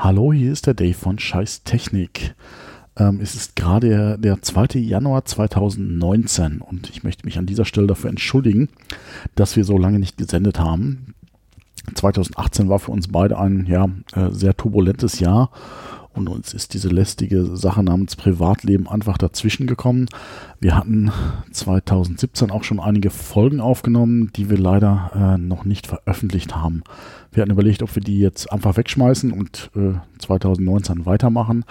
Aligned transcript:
Hallo, 0.00 0.32
hier 0.32 0.52
ist 0.52 0.68
der 0.68 0.74
Dave 0.74 0.94
von 0.94 1.18
Scheiß 1.18 1.64
Technik. 1.64 2.36
Ähm, 2.96 3.18
es 3.20 3.34
ist 3.34 3.56
gerade 3.56 3.88
der, 3.88 4.16
der 4.16 4.40
2. 4.40 4.78
Januar 4.78 5.24
2019 5.24 6.60
und 6.60 6.88
ich 6.88 7.02
möchte 7.02 7.26
mich 7.26 7.36
an 7.36 7.46
dieser 7.46 7.64
Stelle 7.64 7.88
dafür 7.88 8.08
entschuldigen, 8.08 8.68
dass 9.34 9.56
wir 9.56 9.64
so 9.64 9.76
lange 9.76 9.98
nicht 9.98 10.16
gesendet 10.16 10.60
haben. 10.60 11.16
2018 11.96 12.68
war 12.68 12.78
für 12.78 12.92
uns 12.92 13.08
beide 13.08 13.40
ein 13.40 13.66
ja, 13.66 13.88
äh, 14.14 14.30
sehr 14.30 14.56
turbulentes 14.56 15.18
Jahr 15.18 15.50
und 16.18 16.28
uns 16.28 16.52
ist 16.52 16.74
diese 16.74 16.88
lästige 16.88 17.56
Sache 17.56 17.82
namens 17.82 18.16
Privatleben 18.16 18.88
einfach 18.88 19.16
dazwischen 19.16 19.66
gekommen. 19.66 20.06
Wir 20.60 20.76
hatten 20.76 21.10
2017 21.52 22.50
auch 22.50 22.64
schon 22.64 22.80
einige 22.80 23.10
Folgen 23.10 23.60
aufgenommen, 23.60 24.30
die 24.36 24.50
wir 24.50 24.58
leider 24.58 25.10
äh, 25.14 25.38
noch 25.38 25.64
nicht 25.64 25.86
veröffentlicht 25.86 26.56
haben. 26.56 26.82
Wir 27.32 27.42
hatten 27.42 27.52
überlegt, 27.52 27.82
ob 27.82 27.94
wir 27.94 28.02
die 28.02 28.18
jetzt 28.18 28.52
einfach 28.52 28.76
wegschmeißen 28.76 29.32
und 29.32 29.70
äh, 29.76 29.94
2019 30.18 31.06
weitermachen, 31.06 31.64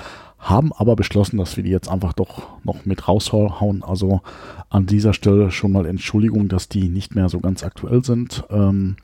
haben 0.50 0.72
aber 0.74 0.96
beschlossen, 0.96 1.38
dass 1.38 1.58
wir 1.58 1.64
die 1.64 1.70
jetzt 1.70 1.90
einfach 1.90 2.14
doch 2.14 2.48
noch 2.64 2.86
mit 2.86 3.08
raushauen. 3.08 3.84
Also 3.84 4.22
an 4.70 4.86
dieser 4.86 5.14
Stelle 5.14 5.52
schon 5.52 5.72
mal 5.72 5.86
Entschuldigung, 5.86 6.48
dass 6.48 6.70
die 6.70 6.90
nicht 6.90 7.16
mehr 7.16 7.30
so 7.30 7.40
ganz 7.40 7.64
aktuell 7.64 8.04
sind. 8.04 8.44
Ähm, 8.50 8.96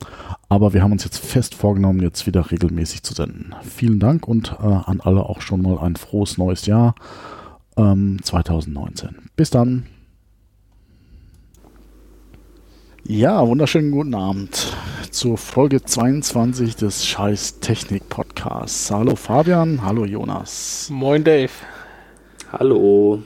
aber 0.50 0.74
wir 0.74 0.82
haben 0.82 0.92
uns 0.92 1.04
jetzt 1.04 1.18
fest 1.18 1.56
vorgenommen, 1.56 2.02
jetzt 2.02 2.26
wieder 2.28 2.50
regelmäßig 2.50 3.04
zu 3.04 3.14
senden. 3.14 3.54
Vielen 3.62 4.00
Dank 4.00 4.28
und 4.28 4.56
äh, 4.62 4.66
an 4.66 5.02
alle 5.02 5.24
auch 5.24 5.42
schon 5.42 5.62
mal 5.62 5.80
ein 5.80 5.96
frohes 5.96 6.38
neues 6.38 6.66
Jahr 6.66 6.96
ähm, 7.78 8.20
2019. 8.22 9.30
Bis 9.36 9.50
dann. 9.50 9.84
Ja, 13.06 13.46
wunderschönen 13.46 13.92
guten 13.92 14.16
Abend 14.16 14.74
zur 15.12 15.38
Folge 15.38 15.84
22 15.84 16.78
des 16.78 17.06
Scheiß 17.06 17.60
Technik 17.60 18.08
Podcasts. 18.08 18.90
Hallo 18.92 19.18
Fabian, 19.18 19.84
hallo 19.84 20.06
Jonas. 20.06 20.88
Moin 20.90 21.22
Dave. 21.22 21.52
Hallo. 22.54 23.22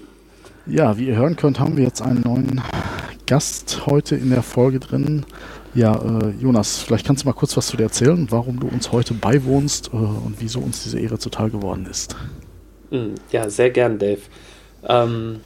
Ja, 0.65 0.97
wie 0.97 1.09
ihr 1.09 1.15
hören 1.15 1.35
könnt, 1.35 1.59
haben 1.59 1.77
wir 1.77 1.83
jetzt 1.83 2.01
einen 2.01 2.21
neuen 2.21 2.59
Gast 3.27 3.85
heute 3.85 4.15
in 4.15 4.31
der 4.31 4.41
Folge 4.41 4.79
drin. 4.79 5.27
Ja, 5.75 5.93
äh, 5.93 6.31
Jonas, 6.39 6.79
vielleicht 6.79 7.05
kannst 7.05 7.23
du 7.23 7.27
mal 7.27 7.33
kurz 7.33 7.55
was 7.55 7.67
zu 7.67 7.77
dir 7.77 7.83
erzählen, 7.83 8.25
warum 8.31 8.59
du 8.59 8.67
uns 8.67 8.91
heute 8.91 9.13
beiwohnst 9.13 9.91
äh, 9.93 9.97
und 9.97 10.37
wieso 10.39 10.59
uns 10.59 10.85
diese 10.85 10.99
Ehre 10.99 11.19
zuteil 11.19 11.51
geworden 11.51 11.85
ist. 11.85 12.15
Hm, 12.89 13.13
ja, 13.31 13.47
sehr 13.47 13.69
gern, 13.69 13.99
Dave. 13.99 14.21
Ähm, 14.87 15.41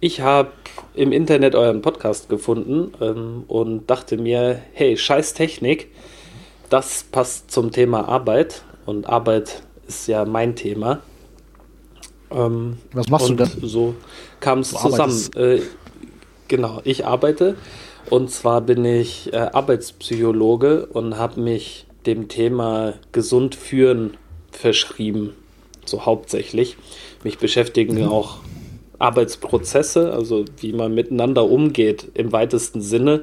ich 0.00 0.22
habe 0.22 0.50
im 0.94 1.12
Internet 1.12 1.54
euren 1.54 1.82
Podcast 1.82 2.28
gefunden 2.28 2.92
ähm, 3.00 3.44
und 3.48 3.88
dachte 3.88 4.16
mir, 4.16 4.60
hey, 4.72 4.96
scheiß 4.96 5.34
Technik, 5.34 5.88
das 6.68 7.04
passt 7.04 7.50
zum 7.50 7.70
Thema 7.70 8.08
Arbeit 8.08 8.62
und 8.86 9.06
Arbeit 9.08 9.62
ist 9.86 10.06
ja 10.06 10.24
mein 10.24 10.56
Thema. 10.56 11.00
Ähm, 12.30 12.78
Was 12.92 13.08
machst 13.08 13.28
du 13.28 13.34
denn? 13.34 13.50
So 13.62 13.94
kam 14.40 14.60
es 14.60 14.70
zusammen. 14.70 15.28
Äh, 15.36 15.60
genau, 16.48 16.80
ich 16.84 17.06
arbeite 17.06 17.56
und 18.08 18.30
zwar 18.30 18.60
bin 18.60 18.84
ich 18.84 19.32
äh, 19.32 19.36
Arbeitspsychologe 19.36 20.86
und 20.86 21.16
habe 21.16 21.40
mich 21.40 21.86
dem 22.06 22.28
Thema 22.28 22.94
gesund 23.12 23.54
führen 23.54 24.16
verschrieben, 24.50 25.34
so 25.84 26.06
hauptsächlich. 26.06 26.76
Mich 27.24 27.38
beschäftigen 27.38 28.02
mhm. 28.02 28.08
auch 28.08 28.38
Arbeitsprozesse, 29.00 30.12
also 30.12 30.44
wie 30.58 30.72
man 30.72 30.94
miteinander 30.94 31.44
umgeht 31.44 32.08
im 32.14 32.32
weitesten 32.32 32.80
Sinne 32.80 33.22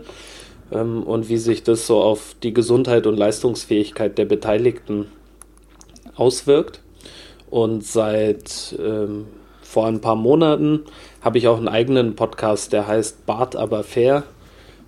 ähm, 0.72 1.04
und 1.04 1.30
wie 1.30 1.38
sich 1.38 1.64
das 1.64 1.88
so 1.88 2.02
auf 2.02 2.36
die 2.44 2.54
Gesundheit 2.54 3.08
und 3.08 3.16
Leistungsfähigkeit 3.16 4.18
der 4.18 4.26
Beteiligten 4.26 5.06
auswirkt. 6.16 6.82
Und 7.50 7.86
seit 7.86 8.76
ähm, 8.78 9.28
vor 9.62 9.88
ein 9.88 10.02
paar 10.02 10.16
Monaten 10.16 10.84
habe 11.22 11.38
ich 11.38 11.48
auch 11.48 11.58
einen 11.58 11.70
eigenen 11.70 12.16
Podcast, 12.16 12.74
der 12.74 12.88
heißt 12.88 13.26
Bart 13.26 13.56
aber 13.56 13.84
fair, 13.84 14.24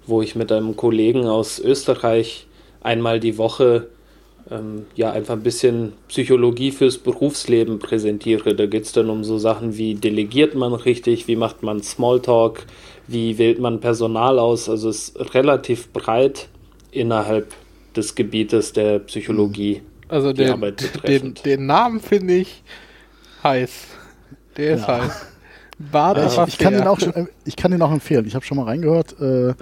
wo 0.05 0.21
ich 0.21 0.35
mit 0.35 0.51
einem 0.51 0.75
Kollegen 0.75 1.27
aus 1.27 1.59
Österreich 1.59 2.47
einmal 2.81 3.19
die 3.19 3.37
Woche 3.37 3.87
ähm, 4.51 4.85
ja 4.95 5.11
einfach 5.11 5.35
ein 5.35 5.43
bisschen 5.43 5.93
Psychologie 6.07 6.71
fürs 6.71 6.97
Berufsleben 6.97 7.79
präsentiere. 7.79 8.55
Da 8.55 8.65
geht 8.65 8.83
es 8.83 8.91
dann 8.91 9.09
um 9.09 9.23
so 9.23 9.37
Sachen 9.37 9.77
wie 9.77 9.95
delegiert 9.95 10.55
man 10.55 10.73
richtig, 10.73 11.27
wie 11.27 11.35
macht 11.35 11.63
man 11.63 11.81
Smalltalk, 11.81 12.65
wie 13.07 13.37
wählt 13.37 13.59
man 13.59 13.79
Personal 13.79 14.39
aus. 14.39 14.69
Also 14.69 14.89
es 14.89 15.09
ist 15.09 15.33
relativ 15.33 15.91
breit 15.91 16.47
innerhalb 16.91 17.53
des 17.95 18.15
Gebietes 18.15 18.73
der 18.73 18.99
Psychologie. 18.99 19.81
Also 20.07 20.33
den, 20.33 20.59
den, 21.05 21.33
den, 21.35 21.65
Namen 21.67 21.99
finde 21.99 22.35
ich 22.35 22.63
heiß. 23.43 23.87
Der 24.57 24.75
ist 24.75 24.87
ja. 24.87 25.01
heiß. 25.01 25.25
Bade 25.91 26.25
ich, 26.25 26.53
ich, 26.53 26.57
kann 26.57 26.73
den 26.73 26.87
auch 26.87 26.99
schon, 26.99 27.13
äh, 27.13 27.25
ich 27.45 27.55
kann 27.55 27.71
den 27.71 27.81
auch 27.81 27.91
empfehlen. 27.91 28.25
Ich 28.25 28.35
habe 28.35 28.43
schon 28.43 28.57
mal 28.57 28.63
reingehört. 28.63 29.15
Äh, 29.21 29.53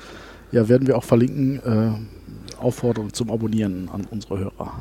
ja, 0.52 0.68
werden 0.70 0.88
wir 0.88 0.98
auch 0.98 1.04
verlinken. 1.04 1.60
Äh, 1.60 2.17
Aufforderung 2.60 3.14
zum 3.14 3.32
Abonnieren 3.32 3.90
an 3.92 4.08
unsere 4.10 4.40
Hörer. 4.40 4.74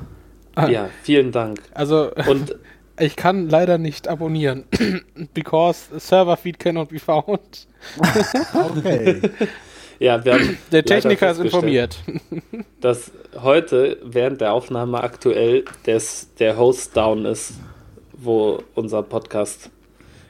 Ah. 0.55 0.69
Ja, 0.69 0.89
vielen 1.03 1.33
Dank. 1.33 1.61
Also, 1.75 2.11
und 2.29 2.57
ich 2.99 3.17
kann 3.17 3.49
leider 3.49 3.79
nicht 3.79 4.09
abonnieren, 4.09 4.65
because 5.35 5.89
server 5.99 6.37
feed 6.37 6.59
cannot 6.59 6.89
be 6.89 6.99
found. 6.99 7.67
okay. 8.77 9.21
Ja, 9.99 10.23
wir 10.25 10.35
haben 10.35 10.59
der 10.73 10.85
Techniker 10.85 11.31
ist 11.31 11.39
informiert. 11.39 11.97
Dass 12.83 13.11
heute 13.41 13.99
während 14.05 14.43
der 14.43 14.53
Aufnahme 14.53 15.03
aktuell 15.03 15.65
des, 15.87 16.35
der 16.39 16.59
Host 16.59 16.97
down 16.97 17.25
ist, 17.25 17.55
wo 18.13 18.63
unser 18.75 19.03
Podcast 19.03 19.71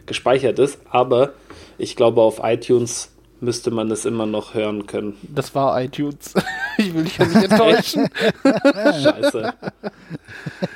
gespeichert 0.07 0.61
ist. 0.61 0.79
Aber 0.89 1.33
ich 1.79 1.97
glaube, 1.97 2.23
auf 2.23 2.41
iTunes 2.45 3.11
müsste 3.41 3.71
man 3.71 3.91
es 3.91 4.05
immer 4.05 4.27
noch 4.27 4.55
hören 4.55 4.87
können. 4.87 5.15
Das 5.23 5.55
war 5.55 5.81
iTunes. 5.83 6.35
ich 6.79 6.95
will 6.95 7.05
dich 7.05 7.19
ja 7.19 7.27
nicht 7.27 7.51
enttäuschen. 7.51 8.09
Scheiße. 8.43 9.55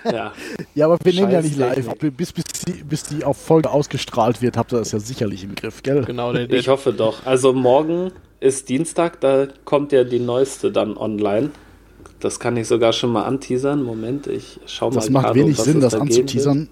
Ja. 0.04 0.32
ja, 0.74 0.84
aber 0.86 0.98
wir 1.02 1.12
Scheiß 1.12 1.20
nehmen 1.20 1.32
ja 1.32 1.42
nicht 1.42 1.56
live. 1.56 1.94
Bis, 2.16 2.32
bis, 2.32 2.44
die, 2.66 2.84
bis 2.84 3.04
die 3.04 3.24
auf 3.24 3.36
Folge 3.38 3.70
ausgestrahlt 3.70 4.42
wird, 4.42 4.56
habt 4.56 4.72
ihr 4.72 4.78
das 4.78 4.92
ja 4.92 4.98
sicherlich 4.98 5.44
im 5.44 5.54
Griff, 5.54 5.82
gell? 5.82 6.04
Genau, 6.04 6.32
der, 6.32 6.50
ich 6.50 6.68
hoffe 6.68 6.92
doch. 6.92 7.26
Also 7.26 7.52
morgen 7.52 8.12
ist 8.40 8.68
Dienstag, 8.68 9.20
da 9.20 9.48
kommt 9.64 9.92
ja 9.92 10.04
die 10.04 10.20
neueste 10.20 10.72
dann 10.72 10.96
online. 10.96 11.50
Das 12.20 12.38
kann 12.38 12.56
ich 12.56 12.68
sogar 12.68 12.92
schon 12.92 13.12
mal 13.12 13.24
anteasern. 13.24 13.82
Moment, 13.82 14.26
ich 14.26 14.60
schau 14.66 14.90
mal. 14.90 14.96
Das 14.96 15.10
macht 15.10 15.34
wenig 15.34 15.56
Sinn, 15.56 15.80
das 15.80 15.92
da 15.92 16.00
anzuteasern, 16.00 16.68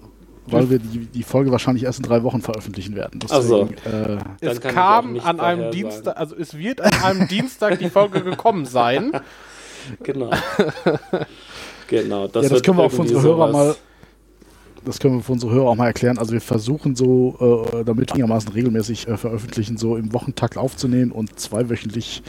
weil 0.51 0.69
wir 0.69 0.79
die, 0.79 1.05
die 1.05 1.23
Folge 1.23 1.51
wahrscheinlich 1.51 1.83
erst 1.83 1.99
in 1.99 2.03
drei 2.03 2.23
Wochen 2.23 2.41
veröffentlichen 2.41 2.95
werden. 2.95 3.19
Deswegen, 3.19 3.35
also, 3.35 3.69
äh, 3.85 4.17
es 4.41 4.61
kam 4.61 5.19
an 5.19 5.39
einem 5.39 5.71
Dienstag, 5.71 6.17
also 6.17 6.35
es 6.35 6.57
wird 6.57 6.81
an 6.81 6.93
einem 7.03 7.27
Dienstag 7.27 7.79
die 7.79 7.89
Folge 7.89 8.23
gekommen 8.23 8.65
sein. 8.65 9.11
Genau. 10.03 10.29
genau. 11.87 12.27
Das, 12.27 12.43
ja, 12.43 12.49
das 12.49 12.61
können 12.61 12.77
wir 12.77 12.83
auch 12.83 12.91
für 12.91 13.01
unsere 13.01 13.21
Hörer 13.21 13.51
mal. 13.51 13.75
Das 14.85 14.99
können 14.99 15.15
wir 15.15 15.23
für 15.23 15.31
unsere 15.31 15.51
Hörer 15.51 15.69
auch 15.69 15.75
mal 15.75 15.87
erklären. 15.87 16.17
Also 16.17 16.33
wir 16.33 16.41
versuchen 16.41 16.95
so, 16.95 17.69
äh, 17.73 17.83
damit 17.83 18.11
einigermaßen 18.11 18.51
regelmäßig 18.51 19.07
äh, 19.07 19.17
veröffentlichen, 19.17 19.77
so 19.77 19.95
im 19.95 20.13
Wochentakt 20.13 20.57
aufzunehmen 20.57 21.11
und 21.11 21.39
zweiwöchentlich 21.39 22.21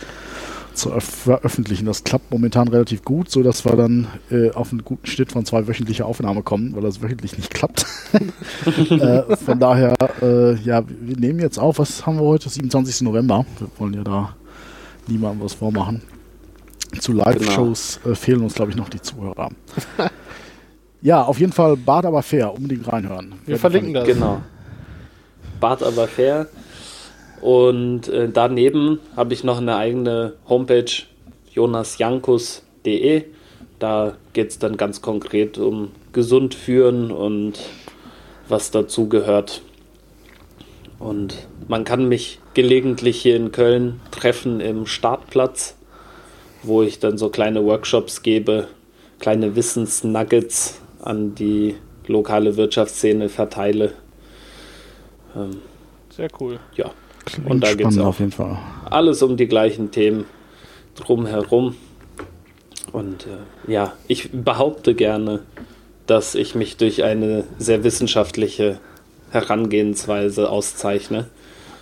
zu 0.75 0.91
veröffentlichen. 1.00 1.86
Das 1.86 2.04
klappt 2.04 2.31
momentan 2.31 2.69
relativ 2.69 3.03
gut, 3.03 3.31
so 3.31 3.42
dass 3.42 3.64
wir 3.64 3.76
dann 3.76 4.08
äh, 4.31 4.50
auf 4.50 4.72
einen 4.72 4.84
guten 4.84 5.06
Schnitt 5.06 5.32
von 5.32 5.44
zwei 5.44 5.66
wöchentlicher 5.66 6.06
Aufnahme 6.06 6.42
kommen, 6.42 6.75
weil 6.75 6.82
das 6.82 7.03
wöchentlich 7.03 7.36
nicht 7.36 7.53
klappt. 7.53 7.86
äh, 8.91 9.36
von 9.36 9.59
daher, 9.59 9.94
äh, 10.22 10.54
ja, 10.56 10.82
wir 10.86 11.16
nehmen 11.16 11.41
jetzt 11.41 11.59
auf, 11.59 11.78
was 11.78 12.06
haben 12.06 12.19
wir 12.19 12.25
heute? 12.25 12.48
27. 12.48 13.03
November. 13.03 13.44
Wir 13.59 13.69
wollen 13.78 13.94
ja 13.94 14.04
da 14.04 14.36
niemandem 15.06 15.44
was 15.44 15.54
vormachen. 15.54 16.03
Zu 16.98 17.12
Live-Shows 17.12 18.00
genau. 18.03 18.12
Äh, 18.12 18.16
fehlen 18.16 18.41
uns, 18.42 18.54
glaube 18.54 18.70
ich, 18.70 18.76
noch 18.76 18.88
die 18.88 19.00
Zuhörer. 19.00 19.50
ja, 21.03 21.22
auf 21.22 21.38
jeden 21.38 21.53
Fall 21.53 21.76
Bad 21.76 22.04
aber 22.04 22.22
fair, 22.22 22.53
unbedingt 22.53 22.91
reinhören. 22.92 23.34
Wir, 23.44 23.54
wir 23.54 23.59
verlinken 23.59 23.94
das. 23.94 24.06
Genau. 24.06 24.41
Bad 25.60 25.83
aber 25.83 26.09
fair 26.09 26.48
und 27.41 28.09
äh, 28.09 28.28
daneben 28.28 29.01
habe 29.16 29.34
ich 29.34 29.45
noch 29.45 29.59
eine 29.59 29.77
eigene 29.77 30.34
Homepage, 30.48 30.91
jonasjankus.de. 31.53 33.25
Da 33.78 34.16
geht 34.34 34.51
es 34.51 34.59
dann 34.59 34.77
ganz 34.77 35.01
konkret 35.01 35.57
um 35.59 35.91
gesund 36.13 36.54
führen 36.54 37.10
und 37.10 37.59
was 38.48 38.71
dazu 38.71 39.09
gehört. 39.09 39.63
Und 40.98 41.34
man 41.66 41.84
kann 41.84 42.09
mich 42.09 42.41
gelegentlich 42.53 43.22
hier 43.22 43.37
in 43.37 43.53
Köln 43.53 44.01
treffen 44.10 44.60
im 44.60 44.84
Startplatz, 44.84 45.77
wo 46.63 46.83
ich 46.83 46.98
dann 46.98 47.16
so 47.16 47.31
kleine 47.31 47.65
Workshops 47.65 48.22
gebe, 48.22 48.69
kleine 49.19 49.57
Wissensnuggets 49.57 50.81
an 51.01 51.34
die 51.34 51.77
lokale 52.07 52.57
Wirtschaftsszene 52.57 53.31
verteile. 53.31 53.92
Ähm, 55.34 55.63
Sehr 56.10 56.28
cool. 56.39 56.60
Ja. 56.77 56.91
Klingt 57.24 57.50
und 57.50 57.60
da 57.62 57.74
geht 57.74 57.86
es 57.86 57.98
auf 57.98 58.18
jeden 58.18 58.32
Fall. 58.32 58.58
Alles 58.88 59.22
um 59.22 59.36
die 59.36 59.46
gleichen 59.46 59.90
Themen 59.90 60.24
drumherum. 60.94 61.76
Und 62.92 63.26
äh, 63.26 63.72
ja, 63.72 63.92
ich 64.08 64.30
behaupte 64.32 64.94
gerne, 64.94 65.40
dass 66.06 66.34
ich 66.34 66.54
mich 66.54 66.76
durch 66.76 67.04
eine 67.04 67.44
sehr 67.58 67.84
wissenschaftliche 67.84 68.80
Herangehensweise 69.30 70.50
auszeichne 70.50 71.26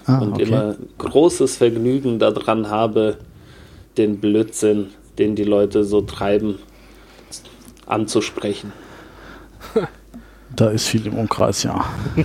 ah, 0.07 0.19
und 0.19 0.35
okay. 0.35 0.43
immer 0.43 0.77
großes 0.99 1.57
Vergnügen 1.57 2.19
daran 2.19 2.69
habe, 2.69 3.19
den 3.97 4.19
Blödsinn, 4.19 4.89
den 5.19 5.35
die 5.35 5.45
Leute 5.45 5.85
so 5.85 6.03
treiben, 6.03 6.59
anzusprechen. 7.87 8.73
Da 10.57 10.71
ist 10.71 10.87
viel 10.87 11.07
im 11.07 11.15
Umkreis, 11.15 11.63
ja. 11.63 11.85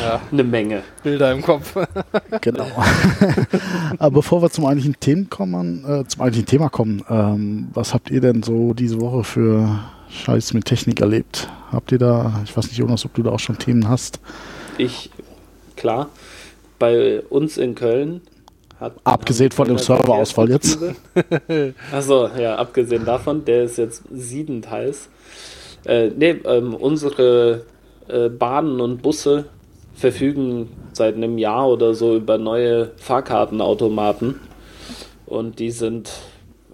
ja. 0.00 0.20
Eine 0.30 0.44
Menge. 0.44 0.82
Bilder 1.02 1.32
im 1.32 1.42
Kopf. 1.42 1.76
genau. 2.40 2.66
Aber 3.98 4.10
bevor 4.10 4.42
wir 4.42 4.50
zum 4.50 4.66
eigentlichen 4.66 4.98
Thema 5.00 5.26
kommen, 5.28 5.84
äh, 5.84 6.04
zum 6.06 6.22
eigentlichen 6.22 6.46
Thema 6.46 6.68
kommen, 6.68 7.04
ähm, 7.10 7.68
was 7.74 7.94
habt 7.94 8.10
ihr 8.10 8.20
denn 8.20 8.42
so 8.42 8.74
diese 8.74 9.00
Woche 9.00 9.24
für 9.24 9.80
Scheiß 10.08 10.54
mit 10.54 10.66
Technik 10.66 11.00
erlebt? 11.00 11.48
Habt 11.72 11.90
ihr 11.90 11.98
da, 11.98 12.40
ich 12.44 12.56
weiß 12.56 12.68
nicht, 12.68 12.78
Jonas, 12.78 13.04
ob 13.04 13.14
du 13.14 13.22
da 13.22 13.30
auch 13.30 13.40
schon 13.40 13.58
Themen 13.58 13.88
hast? 13.88 14.20
Ich, 14.78 15.10
klar. 15.76 16.10
Bei 16.78 17.22
uns 17.28 17.58
in 17.58 17.74
Köln 17.74 18.20
hat. 18.78 18.94
Abgesehen 19.04 19.50
von 19.50 19.68
dem 19.68 19.78
Serverausfall 19.78 20.50
jetzt. 20.50 20.78
Achso, 21.92 22.28
ja, 22.36 22.56
abgesehen 22.56 23.04
davon, 23.04 23.44
der 23.44 23.64
ist 23.64 23.78
jetzt 23.78 24.02
siedend 24.12 24.70
heiß. 24.70 25.08
Äh, 25.84 26.10
nee, 26.16 26.36
ähm, 26.44 26.74
unsere 26.74 27.64
äh, 28.08 28.28
Bahnen 28.28 28.80
und 28.80 29.02
Busse 29.02 29.46
verfügen 29.94 30.70
seit 30.92 31.16
einem 31.16 31.38
Jahr 31.38 31.68
oder 31.68 31.94
so 31.94 32.16
über 32.16 32.38
neue 32.38 32.92
Fahrkartenautomaten 32.96 34.40
und 35.26 35.58
die 35.58 35.70
sind 35.70 36.10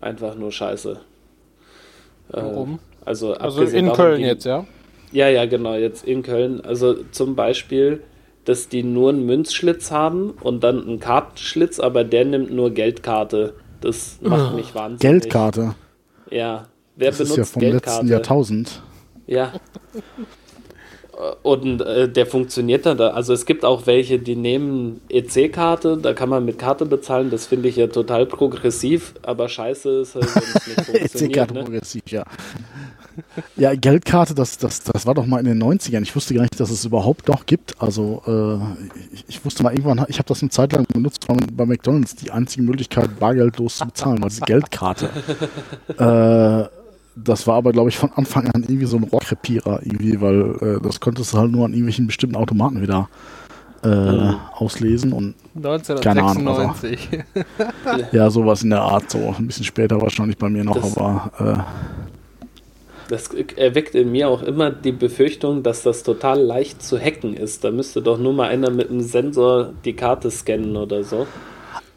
einfach 0.01 0.35
nur 0.35 0.53
scheiße. 0.53 0.93
Äh, 2.33 2.37
Warum? 2.37 2.79
Also, 3.05 3.35
also 3.35 3.63
in 3.63 3.87
davon, 3.87 3.97
Köln 3.97 4.21
jetzt, 4.21 4.45
ja? 4.45 4.67
Ja, 5.13 5.29
ja, 5.29 5.47
genau, 5.47 5.75
jetzt 5.75 6.05
in 6.05 6.23
Köln. 6.23 6.61
Also 6.61 6.97
zum 7.11 7.35
Beispiel, 7.35 8.03
dass 8.45 8.69
die 8.69 8.83
nur 8.83 9.11
einen 9.11 9.25
Münzschlitz 9.25 9.91
haben 9.91 10.33
und 10.43 10.63
dann 10.63 10.83
einen 10.83 11.01
Kartenschlitz, 11.01 11.81
aber 11.81 12.05
der 12.05 12.25
nimmt 12.27 12.51
nur 12.51 12.71
Geldkarte. 12.71 13.55
Das 13.81 14.19
macht 14.21 14.55
mich 14.55 14.75
wahnsinnig. 14.75 15.01
Geldkarte? 15.01 15.75
Ja. 16.31 16.67
Wer 16.97 17.11
das 17.11 17.19
benutzt 17.19 17.31
ist 17.31 17.37
ja 17.39 17.45
vom 17.45 17.61
Geldkarte? 17.61 17.91
letzten 17.91 18.09
Jahrtausend. 18.09 18.83
Ja. 19.29 19.53
Und 21.43 21.81
äh, 21.81 22.09
der 22.09 22.27
funktioniert 22.27 22.87
dann 22.87 22.97
da. 22.97 23.09
Also 23.09 23.33
es 23.33 23.45
gibt 23.45 23.65
auch 23.65 23.87
welche, 23.87 24.21
die 24.21 24.37
nehmen 24.37 25.01
EC-Karte, 25.09 25.97
da 25.97 26.15
kann 26.15 26.29
man 26.29 26.45
mit 26.45 26.61
Karte 26.61 26.87
bezahlen, 26.87 27.31
das 27.31 27.47
finde 27.47 27.69
ich 27.69 27.77
ja 27.77 27.89
total 27.89 28.25
progressiv, 28.27 29.15
aber 29.23 29.49
scheiße 29.49 30.03
ist 30.03 30.15
halt, 30.15 30.35
wenn 30.35 31.03
es 31.05 31.15
nicht. 31.15 31.15
EC-Karte 31.23 31.55
ne? 31.55 31.65
progressiv, 31.65 32.03
ja. 32.07 32.25
Ja, 33.57 33.75
Geldkarte, 33.75 34.33
das, 34.33 34.59
das, 34.59 34.85
das 34.85 35.07
war 35.07 35.15
doch 35.15 35.27
mal 35.27 35.41
in 35.41 35.47
den 35.47 35.61
90ern. 35.61 36.03
Ich 36.03 36.15
wusste 36.15 36.35
gar 36.35 36.43
nicht, 36.43 36.61
dass 36.61 36.71
es 36.71 36.85
überhaupt 36.85 37.27
noch 37.27 37.47
gibt. 37.47 37.75
Also 37.83 38.23
äh, 38.25 39.13
ich, 39.13 39.25
ich, 39.27 39.45
wusste 39.45 39.65
mal 39.65 39.73
irgendwann, 39.73 40.07
ich 40.09 40.19
habe 40.19 40.29
das 40.29 40.41
eine 40.41 40.51
Zeit 40.51 40.73
lang 40.73 40.87
benutzt, 40.87 41.29
war 41.29 41.37
bei 41.53 41.67
McDonalds 41.67 42.15
die 42.15 42.31
einzige 42.31 42.63
Möglichkeit, 42.63 43.19
bargeldlos 43.19 43.79
zu 43.79 43.87
bezahlen, 43.87 44.23
also 44.23 44.45
Geldkarte. 44.45 45.11
äh, 45.99 46.78
das 47.25 47.47
war 47.47 47.57
aber, 47.57 47.73
glaube 47.73 47.89
ich, 47.89 47.97
von 47.97 48.13
Anfang 48.13 48.49
an 48.49 48.63
irgendwie 48.63 48.87
so 48.87 48.97
ein 48.97 49.05
Rohrkrepierer 49.05 49.81
irgendwie, 49.83 50.21
weil 50.21 50.57
äh, 50.61 50.81
das 50.83 51.01
konntest 51.01 51.33
du 51.33 51.39
halt 51.39 51.51
nur 51.51 51.65
an 51.65 51.73
irgendwelchen 51.73 52.07
bestimmten 52.07 52.37
Automaten 52.37 52.81
wieder 52.81 53.09
äh, 53.83 53.89
mhm. 53.89 54.37
auslesen 54.55 55.13
und 55.13 55.35
1996. 55.57 56.01
Keine 56.03 56.23
Ahnung, 56.25 56.75
also, 57.85 58.07
ja, 58.17 58.31
sowas 58.31 58.63
in 58.63 58.71
der 58.71 58.83
Art, 58.83 59.11
so 59.11 59.35
ein 59.39 59.47
bisschen 59.47 59.65
später 59.65 60.01
wahrscheinlich 60.01 60.37
bei 60.37 60.49
mir 60.49 60.65
noch, 60.65 60.81
das, 60.81 60.97
aber 60.97 61.33
äh, 61.39 61.63
das 63.09 63.31
erweckt 63.57 63.95
in 63.95 64.13
mir 64.13 64.29
auch 64.29 64.43
immer 64.43 64.71
die 64.71 64.93
Befürchtung, 64.93 65.63
dass 65.63 65.83
das 65.83 66.03
total 66.03 66.41
leicht 66.41 66.83
zu 66.83 66.99
hacken 66.99 67.35
ist. 67.35 67.65
Da 67.65 67.71
müsste 67.71 68.03
doch 68.03 68.19
nur 68.19 68.35
mal 68.35 68.49
einer 68.49 68.71
mit 68.71 68.91
einem 68.91 69.01
Sensor 69.01 69.73
die 69.85 69.95
Karte 69.95 70.31
scannen 70.31 70.77
oder 70.77 71.03
so. 71.05 71.27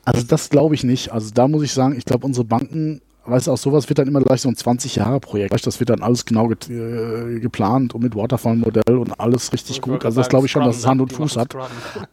Also 0.05 0.25
das 0.25 0.49
glaube 0.49 0.75
ich 0.75 0.83
nicht. 0.83 1.11
Also 1.11 1.31
da 1.33 1.47
muss 1.47 1.63
ich 1.63 1.73
sagen, 1.73 1.95
ich 1.97 2.05
glaube, 2.05 2.25
unsere 2.25 2.45
Banken 2.45 3.01
weißt 3.25 3.47
du, 3.47 3.51
auch 3.51 3.57
sowas 3.57 3.87
wird 3.89 3.99
dann 3.99 4.07
immer 4.07 4.21
gleich 4.21 4.41
so 4.41 4.49
ein 4.49 4.55
20-Jahre-Projekt. 4.55 5.65
Das 5.65 5.79
wird 5.79 5.89
dann 5.89 6.01
alles 6.01 6.25
genau 6.25 6.47
ge 6.47 6.57
äh, 6.69 7.39
geplant 7.39 7.93
und 7.93 8.01
mit 8.01 8.15
Waterfall-Modell 8.15 8.97
und 8.97 9.19
alles 9.19 9.53
richtig 9.53 9.77
ich 9.77 9.81
gut. 9.81 10.05
Also 10.05 10.19
das 10.19 10.29
glaube 10.29 10.47
ich 10.47 10.51
schon, 10.51 10.63
dass 10.63 10.77
es 10.77 10.87
Hand 10.87 11.01
und 11.01 11.13
Fuß 11.13 11.37
hat. 11.37 11.55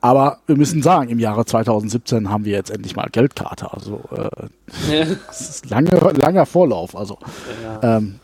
Aber 0.00 0.38
wir 0.46 0.56
müssen 0.56 0.82
sagen, 0.82 1.08
im 1.08 1.18
Jahre 1.18 1.44
2017 1.44 2.28
haben 2.30 2.44
wir 2.44 2.52
jetzt 2.52 2.70
endlich 2.70 2.94
mal 2.94 3.08
Geldkarte. 3.10 3.72
Also 3.72 4.00
äh, 4.14 5.06
das 5.26 5.40
ist 5.48 5.70
lange, 5.70 5.90
langer 5.90 6.46
Vorlauf. 6.46 6.96
Also 6.96 7.18
ja. 7.62 7.96
ähm, 7.96 8.20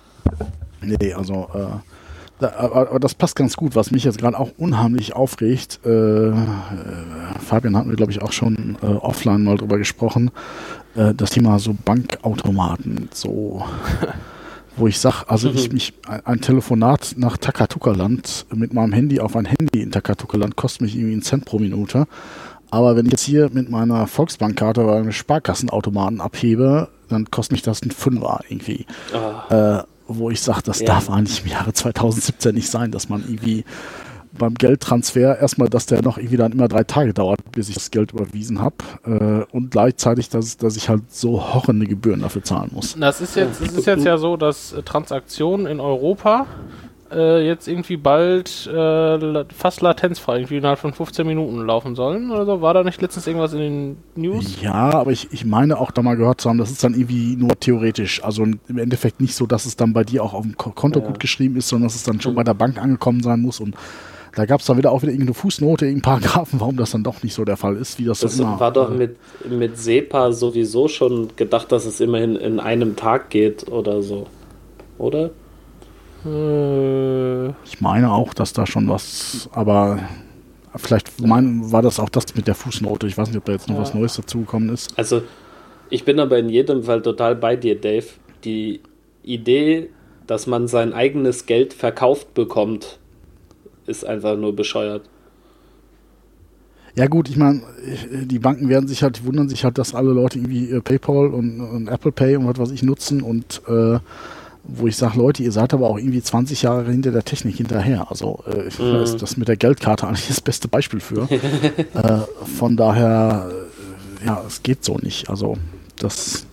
nee, 0.83 1.15
also 1.15 1.49
äh, 1.55 1.81
aber 2.41 2.99
das 2.99 3.15
passt 3.15 3.37
ganz 3.37 3.57
gut, 3.57 3.77
was 3.77 3.91
mich 3.91 4.05
jetzt 4.05 4.19
gerade 4.19 4.39
auch 4.39 4.51
unheimlich 4.59 5.15
aufregt. 5.15 5.81
Äh, 5.85 6.29
äh, 6.29 6.35
Fabian 7.39 7.77
hatten 7.77 7.89
wir, 7.89 7.97
glaube 7.97 8.13
ich, 8.13 8.23
auch 8.23 8.33
schon 8.33 8.77
äh, 8.83 8.87
offline 8.87 9.45
mal 9.45 9.57
drüber 9.57 9.79
gesprochen. 9.79 10.31
Äh, 10.95 11.15
das 11.15 11.31
Thema 11.31 11.59
so 11.59 11.75
Bankautomaten, 11.85 13.09
so, 13.13 13.65
wo 14.77 14.87
ich 14.87 14.99
sage, 14.99 15.25
also 15.29 15.51
mhm. 15.51 15.57
ich 15.57 15.73
mich, 15.73 15.93
ein 16.25 16.41
Telefonat 16.41 17.15
nach 17.17 17.37
Takatuka-Land 17.37 18.47
mit 18.55 18.73
meinem 18.73 18.93
Handy 18.93 19.21
auf 19.21 19.37
ein 19.37 19.47
Handy 19.47 19.83
in 19.83 19.91
Takatuka-Land 19.91 20.57
kostet 20.57 20.83
mich 20.83 20.95
irgendwie 20.95 21.13
einen 21.13 21.23
Cent 21.23 21.45
pro 21.45 21.59
Minute. 21.59 22.07
Aber 22.71 22.97
wenn 22.97 23.07
ich 23.07 23.13
jetzt 23.13 23.23
hier 23.23 23.51
mit 23.53 23.71
meiner 23.71 24.07
Volksbankkarte 24.07 24.83
oder 24.83 24.97
einem 24.97 25.13
Sparkassenautomaten 25.13 26.21
abhebe, 26.21 26.89
dann 27.09 27.31
kostet 27.31 27.53
mich 27.53 27.63
das 27.63 27.83
ein 27.83 27.93
Fünfer 27.93 28.41
irgendwie. 28.49 28.87
Oh. 29.15 29.55
Äh, 29.55 29.83
wo 30.09 30.31
ich 30.31 30.41
sage, 30.41 30.63
das 30.65 30.81
ja. 30.81 30.87
darf 30.87 31.09
eigentlich 31.09 31.45
im 31.45 31.51
Jahre 31.51 31.73
2017 31.73 32.55
nicht 32.55 32.69
sein, 32.69 32.91
dass 32.91 33.09
man 33.09 33.23
irgendwie 33.23 33.65
beim 34.39 34.55
Geldtransfer 34.55 35.39
erstmal, 35.39 35.69
dass 35.69 35.87
der 35.87 36.03
noch 36.03 36.19
irgendwie 36.19 36.37
dann 36.37 36.53
immer 36.53 36.69
drei 36.69 36.85
Tage 36.85 37.15
dauert, 37.15 37.41
bis 37.53 37.69
ich 37.69 37.75
das 37.75 37.91
Geld 37.91 38.13
überwiesen 38.13 38.61
habe 38.61 38.77
äh, 39.05 39.55
und 39.55 39.71
gleichzeitig, 39.71 40.29
dass, 40.29 40.57
dass 40.57 40.77
ich 40.77 40.89
halt 40.89 41.11
so 41.13 41.55
horrende 41.55 41.87
Gebühren 41.87 42.21
dafür 42.21 42.43
zahlen 42.43 42.71
muss. 42.73 42.97
Das 42.99 43.21
ist 43.21 43.37
jetzt, 43.37 43.61
das 43.61 43.73
ist 43.73 43.87
jetzt 43.87 44.05
ja 44.05 44.19
so, 44.19 44.37
dass 44.37 44.73
äh, 44.73 44.83
Transaktionen 44.83 45.67
in 45.67 45.81
Europa 45.81 46.47
äh, 47.15 47.47
jetzt 47.47 47.69
irgendwie 47.69 47.97
bald 47.97 48.67
äh, 48.67 49.45
fast 49.55 49.81
latenzfrei, 49.81 50.39
irgendwie 50.39 50.57
innerhalb 50.57 50.79
von 50.79 50.93
15 50.93 51.27
Minuten 51.27 51.65
laufen 51.65 51.95
sollen 51.95 52.31
oder 52.31 52.45
so. 52.45 52.61
War 52.61 52.75
da 52.75 52.83
nicht 52.83 53.01
letztens 53.01 53.27
irgendwas 53.27 53.53
in 53.53 53.59
den 53.59 53.97
News? 54.17 54.61
Ja, 54.61 54.91
aber 54.91 55.13
ich, 55.13 55.29
ich 55.33 55.45
meine 55.45 55.79
auch 55.79 55.91
da 55.91 56.03
mal 56.03 56.17
gehört 56.17 56.41
zu 56.41 56.49
haben, 56.49 56.59
das 56.59 56.71
ist 56.71 56.83
dann 56.83 56.95
irgendwie 56.95 57.37
nur 57.37 57.59
theoretisch. 57.59 58.25
Also 58.25 58.43
im 58.43 58.79
Endeffekt 58.79 59.21
nicht 59.21 59.35
so, 59.35 59.47
dass 59.47 59.67
es 59.67 59.77
dann 59.77 59.93
bei 59.93 60.05
dir 60.05 60.23
auch 60.23 60.35
auf 60.35 60.43
dem 60.43 60.57
Konto 60.57 61.01
ja. 61.01 61.07
gut 61.07 61.21
geschrieben 61.21 61.57
ist, 61.57 61.69
sondern 61.69 61.89
dass 61.89 61.95
es 61.95 62.03
dann 62.03 62.21
schon 62.21 62.33
mhm. 62.33 62.37
bei 62.37 62.45
der 62.45 62.55
Bank 62.55 62.81
angekommen 62.81 63.23
sein 63.23 63.41
muss 63.41 63.61
und 63.61 63.77
da 64.35 64.47
gab 64.47 64.61
es 64.61 64.67
dann 64.67 64.77
wieder 64.77 64.91
auch 64.91 65.03
wieder 65.03 65.13
irgendeine 65.13 65.35
Fußnote, 65.35 65.87
irgendein 65.87 66.21
Paragraphen, 66.21 66.61
warum 66.61 66.77
das 66.77 66.91
dann 66.91 67.05
doch 67.05 67.23
nicht 67.23 67.35
so 67.35 67.45
der 67.45 67.57
Fall 67.57 67.77
ist, 67.77 67.99
wie 67.99 68.05
das, 68.05 68.21
das 68.21 68.37
so 68.37 68.43
immer. 68.43 68.61
war 68.61 68.73
doch 68.73 68.91
mit, 68.91 69.17
mit 69.49 69.79
SEPA 69.79 70.33
sowieso 70.33 70.89
schon 70.89 71.29
gedacht, 71.37 71.71
dass 71.73 71.85
es 71.85 72.01
immerhin 72.01 72.37
in 72.37 72.61
einem 72.61 72.97
Tag 72.97 73.31
geht 73.31 73.71
oder 73.71 74.03
so. 74.03 74.27
Oder? 74.99 75.31
Äh, 76.25 77.49
ich 77.65 77.81
meine 77.81 78.13
auch, 78.13 78.35
dass 78.35 78.53
da 78.53 78.67
schon 78.67 78.89
was, 78.89 79.49
aber 79.53 80.01
vielleicht 80.77 81.21
mein, 81.21 81.71
war 81.71 81.83
das 81.83 82.01
auch 82.01 82.09
das 82.09 82.35
mit 82.35 82.47
der 82.47 82.55
Fußnote. 82.55 83.07
Ich 83.07 83.17
weiß 83.17 83.29
nicht, 83.29 83.39
ob 83.39 83.45
da 83.45 83.53
jetzt 83.53 83.69
noch 83.69 83.77
ja. 83.77 83.83
was 83.83 83.95
Neues 83.95 84.17
dazugekommen 84.17 84.71
ist. 84.71 84.99
Also, 84.99 85.23
ich 85.91 86.05
bin 86.05 86.19
aber 86.19 86.39
in 86.39 86.49
jedem 86.49 86.83
Fall 86.83 87.03
total 87.03 87.37
bei 87.37 87.57
dir, 87.57 87.81
Dave. 87.81 88.07
Die 88.45 88.81
Idee, 89.23 89.91
dass 90.27 90.47
man 90.47 90.67
sein 90.67 90.93
eigenes 90.93 91.47
Geld 91.47 91.73
verkauft 91.73 92.35
bekommt, 92.35 92.99
ist 93.87 94.05
einfach 94.05 94.37
nur 94.37 94.55
bescheuert. 94.55 95.03
Ja 96.97 97.07
gut, 97.09 97.29
ich 97.29 97.37
meine, 97.37 97.63
die 98.25 98.39
Banken 98.39 98.69
werden 98.69 98.87
sich 98.87 99.03
halt, 99.03 99.25
wundern 99.27 99.49
sich 99.49 99.65
halt, 99.65 99.79
dass 99.79 99.95
alle 99.95 100.13
Leute 100.13 100.39
irgendwie 100.39 100.71
äh, 100.71 100.81
PayPal 100.81 101.27
und, 101.27 101.61
und, 101.61 101.89
Apple 101.89 102.13
Pay 102.13 102.37
und 102.37 102.47
was 102.47 102.59
weiß 102.59 102.71
ich 102.71 102.85
nutzen 102.85 103.21
und 103.21 103.63
äh, 103.67 103.99
wo 104.63 104.87
ich 104.87 104.97
sage, 104.97 105.19
Leute, 105.19 105.43
ihr 105.43 105.51
seid 105.51 105.75
aber 105.75 105.89
auch 105.89 105.99
irgendwie 105.99 106.23
20 106.23 106.63
Jahre 106.63 106.85
hinter 106.85 107.11
der 107.11 107.25
Technik 107.25 107.57
hinterher. 107.57 108.07
Also 108.11 108.45
äh, 108.47 108.69
ich 108.69 108.79
mm. 108.79 109.03
ist 109.03 109.21
das 109.21 109.37
mit 109.37 109.49
der 109.49 109.57
Geldkarte 109.57 110.07
eigentlich 110.09 110.29
das 110.29 110.41
beste 110.41 110.69
Beispiel 110.69 111.01
für. 111.01 111.29
äh, 111.95 112.21
von 112.57 112.77
daher, 112.77 113.51
äh, 114.23 114.27
ja, 114.27 114.43
es 114.47 114.63
geht 114.63 114.85
so 114.85 114.97
nicht. 114.97 115.29
Also 115.29 115.57
das 115.99 116.47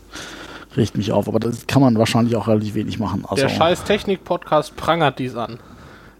regt 0.76 0.98
mich 0.98 1.12
auf. 1.12 1.28
Aber 1.28 1.40
das 1.40 1.68
kann 1.68 1.82
man 1.82 1.98
wahrscheinlich 1.98 2.36
auch 2.36 2.48
relativ 2.48 2.76
wenig 2.76 3.00
machen. 3.00 3.24
Also, 3.28 3.44
der 3.44 3.50
scheiß 3.50 3.84
Technik-Podcast 3.84 4.76
prangert 4.76 5.20
dies 5.20 5.36
an. 5.36 5.60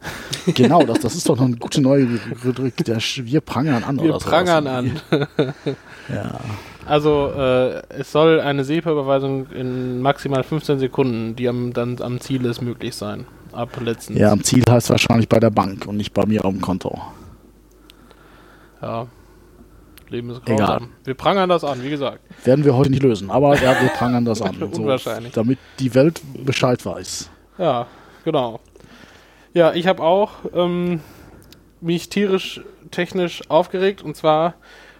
Genau, 0.56 0.84
das, 0.84 1.00
das 1.00 1.16
ist 1.16 1.30
doch 1.30 1.38
noch 1.38 1.46
eine 1.46 1.58
gute 1.58 1.82
neue 1.82 2.08
Rubrik. 2.44 2.74
Wir 2.86 3.42
prangern 3.42 3.84
an. 3.84 4.02
Wir 4.02 4.14
prangern 4.14 4.66
an. 4.68 5.00
ja. 6.10 6.40
Also 6.86 7.32
äh, 7.38 7.82
es 7.90 8.12
soll 8.12 8.40
eine 8.40 8.64
SEPA-Überweisung 8.64 9.48
in 9.52 10.02
maximal 10.02 10.44
15 10.44 10.80
Sekunden, 10.80 11.36
die 11.36 11.48
am, 11.48 11.74
dann 11.74 12.02
am 12.02 12.20
Ziel 12.20 12.46
ist, 12.46 12.62
möglich 12.62 12.96
sein. 12.96 13.26
Ab 13.54 13.80
letztens. 13.82 14.18
Ja, 14.18 14.32
am 14.32 14.44
Ziel 14.44 14.64
heißt 14.68 14.90
wahrscheinlich 14.90 15.30
bei 15.30 15.40
der 15.40 15.52
Bank 15.52 15.86
und 15.86 15.98
nicht 15.98 16.14
bei 16.14 16.26
mir 16.26 16.44
auf 16.44 16.52
dem 16.52 16.62
Konto. 16.62 17.00
Ja. 18.82 19.08
Leben 20.10 20.30
ist 20.32 20.46
grausam. 20.46 20.56
Egal. 20.56 20.82
Wir 21.06 21.14
prangern 21.14 21.50
das 21.50 21.64
an, 21.64 21.82
wie 21.84 21.90
gesagt. 21.90 22.20
Werden 22.44 22.66
wir 22.66 22.76
heute 22.76 22.90
nicht 22.90 23.04
lösen, 23.04 23.30
aber 23.32 23.56
ja, 23.62 23.80
wir 23.82 23.90
prangern 23.90 24.26
das 24.26 24.42
an. 24.42 24.56
Unwahrscheinlich. 24.62 25.34
So, 25.34 25.42
damit 25.42 25.60
die 25.80 25.94
Welt 25.94 26.22
Bescheid 26.46 26.86
weiß. 26.86 27.30
Ja, 27.58 27.88
genau. 28.26 28.60
Ja, 29.54 29.74
ich 29.74 29.86
habe 29.88 30.02
auch 30.02 30.32
ähm, 30.54 31.02
mich 31.82 32.08
tierisch 32.08 32.62
technisch 32.90 33.42
aufgeregt 33.50 34.02
und 34.02 34.16
zwar 34.16 34.54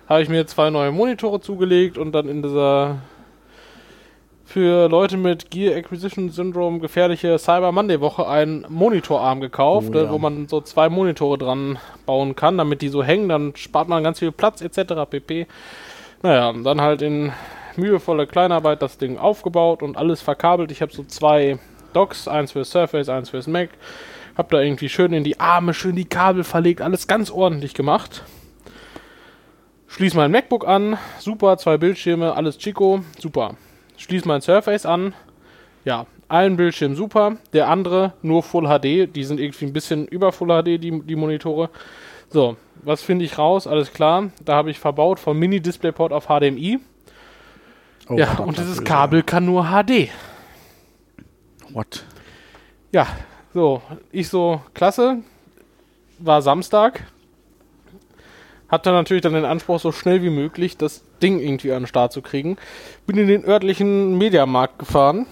habe 0.08 0.22
ich 0.22 0.30
mir 0.30 0.46
zwei 0.46 0.70
neue 0.70 0.92
Monitore 0.92 1.40
zugelegt 1.40 1.98
und 1.98 2.12
dann 2.12 2.28
in 2.28 2.42
dieser 2.42 2.98
für 4.44 4.90
Leute 4.90 5.16
mit 5.16 5.50
Gear 5.50 5.78
Acquisition 5.78 6.30
Syndrome 6.30 6.80
gefährliche 6.80 7.40
Cyber 7.40 7.72
Monday 7.72 8.02
Woche 8.02 8.28
einen 8.28 8.66
Monitorarm 8.68 9.40
gekauft, 9.40 9.92
oh, 9.94 9.98
ja. 9.98 10.12
wo 10.12 10.18
man 10.18 10.50
so 10.50 10.60
zwei 10.60 10.90
Monitore 10.90 11.38
dran 11.38 11.80
bauen 12.06 12.36
kann, 12.36 12.58
damit 12.58 12.82
die 12.82 12.90
so 12.90 13.02
hängen, 13.02 13.30
dann 13.30 13.56
spart 13.56 13.88
man 13.88 14.04
ganz 14.04 14.20
viel 14.20 14.34
Platz 14.34 14.62
etc. 14.62 15.10
pp. 15.10 15.48
Naja, 16.24 16.52
dann 16.52 16.82
halt 16.82 17.02
in 17.02 17.32
mühevoller 17.78 18.26
Kleinarbeit 18.26 18.82
das 18.82 18.98
Ding 18.98 19.18
aufgebaut 19.18 19.82
und 19.82 19.96
alles 19.96 20.22
verkabelt. 20.22 20.72
Ich 20.72 20.82
habe 20.82 20.92
so 20.92 21.06
zwei 21.06 21.58
Docks, 21.94 22.28
eins 22.28 22.52
fürs 22.52 22.72
Surface, 22.72 23.08
eins 23.08 23.30
fürs 23.30 23.48
Mac. 23.48 23.70
Hab 24.38 24.50
da 24.50 24.62
irgendwie 24.62 24.90
schön 24.90 25.14
in 25.14 25.24
die 25.24 25.40
Arme, 25.40 25.74
schön 25.74 25.96
die 25.96 26.06
Kabel 26.06 26.44
verlegt, 26.44 26.82
alles 26.82 27.08
ganz 27.08 27.30
ordentlich 27.30 27.74
gemacht. 27.74 28.24
Schließ 29.88 30.14
mein 30.14 30.32
MacBook 30.32 30.66
an, 30.68 30.98
super, 31.20 31.58
zwei 31.58 31.78
Bildschirme, 31.78 32.34
alles 32.36 32.58
Chico, 32.58 33.04
super. 33.20 33.56
Schließ 33.98 34.26
mein 34.26 34.42
Surface 34.42 34.86
an, 34.86 35.14
ja, 35.84 36.06
ein 36.30 36.56
Bildschirm 36.56 36.96
super, 36.96 37.38
der 37.52 37.68
andere 37.68 38.14
nur 38.22 38.42
Full 38.42 38.68
HD, 38.68 39.14
die 39.14 39.24
sind 39.26 39.40
irgendwie 39.40 39.66
ein 39.66 39.74
bisschen 39.74 40.08
über 40.08 40.32
Full 40.32 40.48
HD, 40.48 40.82
die, 40.82 41.02
die 41.04 41.16
Monitore. 41.16 41.70
So, 42.30 42.56
was 42.84 43.02
finde 43.02 43.26
ich 43.26 43.38
raus? 43.38 43.68
Alles 43.68 43.92
klar, 43.92 44.32
da 44.46 44.56
habe 44.56 44.72
ich 44.72 44.80
verbaut 44.80 45.20
von 45.20 45.38
Mini-Displayport 45.38 46.14
auf 46.14 46.28
HDMI. 46.28 46.80
Oh, 48.08 48.16
ja, 48.16 48.40
und 48.40 48.58
dieses 48.58 48.84
Kabel 48.84 49.24
kann 49.24 49.46
nur 49.46 49.66
HD. 49.66 50.10
What? 51.74 52.06
Ja, 52.94 53.08
so, 53.54 53.82
ich 54.12 54.30
so, 54.30 54.62
klasse, 54.74 55.18
war 56.20 56.42
Samstag. 56.42 57.04
Hatte 58.68 58.92
natürlich 58.92 59.22
dann 59.22 59.34
den 59.34 59.46
Anspruch, 59.46 59.80
so 59.80 59.92
schnell 59.92 60.24
wie 60.24 60.30
möglich 60.30 60.78
das 60.78 61.04
Ding 61.22 61.40
irgendwie 61.40 61.74
an 61.74 61.84
den 61.84 61.88
Start 61.88 62.14
zu 62.14 62.22
kriegen. 62.22 62.58
Bin 63.06 63.18
in 63.18 63.28
den 63.28 63.44
örtlichen 63.44 64.18
Mediamarkt 64.18 64.80
gefahren. 64.80 65.26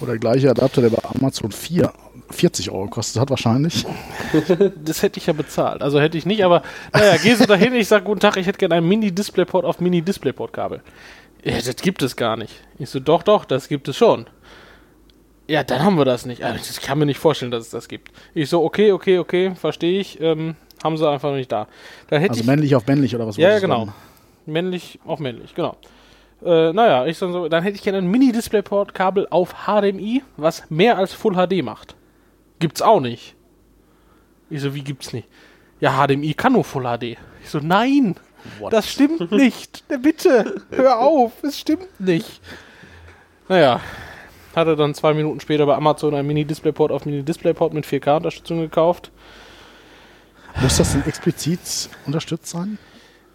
Oder 0.00 0.12
der 0.12 0.20
gleiche 0.20 0.50
Adapter, 0.50 0.80
der 0.80 0.90
bei 0.90 1.04
Amazon 1.04 1.52
4 1.52 1.92
40 2.30 2.70
Euro 2.70 2.88
kostet 2.88 3.20
hat 3.20 3.30
wahrscheinlich. 3.30 3.86
das 4.84 5.02
hätte 5.02 5.18
ich 5.18 5.26
ja 5.26 5.32
bezahlt. 5.32 5.82
Also 5.82 6.00
hätte 6.00 6.18
ich 6.18 6.26
nicht, 6.26 6.44
aber 6.44 6.62
naja, 6.92 7.16
geh 7.22 7.34
so 7.34 7.46
dahin, 7.46 7.74
ich 7.74 7.88
sag 7.88 8.04
guten 8.04 8.20
Tag, 8.20 8.36
ich 8.36 8.46
hätte 8.46 8.58
gerne 8.58 8.76
ein 8.76 8.86
Mini-Displayport 8.86 9.64
auf 9.64 9.80
Mini-Displayport-Kabel. 9.80 10.82
Ja, 11.44 11.58
das 11.58 11.76
gibt 11.76 12.02
es 12.02 12.16
gar 12.16 12.36
nicht. 12.36 12.52
Ich 12.78 12.90
so, 12.90 13.00
doch, 13.00 13.22
doch, 13.22 13.44
das 13.44 13.68
gibt 13.68 13.88
es 13.88 13.96
schon. 13.96 14.26
Ja, 15.48 15.64
dann 15.64 15.82
haben 15.82 15.96
wir 15.96 16.04
das 16.04 16.26
nicht. 16.26 16.44
Also, 16.44 16.58
ich 16.70 16.82
kann 16.82 16.98
mir 16.98 17.06
nicht 17.06 17.18
vorstellen, 17.18 17.50
dass 17.50 17.64
es 17.64 17.70
das 17.70 17.88
gibt. 17.88 18.12
Ich 18.34 18.50
so, 18.50 18.62
okay, 18.62 18.92
okay, 18.92 19.18
okay, 19.18 19.54
verstehe 19.54 19.98
ich. 19.98 20.20
Ähm, 20.20 20.56
haben 20.84 20.96
sie 20.96 21.08
einfach 21.08 21.30
noch 21.30 21.36
nicht 21.36 21.50
da. 21.50 21.66
also 22.10 22.40
ich, 22.40 22.46
männlich 22.46 22.76
auf 22.76 22.86
männlich 22.86 23.14
oder 23.14 23.26
was? 23.26 23.36
Ja, 23.36 23.50
ja 23.50 23.58
genau. 23.58 23.86
Dann? 23.86 23.94
Männlich 24.46 25.00
auf 25.04 25.18
männlich, 25.18 25.54
genau. 25.54 25.76
Äh, 26.44 26.72
naja, 26.72 27.06
ich 27.06 27.18
dann 27.18 27.32
so, 27.32 27.48
dann 27.48 27.62
hätte 27.62 27.76
ich 27.76 27.82
gerne 27.82 27.98
ein 27.98 28.06
Mini-Displayport-Kabel 28.06 29.26
auf 29.30 29.66
HDMI, 29.66 30.22
was 30.36 30.70
mehr 30.70 30.98
als 30.98 31.12
Full 31.12 31.34
HD 31.34 31.64
macht. 31.64 31.96
Gibt's 32.60 32.80
auch 32.80 33.00
nicht. 33.00 33.34
Ich 34.50 34.60
so, 34.60 34.74
wie 34.74 34.82
gibt's 34.82 35.12
nicht? 35.12 35.28
Ja, 35.80 36.06
HDMI 36.06 36.34
kann 36.34 36.52
nur 36.52 36.64
Full 36.64 36.84
HD. 36.84 37.16
Ich 37.42 37.50
so, 37.50 37.58
nein, 37.60 38.16
What? 38.60 38.72
das 38.72 38.88
stimmt 38.88 39.32
nicht. 39.32 39.84
Bitte, 40.02 40.62
hör 40.70 41.00
auf, 41.00 41.32
es 41.42 41.58
stimmt 41.58 42.00
nicht. 42.00 42.40
Naja, 43.48 43.80
hatte 44.54 44.76
dann 44.76 44.94
zwei 44.94 45.14
Minuten 45.14 45.40
später 45.40 45.66
bei 45.66 45.74
Amazon 45.74 46.14
ein 46.14 46.26
Mini-Displayport 46.26 46.92
auf 46.92 47.06
Mini-Displayport 47.06 47.74
mit 47.74 47.86
4K-Unterstützung 47.86 48.60
gekauft. 48.60 49.10
Muss 50.60 50.78
das 50.78 50.92
denn 50.92 51.06
explizit 51.06 51.90
unterstützt 52.06 52.48
sein? 52.48 52.78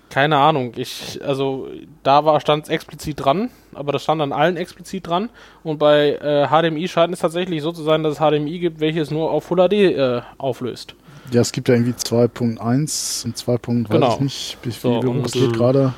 Keine 0.10 0.38
Ahnung. 0.38 0.74
Ich, 0.76 1.20
also 1.26 1.70
da 2.04 2.24
war 2.24 2.40
stand 2.40 2.66
es 2.66 2.70
explizit 2.70 3.24
dran, 3.24 3.50
aber 3.74 3.92
das 3.92 4.04
stand 4.04 4.22
an 4.22 4.32
allen 4.32 4.58
explizit 4.58 5.08
dran. 5.08 5.30
Und 5.64 5.80
bei 5.80 6.18
äh, 6.22 6.48
HDMI 6.48 6.88
scheint 6.88 7.14
es 7.14 7.20
tatsächlich 7.20 7.64
so 7.64 7.72
zu 7.72 7.82
sein, 7.82 8.04
dass 8.04 8.14
es 8.14 8.20
HDMI 8.20 8.60
gibt, 8.60 8.80
welches 8.80 9.10
nur 9.10 9.32
auf 9.32 9.46
Full 9.46 9.68
HD 9.68 9.74
äh, 9.74 10.22
auflöst. 10.38 10.96
Ja, 11.32 11.42
es 11.42 11.52
gibt 11.52 11.68
ja 11.68 11.76
irgendwie 11.76 11.94
2.1 11.94 13.26
und 13.26 13.38
2. 13.38 13.58
Genau. 13.58 13.90
weiß 13.90 14.16
ich 14.16 14.20
nicht, 14.20 14.58
wie 14.62 14.72
so, 14.72 15.02
es 15.26 15.32
geht 15.32 15.54
gerade. 15.54 15.94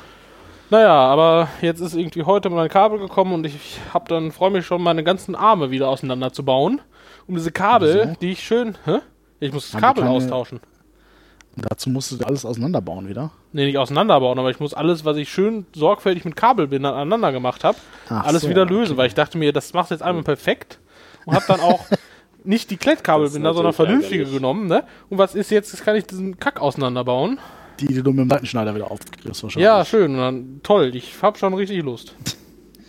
Naja, 0.70 0.94
aber 0.94 1.48
jetzt 1.60 1.80
ist 1.80 1.94
irgendwie 1.94 2.24
heute 2.24 2.50
mein 2.50 2.68
Kabel 2.68 2.98
gekommen 2.98 3.32
und 3.32 3.46
ich 3.46 3.78
habe 3.94 4.08
dann 4.08 4.32
freue 4.32 4.50
mich 4.50 4.66
schon, 4.66 4.82
meine 4.82 5.04
ganzen 5.04 5.34
Arme 5.34 5.70
wieder 5.70 5.88
auseinanderzubauen. 5.88 6.80
Um 7.28 7.36
diese 7.36 7.52
Kabel, 7.52 8.00
Wieso? 8.02 8.14
die 8.20 8.32
ich 8.32 8.42
schön. 8.42 8.76
Hä? 8.84 8.98
Ich 9.38 9.52
muss 9.52 9.70
das 9.70 9.80
Kabel 9.80 10.04
austauschen. 10.04 10.60
Dazu 11.56 11.88
musst 11.88 12.12
du 12.12 12.22
alles 12.24 12.44
auseinanderbauen 12.44 13.08
wieder? 13.08 13.30
Nee, 13.52 13.66
nicht 13.66 13.78
auseinanderbauen, 13.78 14.38
aber 14.38 14.50
ich 14.50 14.60
muss 14.60 14.74
alles, 14.74 15.06
was 15.06 15.16
ich 15.16 15.30
schön 15.30 15.64
sorgfältig 15.74 16.24
mit 16.26 16.36
Kabelbindern 16.36 16.92
aneinander 16.92 17.32
gemacht 17.32 17.64
habe, 17.64 17.78
alles 18.08 18.42
so, 18.42 18.50
wieder 18.50 18.66
lösen, 18.66 18.92
okay. 18.92 18.98
weil 18.98 19.06
ich 19.06 19.14
dachte 19.14 19.38
mir, 19.38 19.52
das 19.54 19.72
macht 19.72 19.90
jetzt 19.90 20.02
einmal 20.02 20.22
perfekt 20.22 20.78
und 21.24 21.34
habe 21.34 21.46
dann 21.48 21.60
auch 21.60 21.86
nicht 22.44 22.70
die 22.70 22.76
Klettkabelbinder, 22.76 23.54
sondern 23.54 23.72
vernünftige 23.72 24.24
ärgerlich. 24.24 24.38
genommen, 24.38 24.66
ne? 24.66 24.84
Und 25.08 25.16
was 25.16 25.34
ist 25.34 25.50
jetzt, 25.50 25.72
jetzt 25.72 25.82
kann 25.82 25.96
ich 25.96 26.04
diesen 26.04 26.38
Kack 26.38 26.60
auseinanderbauen. 26.60 27.38
Die, 27.80 27.86
die 27.86 28.02
du 28.02 28.10
mit 28.10 28.20
dem 28.20 28.30
Seitenschneider 28.30 28.74
wieder 28.74 28.90
aufkriegst 28.90 29.42
wahrscheinlich. 29.42 29.64
Ja, 29.64 29.84
schön. 29.84 30.12
Und 30.12 30.18
dann, 30.18 30.60
toll, 30.62 30.94
ich 30.94 31.14
hab 31.22 31.38
schon 31.38 31.54
richtig 31.54 31.82
Lust. 31.82 32.14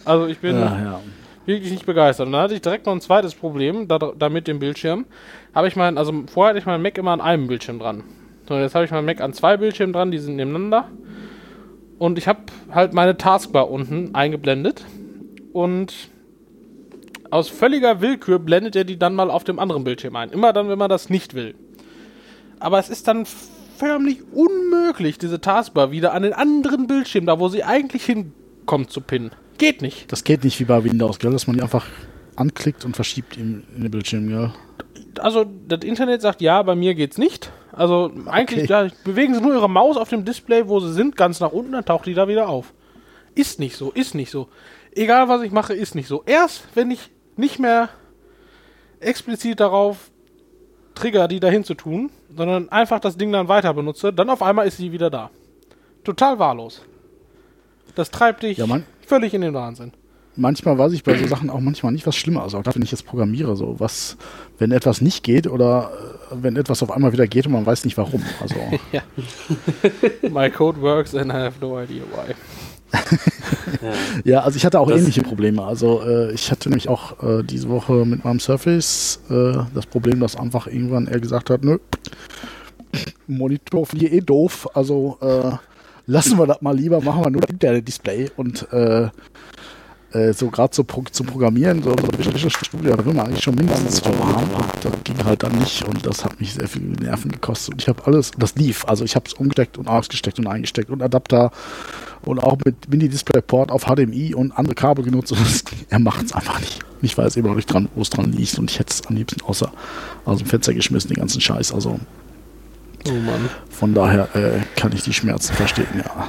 Also 0.05 0.27
ich 0.27 0.39
bin 0.39 0.55
ja, 0.55 0.81
ja. 0.81 0.99
wirklich 1.45 1.71
nicht 1.71 1.85
begeistert. 1.85 2.27
Und 2.27 2.33
dann 2.33 2.41
hatte 2.41 2.53
ich 2.53 2.61
direkt 2.61 2.85
noch 2.85 2.93
ein 2.93 3.01
zweites 3.01 3.35
Problem, 3.35 3.87
da, 3.87 3.97
da 3.97 4.29
mit 4.29 4.47
dem 4.47 4.59
Bildschirm. 4.59 5.05
Habe 5.53 5.67
ich 5.67 5.75
mein, 5.75 5.97
also 5.97 6.13
vorher 6.31 6.51
hatte 6.51 6.59
ich 6.59 6.65
meinen 6.65 6.81
Mac 6.81 6.97
immer 6.97 7.11
an 7.11 7.19
einem 7.19 7.47
Bildschirm 7.47 7.79
dran. 7.79 8.03
So, 8.47 8.55
jetzt 8.55 8.73
habe 8.73 8.85
ich 8.85 8.91
meinen 8.91 9.05
Mac 9.05 9.19
an 9.19 9.33
zwei 9.33 9.57
Bildschirmen 9.57 9.91
dran, 9.91 10.11
die 10.11 10.19
sind 10.19 10.37
nebeneinander. 10.37 10.87
Und 11.99 12.17
ich 12.17 12.27
habe 12.27 12.39
halt 12.71 12.93
meine 12.93 13.17
Taskbar 13.17 13.69
unten 13.69 14.15
eingeblendet. 14.15 14.85
Und 15.51 15.93
aus 17.29 17.49
völliger 17.49 17.99
Willkür 17.99 18.39
blendet 18.39 18.75
er 18.75 18.83
die 18.85 18.97
dann 18.97 19.15
mal 19.15 19.29
auf 19.29 19.43
dem 19.43 19.59
anderen 19.59 19.83
Bildschirm 19.83 20.15
ein. 20.15 20.29
Immer 20.29 20.53
dann, 20.53 20.69
wenn 20.69 20.79
man 20.79 20.89
das 20.89 21.09
nicht 21.09 21.33
will. 21.33 21.55
Aber 22.59 22.79
es 22.79 22.89
ist 22.89 23.07
dann 23.07 23.25
förmlich 23.77 24.19
unmöglich, 24.31 25.17
diese 25.17 25.41
Taskbar 25.41 25.91
wieder 25.91 26.13
an 26.13 26.23
den 26.23 26.33
anderen 26.33 26.87
Bildschirm, 26.87 27.25
da 27.25 27.39
wo 27.39 27.47
sie 27.49 27.63
eigentlich 27.63 28.05
hinkommt, 28.05 28.91
zu 28.91 29.01
pinnen. 29.01 29.31
Geht 29.57 29.81
nicht. 29.81 30.11
Das 30.11 30.23
geht 30.23 30.43
nicht 30.43 30.59
wie 30.59 30.65
bei 30.65 30.83
Windows, 30.83 31.19
gell? 31.19 31.31
Dass 31.31 31.47
man 31.47 31.55
die 31.55 31.63
einfach 31.63 31.85
anklickt 32.35 32.85
und 32.85 32.95
verschiebt 32.95 33.37
in, 33.37 33.63
in 33.75 33.83
den 33.83 33.91
Bildschirm, 33.91 34.27
gell? 34.27 34.51
Also, 35.19 35.45
das 35.67 35.79
Internet 35.83 36.21
sagt 36.21 36.41
ja, 36.41 36.61
bei 36.61 36.75
mir 36.75 36.93
geht's 36.93 37.17
nicht. 37.17 37.51
Also 37.77 38.11
eigentlich 38.25 38.63
okay. 38.63 38.87
ja, 38.87 38.91
bewegen 39.03 39.35
sie 39.35 39.41
nur 39.41 39.53
ihre 39.53 39.69
Maus 39.69 39.97
auf 39.97 40.09
dem 40.09 40.25
Display, 40.25 40.67
wo 40.67 40.79
sie 40.79 40.91
sind, 40.93 41.15
ganz 41.15 41.39
nach 41.39 41.51
unten, 41.51 41.73
dann 41.73 41.85
taucht 41.85 42.07
die 42.07 42.15
da 42.15 42.27
wieder 42.27 42.49
auf. 42.49 42.73
Ist 43.35 43.59
nicht 43.59 43.77
so, 43.77 43.91
ist 43.91 44.15
nicht 44.15 44.31
so. 44.31 44.47
Egal 44.93 45.29
was 45.29 45.43
ich 45.43 45.51
mache, 45.51 45.73
ist 45.73 45.93
nicht 45.93 46.07
so. 46.07 46.23
Erst 46.25 46.63
wenn 46.73 46.89
ich 46.89 47.11
nicht 47.35 47.59
mehr 47.59 47.89
explizit 48.99 49.59
darauf 49.59 50.09
trigger, 50.97 51.27
die 51.27 51.39
dahin 51.39 51.63
zu 51.63 51.73
tun, 51.73 52.09
sondern 52.35 52.69
einfach 52.69 52.99
das 52.99 53.17
Ding 53.17 53.31
dann 53.31 53.47
weiter 53.47 53.73
benutze, 53.73 54.11
dann 54.11 54.29
auf 54.29 54.41
einmal 54.41 54.67
ist 54.67 54.77
sie 54.77 54.91
wieder 54.91 55.09
da. 55.09 55.29
Total 56.03 56.39
wahllos. 56.39 56.81
Das 57.95 58.11
treibt 58.11 58.43
dich 58.43 58.57
ja, 58.57 58.65
völlig 59.05 59.33
in 59.33 59.41
den 59.41 59.53
Wahnsinn 59.53 59.91
manchmal 60.37 60.77
weiß 60.77 60.93
ich 60.93 61.03
bei 61.03 61.17
so 61.17 61.27
Sachen 61.27 61.49
auch 61.49 61.59
manchmal 61.59 61.91
nicht, 61.91 62.07
was 62.07 62.15
schlimmer 62.15 62.45
ist. 62.45 62.55
Auch 62.55 62.63
wenn 62.65 62.81
ich 62.81 62.91
jetzt 62.91 63.05
programmiere, 63.05 63.55
so 63.55 63.79
was, 63.79 64.17
wenn 64.57 64.71
etwas 64.71 65.01
nicht 65.01 65.23
geht 65.23 65.47
oder 65.47 65.91
äh, 66.31 66.35
wenn 66.41 66.55
etwas 66.55 66.81
auf 66.83 66.91
einmal 66.91 67.11
wieder 67.11 67.27
geht 67.27 67.47
und 67.47 67.53
man 67.53 67.65
weiß 67.65 67.83
nicht 67.85 67.97
warum. 67.97 68.23
Also. 68.39 68.55
My 70.29 70.49
code 70.49 70.81
works 70.81 71.13
and 71.13 71.31
I 71.31 71.35
have 71.35 71.59
no 71.59 71.81
idea 71.81 72.03
why. 72.03 72.33
ja, 74.23 74.41
also 74.41 74.57
ich 74.57 74.65
hatte 74.65 74.79
auch 74.79 74.89
das 74.89 74.99
ähnliche 74.99 75.21
Probleme. 75.21 75.63
Also 75.63 76.01
äh, 76.03 76.31
ich 76.31 76.51
hatte 76.51 76.69
nämlich 76.69 76.89
auch 76.89 77.21
äh, 77.23 77.43
diese 77.43 77.69
Woche 77.69 78.05
mit 78.05 78.23
meinem 78.23 78.39
Surface 78.39 79.19
äh, 79.29 79.53
das 79.73 79.85
Problem, 79.85 80.19
dass 80.19 80.35
einfach 80.35 80.67
irgendwann 80.67 81.07
er 81.07 81.19
gesagt 81.19 81.49
hat, 81.49 81.63
nö, 81.63 81.77
Monitor 83.27 83.85
finde 83.85 84.05
ich 84.07 84.13
eh 84.13 84.21
doof, 84.21 84.67
also 84.73 85.17
äh, 85.21 85.51
lassen 86.05 86.37
wir 86.37 86.47
das 86.47 86.61
mal 86.61 86.75
lieber, 86.75 87.01
machen 87.01 87.23
wir 87.23 87.29
nur 87.29 87.41
das 87.41 87.51
Internet-Display 87.51 88.31
und 88.37 88.67
äh, 90.17 90.33
so 90.33 90.49
gerade 90.49 90.75
so 90.75 90.83
pro 90.83 91.03
zum 91.11 91.27
Programmieren, 91.27 91.83
so, 91.83 91.91
so 91.91 92.17
Visual 92.17 92.49
Studio, 92.49 92.95
da 92.95 93.05
will 93.05 93.13
man 93.13 93.27
eigentlich 93.27 93.43
schon 93.43 93.55
mindestens 93.55 94.01
haben. 94.03 94.49
Das 94.81 94.91
ging 95.03 95.23
halt 95.23 95.43
dann 95.43 95.57
nicht 95.57 95.87
und 95.87 96.05
das 96.05 96.25
hat 96.25 96.39
mich 96.39 96.53
sehr 96.53 96.67
viel 96.67 96.81
Nerven 96.81 97.31
gekostet. 97.31 97.75
Und 97.75 97.81
ich 97.81 97.87
habe 97.87 98.05
alles, 98.05 98.31
das 98.37 98.55
lief. 98.55 98.85
Also 98.85 99.03
ich 99.03 99.15
habe 99.15 99.25
es 99.27 99.33
umgesteckt 99.33 99.77
und 99.77 99.87
ausgesteckt 99.87 100.39
und 100.39 100.47
eingesteckt 100.47 100.89
und 100.89 101.01
Adapter 101.01 101.51
und 102.23 102.39
auch 102.39 102.57
mit 102.65 102.89
Mini-Display-Port 102.89 103.71
auf 103.71 103.85
HDMI 103.85 104.33
und 104.33 104.51
andere 104.57 104.75
Kabel 104.75 105.05
genutzt. 105.05 105.31
Und 105.31 105.41
das, 105.41 105.63
er 105.89 105.99
macht 105.99 106.25
es 106.25 106.33
einfach 106.33 106.59
nicht. 106.59 106.79
Ich 107.01 107.17
weiß 107.17 107.35
immer 107.35 107.49
noch 107.49 107.55
nicht 107.55 107.71
dran, 107.71 107.89
wo 107.95 108.01
es 108.01 108.09
dran 108.09 108.31
liegt 108.31 108.57
und 108.57 108.71
ich 108.71 108.79
hätte 108.79 108.91
es 108.91 109.05
am 109.05 109.15
liebsten 109.15 109.41
außer 109.41 109.71
aus 110.25 110.39
dem 110.39 110.47
Fenster 110.47 110.73
geschmissen, 110.73 111.09
den 111.09 111.17
ganzen 111.17 111.41
Scheiß. 111.41 111.71
Also 111.71 111.99
oh 113.07 113.11
Mann. 113.11 113.49
von 113.69 113.93
daher 113.93 114.35
äh, 114.35 114.61
kann 114.75 114.91
ich 114.93 115.03
die 115.03 115.13
Schmerzen 115.13 115.53
verstehen, 115.53 115.87
ja. 115.95 116.27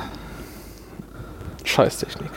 Scheißtechnik. 1.65 2.31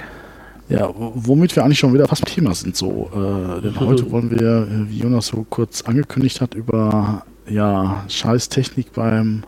Ja, 0.71 0.89
womit 0.95 1.53
wir 1.55 1.65
eigentlich 1.65 1.79
schon 1.79 1.93
wieder 1.93 2.07
fast 2.07 2.25
Thema 2.25 2.55
sind 2.55 2.77
so. 2.77 3.09
Äh, 3.13 3.61
denn 3.61 3.77
heute 3.77 4.09
wollen 4.09 4.31
wir, 4.31 4.67
wie 4.87 4.99
Jonas 4.99 5.27
so 5.27 5.45
kurz 5.49 5.81
angekündigt 5.81 6.39
hat, 6.39 6.53
über 6.53 7.25
ja, 7.45 8.05
Scheißtechnik 8.07 8.93
beim 8.93 9.43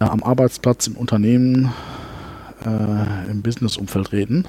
ja, 0.00 0.10
am 0.10 0.22
Arbeitsplatz, 0.22 0.86
im 0.86 0.96
Unternehmen, 0.96 1.70
äh, 2.64 3.30
im 3.30 3.42
Businessumfeld 3.42 4.12
reden. 4.12 4.48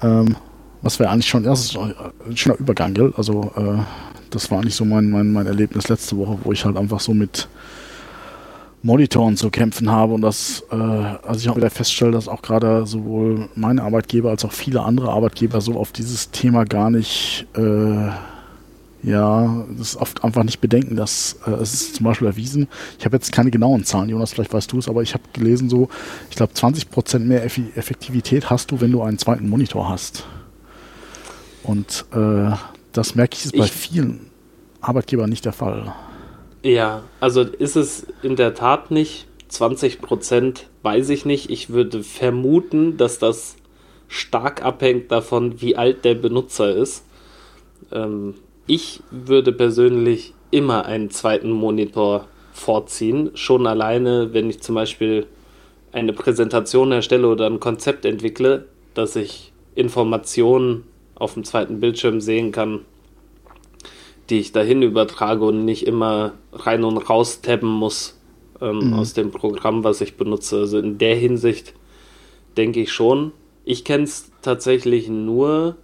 Ähm, 0.00 0.36
was 0.82 1.00
wäre 1.00 1.10
eigentlich 1.10 1.26
schon, 1.26 1.44
ist 1.44 1.76
ein 1.76 2.36
schöner 2.36 2.60
Übergang, 2.60 2.94
gell? 2.94 3.12
Also, 3.16 3.50
äh, 3.56 3.82
das 4.30 4.48
war 4.52 4.60
eigentlich 4.60 4.76
so 4.76 4.84
mein, 4.84 5.10
mein, 5.10 5.32
mein 5.32 5.46
Erlebnis 5.46 5.88
letzte 5.88 6.16
Woche, 6.16 6.38
wo 6.44 6.52
ich 6.52 6.64
halt 6.64 6.76
einfach 6.76 7.00
so 7.00 7.14
mit 7.14 7.48
Monitoren 8.82 9.36
zu 9.36 9.50
kämpfen 9.50 9.90
habe 9.90 10.14
und 10.14 10.20
das, 10.20 10.64
äh, 10.70 10.74
also 10.74 11.40
ich 11.40 11.48
auch 11.48 11.56
wieder 11.56 11.70
feststelle, 11.70 12.12
dass 12.12 12.28
auch 12.28 12.42
gerade 12.42 12.86
sowohl 12.86 13.48
meine 13.56 13.82
Arbeitgeber 13.82 14.30
als 14.30 14.44
auch 14.44 14.52
viele 14.52 14.82
andere 14.82 15.10
Arbeitgeber 15.10 15.60
so 15.60 15.74
auf 15.74 15.90
dieses 15.92 16.30
Thema 16.30 16.64
gar 16.64 16.90
nicht, 16.90 17.46
äh, 17.56 18.08
ja, 19.02 19.64
das 19.76 19.96
oft 19.96 20.22
einfach 20.22 20.44
nicht 20.44 20.60
bedenken, 20.60 20.94
dass 20.94 21.38
äh, 21.46 21.50
es 21.50 21.74
ist 21.74 21.96
zum 21.96 22.04
Beispiel 22.04 22.28
erwiesen. 22.28 22.68
Ich 22.98 23.04
habe 23.04 23.16
jetzt 23.16 23.32
keine 23.32 23.50
genauen 23.50 23.84
Zahlen, 23.84 24.10
Jonas, 24.10 24.32
vielleicht 24.32 24.52
weißt 24.52 24.70
du 24.70 24.78
es, 24.78 24.88
aber 24.88 25.02
ich 25.02 25.14
habe 25.14 25.24
gelesen 25.32 25.68
so, 25.68 25.88
ich 26.30 26.36
glaube 26.36 26.54
20 26.54 26.90
Prozent 26.90 27.26
mehr 27.26 27.44
Eff 27.44 27.58
Effektivität 27.74 28.48
hast 28.48 28.70
du, 28.70 28.80
wenn 28.80 28.92
du 28.92 29.02
einen 29.02 29.18
zweiten 29.18 29.48
Monitor 29.48 29.88
hast. 29.88 30.24
Und 31.64 32.06
äh, 32.12 32.52
das 32.92 33.16
merke 33.16 33.36
ich 33.36 33.44
ist 33.44 33.56
bei 33.56 33.66
vielen 33.66 34.30
Arbeitgebern 34.80 35.28
nicht 35.28 35.44
der 35.44 35.52
Fall. 35.52 35.92
Ja, 36.62 37.04
also 37.20 37.42
ist 37.42 37.76
es 37.76 38.06
in 38.22 38.36
der 38.36 38.54
Tat 38.54 38.90
nicht. 38.90 39.26
20 39.48 40.00
Prozent 40.00 40.68
weiß 40.82 41.08
ich 41.10 41.24
nicht. 41.24 41.50
Ich 41.50 41.70
würde 41.70 42.02
vermuten, 42.02 42.96
dass 42.96 43.18
das 43.18 43.56
stark 44.08 44.64
abhängt 44.64 45.10
davon, 45.12 45.60
wie 45.60 45.76
alt 45.76 46.04
der 46.04 46.14
Benutzer 46.14 46.74
ist. 46.74 47.04
Ähm, 47.92 48.34
ich 48.66 49.00
würde 49.10 49.52
persönlich 49.52 50.34
immer 50.50 50.86
einen 50.86 51.10
zweiten 51.10 51.50
Monitor 51.50 52.26
vorziehen. 52.52 53.30
Schon 53.34 53.66
alleine, 53.66 54.32
wenn 54.32 54.50
ich 54.50 54.60
zum 54.60 54.74
Beispiel 54.74 55.26
eine 55.92 56.12
Präsentation 56.12 56.92
erstelle 56.92 57.28
oder 57.28 57.46
ein 57.46 57.60
Konzept 57.60 58.04
entwickle, 58.04 58.66
dass 58.94 59.16
ich 59.16 59.52
Informationen 59.74 60.84
auf 61.14 61.34
dem 61.34 61.44
zweiten 61.44 61.80
Bildschirm 61.80 62.20
sehen 62.20 62.52
kann, 62.52 62.84
die 64.30 64.38
ich 64.38 64.52
dahin 64.52 64.82
übertrage 64.82 65.44
und 65.44 65.64
nicht 65.64 65.86
immer 65.86 66.32
rein 66.52 66.84
und 66.84 66.98
raus 66.98 67.40
tabben 67.40 67.68
muss 67.68 68.18
ähm, 68.60 68.88
mhm. 68.88 68.94
aus 68.94 69.14
dem 69.14 69.30
Programm, 69.30 69.84
was 69.84 70.00
ich 70.00 70.16
benutze. 70.16 70.58
Also 70.58 70.78
in 70.78 70.98
der 70.98 71.16
Hinsicht 71.16 71.74
denke 72.56 72.80
ich 72.80 72.92
schon. 72.92 73.32
Ich 73.64 73.84
kenne 73.84 74.04
es 74.04 74.30
tatsächlich 74.42 75.08
nur 75.08 75.76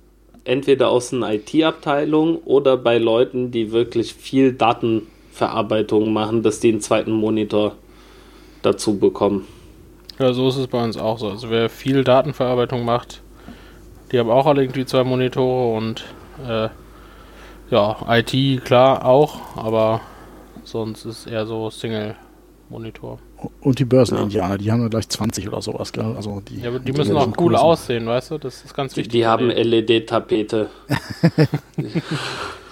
entweder 0.45 0.91
aus 0.91 1.13
einer 1.13 1.33
IT-Abteilung 1.33 2.39
oder 2.39 2.77
bei 2.77 2.99
Leuten, 2.99 3.51
die 3.51 3.73
wirklich 3.73 4.15
viel 4.15 4.53
Datenverarbeitung 4.53 6.13
machen, 6.13 6.43
dass 6.43 6.61
die 6.61 6.71
einen 6.71 6.81
zweiten 6.81 7.13
Monitor 7.13 7.77
dazu 8.63 8.99
bekommen. 8.99 9.47
Ja, 10.19 10.33
so 10.33 10.49
ist 10.49 10.57
es 10.57 10.67
bei 10.67 10.83
uns 10.83 10.97
auch 10.97 11.19
so. 11.19 11.29
Also 11.29 11.51
wer 11.51 11.69
viel 11.69 12.05
Datenverarbeitung 12.05 12.85
macht, 12.85 13.23
die 14.13 14.19
haben 14.19 14.31
auch 14.31 14.47
alle 14.47 14.63
irgendwie 14.63 14.85
zwei 14.85 15.03
Monitore 15.03 15.77
und 15.77 16.05
äh, 16.47 16.69
ja, 17.71 17.97
IT 18.09 18.65
klar 18.65 19.05
auch, 19.05 19.57
aber 19.57 20.01
sonst 20.65 21.05
ist 21.05 21.27
eher 21.27 21.47
so 21.47 21.71
Single-Monitor. 21.71 23.19
Und 23.61 23.79
die 23.79 23.85
Börsen-Indianer, 23.85 24.59
die 24.59 24.73
haben 24.73 24.81
ja 24.83 24.89
gleich 24.89 25.09
20 25.09 25.49
oder 25.49 25.61
sowas, 25.61 25.93
gell? 25.93 26.15
Also 26.17 26.41
die, 26.41 26.61
ja, 26.61 26.69
aber 26.69 26.79
die 26.79 26.93
müssen 26.93 27.17
auch 27.17 27.29
cool 27.39 27.57
aussehen, 27.57 28.07
weißt 28.07 28.31
du? 28.31 28.39
Das 28.39 28.65
ist 28.65 28.75
ganz 28.75 28.97
wichtig. 28.97 29.13
Die, 29.13 29.19
die 29.19 29.27
haben 29.27 29.51
LED-Tapete. 29.51 30.71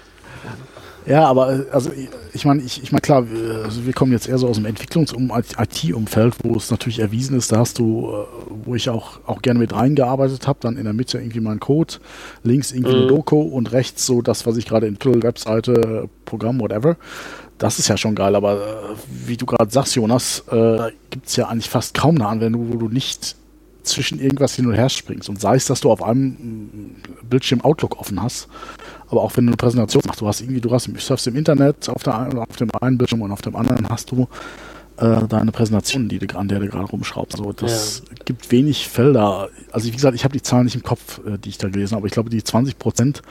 Ja, 1.06 1.24
aber 1.26 1.52
äh, 1.52 1.64
also 1.72 1.90
ich 2.32 2.44
meine, 2.44 2.62
ich, 2.62 2.82
ich 2.82 2.92
meine 2.92 3.00
klar, 3.00 3.28
wir, 3.30 3.64
also 3.64 3.84
wir 3.84 3.92
kommen 3.92 4.12
jetzt 4.12 4.28
eher 4.28 4.38
so 4.38 4.48
aus 4.48 4.56
dem 4.56 4.66
Entwicklungs- 4.66 5.12
und 5.12 5.30
IT-Umfeld, 5.58 6.34
wo 6.42 6.56
es 6.56 6.70
natürlich 6.70 7.00
erwiesen 7.00 7.36
ist, 7.36 7.52
da 7.52 7.58
hast 7.58 7.78
du, 7.78 8.08
äh, 8.08 8.24
wo 8.64 8.74
ich 8.74 8.88
auch, 8.88 9.20
auch 9.26 9.42
gerne 9.42 9.58
mit 9.58 9.74
reingearbeitet 9.74 10.46
habe, 10.46 10.58
dann 10.62 10.76
in 10.76 10.84
der 10.84 10.92
Mitte 10.92 11.18
irgendwie 11.18 11.40
mein 11.40 11.60
Code, 11.60 11.94
links 12.42 12.72
irgendwie 12.72 12.94
mhm. 12.94 13.02
ein 13.02 13.08
Logo 13.08 13.40
und 13.40 13.72
rechts 13.72 14.06
so 14.06 14.22
das, 14.22 14.46
was 14.46 14.56
ich 14.56 14.66
gerade 14.66 14.86
entwickle, 14.86 15.22
Webseite, 15.22 16.08
Programm, 16.24 16.60
whatever. 16.60 16.96
Das 17.58 17.78
ist 17.78 17.88
ja 17.88 17.96
schon 17.96 18.14
geil, 18.14 18.34
aber 18.34 18.54
äh, 18.54 18.96
wie 19.26 19.36
du 19.36 19.46
gerade 19.46 19.70
sagst, 19.70 19.94
Jonas, 19.94 20.44
äh, 20.50 20.90
gibt 21.10 21.26
es 21.26 21.36
ja 21.36 21.48
eigentlich 21.48 21.70
fast 21.70 21.94
kaum 21.94 22.16
eine 22.16 22.26
Anwendung, 22.26 22.72
wo 22.72 22.76
du 22.76 22.88
nicht 22.88 23.36
zwischen 23.82 24.20
irgendwas 24.20 24.54
hin 24.54 24.66
und 24.66 24.74
her 24.74 24.88
springst. 24.88 25.28
Und 25.28 25.40
sei 25.40 25.56
es, 25.56 25.66
dass 25.66 25.80
du 25.80 25.90
auf 25.90 26.02
einem 26.02 26.28
mm, 26.28 27.02
Bildschirm 27.28 27.60
Outlook 27.62 27.98
offen 27.98 28.22
hast, 28.22 28.48
aber 29.12 29.22
auch 29.22 29.36
wenn 29.36 29.46
du 29.46 29.50
eine 29.50 29.56
Präsentation 29.56 30.02
machst, 30.06 30.20
du 30.20 30.26
hast 30.26 30.40
irgendwie, 30.40 30.60
du 30.60 30.70
hast, 30.70 30.90
surfst 30.98 31.26
im 31.26 31.36
Internet 31.36 31.88
auf, 31.88 32.02
der, 32.02 32.46
auf 32.48 32.56
dem 32.56 32.70
einen 32.80 32.98
Bildschirm 32.98 33.22
und 33.22 33.30
auf 33.30 33.42
dem 33.42 33.54
anderen 33.54 33.88
hast 33.88 34.10
du 34.10 34.26
äh, 34.96 35.26
deine 35.28 35.52
Präsentation, 35.52 36.08
die 36.08 36.18
du, 36.18 36.36
an 36.36 36.48
der 36.48 36.60
du 36.60 36.68
gerade 36.68 36.86
rumschraubst. 36.86 37.38
Also 37.38 37.52
das 37.52 38.02
ja. 38.08 38.14
gibt 38.24 38.50
wenig 38.50 38.88
Felder. 38.88 39.50
Also 39.70 39.86
wie 39.86 39.90
gesagt, 39.92 40.14
ich 40.14 40.24
habe 40.24 40.32
die 40.32 40.42
Zahlen 40.42 40.64
nicht 40.64 40.74
im 40.74 40.82
Kopf, 40.82 41.20
äh, 41.26 41.38
die 41.38 41.50
ich 41.50 41.58
da 41.58 41.68
gelesen 41.68 41.92
habe, 41.92 42.00
aber 42.00 42.06
ich 42.06 42.12
glaube, 42.12 42.30
die 42.30 42.42
20 42.42 42.78
Prozent 42.78 43.22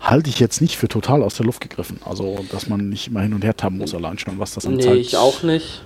halte 0.00 0.30
ich 0.30 0.38
jetzt 0.38 0.60
nicht 0.60 0.76
für 0.76 0.88
total 0.88 1.22
aus 1.22 1.36
der 1.36 1.46
Luft 1.46 1.60
gegriffen. 1.60 1.98
Also, 2.04 2.44
dass 2.52 2.68
man 2.68 2.88
nicht 2.88 3.08
immer 3.08 3.22
hin 3.22 3.34
und 3.34 3.42
her 3.42 3.56
tappen 3.56 3.78
muss, 3.78 3.94
allein 3.94 4.18
schon, 4.18 4.38
was 4.38 4.54
das 4.54 4.66
anzeigt. 4.66 4.94
Nee, 4.94 5.00
ich 5.00 5.16
auch 5.16 5.42
nicht. 5.42 5.82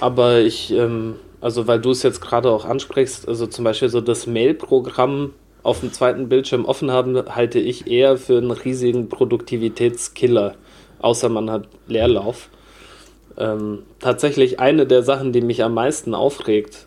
Aber 0.00 0.40
ich, 0.40 0.72
ähm, 0.72 1.14
also 1.40 1.66
weil 1.66 1.80
du 1.80 1.90
es 1.90 2.02
jetzt 2.02 2.20
gerade 2.20 2.50
auch 2.50 2.64
ansprichst, 2.64 3.28
also 3.28 3.46
zum 3.46 3.64
Beispiel 3.64 3.88
so 3.88 4.00
das 4.00 4.26
Mail-Programm 4.26 5.30
auf 5.62 5.80
dem 5.80 5.92
zweiten 5.92 6.28
Bildschirm 6.28 6.64
offen 6.64 6.90
haben, 6.90 7.16
halte 7.34 7.58
ich 7.58 7.86
eher 7.86 8.16
für 8.16 8.38
einen 8.38 8.50
riesigen 8.50 9.08
Produktivitätskiller, 9.08 10.54
außer 11.00 11.28
man 11.28 11.50
hat 11.50 11.68
Leerlauf. 11.86 12.48
Ähm, 13.36 13.84
tatsächlich 13.98 14.60
eine 14.60 14.86
der 14.86 15.02
Sachen, 15.02 15.32
die 15.32 15.40
mich 15.40 15.62
am 15.62 15.74
meisten 15.74 16.14
aufregt, 16.14 16.86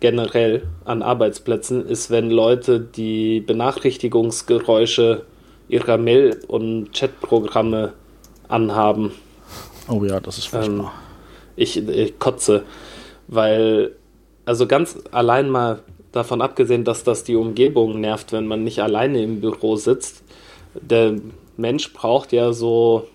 generell 0.00 0.62
an 0.84 1.02
Arbeitsplätzen, 1.02 1.86
ist, 1.86 2.10
wenn 2.10 2.30
Leute 2.30 2.80
die 2.80 3.40
Benachrichtigungsgeräusche 3.40 5.24
ihrer 5.68 5.98
Mail- 5.98 6.40
und 6.48 6.92
Chatprogramme 6.92 7.92
anhaben. 8.48 9.12
Oh 9.88 10.04
ja, 10.04 10.20
das 10.20 10.38
ist 10.38 10.46
furchtbar. 10.46 10.78
Ähm, 10.78 10.88
ich, 11.56 11.76
ich 11.76 12.18
kotze, 12.18 12.64
weil, 13.28 13.92
also 14.44 14.66
ganz 14.66 14.98
allein 15.12 15.50
mal 15.50 15.80
davon 16.12 16.42
abgesehen, 16.42 16.84
dass 16.84 17.04
das 17.04 17.24
die 17.24 17.36
Umgebung 17.36 18.00
nervt, 18.00 18.32
wenn 18.32 18.46
man 18.46 18.64
nicht 18.64 18.82
alleine 18.82 19.22
im 19.22 19.40
Büro 19.40 19.76
sitzt. 19.76 20.22
Der 20.74 21.16
Mensch 21.56 21.92
braucht 21.92 22.32
ja 22.32 22.52
so 22.52 23.06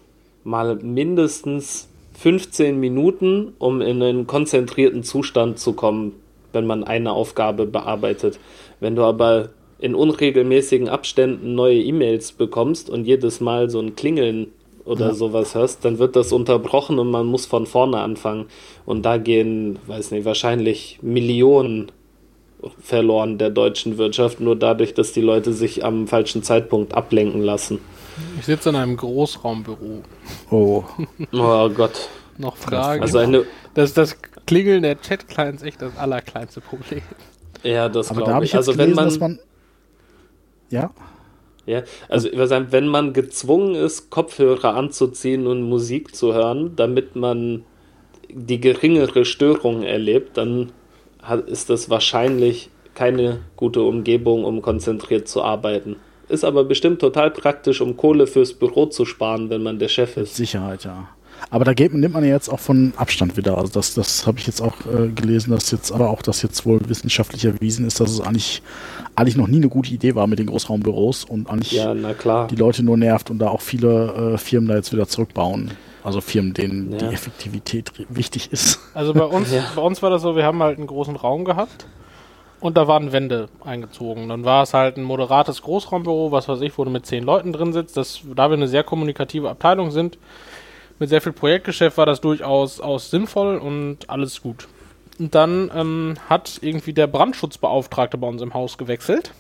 mal 0.43 0.75
mindestens 0.75 1.89
15 2.17 2.79
Minuten, 2.79 3.53
um 3.59 3.81
in 3.81 4.01
einen 4.01 4.27
konzentrierten 4.27 5.03
Zustand 5.03 5.59
zu 5.59 5.73
kommen, 5.73 6.13
wenn 6.53 6.65
man 6.65 6.83
eine 6.83 7.11
Aufgabe 7.11 7.65
bearbeitet. 7.65 8.39
Wenn 8.79 8.95
du 8.95 9.03
aber 9.03 9.49
in 9.79 9.95
unregelmäßigen 9.95 10.87
Abständen 10.87 11.55
neue 11.55 11.81
E-Mails 11.81 12.31
bekommst 12.31 12.89
und 12.89 13.05
jedes 13.05 13.41
Mal 13.41 13.69
so 13.69 13.79
ein 13.79 13.95
Klingeln 13.95 14.47
oder 14.85 15.07
ja. 15.07 15.13
sowas 15.13 15.55
hörst, 15.55 15.83
dann 15.83 15.99
wird 15.99 16.15
das 16.15 16.31
unterbrochen 16.31 16.99
und 16.99 17.11
man 17.11 17.25
muss 17.25 17.45
von 17.45 17.65
vorne 17.65 17.97
anfangen. 17.99 18.45
Und 18.85 19.03
da 19.03 19.17
gehen, 19.17 19.79
weiß 19.87 20.11
nicht, 20.11 20.25
wahrscheinlich 20.25 20.99
Millionen 21.01 21.91
verloren 22.79 23.37
der 23.37 23.49
deutschen 23.49 23.97
Wirtschaft, 23.97 24.39
nur 24.39 24.55
dadurch, 24.55 24.93
dass 24.93 25.11
die 25.11 25.21
Leute 25.21 25.53
sich 25.53 25.83
am 25.83 26.07
falschen 26.07 26.43
Zeitpunkt 26.43 26.93
ablenken 26.93 27.41
lassen. 27.41 27.79
Ich 28.39 28.45
sitze 28.45 28.69
in 28.69 28.75
einem 28.75 28.97
Großraumbüro. 28.97 30.01
Oh. 30.49 30.83
oh 31.33 31.69
Gott. 31.69 32.09
Noch 32.37 32.57
Fragen. 32.57 33.01
Also 33.01 33.19
eine 33.19 33.45
das, 33.73 33.93
das 33.93 34.17
Klingeln 34.45 34.83
der 34.83 34.99
Chat-Clients 34.99 35.63
echt 35.63 35.81
das 35.81 35.97
allerkleinste 35.97 36.61
Problem. 36.61 37.01
Ja, 37.63 37.89
das 37.89 38.09
glaube 38.09 38.43
ich. 38.43 38.51
ich 38.51 38.55
also 38.55 38.71
gelesen, 38.71 38.97
wenn 38.97 39.05
man, 39.05 39.19
man, 39.19 39.39
Ja. 40.69 40.91
Ja, 41.65 41.81
also 42.09 42.29
ich 42.29 42.47
sagen, 42.47 42.67
wenn 42.69 42.87
man 42.87 43.13
gezwungen 43.13 43.73
ist, 43.73 44.11
Kopfhörer 44.11 44.75
anzuziehen 44.75 45.47
und 45.47 45.63
Musik 45.63 46.15
zu 46.15 46.33
hören, 46.33 46.75
damit 46.75 47.15
man 47.15 47.63
die 48.29 48.61
geringere 48.61 49.25
Störung 49.25 49.81
erlebt, 49.81 50.37
dann 50.37 50.71
ist 51.47 51.69
das 51.69 51.89
wahrscheinlich 51.89 52.69
keine 52.93 53.39
gute 53.55 53.81
Umgebung, 53.81 54.43
um 54.43 54.61
konzentriert 54.61 55.27
zu 55.27 55.43
arbeiten. 55.43 55.97
Ist 56.27 56.43
aber 56.43 56.63
bestimmt 56.63 56.99
total 56.99 57.29
praktisch, 57.29 57.81
um 57.81 57.97
Kohle 57.97 58.25
fürs 58.25 58.53
Büro 58.53 58.87
zu 58.87 59.05
sparen, 59.05 59.49
wenn 59.49 59.61
man 59.61 59.77
der 59.77 59.89
Chef 59.89 60.17
ist. 60.17 60.35
Sicherheit, 60.35 60.85
ja. 60.85 61.09
Aber 61.49 61.65
da 61.65 61.73
geht, 61.73 61.93
nimmt 61.93 62.13
man 62.13 62.23
ja 62.23 62.31
jetzt 62.31 62.49
auch 62.49 62.59
von 62.59 62.93
Abstand 62.97 63.37
wieder. 63.37 63.57
Also 63.57 63.71
das, 63.73 63.93
das 63.93 64.25
habe 64.25 64.39
ich 64.39 64.47
jetzt 64.47 64.61
auch 64.61 64.73
äh, 64.85 65.09
gelesen, 65.09 65.51
dass 65.51 65.69
jetzt 65.71 65.91
aber 65.91 66.09
auch 66.09 66.21
das 66.21 66.41
jetzt 66.41 66.65
wohl 66.65 66.79
wissenschaftlich 66.87 67.45
erwiesen 67.45 67.85
ist, 67.85 67.99
dass 67.99 68.11
es 68.11 68.21
eigentlich, 68.21 68.63
eigentlich 69.15 69.35
noch 69.35 69.47
nie 69.47 69.57
eine 69.57 69.69
gute 69.69 69.93
Idee 69.93 70.15
war 70.15 70.27
mit 70.27 70.39
den 70.39 70.47
Großraumbüros 70.47 71.25
und 71.25 71.49
eigentlich 71.49 71.73
ja, 71.73 71.93
die 71.93 72.55
Leute 72.55 72.83
nur 72.83 72.97
nervt 72.97 73.29
und 73.29 73.39
da 73.39 73.49
auch 73.49 73.61
viele 73.61 74.33
äh, 74.33 74.37
Firmen 74.37 74.69
da 74.69 74.75
jetzt 74.75 74.91
wieder 74.91 75.07
zurückbauen. 75.07 75.71
Also 76.05 76.21
Firmen, 76.21 76.53
denen 76.53 76.91
ja. 76.91 76.97
die 76.99 77.05
Effektivität 77.05 77.91
wichtig 78.09 78.51
ist. 78.51 78.79
Also 78.93 79.13
bei 79.13 79.25
uns, 79.25 79.51
ja. 79.51 79.63
bei 79.75 79.81
uns 79.81 80.03
war 80.03 80.11
das 80.11 80.21
so, 80.21 80.35
wir 80.35 80.45
haben 80.45 80.61
halt 80.61 80.77
einen 80.77 80.87
großen 80.87 81.15
Raum 81.15 81.45
gehabt 81.45 81.87
und 82.59 82.77
da 82.77 82.87
waren 82.87 83.11
Wände 83.11 83.49
eingezogen. 83.63 84.29
Dann 84.29 84.45
war 84.45 84.63
es 84.63 84.75
halt 84.75 84.97
ein 84.97 85.03
moderates 85.03 85.63
Großraumbüro, 85.63 86.31
was 86.31 86.47
weiß 86.47 86.61
ich, 86.61 86.77
wo 86.77 86.83
du 86.83 86.91
mit 86.91 87.07
zehn 87.07 87.23
Leuten 87.23 87.51
drin 87.53 87.73
sitzt. 87.73 87.97
Das, 87.97 88.21
da 88.35 88.49
wir 88.49 88.55
eine 88.55 88.67
sehr 88.67 88.83
kommunikative 88.83 89.49
Abteilung 89.49 89.89
sind, 89.89 90.19
mit 90.99 91.09
sehr 91.09 91.21
viel 91.21 91.33
Projektgeschäft 91.33 91.97
war 91.97 92.05
das 92.05 92.21
durchaus 92.21 92.79
aus 92.79 93.09
sinnvoll 93.09 93.57
und 93.57 94.07
alles 94.07 94.41
gut. 94.41 94.67
Und 95.17 95.33
dann 95.33 95.71
ähm, 95.75 96.15
hat 96.29 96.59
irgendwie 96.61 96.93
der 96.93 97.07
Brandschutzbeauftragte 97.07 98.17
bei 98.17 98.27
uns 98.27 98.41
im 98.41 98.53
Haus 98.53 98.77
gewechselt. 98.77 99.33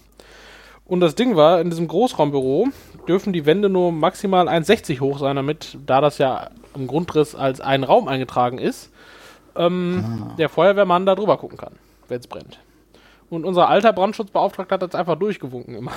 Und 0.85 0.99
das 0.99 1.15
Ding 1.15 1.35
war, 1.35 1.61
in 1.61 1.69
diesem 1.69 1.87
Großraumbüro 1.87 2.67
dürfen 3.07 3.33
die 3.33 3.45
Wände 3.45 3.69
nur 3.69 3.91
maximal 3.91 4.47
1,60 4.47 4.99
hoch 4.99 5.19
sein, 5.19 5.35
damit, 5.35 5.77
da 5.85 6.01
das 6.01 6.17
ja 6.17 6.49
im 6.75 6.87
Grundriss 6.87 7.35
als 7.35 7.61
ein 7.61 7.83
Raum 7.83 8.07
eingetragen 8.07 8.57
ist, 8.57 8.91
ähm, 9.55 10.03
ah. 10.05 10.35
der 10.37 10.49
Feuerwehrmann 10.49 11.05
da 11.05 11.15
drüber 11.15 11.37
gucken 11.37 11.57
kann, 11.57 11.73
wenn 12.07 12.19
es 12.19 12.27
brennt. 12.27 12.59
Und 13.29 13.45
unser 13.45 13.69
alter 13.69 13.93
Brandschutzbeauftragter 13.93 14.75
hat 14.75 14.81
das 14.81 14.95
einfach 14.95 15.15
durchgewunken 15.15 15.75
immer. 15.75 15.93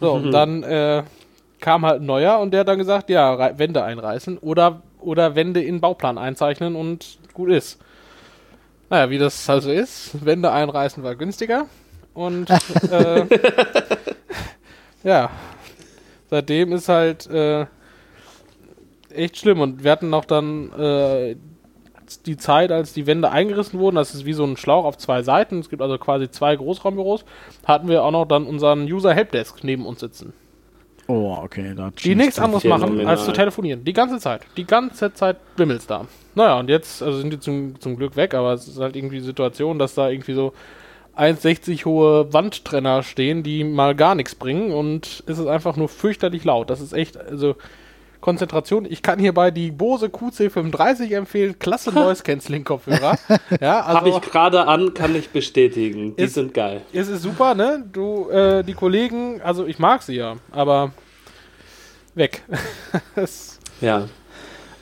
So, 0.00 0.12
und 0.12 0.32
dann 0.32 0.64
äh, 0.64 1.04
kam 1.60 1.86
halt 1.86 2.00
ein 2.02 2.06
neuer 2.06 2.40
und 2.40 2.50
der 2.50 2.60
hat 2.60 2.68
dann 2.68 2.78
gesagt, 2.78 3.08
ja, 3.08 3.56
Wände 3.58 3.84
einreißen 3.84 4.38
oder, 4.38 4.82
oder 5.00 5.36
Wände 5.36 5.62
in 5.62 5.80
Bauplan 5.80 6.18
einzeichnen 6.18 6.74
und 6.74 7.18
gut 7.32 7.50
ist. 7.50 7.80
Naja, 8.90 9.08
wie 9.10 9.18
das 9.18 9.48
halt 9.48 9.62
so 9.62 9.70
ist, 9.70 10.24
Wände 10.24 10.50
einreißen 10.50 11.02
war 11.02 11.14
günstiger 11.14 11.66
und 12.14 12.50
äh, 12.90 13.26
ja, 15.04 15.30
seitdem 16.32 16.72
ist 16.72 16.88
halt 16.88 17.26
äh, 17.26 17.66
echt 19.14 19.36
schlimm 19.36 19.60
und 19.60 19.84
wir 19.84 19.90
hatten 19.90 20.08
noch 20.08 20.24
dann 20.24 20.72
äh, 20.72 21.36
die 22.24 22.38
Zeit, 22.38 22.72
als 22.72 22.94
die 22.94 23.06
Wände 23.06 23.30
eingerissen 23.30 23.78
wurden, 23.78 23.96
das 23.96 24.14
ist 24.14 24.24
wie 24.24 24.32
so 24.32 24.44
ein 24.44 24.56
Schlauch 24.56 24.86
auf 24.86 24.96
zwei 24.96 25.22
Seiten, 25.22 25.58
es 25.58 25.68
gibt 25.68 25.82
also 25.82 25.98
quasi 25.98 26.30
zwei 26.30 26.56
Großraumbüros, 26.56 27.26
hatten 27.66 27.86
wir 27.88 28.02
auch 28.02 28.10
noch 28.10 28.24
dann 28.24 28.46
unseren 28.46 28.84
User 28.84 29.12
Helpdesk 29.12 29.62
neben 29.62 29.84
uns 29.84 30.00
sitzen. 30.00 30.32
Oh, 31.06 31.36
okay. 31.42 31.74
Da 31.76 31.90
die 31.90 32.14
nichts 32.14 32.38
anderes 32.38 32.64
machen, 32.64 33.06
als 33.06 33.26
zu 33.26 33.32
telefonieren. 33.32 33.84
Die 33.84 33.92
ganze 33.92 34.18
Zeit. 34.18 34.42
Die 34.56 34.64
ganze 34.64 35.12
Zeit 35.12 35.36
wimmelt's 35.56 35.86
da. 35.86 36.06
Naja, 36.34 36.58
und 36.58 36.70
jetzt 36.70 37.02
also 37.02 37.18
sind 37.18 37.30
die 37.30 37.40
zum, 37.40 37.78
zum 37.78 37.96
Glück 37.96 38.16
weg, 38.16 38.32
aber 38.32 38.54
es 38.54 38.68
ist 38.68 38.78
halt 38.78 38.96
irgendwie 38.96 39.18
die 39.18 39.24
Situation, 39.24 39.78
dass 39.78 39.94
da 39.94 40.08
irgendwie 40.08 40.32
so 40.32 40.54
1,60 41.16 41.84
hohe 41.84 42.32
Wandtrenner 42.32 43.02
stehen, 43.02 43.42
die 43.42 43.64
mal 43.64 43.94
gar 43.94 44.14
nichts 44.14 44.34
bringen 44.34 44.72
und 44.72 45.22
es 45.26 45.38
ist 45.38 45.46
einfach 45.46 45.76
nur 45.76 45.88
fürchterlich 45.88 46.44
laut. 46.44 46.70
Das 46.70 46.80
ist 46.80 46.92
echt, 46.92 47.16
also 47.16 47.56
Konzentration. 48.22 48.86
Ich 48.88 49.02
kann 49.02 49.18
hierbei 49.18 49.50
die 49.50 49.70
Bose 49.70 50.06
QC35 50.06 51.14
empfehlen. 51.14 51.58
Klasse 51.58 51.90
Noise 51.94 52.22
Cancelling 52.22 52.64
Kopfhörer. 52.64 53.18
ja, 53.60 53.80
also 53.80 53.98
Habe 53.98 54.08
ich 54.08 54.20
gerade 54.22 54.66
an, 54.66 54.94
kann 54.94 55.14
ich 55.14 55.28
bestätigen. 55.28 56.16
Die 56.16 56.22
ist, 56.22 56.34
sind 56.34 56.54
geil. 56.54 56.80
Es 56.94 57.08
ist 57.08 57.22
super, 57.22 57.54
ne? 57.54 57.84
Du, 57.92 58.30
äh, 58.30 58.62
die 58.62 58.74
Kollegen, 58.74 59.42
also 59.42 59.66
ich 59.66 59.78
mag 59.78 60.02
sie 60.02 60.14
ja, 60.14 60.36
aber 60.50 60.92
weg. 62.14 62.42
ja. 63.82 64.08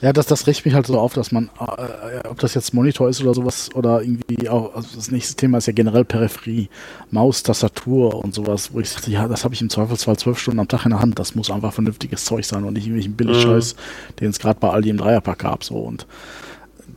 Ja, 0.01 0.11
das, 0.13 0.25
das 0.25 0.47
riecht 0.47 0.65
mich 0.65 0.73
halt 0.73 0.87
so 0.87 0.99
auf, 0.99 1.13
dass 1.13 1.31
man, 1.31 1.51
äh, 1.59 2.27
ob 2.27 2.39
das 2.39 2.55
jetzt 2.55 2.73
Monitor 2.73 3.07
ist 3.07 3.21
oder 3.21 3.35
sowas, 3.35 3.69
oder 3.75 4.01
irgendwie 4.01 4.49
auch, 4.49 4.75
also 4.75 4.95
das 4.95 5.11
nächste 5.11 5.35
Thema 5.35 5.59
ist 5.59 5.67
ja 5.67 5.73
generell 5.73 6.05
Peripherie, 6.05 6.69
Maus, 7.11 7.43
Tastatur 7.43 8.15
und 8.15 8.33
sowas, 8.33 8.73
wo 8.73 8.79
ich 8.79 8.89
sagte, 8.89 9.11
ja, 9.11 9.27
das 9.27 9.43
habe 9.43 9.53
ich 9.53 9.61
im 9.61 9.69
Zweifelsfall 9.69 10.17
zwölf 10.17 10.39
Stunden 10.39 10.59
am 10.59 10.67
Tag 10.67 10.85
in 10.85 10.91
der 10.91 11.01
Hand, 11.01 11.19
das 11.19 11.35
muss 11.35 11.51
einfach 11.51 11.73
vernünftiges 11.73 12.25
Zeug 12.25 12.45
sein 12.45 12.63
und 12.63 12.73
nicht 12.73 12.85
irgendwelchen 12.85 13.15
Billigscheiß, 13.15 13.75
mhm. 13.75 14.15
den 14.17 14.29
es 14.31 14.39
gerade 14.39 14.59
bei 14.59 14.69
Aldi 14.69 14.89
im 14.89 14.97
Dreierpack 14.97 15.39
gab, 15.39 15.63
so 15.63 15.75
und 15.75 16.07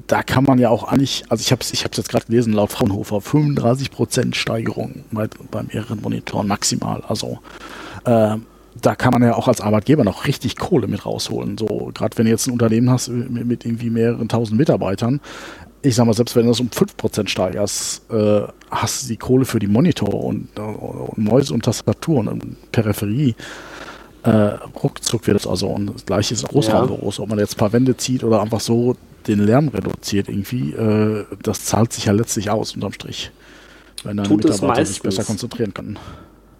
da 0.06 0.22
kann 0.22 0.44
man 0.44 0.58
ja 0.58 0.70
auch 0.70 0.84
eigentlich, 0.84 1.24
also 1.28 1.42
ich 1.42 1.52
habe 1.52 1.60
es 1.62 1.72
ich 1.72 1.84
hab's 1.84 1.96
jetzt 1.96 2.08
gerade 2.08 2.26
gelesen, 2.26 2.52
laut 2.52 2.72
Fraunhofer, 2.72 3.18
35% 3.18 4.34
Steigerung 4.34 5.04
bei, 5.12 5.28
bei 5.50 5.62
mehreren 5.62 6.00
Monitoren 6.00 6.46
maximal, 6.46 7.02
also 7.06 7.38
äh, 8.04 8.36
da 8.80 8.94
kann 8.94 9.12
man 9.12 9.22
ja 9.22 9.34
auch 9.34 9.48
als 9.48 9.60
Arbeitgeber 9.60 10.04
noch 10.04 10.26
richtig 10.26 10.56
Kohle 10.56 10.86
mit 10.86 11.06
rausholen. 11.06 11.56
So, 11.58 11.90
gerade 11.94 12.16
wenn 12.18 12.24
du 12.26 12.30
jetzt 12.30 12.46
ein 12.46 12.52
Unternehmen 12.52 12.90
hast 12.90 13.08
mit, 13.08 13.46
mit, 13.46 13.64
irgendwie 13.64 13.90
mehreren 13.90 14.28
tausend 14.28 14.58
Mitarbeitern, 14.58 15.20
ich 15.82 15.94
sag 15.94 16.06
mal, 16.06 16.14
selbst 16.14 16.34
wenn 16.34 16.44
du 16.44 16.48
das 16.48 16.60
um 16.60 16.68
5% 16.68 17.28
steigerst, 17.28 18.10
äh, 18.10 18.42
hast 18.70 19.04
du 19.04 19.08
die 19.08 19.16
Kohle 19.16 19.44
für 19.44 19.58
die 19.58 19.66
Monitor 19.66 20.14
und, 20.24 20.58
und 20.58 21.18
Mäuse 21.18 21.52
und 21.52 21.64
Tastaturen 21.64 22.28
und 22.28 22.72
Peripherie. 22.72 23.34
Äh, 24.22 24.30
ruckzuck 24.82 25.26
wird 25.26 25.36
es 25.36 25.46
also. 25.46 25.68
Und 25.68 25.94
das 25.94 26.06
gleiche 26.06 26.32
ist 26.32 26.48
Großraumbüros. 26.48 27.18
Ja. 27.18 27.24
Ob 27.24 27.28
man 27.28 27.38
jetzt 27.38 27.56
ein 27.56 27.58
paar 27.58 27.74
Wände 27.74 27.96
zieht 27.98 28.24
oder 28.24 28.40
einfach 28.40 28.60
so 28.60 28.96
den 29.26 29.40
Lärm 29.40 29.68
reduziert 29.68 30.28
irgendwie, 30.28 30.72
äh, 30.72 31.24
das 31.42 31.66
zahlt 31.66 31.92
sich 31.92 32.06
ja 32.06 32.12
letztlich 32.12 32.48
aus 32.50 32.74
unterm 32.74 32.92
Strich. 32.92 33.30
Wenn 34.02 34.16
deine 34.16 34.28
Mitarbeiter 34.34 34.86
sich 34.86 35.02
besser 35.02 35.24
konzentrieren 35.24 35.74
können. 35.74 35.98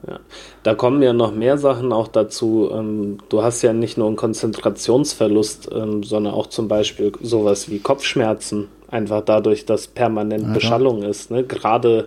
Ja. 0.09 0.21
Da 0.62 0.75
kommen 0.75 1.03
ja 1.03 1.12
noch 1.12 1.35
mehr 1.35 1.59
Sachen 1.59 1.93
auch 1.93 2.09
dazu. 2.09 2.71
Ähm, 2.73 3.19
du 3.29 3.43
hast 3.43 3.62
ja 3.62 3.73
nicht 3.73 3.97
nur 3.97 4.07
einen 4.07 4.17
Konzentrationsverlust, 4.17 5.71
ähm, 5.73 6.03
sondern 6.03 6.35
auch 6.35 6.49
zum 6.49 6.69
Beispiel 6.69 7.12
sowas 7.23 7.71
wie 7.71 7.79
Kopfschmerzen. 7.79 8.69
Einfach 8.88 9.23
dadurch, 9.23 9.64
dass 9.64 9.87
permanent 9.87 10.49
ja, 10.49 10.53
Beschallung 10.53 11.03
ist. 11.03 11.31
Ne? 11.31 11.45
Gerade 11.45 12.07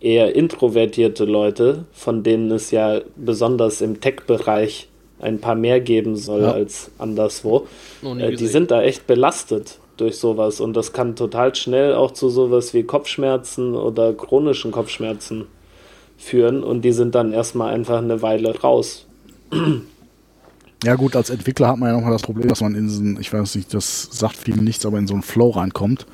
eher 0.00 0.34
introvertierte 0.34 1.24
Leute, 1.24 1.84
von 1.92 2.22
denen 2.22 2.50
es 2.50 2.70
ja 2.70 3.00
besonders 3.16 3.80
im 3.80 4.00
Tech-Bereich 4.00 4.88
ein 5.20 5.38
paar 5.38 5.54
mehr 5.54 5.80
geben 5.80 6.16
soll 6.16 6.42
ja. 6.42 6.52
als 6.52 6.90
anderswo, 6.98 7.66
äh, 8.02 8.34
die 8.34 8.46
sind 8.46 8.70
da 8.70 8.82
echt 8.82 9.06
belastet 9.06 9.78
durch 9.98 10.16
sowas 10.16 10.60
und 10.60 10.74
das 10.74 10.94
kann 10.94 11.14
total 11.14 11.54
schnell 11.54 11.94
auch 11.94 12.12
zu 12.12 12.30
sowas 12.30 12.72
wie 12.72 12.84
Kopfschmerzen 12.84 13.74
oder 13.74 14.14
chronischen 14.14 14.72
Kopfschmerzen 14.72 15.46
führen 16.20 16.62
und 16.62 16.82
die 16.82 16.92
sind 16.92 17.14
dann 17.14 17.32
erstmal 17.32 17.74
einfach 17.74 17.98
eine 17.98 18.22
Weile 18.22 18.60
raus. 18.60 19.06
Ja 20.84 20.94
gut, 20.94 21.16
als 21.16 21.30
Entwickler 21.30 21.68
hat 21.68 21.78
man 21.78 21.88
ja 21.88 21.94
nochmal 21.94 22.12
das 22.12 22.22
Problem, 22.22 22.48
dass 22.48 22.60
man 22.60 22.74
in 22.74 22.86
diesen, 22.86 23.20
ich 23.20 23.32
weiß 23.32 23.54
nicht, 23.56 23.74
das 23.74 24.08
sagt 24.12 24.36
vielen 24.36 24.64
nichts, 24.64 24.86
aber 24.86 24.98
in 24.98 25.06
so 25.06 25.14
einen 25.14 25.22
Flow 25.22 25.50
reinkommt. 25.50 26.06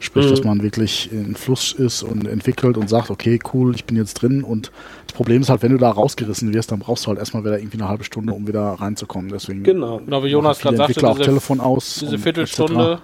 Sprich, 0.00 0.26
mhm. 0.26 0.30
dass 0.30 0.44
man 0.44 0.62
wirklich 0.62 1.10
in 1.10 1.34
Fluss 1.34 1.72
ist 1.72 2.04
und 2.04 2.28
entwickelt 2.28 2.76
und 2.76 2.88
sagt, 2.88 3.10
okay, 3.10 3.40
cool, 3.52 3.74
ich 3.74 3.84
bin 3.84 3.96
jetzt 3.96 4.14
drin. 4.14 4.44
Und 4.44 4.70
das 5.08 5.16
Problem 5.16 5.42
ist 5.42 5.50
halt, 5.50 5.62
wenn 5.62 5.72
du 5.72 5.78
da 5.78 5.90
rausgerissen 5.90 6.54
wirst, 6.54 6.70
dann 6.70 6.78
brauchst 6.78 7.04
du 7.04 7.08
halt 7.08 7.18
erstmal 7.18 7.44
wieder 7.44 7.58
irgendwie 7.58 7.78
eine 7.78 7.88
halbe 7.88 8.04
Stunde, 8.04 8.32
um 8.32 8.46
wieder 8.46 8.62
reinzukommen. 8.62 9.30
Deswegen 9.32 9.64
genau, 9.64 9.98
genau 9.98 10.22
wie 10.22 10.28
Jonas 10.28 10.60
gerade 10.60 10.76
sagte, 10.76 10.94
diese, 10.94 11.08
auch 11.08 11.18
Telefon 11.18 11.58
aus. 11.58 11.96
Diese 12.00 12.18
Viertelstunde. 12.18 13.00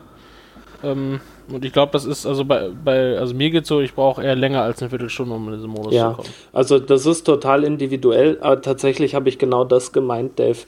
Ähm, 0.84 1.20
und 1.52 1.64
ich 1.64 1.72
glaube, 1.72 1.92
das 1.92 2.04
ist 2.04 2.26
also 2.26 2.44
bei, 2.44 2.70
bei 2.84 3.18
also 3.18 3.34
mir 3.34 3.50
geht 3.50 3.66
so, 3.66 3.80
ich 3.80 3.94
brauche 3.94 4.22
eher 4.22 4.36
länger 4.36 4.62
als 4.62 4.80
eine 4.80 4.90
Viertelstunde, 4.90 5.34
um 5.34 5.48
in 5.48 5.54
diesen 5.54 5.70
Modus 5.70 5.92
ja, 5.92 6.10
zu 6.10 6.16
kommen. 6.16 6.28
Also 6.52 6.78
das 6.78 7.06
ist 7.06 7.24
total 7.24 7.64
individuell, 7.64 8.38
aber 8.40 8.60
tatsächlich 8.62 9.14
habe 9.14 9.28
ich 9.28 9.38
genau 9.38 9.64
das 9.64 9.92
gemeint, 9.92 10.38
Dave. 10.38 10.58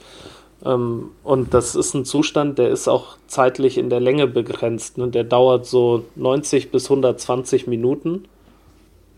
Ähm, 0.65 1.11
und 1.23 1.53
das 1.53 1.75
ist 1.75 1.93
ein 1.93 2.05
Zustand, 2.05 2.59
der 2.59 2.69
ist 2.69 2.87
auch 2.87 3.17
zeitlich 3.27 3.77
in 3.77 3.89
der 3.89 3.99
Länge 3.99 4.27
begrenzt. 4.27 4.97
Ne? 4.97 5.07
Der 5.07 5.23
dauert 5.23 5.65
so 5.65 6.03
90 6.15 6.71
bis 6.71 6.85
120 6.85 7.67
Minuten 7.67 8.25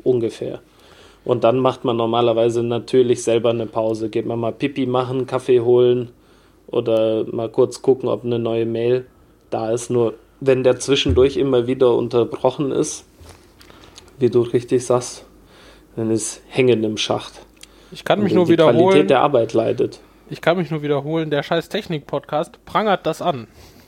ungefähr. 0.04 0.60
Und 1.26 1.44
dann 1.44 1.60
macht 1.60 1.86
man 1.86 1.98
normalerweise 1.98 2.64
natürlich 2.64 3.24
selber 3.24 3.50
eine 3.50 3.66
Pause. 3.66 4.10
Geht 4.10 4.26
man 4.26 4.40
mal 4.40 4.54
Pipi 4.54 4.86
machen, 4.86 5.28
Kaffee 5.28 5.60
holen 5.60 6.10
oder 6.68 7.26
mal 7.32 7.50
kurz 7.50 7.82
gucken, 7.82 8.10
ob 8.10 8.24
eine 8.24 8.40
neue 8.40 8.66
Mail 8.66 9.06
da 9.50 9.72
ist. 9.72 9.90
Nur 9.90 10.14
wenn 10.40 10.64
der 10.64 10.80
zwischendurch 10.80 11.38
immer 11.38 11.68
wieder 11.68 11.96
unterbrochen 11.96 12.72
ist, 12.72 13.06
wie 14.20 14.30
du 14.30 14.42
richtig 14.42 14.86
sagst, 14.86 15.26
dann 15.96 16.12
ist 16.12 16.42
Hängen 16.48 16.84
im 16.84 16.98
Schacht. 16.98 17.34
Ich 17.92 18.04
kann 18.04 18.22
mich 18.22 18.34
nur 18.34 18.46
die 18.46 18.52
wiederholen. 18.54 18.78
Qualität 18.78 19.10
der 19.10 19.22
Arbeit 19.22 19.54
leidet. 19.54 20.00
Ich 20.30 20.42
kann 20.42 20.58
mich 20.58 20.70
nur 20.70 20.84
wiederholen, 20.84 21.32
der 21.32 21.42
scheiß 21.42 21.70
Technik-Podcast 21.70 22.64
prangert 22.66 23.06
das 23.06 23.22
an. 23.22 23.48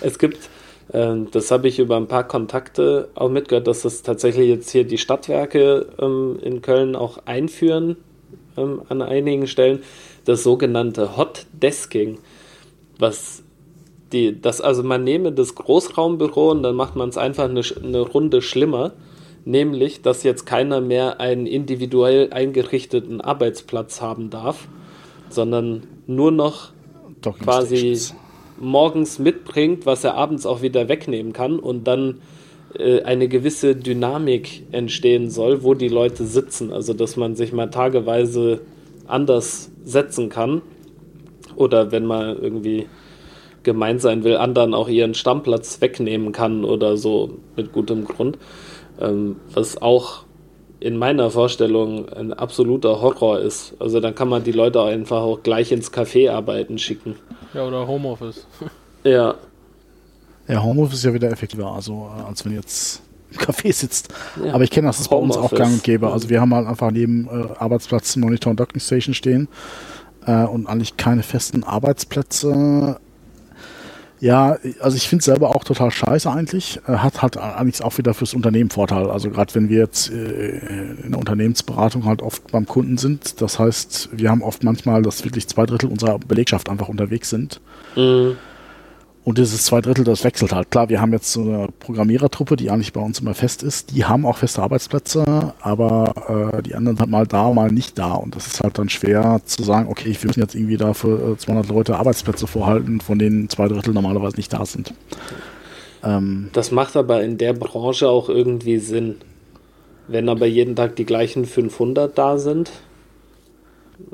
es 0.00 0.18
gibt, 0.18 0.48
äh, 0.92 1.16
das 1.32 1.50
habe 1.50 1.66
ich 1.66 1.80
über 1.80 1.96
ein 1.96 2.06
paar 2.06 2.22
Kontakte 2.28 3.08
auch 3.16 3.28
mitgehört, 3.28 3.66
dass 3.66 3.82
das 3.82 4.02
tatsächlich 4.02 4.48
jetzt 4.48 4.70
hier 4.70 4.84
die 4.84 4.98
Stadtwerke 4.98 5.88
ähm, 5.98 6.38
in 6.40 6.62
Köln 6.62 6.94
auch 6.94 7.18
einführen 7.26 7.96
ähm, 8.56 8.82
an 8.88 9.02
einigen 9.02 9.48
Stellen 9.48 9.82
das 10.24 10.42
sogenannte 10.42 11.16
Hot 11.16 11.46
Desking, 11.52 12.18
was 12.98 13.42
die, 14.12 14.40
das 14.40 14.60
also 14.60 14.82
man 14.82 15.04
nehme 15.04 15.32
das 15.32 15.54
Großraumbüro 15.54 16.50
und 16.50 16.62
dann 16.62 16.76
macht 16.76 16.96
man 16.96 17.08
es 17.08 17.16
einfach 17.16 17.44
eine, 17.44 17.62
eine 17.82 18.00
Runde 18.00 18.42
schlimmer, 18.42 18.92
nämlich, 19.44 20.02
dass 20.02 20.22
jetzt 20.22 20.44
keiner 20.44 20.80
mehr 20.80 21.20
einen 21.20 21.46
individuell 21.46 22.32
eingerichteten 22.32 23.20
Arbeitsplatz 23.20 24.00
haben 24.00 24.30
darf, 24.30 24.68
sondern 25.30 25.84
nur 26.06 26.30
noch 26.30 26.72
quasi 27.42 27.98
morgens 28.60 29.18
mitbringt, 29.18 29.86
was 29.86 30.04
er 30.04 30.14
abends 30.14 30.46
auch 30.46 30.62
wieder 30.62 30.88
wegnehmen 30.88 31.32
kann 31.32 31.58
und 31.58 31.86
dann 31.86 32.20
äh, 32.78 33.02
eine 33.02 33.28
gewisse 33.28 33.74
Dynamik 33.74 34.64
entstehen 34.72 35.30
soll, 35.30 35.62
wo 35.62 35.74
die 35.74 35.88
Leute 35.88 36.24
sitzen. 36.24 36.72
Also 36.72 36.92
dass 36.92 37.16
man 37.16 37.34
sich 37.34 37.52
mal 37.52 37.70
tageweise 37.70 38.60
anders 39.06 39.71
setzen 39.84 40.28
kann. 40.28 40.62
Oder 41.56 41.92
wenn 41.92 42.06
man 42.06 42.38
irgendwie 42.40 42.86
gemeint 43.62 44.00
sein 44.00 44.24
will, 44.24 44.36
anderen 44.36 44.74
auch 44.74 44.88
ihren 44.88 45.14
Stammplatz 45.14 45.80
wegnehmen 45.80 46.32
kann 46.32 46.64
oder 46.64 46.96
so 46.96 47.38
mit 47.56 47.72
gutem 47.72 48.04
Grund. 48.04 48.38
Ähm, 49.00 49.36
was 49.52 49.80
auch 49.80 50.24
in 50.80 50.96
meiner 50.96 51.30
Vorstellung 51.30 52.08
ein 52.08 52.32
absoluter 52.32 53.00
Horror 53.00 53.38
ist. 53.38 53.74
Also 53.78 54.00
dann 54.00 54.16
kann 54.16 54.28
man 54.28 54.42
die 54.42 54.52
Leute 54.52 54.82
einfach 54.82 55.22
auch 55.22 55.42
gleich 55.42 55.70
ins 55.70 55.92
Café 55.92 56.30
arbeiten 56.30 56.76
schicken. 56.78 57.14
Ja, 57.54 57.66
oder 57.66 57.86
Homeoffice. 57.86 58.46
Ja. 59.04 59.36
Ja, 60.48 60.62
Homeoffice 60.62 60.98
ist 60.98 61.04
ja 61.04 61.14
wieder 61.14 61.30
effektiver, 61.30 61.72
also 61.72 62.08
äh, 62.16 62.22
als 62.22 62.44
wenn 62.44 62.52
jetzt 62.52 63.02
Café 63.38 63.72
sitzt. 63.72 64.08
Ja. 64.42 64.54
Aber 64.54 64.64
ich 64.64 64.70
kenne 64.70 64.86
das, 64.86 64.96
das 64.96 65.06
ist 65.06 65.08
bei 65.08 65.16
uns 65.16 65.36
auch 65.36 65.52
gang 65.52 65.72
und 65.72 65.84
gäbe. 65.84 66.12
Also 66.12 66.28
wir 66.28 66.40
haben 66.40 66.54
halt 66.54 66.66
einfach 66.66 66.90
neben 66.90 67.26
äh, 67.26 67.58
Arbeitsplatz 67.58 68.16
Monitor 68.16 68.50
und 68.50 68.60
Docking 68.60 68.80
Station 68.80 69.14
stehen 69.14 69.48
äh, 70.26 70.44
und 70.44 70.66
eigentlich 70.66 70.96
keine 70.96 71.22
festen 71.22 71.64
Arbeitsplätze. 71.64 72.98
Ja, 74.20 74.56
also 74.78 74.96
ich 74.96 75.08
finde 75.08 75.18
es 75.18 75.24
selber 75.24 75.52
auch 75.52 75.64
total 75.64 75.90
scheiße 75.90 76.30
eigentlich. 76.30 76.78
Äh, 76.86 76.92
hat 76.92 77.22
halt 77.22 77.36
eigentlich 77.38 77.82
auch 77.82 77.98
wieder 77.98 78.14
fürs 78.14 78.34
Unternehmen 78.34 78.70
Vorteil. 78.70 79.10
Also 79.10 79.30
gerade 79.30 79.52
wenn 79.56 79.68
wir 79.68 79.78
jetzt 79.78 80.12
äh, 80.12 80.58
in 81.02 81.10
der 81.10 81.18
Unternehmensberatung 81.18 82.04
halt 82.04 82.22
oft 82.22 82.52
beim 82.52 82.66
Kunden 82.66 82.98
sind, 82.98 83.42
das 83.42 83.58
heißt, 83.58 84.10
wir 84.12 84.30
haben 84.30 84.42
oft 84.42 84.62
manchmal, 84.62 85.02
dass 85.02 85.24
wirklich 85.24 85.48
zwei 85.48 85.66
Drittel 85.66 85.90
unserer 85.90 86.20
Belegschaft 86.20 86.68
einfach 86.68 86.88
unterwegs 86.88 87.30
sind. 87.30 87.60
Mhm. 87.96 88.36
Und 89.24 89.38
dieses 89.38 89.64
zwei 89.64 89.80
Drittel, 89.80 90.04
das 90.04 90.24
wechselt 90.24 90.52
halt. 90.52 90.72
Klar, 90.72 90.88
wir 90.88 91.00
haben 91.00 91.12
jetzt 91.12 91.32
so 91.32 91.42
eine 91.42 91.68
Programmierertruppe, 91.78 92.56
die 92.56 92.70
eigentlich 92.70 92.92
bei 92.92 93.00
uns 93.00 93.20
immer 93.20 93.34
fest 93.34 93.62
ist. 93.62 93.94
Die 93.94 94.04
haben 94.04 94.26
auch 94.26 94.38
feste 94.38 94.60
Arbeitsplätze, 94.62 95.54
aber 95.60 96.52
äh, 96.56 96.62
die 96.62 96.74
anderen 96.74 96.96
sind 96.96 97.08
mal 97.08 97.26
da, 97.26 97.52
mal 97.52 97.70
nicht 97.70 97.96
da. 97.98 98.14
Und 98.14 98.34
das 98.34 98.48
ist 98.48 98.60
halt 98.60 98.78
dann 98.78 98.88
schwer 98.88 99.40
zu 99.44 99.62
sagen, 99.62 99.88
okay, 99.88 100.16
wir 100.20 100.26
müssen 100.26 100.40
jetzt 100.40 100.56
irgendwie 100.56 100.76
da 100.76 100.92
für 100.92 101.36
200 101.38 101.70
äh, 101.70 101.72
Leute 101.72 101.96
Arbeitsplätze 101.96 102.48
vorhalten, 102.48 103.00
von 103.00 103.20
denen 103.20 103.48
zwei 103.48 103.68
Drittel 103.68 103.94
normalerweise 103.94 104.36
nicht 104.36 104.52
da 104.52 104.66
sind. 104.66 104.92
Ähm, 106.02 106.50
das 106.52 106.72
macht 106.72 106.96
aber 106.96 107.22
in 107.22 107.38
der 107.38 107.52
Branche 107.52 108.08
auch 108.08 108.28
irgendwie 108.28 108.78
Sinn. 108.78 109.16
Wenn 110.08 110.28
aber 110.28 110.46
jeden 110.46 110.74
Tag 110.74 110.96
die 110.96 111.06
gleichen 111.06 111.44
500 111.44 112.18
da 112.18 112.38
sind, 112.38 112.72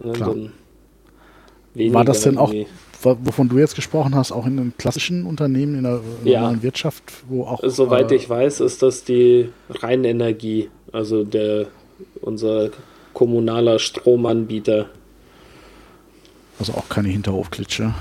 ne, 0.04 0.12
klar. 0.12 0.34
dann 0.34 1.94
War 1.94 2.04
das 2.04 2.20
denn 2.20 2.36
auch 2.36 2.52
wovon 3.02 3.48
du 3.48 3.58
jetzt 3.58 3.74
gesprochen 3.74 4.14
hast, 4.14 4.32
auch 4.32 4.46
in 4.46 4.58
einem 4.58 4.72
klassischen 4.76 5.24
Unternehmen, 5.24 5.76
in 5.76 5.84
der 5.84 6.00
ja. 6.24 6.62
Wirtschaft, 6.62 7.04
wo 7.28 7.44
auch. 7.44 7.60
Soweit 7.62 8.10
äh, 8.12 8.16
ich 8.16 8.28
weiß, 8.28 8.60
ist 8.60 8.82
das 8.82 9.04
die 9.04 9.50
Rheinenergie, 9.70 10.70
also 10.92 11.24
der 11.24 11.66
unser 12.20 12.70
kommunaler 13.12 13.78
Stromanbieter. 13.78 14.86
Also 16.58 16.72
auch 16.74 16.88
keine 16.88 17.08
Hinterhofklitsche. 17.08 17.94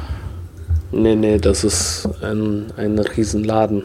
Nee, 0.91 1.15
nee, 1.15 1.37
das 1.37 1.63
ist 1.63 2.07
ein, 2.21 2.71
ein 2.77 2.97
Riesenladen. 2.97 3.83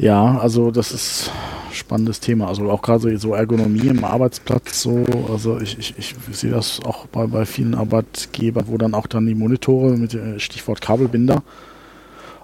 Ja, 0.00 0.38
also 0.38 0.70
das 0.70 0.92
ist 0.92 1.30
spannendes 1.72 2.20
Thema. 2.20 2.48
Also 2.48 2.70
auch 2.70 2.80
gerade 2.80 3.18
so 3.18 3.34
Ergonomie 3.34 3.88
im 3.88 4.02
Arbeitsplatz, 4.02 4.80
so, 4.80 5.04
also 5.30 5.60
ich, 5.60 5.78
ich, 5.78 5.94
ich 5.98 6.14
sehe 6.32 6.50
das 6.50 6.80
auch 6.84 7.06
bei, 7.06 7.26
bei 7.26 7.44
vielen 7.44 7.74
Arbeitgebern, 7.74 8.64
wo 8.66 8.78
dann 8.78 8.94
auch 8.94 9.06
dann 9.06 9.26
die 9.26 9.34
Monitore 9.34 9.96
mit 9.96 10.16
Stichwort 10.40 10.80
Kabelbinder 10.80 11.42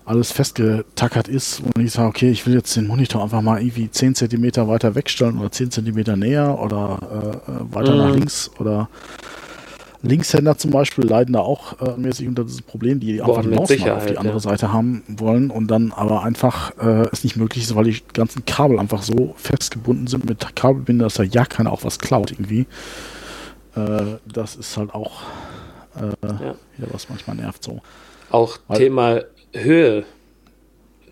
alles 0.04 0.30
festgetackert 0.30 1.28
ist 1.28 1.60
und 1.60 1.82
ich 1.82 1.92
sage, 1.92 2.08
okay, 2.08 2.30
ich 2.30 2.46
will 2.46 2.54
jetzt 2.54 2.76
den 2.76 2.86
Monitor 2.86 3.24
einfach 3.24 3.42
mal 3.42 3.60
irgendwie 3.60 3.90
10 3.90 4.14
cm 4.14 4.68
weiter 4.68 4.94
wegstellen 4.94 5.38
oder 5.38 5.50
10 5.50 5.72
cm 5.72 6.18
näher 6.18 6.58
oder 6.60 6.98
äh, 7.02 7.50
äh, 7.50 7.74
weiter 7.74 7.92
mhm. 7.92 7.98
nach 7.98 8.14
links 8.14 8.50
oder 8.60 8.88
Linkshänder 10.02 10.58
zum 10.58 10.70
Beispiel 10.70 11.04
leiden 11.04 11.32
da 11.32 11.40
auch 11.40 11.80
äh, 11.80 11.96
mäßig 11.96 12.28
unter 12.28 12.44
diesem 12.44 12.64
Problem, 12.64 13.00
die 13.00 13.18
Boah, 13.18 13.38
einfach 13.38 13.42
die 13.42 13.56
Maus 13.56 13.70
auf 13.70 14.06
die 14.06 14.18
andere 14.18 14.34
ja. 14.34 14.40
Seite 14.40 14.72
haben 14.72 15.02
wollen 15.08 15.50
und 15.50 15.70
dann 15.70 15.92
aber 15.92 16.22
einfach 16.22 16.76
äh, 16.78 17.08
es 17.12 17.24
nicht 17.24 17.36
möglich 17.36 17.64
ist, 17.64 17.74
weil 17.74 17.84
die 17.84 18.02
ganzen 18.12 18.44
Kabel 18.44 18.78
einfach 18.78 19.02
so 19.02 19.34
festgebunden 19.36 20.06
sind 20.06 20.24
mit 20.24 20.56
Kabelbinder, 20.56 21.04
dass 21.04 21.14
da 21.14 21.22
ja 21.22 21.44
keiner 21.44 21.72
auch 21.72 21.84
was 21.84 21.98
klaut 21.98 22.30
irgendwie. 22.30 22.66
Äh, 23.74 24.18
das 24.26 24.56
ist 24.56 24.76
halt 24.76 24.94
auch 24.94 25.22
äh, 25.96 26.26
ja. 26.26 26.40
ja. 26.78 26.86
was 26.90 27.08
manchmal 27.08 27.36
nervt 27.36 27.62
so. 27.62 27.80
Auch 28.30 28.58
weil, 28.68 28.78
Thema 28.78 29.20
Höhe. 29.52 30.04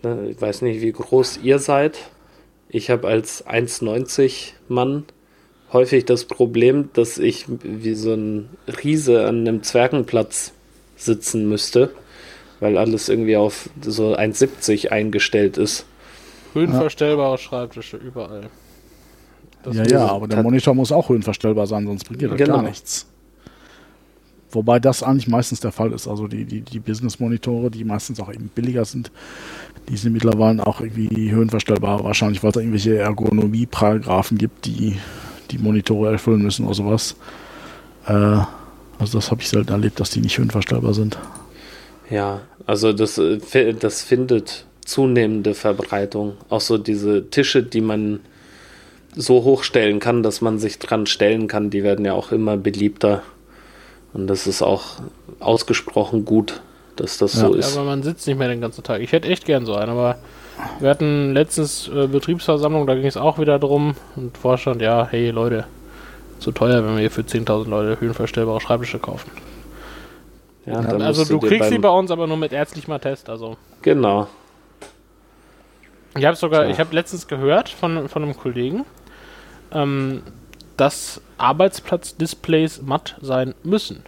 Ne, 0.03 0.29
ich 0.29 0.41
weiß 0.41 0.61
nicht, 0.61 0.81
wie 0.81 0.91
groß 0.91 1.39
ihr 1.43 1.59
seid. 1.59 1.97
Ich 2.69 2.89
habe 2.89 3.07
als 3.07 3.45
1,90 3.47 4.53
Mann 4.67 5.05
häufig 5.75 6.05
das 6.05 6.25
Problem, 6.25 6.89
dass 6.93 7.17
ich 7.17 7.45
wie 7.47 7.93
so 7.93 8.13
ein 8.13 8.49
Riese 8.81 9.27
an 9.27 9.41
einem 9.41 9.61
Zwergenplatz 9.61 10.53
sitzen 10.95 11.47
müsste, 11.49 11.91
weil 12.61 12.77
alles 12.77 13.09
irgendwie 13.09 13.35
auf 13.35 13.69
so 13.81 14.15
1,70 14.15 14.89
eingestellt 14.89 15.57
ist. 15.57 15.85
Höhenverstellbare 16.53 17.33
ja. 17.33 17.37
Schreibtische 17.37 17.97
überall. 17.97 18.49
Das 19.63 19.75
ja, 19.75 19.83
ja, 19.85 20.07
aber 20.07 20.27
der 20.27 20.41
Monitor 20.41 20.73
muss 20.73 20.91
auch 20.91 21.09
höhenverstellbar 21.09 21.67
sein, 21.67 21.85
sonst 21.85 22.05
bringt 22.05 22.21
dir 22.21 22.29
das 22.29 22.37
genau. 22.37 22.55
gar 22.55 22.63
nichts. 22.63 23.07
Wobei 24.51 24.79
das 24.79 25.03
eigentlich 25.03 25.27
meistens 25.27 25.59
der 25.59 25.73
Fall 25.73 25.91
ist. 25.91 26.07
Also 26.07 26.27
die, 26.27 26.45
die, 26.45 26.61
die 26.61 26.79
Business-Monitore, 26.79 27.69
die 27.69 27.83
meistens 27.83 28.21
auch 28.21 28.31
eben 28.31 28.47
billiger 28.47 28.85
sind, 28.85 29.11
die 29.89 29.97
sind 29.97 30.13
mittlerweile 30.13 30.65
auch 30.65 30.79
irgendwie 30.79 31.31
höhenverstellbar. 31.31 32.05
Wahrscheinlich, 32.05 32.41
weil 32.41 32.51
es 32.51 32.53
da 32.53 32.61
irgendwelche 32.61 32.97
Ergonomie-Paragraphen 32.97 34.37
gibt, 34.37 34.65
die 34.65 34.97
die 35.51 35.57
Monitore 35.57 36.11
erfüllen 36.11 36.41
müssen 36.41 36.65
oder 36.65 36.75
sowas. 36.75 37.15
Äh, 38.07 38.11
also 38.99 39.17
das 39.17 39.31
habe 39.31 39.41
ich 39.41 39.49
selten 39.49 39.71
erlebt, 39.71 39.99
dass 39.99 40.09
die 40.09 40.21
nicht 40.21 40.37
höhenverstellbar 40.37 40.93
sind. 40.93 41.17
Ja, 42.09 42.41
also 42.65 42.93
das, 42.93 43.17
äh, 43.17 43.73
das 43.73 44.01
findet 44.03 44.65
zunehmende 44.85 45.53
Verbreitung. 45.53 46.33
Auch 46.49 46.61
so 46.61 46.77
diese 46.77 47.29
Tische, 47.29 47.63
die 47.63 47.81
man 47.81 48.19
so 49.15 49.43
hochstellen 49.43 49.99
kann, 49.99 50.23
dass 50.23 50.41
man 50.41 50.59
sich 50.59 50.79
dran 50.79 51.05
stellen 51.05 51.47
kann, 51.47 51.69
die 51.69 51.83
werden 51.83 52.05
ja 52.05 52.13
auch 52.13 52.31
immer 52.31 52.57
beliebter. 52.57 53.23
Und 54.13 54.27
das 54.27 54.47
ist 54.47 54.61
auch 54.61 54.99
ausgesprochen 55.39 56.25
gut, 56.25 56.61
dass 56.95 57.17
das 57.17 57.33
ja. 57.35 57.41
so 57.41 57.53
ist. 57.53 57.75
Ja, 57.75 57.81
aber 57.81 57.89
man 57.89 58.03
sitzt 58.03 58.27
nicht 58.27 58.37
mehr 58.37 58.47
den 58.47 58.61
ganzen 58.61 58.83
Tag. 58.83 59.01
Ich 59.01 59.11
hätte 59.11 59.27
echt 59.27 59.45
gern 59.45 59.65
so 59.65 59.75
einen, 59.75 59.91
aber 59.91 60.17
wir 60.79 60.89
hatten 60.89 61.33
letztens 61.33 61.87
äh, 61.87 62.07
Betriebsversammlung, 62.07 62.87
da 62.87 62.95
ging 62.95 63.05
es 63.05 63.17
auch 63.17 63.39
wieder 63.39 63.59
drum 63.59 63.95
und 64.15 64.37
Vorstand, 64.37 64.81
ja, 64.81 65.07
hey 65.09 65.29
Leute, 65.31 65.65
zu 66.39 66.51
teuer, 66.51 66.83
wenn 66.85 66.93
wir 66.93 67.01
hier 67.01 67.11
für 67.11 67.21
10.000 67.21 67.69
Leute 67.69 67.99
höhenverstellbare 67.99 68.61
Schreibtische 68.61 68.99
kaufen. 68.99 69.31
Ja, 70.65 70.81
ja 70.81 71.05
also 71.05 71.25
du 71.25 71.39
kriegst 71.39 71.69
sie 71.69 71.77
bei 71.77 71.89
uns, 71.89 72.11
aber 72.11 72.27
nur 72.27 72.37
mit 72.37 72.51
ärztlichem 72.51 72.93
Attest, 72.93 73.29
also. 73.29 73.57
Genau. 73.81 74.27
Ich 76.17 76.25
habe 76.25 76.35
sogar, 76.35 76.65
ja. 76.65 76.71
ich 76.71 76.79
habe 76.79 76.95
letztens 76.95 77.27
gehört 77.27 77.69
von, 77.69 78.07
von 78.07 78.23
einem 78.23 78.37
Kollegen, 78.37 78.85
ähm, 79.71 80.21
dass 80.77 81.21
Arbeitsplatzdisplays 81.37 82.81
matt 82.81 83.17
sein 83.21 83.53
müssen. 83.63 84.03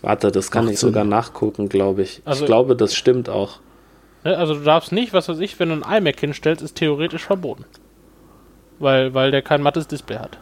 Warte, 0.00 0.32
das 0.32 0.50
kann 0.50 0.68
ich 0.68 0.80
sogar 0.80 1.04
nachgucken, 1.04 1.68
glaube 1.68 2.02
ich. 2.02 2.22
Also 2.24 2.42
ich 2.42 2.46
glaube, 2.46 2.74
das 2.74 2.94
stimmt 2.94 3.28
auch. 3.28 3.60
Ne, 4.24 4.36
also 4.36 4.54
du 4.54 4.60
darfst 4.60 4.92
nicht, 4.92 5.12
was 5.12 5.28
weiß 5.28 5.40
ich, 5.40 5.58
wenn 5.58 5.68
du 5.68 5.84
ein 5.84 5.98
iMac 5.98 6.20
hinstellst, 6.20 6.62
ist 6.62 6.76
theoretisch 6.76 7.24
verboten. 7.24 7.64
Weil, 8.78 9.14
weil 9.14 9.30
der 9.30 9.42
kein 9.42 9.62
mattes 9.62 9.88
Display 9.88 10.18
hat. 10.18 10.38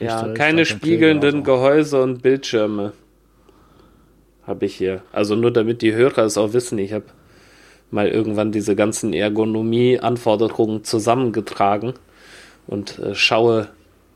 Ja, 0.00 0.28
keine 0.34 0.64
spiegelnden 0.64 1.42
Gehäuse 1.42 2.02
und 2.02 2.22
Bildschirme. 2.22 2.92
Habe 4.46 4.66
ich 4.66 4.76
hier. 4.76 5.02
Also 5.12 5.34
nur 5.34 5.50
damit 5.50 5.82
die 5.82 5.94
Hörer 5.94 6.24
es 6.24 6.38
auch 6.38 6.52
wissen, 6.52 6.78
ich 6.78 6.92
habe 6.92 7.06
mal 7.90 8.08
irgendwann 8.08 8.52
diese 8.52 8.76
ganzen 8.76 9.12
Ergonomie-Anforderungen 9.12 10.84
zusammengetragen 10.84 11.94
und 12.66 12.98
äh, 12.98 13.14
schaue 13.14 13.68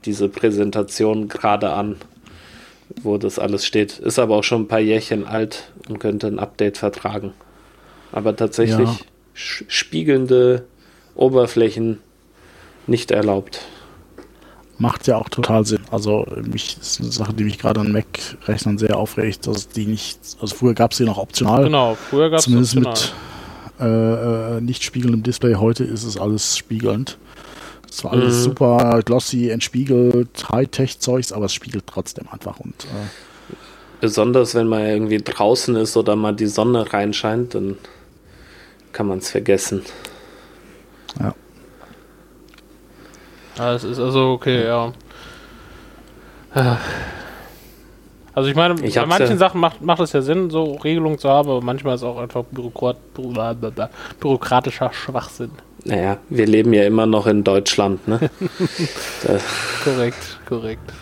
diese 0.05 0.29
Präsentation 0.29 1.29
gerade 1.29 1.73
an 1.73 1.97
wo 3.03 3.19
das 3.19 3.39
alles 3.39 3.67
steht. 3.67 3.99
Ist 3.99 4.19
aber 4.19 4.37
auch 4.37 4.45
schon 4.45 4.63
ein 4.63 4.69
paar 4.69 4.81
Jährchen 4.81 5.27
alt 5.27 5.73
und 5.89 5.99
könnte 5.99 6.27
ein 6.27 6.39
Update 6.39 6.79
vertragen. 6.79 7.33
Aber 8.13 8.35
tatsächlich 8.35 8.89
ja. 8.89 9.07
spiegelnde 9.35 10.65
Oberflächen 11.15 11.99
nicht 12.87 13.11
erlaubt. 13.11 13.61
Macht 14.79 15.07
ja 15.07 15.19
auch 15.19 15.29
total 15.29 15.67
Sinn. 15.67 15.83
Also 15.91 16.27
mich 16.43 16.79
ist 16.81 17.01
eine 17.01 17.13
Sache, 17.13 17.35
die 17.35 17.45
mich 17.45 17.59
gerade 17.59 17.81
an 17.81 17.93
Mac-Rechnern 17.93 18.79
sehr 18.79 18.97
aufregt, 18.97 19.47
dass 19.47 19.69
die 19.69 19.87
nicht, 19.87 20.19
also 20.41 20.57
früher 20.57 20.75
gab 20.75 20.93
es 20.93 20.99
die 20.99 21.05
noch 21.05 21.19
optional. 21.19 21.65
Genau, 21.65 21.95
früher 21.95 22.31
gab 22.31 22.39
es 22.39 22.47
Zumindest 22.47 22.77
optional. 22.77 22.95
mit 22.95 23.15
äh, 23.81 24.57
äh, 24.57 24.61
nicht 24.61 24.83
spiegelndem 24.83 25.23
Display. 25.23 25.55
Heute 25.55 25.85
ist 25.85 26.05
es 26.05 26.17
alles 26.17 26.57
spiegelnd. 26.57 27.19
Es 27.91 28.05
war 28.05 28.13
alles 28.13 28.39
mhm. 28.39 28.43
super 28.43 29.01
glossy, 29.05 29.51
entspiegelt, 29.51 30.49
Hightech-Zeugs, 30.51 31.33
aber 31.33 31.47
es 31.47 31.53
spiegelt 31.53 31.85
trotzdem 31.87 32.27
einfach. 32.31 32.61
Und, 32.61 32.85
äh 32.85 33.09
Besonders 34.01 34.55
wenn 34.55 34.69
man 34.69 34.87
irgendwie 34.87 35.19
draußen 35.19 35.77
ist 35.77 35.97
oder 35.97 36.17
mal 36.17 36.35
die 36.35 36.47
Sonne 36.47 36.91
reinscheint, 36.91 37.55
dann 37.55 37.77
kann 38.93 39.07
man 39.07 39.19
es 39.19 39.31
vergessen. 39.31 39.83
Ja. 41.19 41.35
Ja, 43.59 43.75
es 43.75 43.85
ist 43.85 43.99
also 43.99 44.31
okay, 44.31 44.65
ja. 44.65 44.93
Also 46.53 46.79
Also 48.33 48.49
ich 48.49 48.57
meine, 48.57 48.81
ich 48.83 48.95
bei 48.95 49.07
manchen 49.07 49.31
ja 49.33 49.37
Sachen 49.37 49.61
macht, 49.61 49.83
macht 49.83 50.01
es 50.01 50.13
ja 50.13 50.23
Sinn, 50.23 50.51
so 50.51 50.75
Regelungen 50.77 51.19
zu 51.19 51.29
haben, 51.29 51.51
aber 51.51 51.61
manchmal 51.61 51.97
ist 51.97 52.01
es 52.01 52.07
auch 52.07 52.19
einfach 52.19 52.45
Bürokrat, 52.45 52.97
bürokratischer 54.21 54.93
Schwachsinn. 54.93 55.51
Naja, 55.85 56.19
wir 56.29 56.47
leben 56.47 56.73
ja 56.73 56.85
immer 56.85 57.07
noch 57.07 57.27
in 57.27 57.45
Deutschland, 57.45 58.07
ne? 58.07 58.19
korrekt, 59.85 60.39
korrekt. 60.47 60.93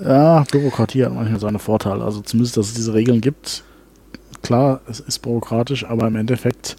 Ja, 0.00 0.44
Bürokratie 0.50 1.04
hat 1.04 1.14
manchmal 1.14 1.40
seine 1.40 1.58
Vorteile. 1.58 2.04
Also 2.04 2.20
zumindest, 2.20 2.56
dass 2.56 2.68
es 2.68 2.74
diese 2.74 2.94
Regeln 2.94 3.20
gibt. 3.20 3.64
Klar, 4.42 4.80
es 4.88 5.00
ist 5.00 5.18
bürokratisch, 5.20 5.84
aber 5.84 6.06
im 6.06 6.16
Endeffekt 6.16 6.76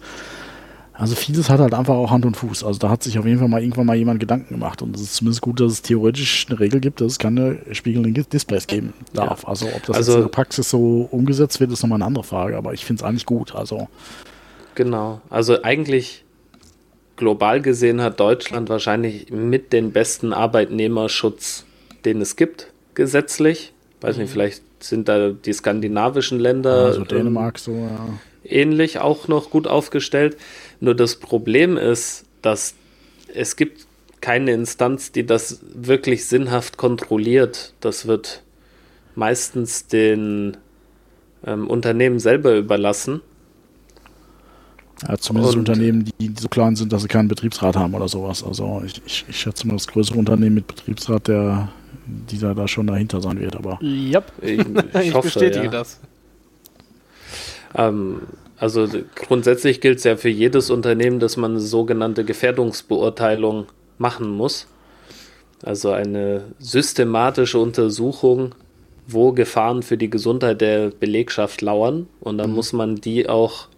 also 0.96 1.16
vieles 1.16 1.50
hat 1.50 1.58
halt 1.58 1.74
einfach 1.74 1.94
auch 1.94 2.12
Hand 2.12 2.24
und 2.24 2.36
Fuß. 2.36 2.62
Also 2.62 2.78
da 2.78 2.88
hat 2.88 3.02
sich 3.02 3.18
auf 3.18 3.26
jeden 3.26 3.40
Fall 3.40 3.48
mal 3.48 3.60
irgendwann 3.60 3.86
mal 3.86 3.96
jemand 3.96 4.20
Gedanken 4.20 4.54
gemacht. 4.54 4.80
Und 4.80 4.94
es 4.94 5.02
ist 5.02 5.16
zumindest 5.16 5.42
gut, 5.42 5.58
dass 5.58 5.72
es 5.72 5.82
theoretisch 5.82 6.46
eine 6.48 6.60
Regel 6.60 6.80
gibt, 6.80 7.00
dass 7.00 7.12
es 7.12 7.18
keine 7.18 7.58
spiegelnden 7.72 8.14
Displays 8.14 8.68
geben 8.68 8.92
darf. 9.12 9.42
Ja. 9.42 9.48
Also 9.48 9.66
ob 9.66 9.84
das 9.86 9.96
also, 9.96 10.14
in 10.14 10.20
der 10.20 10.28
Praxis 10.28 10.70
so 10.70 11.08
umgesetzt 11.10 11.58
wird, 11.58 11.72
ist 11.72 11.82
nochmal 11.82 11.96
eine 11.96 12.04
andere 12.04 12.22
Frage. 12.22 12.56
Aber 12.56 12.74
ich 12.74 12.84
finde 12.84 13.02
es 13.02 13.08
eigentlich 13.08 13.26
gut. 13.26 13.56
Also 13.56 13.88
genau. 14.76 15.20
Also 15.30 15.64
eigentlich 15.64 16.23
global 17.16 17.60
gesehen 17.60 18.00
hat 18.00 18.20
Deutschland 18.20 18.68
wahrscheinlich 18.68 19.30
mit 19.30 19.72
den 19.72 19.92
besten 19.92 20.32
Arbeitnehmerschutz, 20.32 21.64
den 22.04 22.20
es 22.20 22.36
gibt, 22.36 22.72
gesetzlich. 22.94 23.72
Weiß 24.00 24.16
nicht, 24.16 24.28
mhm. 24.28 24.32
vielleicht 24.32 24.62
sind 24.80 25.08
da 25.08 25.30
die 25.30 25.52
skandinavischen 25.52 26.38
Länder. 26.38 26.86
Also 26.86 27.04
Dänemark 27.04 27.58
so, 27.58 27.72
ja 27.72 28.18
ähnlich 28.44 28.98
auch 28.98 29.28
noch 29.28 29.50
gut 29.50 29.66
aufgestellt. 29.66 30.36
Nur 30.80 30.94
das 30.94 31.16
Problem 31.16 31.76
ist, 31.76 32.24
dass 32.42 32.74
es 33.34 33.56
gibt 33.56 33.86
keine 34.20 34.52
Instanz, 34.52 35.12
die 35.12 35.26
das 35.26 35.60
wirklich 35.74 36.26
sinnhaft 36.26 36.76
kontrolliert. 36.76 37.74
Das 37.80 38.06
wird 38.06 38.42
meistens 39.14 39.86
den 39.86 40.56
ähm, 41.46 41.68
Unternehmen 41.68 42.18
selber 42.18 42.56
überlassen. 42.56 43.20
Ja, 45.06 45.18
zumindest 45.18 45.54
und, 45.54 45.68
Unternehmen, 45.68 46.04
die, 46.04 46.28
die, 46.28 46.40
so 46.40 46.48
klein 46.48 46.76
sind, 46.76 46.92
dass 46.92 47.02
sie 47.02 47.08
keinen 47.08 47.28
Betriebsrat 47.28 47.76
haben 47.76 47.94
oder 47.94 48.08
sowas. 48.08 48.44
Also 48.44 48.82
ich, 48.86 49.02
ich, 49.04 49.24
ich 49.28 49.36
schätze 49.36 49.66
mal, 49.66 49.74
das 49.74 49.86
größere 49.88 50.18
Unternehmen 50.18 50.54
mit 50.54 50.66
Betriebsrat, 50.66 51.28
der 51.28 51.68
dieser 52.06 52.54
da 52.54 52.68
schon 52.68 52.86
dahinter 52.86 53.20
sein 53.20 53.40
wird. 53.40 53.56
Aber 53.56 53.78
ja, 53.82 54.20
yep. 54.20 54.32
ich, 54.40 54.58
ich, 55.00 55.08
ich 55.08 55.14
hoffe, 55.14 55.26
bestätige 55.28 55.64
ja. 55.66 55.70
das. 55.70 56.00
Ähm, 57.74 58.22
also 58.56 58.86
grundsätzlich 59.14 59.80
gilt 59.80 59.98
es 59.98 60.04
ja 60.04 60.16
für 60.16 60.28
jedes 60.28 60.70
Unternehmen, 60.70 61.18
dass 61.18 61.36
man 61.36 61.52
eine 61.52 61.60
sogenannte 61.60 62.24
Gefährdungsbeurteilung 62.24 63.66
machen 63.98 64.30
muss. 64.30 64.68
Also 65.62 65.90
eine 65.90 66.44
systematische 66.58 67.58
Untersuchung, 67.58 68.54
wo 69.06 69.32
Gefahren 69.32 69.82
für 69.82 69.96
die 69.96 70.10
Gesundheit 70.10 70.60
der 70.60 70.90
Belegschaft 70.90 71.62
lauern. 71.62 72.06
Und 72.20 72.38
dann 72.38 72.50
mhm. 72.50 72.56
muss 72.56 72.72
man 72.72 72.96
die 72.96 73.28
auch 73.28 73.68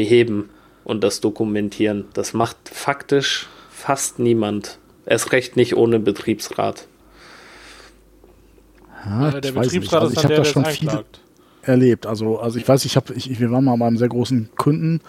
beheben 0.00 0.48
und 0.84 1.04
das 1.04 1.20
dokumentieren. 1.20 2.06
Das 2.14 2.32
macht 2.32 2.56
faktisch 2.72 3.48
fast 3.70 4.18
niemand. 4.18 4.78
Erst 5.04 5.32
recht 5.32 5.56
nicht 5.56 5.76
ohne 5.76 5.98
Betriebsrat. 5.98 6.86
Ja, 9.04 9.40
der 9.40 9.52
Betriebsrat 9.52 10.02
also 10.02 10.12
ist 10.12 10.18
ich 10.18 10.24
habe 10.24 10.34
da 10.36 10.44
schon 10.44 10.64
viele, 10.64 11.04
erlebt. 11.62 12.06
Also, 12.06 12.38
also 12.38 12.58
ich 12.58 12.66
weiß, 12.66 12.86
ich 12.86 12.96
habe, 12.96 13.12
ich, 13.12 13.38
wir 13.40 13.50
waren 13.50 13.64
mal 13.64 13.76
bei 13.76 13.86
einem 13.86 13.98
sehr 13.98 14.08
großen 14.08 14.48
Kunden, 14.56 15.00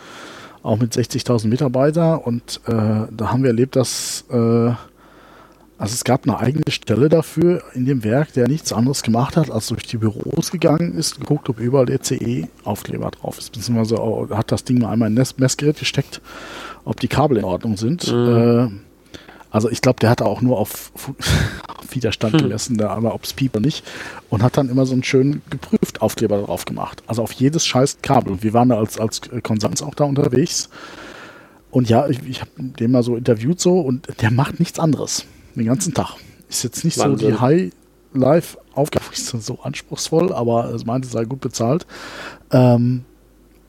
auch 0.62 0.78
mit 0.78 0.94
60.000 0.94 1.48
Mitarbeitern 1.48 2.20
und 2.20 2.60
äh, 2.66 2.72
da 2.72 3.32
haben 3.32 3.44
wir 3.44 3.50
erlebt, 3.50 3.78
dass 3.78 4.26
äh, 4.30 4.72
also 5.82 5.96
es 5.96 6.04
gab 6.04 6.28
eine 6.28 6.38
eigene 6.38 6.70
Stelle 6.70 7.10
dafür 7.10 7.64
in 7.74 7.88
dem 7.88 8.04
Werk, 8.04 8.34
der 8.34 8.48
nichts 8.48 8.72
anderes 8.72 9.02
gemacht 9.02 9.36
hat, 9.36 9.50
als 9.50 9.66
durch 9.66 9.88
die 9.88 9.98
Büros 9.98 10.52
gegangen 10.52 10.94
ist, 10.94 11.20
geguckt, 11.20 11.50
ob 11.50 11.60
überall 11.60 11.88
der 11.88 12.04
CE-Aufkleber 12.04 13.10
drauf 13.10 13.40
ist. 13.40 13.52
Beziehungsweise 13.52 13.98
hat 14.30 14.52
das 14.52 14.64
Ding 14.64 14.78
mal 14.78 14.92
einmal 14.92 15.10
in 15.10 15.18
ein 15.18 15.28
Messgerät 15.38 15.80
gesteckt, 15.80 16.22
ob 16.86 17.00
die 17.00 17.08
Kabel 17.08 17.38
in 17.38 17.46
Ordnung 17.46 17.78
sind. 17.78 18.14
Mhm. 18.14 18.28
Äh, 18.28 18.68
also 19.50 19.72
ich 19.72 19.82
glaube, 19.82 20.00
der 20.00 20.12
hatte 20.12 20.28
auch 20.28 20.42
nur 20.42 20.60
auf, 20.60 20.92
auf 20.94 21.16
Widerstand 21.96 22.34
hm. 22.36 22.42
gemessen, 22.42 22.78
da 22.78 22.92
aber 22.92 23.16
ob 23.16 23.24
es 23.24 23.34
piept 23.34 23.56
oder 23.56 23.66
nicht. 23.66 23.84
Und 24.30 24.44
hat 24.44 24.58
dann 24.58 24.70
immer 24.70 24.86
so 24.86 24.94
einen 24.94 25.04
schönen 25.04 25.42
geprüft 25.50 26.04
Aufkleber 26.04 26.44
drauf 26.44 26.66
gemacht. 26.66 27.02
Also 27.08 27.24
auf 27.24 27.32
jedes 27.32 27.66
scheiß 27.66 27.98
Kabel. 28.04 28.34
Und 28.34 28.44
wir 28.44 28.54
waren 28.54 28.70
da 28.70 28.78
als, 28.78 29.00
als 29.00 29.22
Konsens 29.42 29.82
auch 29.82 29.96
da 29.96 30.04
unterwegs. 30.04 30.70
Und 31.72 31.90
ja, 31.90 32.08
ich, 32.08 32.20
ich 32.28 32.42
habe 32.42 32.52
den 32.58 32.92
mal 32.92 33.02
so 33.02 33.16
interviewt 33.16 33.60
so 33.60 33.80
und 33.80 34.08
der 34.22 34.30
macht 34.30 34.60
nichts 34.60 34.78
anderes. 34.78 35.26
Den 35.56 35.66
ganzen 35.66 35.94
Tag. 35.94 36.16
Ist 36.50 36.64
jetzt 36.64 36.84
nicht 36.84 36.98
Wahnsinn. 36.98 37.20
so 37.20 37.36
die 37.36 37.40
High-Life-Aufgabe, 37.42 39.06
ist 39.12 39.28
so 39.46 39.60
anspruchsvoll, 39.62 40.34
aber 40.34 40.74
es 40.74 40.86
meinte, 40.86 41.08
es 41.08 41.14
sei 41.14 41.26
gut 41.26 41.42
bezahlt. 41.42 41.86
Ähm, 42.52 43.06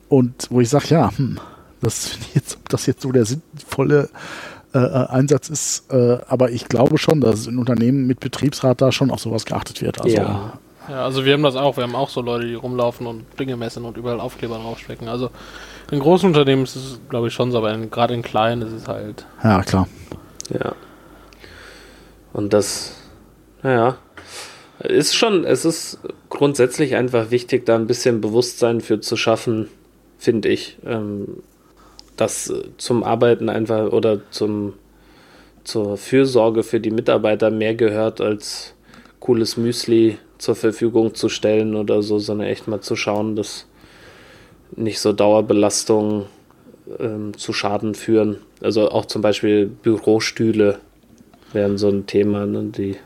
und 0.08 0.48
wo 0.50 0.60
ich 0.60 0.68
sage, 0.68 0.88
ja, 0.88 1.16
hm, 1.16 1.38
das 1.80 2.18
jetzt, 2.34 2.56
ob 2.56 2.68
das 2.68 2.86
jetzt 2.86 3.02
so 3.02 3.12
der 3.12 3.24
sinnvolle 3.24 4.08
äh, 4.74 4.78
äh, 4.78 5.06
Einsatz 5.08 5.50
ist. 5.50 5.92
Äh, 5.92 6.18
aber 6.28 6.50
ich 6.50 6.66
glaube 6.66 6.96
schon, 6.96 7.20
dass 7.20 7.46
in 7.46 7.58
Unternehmen 7.58 8.06
mit 8.06 8.20
Betriebsrat 8.20 8.80
da 8.80 8.90
schon 8.90 9.10
auf 9.10 9.20
sowas 9.20 9.44
geachtet 9.44 9.82
wird. 9.82 10.00
Also, 10.00 10.16
ja. 10.16 10.52
ja, 10.88 11.04
also 11.04 11.26
wir 11.26 11.34
haben 11.34 11.42
das 11.42 11.56
auch. 11.56 11.76
Wir 11.76 11.84
haben 11.84 11.94
auch 11.94 12.08
so 12.08 12.22
Leute, 12.22 12.46
die 12.46 12.54
rumlaufen 12.54 13.06
und 13.06 13.24
Dinge 13.38 13.56
messen 13.56 13.84
und 13.84 13.98
überall 13.98 14.18
Aufkleber 14.18 14.56
draufstecken. 14.56 15.08
Also 15.08 15.30
in 15.90 15.98
großen 15.98 16.26
Unternehmen 16.26 16.62
ist 16.64 16.76
es, 16.76 17.00
glaube 17.10 17.28
ich, 17.28 17.34
schon 17.34 17.52
so, 17.52 17.58
aber 17.58 17.76
gerade 17.76 18.14
in 18.14 18.22
kleinen 18.22 18.62
ist 18.62 18.72
es 18.72 18.88
halt. 18.88 19.26
Ja, 19.44 19.62
klar. 19.62 19.88
Ja. 20.48 20.72
Und 22.32 22.52
das, 22.52 22.94
naja, 23.62 23.98
ist 24.80 25.14
schon, 25.14 25.44
es 25.44 25.64
ist 25.64 25.98
grundsätzlich 26.28 26.96
einfach 26.96 27.30
wichtig, 27.30 27.66
da 27.66 27.76
ein 27.76 27.86
bisschen 27.86 28.20
Bewusstsein 28.20 28.80
für 28.80 29.00
zu 29.00 29.16
schaffen, 29.16 29.68
finde 30.18 30.48
ich. 30.48 30.78
Ähm, 30.84 31.42
das 32.16 32.50
äh, 32.50 32.62
zum 32.78 33.04
Arbeiten 33.04 33.48
einfach 33.48 33.92
oder 33.92 34.20
zum, 34.30 34.74
zur 35.64 35.96
Fürsorge 35.96 36.62
für 36.62 36.80
die 36.80 36.90
Mitarbeiter 36.90 37.50
mehr 37.50 37.74
gehört, 37.74 38.20
als 38.20 38.74
cooles 39.20 39.56
Müsli 39.56 40.18
zur 40.38 40.56
Verfügung 40.56 41.14
zu 41.14 41.28
stellen 41.28 41.76
oder 41.76 42.02
so, 42.02 42.18
sondern 42.18 42.48
echt 42.48 42.66
mal 42.66 42.80
zu 42.80 42.96
schauen, 42.96 43.36
dass 43.36 43.66
nicht 44.74 44.98
so 44.98 45.12
Dauerbelastungen 45.12 46.24
ähm, 46.98 47.36
zu 47.36 47.52
Schaden 47.52 47.94
führen. 47.94 48.38
Also 48.60 48.90
auch 48.90 49.06
zum 49.06 49.22
Beispiel 49.22 49.66
Bürostühle 49.66 50.80
wären 51.54 51.78
so 51.78 51.88
ein 51.88 52.06
Thema, 52.06 52.46
ne, 52.46 52.64
die, 52.64 52.96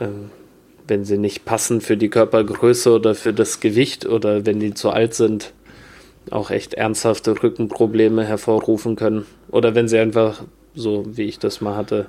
ähm, 0.00 0.30
wenn 0.86 1.04
sie 1.04 1.18
nicht 1.18 1.44
passen 1.44 1.80
für 1.80 1.96
die 1.96 2.08
Körpergröße 2.08 2.92
oder 2.92 3.14
für 3.14 3.32
das 3.32 3.60
Gewicht 3.60 4.06
oder 4.06 4.46
wenn 4.46 4.60
die 4.60 4.74
zu 4.74 4.90
alt 4.90 5.14
sind, 5.14 5.52
auch 6.30 6.50
echt 6.50 6.74
ernsthafte 6.74 7.42
Rückenprobleme 7.42 8.24
hervorrufen 8.24 8.96
können. 8.96 9.26
Oder 9.50 9.74
wenn 9.74 9.88
sie 9.88 9.98
einfach, 9.98 10.42
so 10.74 11.04
wie 11.06 11.24
ich 11.24 11.38
das 11.38 11.60
mal 11.60 11.76
hatte, 11.76 12.06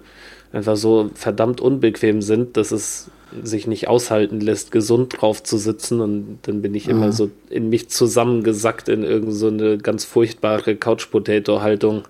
einfach 0.51 0.75
so 0.75 1.09
verdammt 1.15 1.61
unbequem 1.61 2.21
sind, 2.21 2.57
dass 2.57 2.71
es 2.71 3.09
sich 3.43 3.67
nicht 3.67 3.87
aushalten 3.87 4.41
lässt, 4.41 4.71
gesund 4.71 5.21
drauf 5.21 5.41
zu 5.41 5.57
sitzen. 5.57 6.01
Und 6.01 6.39
dann 6.43 6.61
bin 6.61 6.75
ich 6.75 6.87
ah. 6.87 6.91
immer 6.91 7.11
so 7.11 7.31
in 7.49 7.69
mich 7.69 7.89
zusammengesackt 7.89 8.89
in 8.89 9.03
irgendeine 9.03 9.73
so 9.73 9.77
ganz 9.81 10.05
furchtbare 10.05 10.75
Couch-Potato-Haltung. 10.75 12.03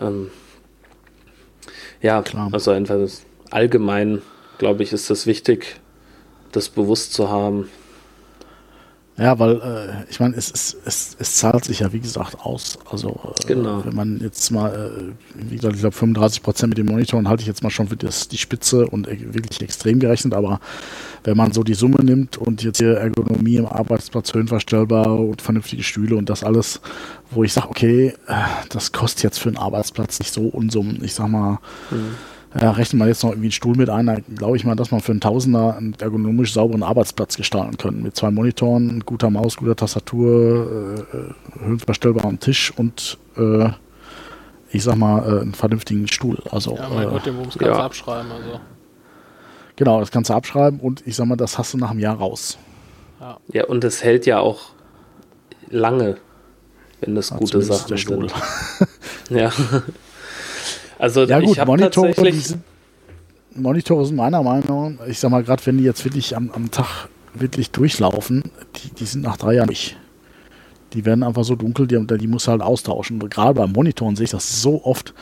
Ähm, 0.00 0.30
ja, 2.00 2.22
Klar. 2.22 2.48
also 2.52 2.70
einfach 2.70 2.98
allgemein, 3.50 4.22
glaube 4.58 4.82
ich, 4.82 4.92
ist 4.92 5.10
das 5.10 5.26
wichtig, 5.26 5.80
das 6.52 6.68
bewusst 6.68 7.12
zu 7.12 7.28
haben. 7.30 7.68
Ja, 9.20 9.38
weil 9.38 9.56
äh, 9.56 10.10
ich 10.10 10.18
meine, 10.18 10.34
es, 10.34 10.50
es, 10.50 10.74
es, 10.86 11.14
es 11.18 11.36
zahlt 11.36 11.66
sich 11.66 11.80
ja 11.80 11.92
wie 11.92 12.00
gesagt 12.00 12.40
aus. 12.40 12.78
Also 12.90 13.34
äh, 13.42 13.46
genau. 13.46 13.84
wenn 13.84 13.94
man 13.94 14.18
jetzt 14.20 14.50
mal, 14.50 14.72
äh, 14.72 15.12
wie 15.34 15.56
gesagt, 15.56 15.74
ich 15.74 15.80
glaube 15.80 15.94
35 15.94 16.42
Prozent 16.42 16.70
mit 16.70 16.78
den 16.78 16.86
Monitoren 16.86 17.28
halte 17.28 17.42
ich 17.42 17.46
jetzt 17.46 17.62
mal 17.62 17.68
schon 17.68 17.88
für 17.88 17.98
das, 17.98 18.28
die 18.28 18.38
Spitze 18.38 18.86
und 18.86 19.06
wirklich 19.08 19.60
extrem 19.60 20.00
gerechnet, 20.00 20.32
aber 20.32 20.58
wenn 21.24 21.36
man 21.36 21.52
so 21.52 21.62
die 21.62 21.74
Summe 21.74 22.02
nimmt 22.02 22.38
und 22.38 22.62
jetzt 22.62 22.78
hier 22.78 22.96
Ergonomie 22.96 23.56
im 23.56 23.66
Arbeitsplatz 23.66 24.32
höhenverstellbar 24.32 25.18
und 25.18 25.42
vernünftige 25.42 25.82
Stühle 25.82 26.16
und 26.16 26.30
das 26.30 26.42
alles, 26.42 26.80
wo 27.30 27.44
ich 27.44 27.52
sage, 27.52 27.68
okay, 27.68 28.14
äh, 28.26 28.34
das 28.70 28.92
kostet 28.92 29.24
jetzt 29.24 29.38
für 29.38 29.50
einen 29.50 29.58
Arbeitsplatz 29.58 30.18
nicht 30.18 30.32
so 30.32 30.46
Unsummen. 30.46 31.04
Ich 31.04 31.12
sag 31.12 31.28
mal, 31.28 31.58
mhm 31.90 32.16
ja, 32.58 32.72
rechnet 32.72 32.98
man 32.98 33.08
jetzt 33.08 33.22
noch 33.22 33.30
irgendwie 33.30 33.46
einen 33.46 33.52
Stuhl 33.52 33.76
mit 33.76 33.88
ein, 33.90 34.06
dann 34.06 34.24
glaube 34.34 34.56
ich 34.56 34.64
mal, 34.64 34.74
dass 34.74 34.90
man 34.90 35.00
für 35.00 35.12
einen 35.12 35.20
Tausender 35.20 35.76
einen 35.76 35.94
ergonomisch 36.00 36.52
sauberen 36.52 36.82
Arbeitsplatz 36.82 37.36
gestalten 37.36 37.76
können. 37.76 38.02
Mit 38.02 38.16
zwei 38.16 38.30
Monitoren, 38.32 39.00
guter 39.06 39.30
Maus, 39.30 39.56
guter 39.56 39.76
Tastatur, 39.76 41.04
äh, 41.12 41.64
höhenverstellbarem 41.64 42.40
Tisch 42.40 42.72
und 42.76 43.18
äh, 43.36 43.68
ich 44.72 44.82
sag 44.82 44.96
mal, 44.96 45.22
äh, 45.22 45.40
einen 45.42 45.54
vernünftigen 45.54 46.08
Stuhl. 46.08 46.38
Also, 46.50 46.74
ja, 46.74 46.88
mein 46.88 47.08
äh, 47.08 47.10
Gott, 47.10 47.26
den 47.26 47.36
Bums 47.36 47.56
kannst 47.56 47.78
ja. 47.78 47.84
abschreiben. 47.84 48.32
Also. 48.32 48.60
Genau, 49.76 50.00
das 50.00 50.10
kannst 50.10 50.30
du 50.30 50.34
abschreiben 50.34 50.80
und 50.80 51.06
ich 51.06 51.16
sag 51.16 51.26
mal, 51.26 51.36
das 51.36 51.56
hast 51.56 51.74
du 51.74 51.78
nach 51.78 51.90
einem 51.90 52.00
Jahr 52.00 52.16
raus. 52.16 52.58
Ja, 53.20 53.38
ja 53.52 53.64
und 53.66 53.84
es 53.84 54.02
hält 54.02 54.26
ja 54.26 54.40
auch 54.40 54.70
lange, 55.68 56.16
wenn 57.00 57.14
das 57.14 57.30
ja, 57.30 57.36
gute 57.36 57.62
Sachen 57.62 57.96
sind. 57.96 58.32
ja. 59.30 59.52
Also 61.00 61.24
ja, 61.24 61.40
gut, 61.40 61.52
ich 61.52 61.58
habe 61.58 61.76
tatsächlich. 61.78 62.54
Monitore 63.54 64.04
sind 64.06 64.16
meiner 64.16 64.42
Meinung 64.42 64.96
nach, 64.96 65.06
ich 65.06 65.18
sag 65.18 65.30
mal, 65.30 65.42
gerade 65.42 65.64
wenn 65.66 65.78
die 65.78 65.84
jetzt 65.84 66.04
wirklich 66.04 66.36
am, 66.36 66.50
am 66.52 66.70
Tag 66.70 67.08
wirklich 67.34 67.70
durchlaufen, 67.70 68.44
die, 68.76 68.94
die 68.94 69.04
sind 69.06 69.22
nach 69.22 69.36
drei 69.36 69.54
Jahren 69.54 69.68
nicht. 69.68 69.96
Die 70.92 71.04
werden 71.04 71.22
einfach 71.22 71.44
so 71.44 71.56
dunkel, 71.56 71.86
die, 71.86 72.04
die 72.18 72.26
muss 72.26 72.48
halt 72.48 72.62
austauschen. 72.62 73.18
Gerade 73.28 73.54
beim 73.54 73.72
Monitoren 73.72 74.16
sehe 74.16 74.24
ich 74.24 74.30
das 74.30 74.62
so 74.62 74.84
oft, 74.84 75.14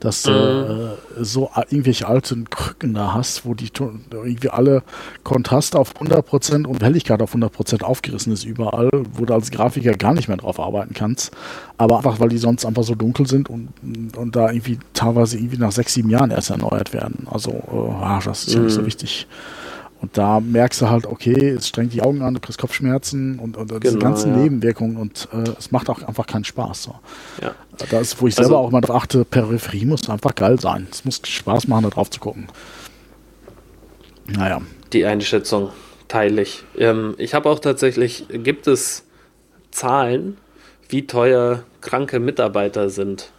dass 0.00 0.22
du 0.22 0.30
mhm. 0.30 1.20
äh, 1.20 1.24
so 1.24 1.50
irgendwelche 1.70 2.06
alten 2.06 2.48
Krücken 2.50 2.94
da 2.94 3.14
hast, 3.14 3.46
wo 3.46 3.54
die 3.54 3.70
irgendwie 4.10 4.50
alle 4.50 4.82
Kontrast 5.22 5.76
auf 5.76 5.94
100% 5.94 6.66
und 6.66 6.82
Helligkeit 6.82 7.22
auf 7.22 7.34
100% 7.34 7.82
aufgerissen 7.82 8.32
ist 8.32 8.44
überall, 8.44 8.90
wo 9.12 9.24
du 9.24 9.34
als 9.34 9.50
Grafiker 9.50 9.92
gar 9.92 10.14
nicht 10.14 10.28
mehr 10.28 10.36
drauf 10.36 10.60
arbeiten 10.60 10.94
kannst. 10.94 11.32
Aber 11.78 11.98
einfach, 11.98 12.20
weil 12.20 12.28
die 12.28 12.38
sonst 12.38 12.64
einfach 12.64 12.84
so 12.84 12.94
dunkel 12.94 13.26
sind 13.26 13.48
und, 13.50 13.70
und 14.16 14.36
da 14.36 14.50
irgendwie 14.50 14.78
teilweise 14.92 15.38
irgendwie 15.38 15.58
nach 15.58 15.72
sechs, 15.72 15.94
sieben 15.94 16.10
Jahren 16.10 16.30
erst 16.30 16.50
erneuert 16.50 16.92
werden. 16.92 17.26
Also, 17.30 17.50
äh, 17.50 18.24
das 18.24 18.46
ist 18.46 18.54
ja 18.54 18.60
nicht 18.60 18.74
so 18.74 18.80
mhm. 18.80 18.86
Und 20.04 20.18
da 20.18 20.38
merkst 20.38 20.82
du 20.82 20.90
halt, 20.90 21.06
okay, 21.06 21.48
es 21.48 21.68
strengt 21.68 21.94
die 21.94 22.02
Augen 22.02 22.20
an, 22.20 22.34
du 22.34 22.40
kriegst 22.40 22.60
Kopfschmerzen 22.60 23.38
und, 23.38 23.56
und, 23.56 23.72
und 23.72 23.80
genau, 23.80 23.80
diese 23.80 23.98
ganzen 23.98 24.34
ja. 24.34 24.42
Nebenwirkungen 24.42 24.98
und 24.98 25.28
äh, 25.32 25.48
es 25.58 25.70
macht 25.70 25.88
auch 25.88 26.02
einfach 26.02 26.26
keinen 26.26 26.44
Spaß. 26.44 26.82
So. 26.82 26.94
Ja. 27.40 27.54
Da 27.88 28.00
ist, 28.00 28.20
wo 28.20 28.26
ich 28.26 28.36
also, 28.36 28.50
selber 28.50 28.58
auch 28.58 28.70
mal 28.70 28.82
drauf 28.82 28.96
achte, 28.96 29.24
Peripherie 29.24 29.86
muss 29.86 30.10
einfach 30.10 30.34
geil 30.34 30.60
sein. 30.60 30.88
Es 30.90 31.06
muss 31.06 31.22
Spaß 31.24 31.68
machen, 31.68 31.84
da 31.84 31.88
drauf 31.88 32.10
zu 32.10 32.20
gucken. 32.20 32.48
Naja. 34.26 34.60
Die 34.92 35.06
Einschätzung 35.06 35.70
teile 36.06 36.42
ich. 36.42 36.64
Ähm, 36.76 37.14
ich 37.16 37.32
habe 37.32 37.48
auch 37.48 37.58
tatsächlich, 37.58 38.26
gibt 38.28 38.66
es 38.66 39.06
Zahlen, 39.70 40.36
wie 40.90 41.06
teuer 41.06 41.64
kranke 41.80 42.20
Mitarbeiter 42.20 42.90
sind? 42.90 43.32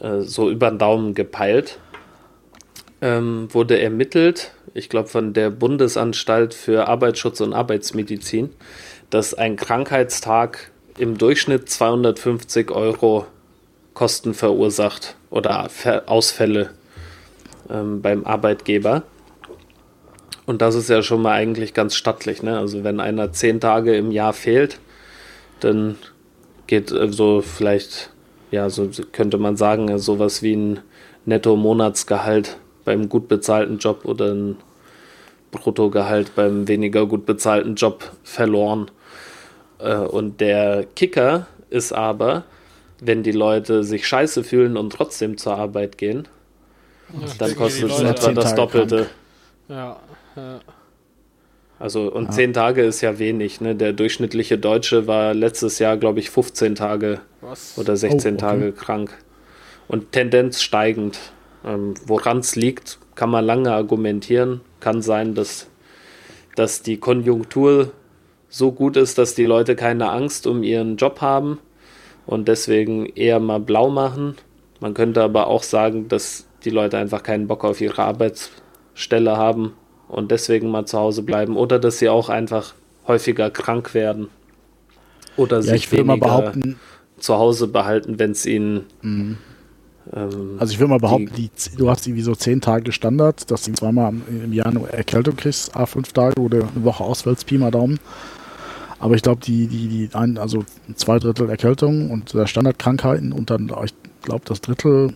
Äh, 0.00 0.20
so 0.22 0.48
über 0.48 0.70
den 0.70 0.78
Daumen 0.78 1.12
gepeilt. 1.12 1.78
Ähm, 3.04 3.48
wurde 3.52 3.78
ermittelt 3.78 4.54
ich 4.74 4.88
glaube 4.88 5.08
von 5.08 5.32
der 5.32 5.50
Bundesanstalt 5.50 6.52
für 6.52 6.88
Arbeitsschutz 6.88 7.40
und 7.40 7.52
Arbeitsmedizin, 7.52 8.50
dass 9.08 9.32
ein 9.32 9.54
Krankheitstag 9.54 10.72
im 10.98 11.16
Durchschnitt 11.16 11.70
250 11.70 12.72
Euro 12.72 13.26
Kosten 13.94 14.34
verursacht 14.34 15.14
oder 15.30 15.70
Ausfälle 16.06 16.70
ähm, 17.70 18.02
beim 18.02 18.24
Arbeitgeber. 18.26 19.04
Und 20.46 20.60
das 20.60 20.74
ist 20.74 20.90
ja 20.90 21.02
schon 21.02 21.22
mal 21.22 21.32
eigentlich 21.32 21.72
ganz 21.72 21.94
stattlich. 21.94 22.42
Ne? 22.42 22.58
Also 22.58 22.82
wenn 22.82 22.98
einer 22.98 23.32
zehn 23.32 23.60
Tage 23.60 23.96
im 23.96 24.10
Jahr 24.10 24.32
fehlt, 24.32 24.80
dann 25.60 25.96
geht 26.66 26.90
äh, 26.90 27.12
so 27.12 27.40
vielleicht, 27.40 28.10
ja, 28.50 28.68
so 28.68 28.90
könnte 29.12 29.38
man 29.38 29.56
sagen, 29.56 29.96
sowas 29.98 30.42
wie 30.42 30.56
ein 30.56 30.80
Netto-Monatsgehalt 31.24 32.58
beim 32.84 33.08
gut 33.08 33.28
bezahlten 33.28 33.78
Job 33.78 34.04
oder 34.04 34.32
ein 34.32 34.56
Bruttogehalt 35.50 36.34
beim 36.34 36.68
weniger 36.68 37.06
gut 37.06 37.26
bezahlten 37.26 37.74
Job 37.76 38.12
verloren. 38.22 38.90
Äh, 39.78 39.96
und 39.96 40.40
der 40.40 40.84
Kicker 40.96 41.46
ist 41.70 41.92
aber, 41.92 42.44
wenn 43.00 43.22
die 43.22 43.32
Leute 43.32 43.84
sich 43.84 44.06
scheiße 44.06 44.44
fühlen 44.44 44.76
und 44.76 44.92
trotzdem 44.92 45.36
zur 45.36 45.56
Arbeit 45.56 45.98
gehen, 45.98 46.28
ja, 47.12 47.28
dann 47.38 47.56
kostet 47.56 47.90
es 47.90 48.00
etwa 48.00 48.32
das 48.32 48.54
Doppelte. 48.54 49.06
Ja, 49.68 50.00
ja. 50.36 50.60
Also, 51.78 52.10
und 52.10 52.26
ja. 52.26 52.30
zehn 52.30 52.52
Tage 52.52 52.82
ist 52.82 53.00
ja 53.00 53.18
wenig. 53.18 53.60
Ne? 53.60 53.74
Der 53.74 53.92
durchschnittliche 53.92 54.58
Deutsche 54.58 55.06
war 55.06 55.34
letztes 55.34 55.78
Jahr, 55.78 55.96
glaube 55.96 56.20
ich, 56.20 56.30
15 56.30 56.76
Tage 56.76 57.20
Was? 57.40 57.76
oder 57.76 57.96
16 57.96 58.18
oh, 58.32 58.34
okay. 58.34 58.40
Tage 58.40 58.72
krank. 58.72 59.10
Und 59.88 60.12
Tendenz 60.12 60.62
steigend. 60.62 61.18
Ähm, 61.64 61.94
Woran 62.06 62.38
es 62.38 62.56
liegt, 62.56 62.98
kann 63.14 63.30
man 63.30 63.44
lange 63.44 63.72
argumentieren. 63.72 64.60
Kann 64.80 65.02
sein, 65.02 65.34
dass, 65.34 65.68
dass 66.56 66.82
die 66.82 66.98
Konjunktur 66.98 67.92
so 68.48 68.70
gut 68.72 68.96
ist, 68.96 69.18
dass 69.18 69.34
die 69.34 69.46
Leute 69.46 69.74
keine 69.74 70.10
Angst 70.10 70.46
um 70.46 70.62
ihren 70.62 70.96
Job 70.96 71.20
haben 71.20 71.58
und 72.26 72.48
deswegen 72.48 73.06
eher 73.06 73.40
mal 73.40 73.60
blau 73.60 73.90
machen. 73.90 74.36
Man 74.80 74.94
könnte 74.94 75.22
aber 75.22 75.48
auch 75.48 75.62
sagen, 75.62 76.08
dass 76.08 76.46
die 76.64 76.70
Leute 76.70 76.98
einfach 76.98 77.22
keinen 77.22 77.46
Bock 77.46 77.64
auf 77.64 77.80
ihre 77.80 78.02
Arbeitsstelle 78.02 79.36
haben 79.36 79.72
und 80.08 80.30
deswegen 80.30 80.70
mal 80.70 80.86
zu 80.86 80.98
Hause 80.98 81.22
bleiben 81.22 81.56
oder 81.56 81.78
dass 81.78 81.98
sie 81.98 82.08
auch 82.08 82.28
einfach 82.28 82.74
häufiger 83.06 83.50
krank 83.50 83.94
werden 83.94 84.28
oder 85.36 85.56
ja, 85.56 85.62
sich 85.62 85.90
weniger 85.92 86.52
zu 87.18 87.34
Hause 87.34 87.68
behalten, 87.68 88.18
wenn 88.18 88.32
es 88.32 88.46
ihnen 88.46 88.86
mhm. 89.02 89.38
Ähm, 90.12 90.56
also 90.58 90.72
ich 90.72 90.78
würde 90.78 90.90
mal 90.90 90.98
behaupten, 90.98 91.30
die, 91.36 91.48
die, 91.48 91.76
du 91.76 91.88
hast 91.88 92.06
irgendwie 92.06 92.22
so 92.22 92.34
zehn 92.34 92.60
Tage 92.60 92.92
Standard, 92.92 93.50
dass 93.50 93.62
du 93.62 93.72
zweimal 93.72 94.12
im 94.28 94.52
Jahr 94.52 94.66
eine 94.66 94.86
Erkältung 94.92 95.36
kriegst, 95.36 95.74
a 95.76 95.86
fünf 95.86 96.12
Tage 96.12 96.40
oder 96.40 96.68
eine 96.74 96.84
Woche 96.84 97.04
ausfällst, 97.04 97.46
Pi 97.46 97.58
mal 97.58 97.70
Daumen. 97.70 97.98
Aber 98.98 99.14
ich 99.14 99.22
glaube, 99.22 99.40
die, 99.42 99.66
die, 99.66 99.88
die 99.88 100.14
ein, 100.14 100.38
also 100.38 100.64
zwei 100.94 101.18
Drittel 101.18 101.50
Erkältung 101.50 102.10
und 102.10 102.32
der 102.34 102.46
Standardkrankheiten 102.46 103.32
und 103.32 103.50
dann, 103.50 103.70
ich 103.84 103.94
glaube, 104.22 104.42
das 104.46 104.60
Drittel, 104.60 105.14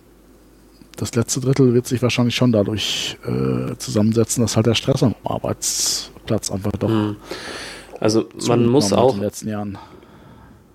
das 0.95 1.15
letzte 1.15 1.39
Drittel 1.39 1.73
wird 1.73 1.87
sich 1.87 2.01
wahrscheinlich 2.01 2.35
schon 2.35 2.51
dadurch 2.51 3.17
äh, 3.25 3.75
zusammensetzen, 3.77 4.43
dass 4.43 4.55
halt 4.55 4.65
der 4.65 4.75
Stress 4.75 5.01
am 5.01 5.15
Arbeitsplatz 5.23 6.51
einfach 6.51 6.71
doch. 6.73 6.89
Hm. 6.89 7.15
Also 7.99 8.29
man 8.47 8.65
muss 8.65 8.93
auch. 8.93 9.13
In 9.13 9.19
den 9.19 9.23
letzten 9.23 9.49
Jahren. 9.49 9.77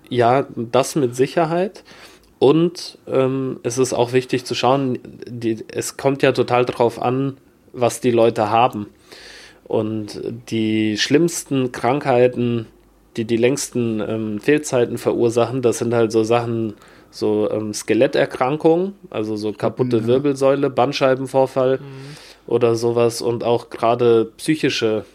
Ja, 0.09 0.47
das 0.57 0.95
mit 0.97 1.17
Sicherheit. 1.17 1.85
Und 2.45 2.99
ähm, 3.07 3.59
es 3.63 3.79
ist 3.79 3.95
auch 3.95 4.13
wichtig 4.13 4.45
zu 4.45 4.55
schauen, 4.55 4.99
die, 5.27 5.65
es 5.67 5.97
kommt 5.97 6.21
ja 6.21 6.33
total 6.33 6.67
darauf 6.67 7.01
an, 7.01 7.39
was 7.73 8.03
die 8.03 8.11
Leute 8.11 8.51
haben. 8.51 8.89
Und 9.67 10.21
die 10.51 10.99
schlimmsten 10.99 11.73
Krankheiten, 11.73 12.67
die 13.17 13.25
die 13.25 13.39
längsten 13.39 13.99
ähm, 14.07 14.41
Fehlzeiten 14.41 14.99
verursachen, 14.99 15.63
das 15.63 15.79
sind 15.79 15.95
halt 15.95 16.13
so 16.13 16.23
Sachen, 16.23 16.75
so 17.11 17.51
ähm, 17.51 17.73
Skeletterkrankungen, 17.73 18.93
also 19.09 19.37
so 19.37 19.55
kaputte 19.55 20.01
ja. 20.01 20.07
Wirbelsäule, 20.07 20.69
Bandscheibenvorfall 20.69 21.79
mhm. 21.79 22.17
oder 22.47 22.75
sowas 22.75 23.23
und 23.23 23.43
auch 23.43 23.71
gerade 23.71 24.27
psychische 24.37 25.07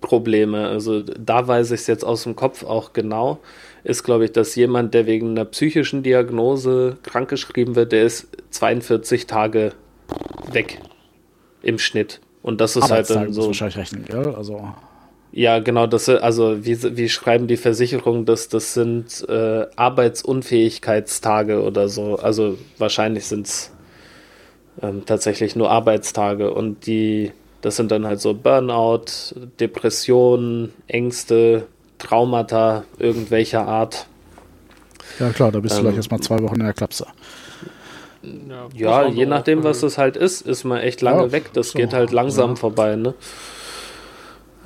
Probleme. 0.00 0.66
Also 0.66 1.00
da 1.02 1.46
weiß 1.46 1.70
ich 1.70 1.82
es 1.82 1.86
jetzt 1.86 2.04
aus 2.04 2.24
dem 2.24 2.34
Kopf 2.34 2.64
auch 2.64 2.92
genau 2.92 3.38
ist, 3.84 4.02
glaube 4.02 4.24
ich, 4.24 4.32
dass 4.32 4.54
jemand, 4.56 4.94
der 4.94 5.06
wegen 5.06 5.30
einer 5.30 5.44
psychischen 5.44 6.02
Diagnose 6.02 6.96
krankgeschrieben 7.02 7.76
wird, 7.76 7.92
der 7.92 8.04
ist 8.04 8.28
42 8.50 9.26
Tage 9.26 9.72
weg 10.50 10.80
im 11.62 11.78
Schnitt. 11.78 12.20
Und 12.42 12.60
das 12.60 12.76
ist 12.76 12.90
halt 12.90 13.08
dann 13.10 13.32
so. 13.32 13.46
Wahrscheinlich 13.46 13.76
rechnen, 13.76 14.04
gell? 14.04 14.34
Also. 14.34 14.68
Ja, 15.32 15.58
genau, 15.58 15.86
das 15.86 16.08
also 16.08 16.64
wie, 16.64 16.96
wie 16.96 17.08
schreiben 17.08 17.48
die 17.48 17.56
Versicherungen, 17.56 18.24
dass 18.24 18.48
das 18.48 18.74
sind 18.74 19.26
äh, 19.28 19.66
Arbeitsunfähigkeitstage 19.74 21.62
oder 21.62 21.88
so. 21.88 22.16
Also 22.16 22.56
wahrscheinlich 22.78 23.26
sind 23.26 23.46
es 23.46 23.72
ähm, 24.80 25.04
tatsächlich 25.04 25.56
nur 25.56 25.70
Arbeitstage 25.70 26.52
und 26.52 26.86
die, 26.86 27.32
das 27.62 27.76
sind 27.76 27.90
dann 27.90 28.06
halt 28.06 28.20
so 28.20 28.34
Burnout, 28.34 29.34
Depressionen, 29.58 30.72
Ängste, 30.86 31.66
Traumata 31.98 32.84
irgendwelcher 32.98 33.66
Art. 33.66 34.06
Ja 35.18 35.30
klar, 35.30 35.52
da 35.52 35.60
bist 35.60 35.74
ähm, 35.74 35.82
du 35.82 35.88
gleich 35.88 35.96
erstmal 35.96 36.20
zwei 36.20 36.40
Wochen 36.42 36.56
in 36.56 36.64
der 36.64 36.72
Klapse. 36.72 37.06
Ja, 38.22 38.68
ja 38.74 39.08
je 39.08 39.26
nachdem, 39.26 39.64
was 39.64 39.80
das 39.80 39.98
halt 39.98 40.16
ist, 40.16 40.42
ist 40.42 40.64
man 40.64 40.78
echt 40.78 41.02
lange 41.02 41.24
ja, 41.24 41.32
weg. 41.32 41.52
Das 41.52 41.70
so, 41.70 41.78
geht 41.78 41.92
halt 41.92 42.10
langsam 42.10 42.50
ja. 42.50 42.56
vorbei, 42.56 42.96
ne? 42.96 43.14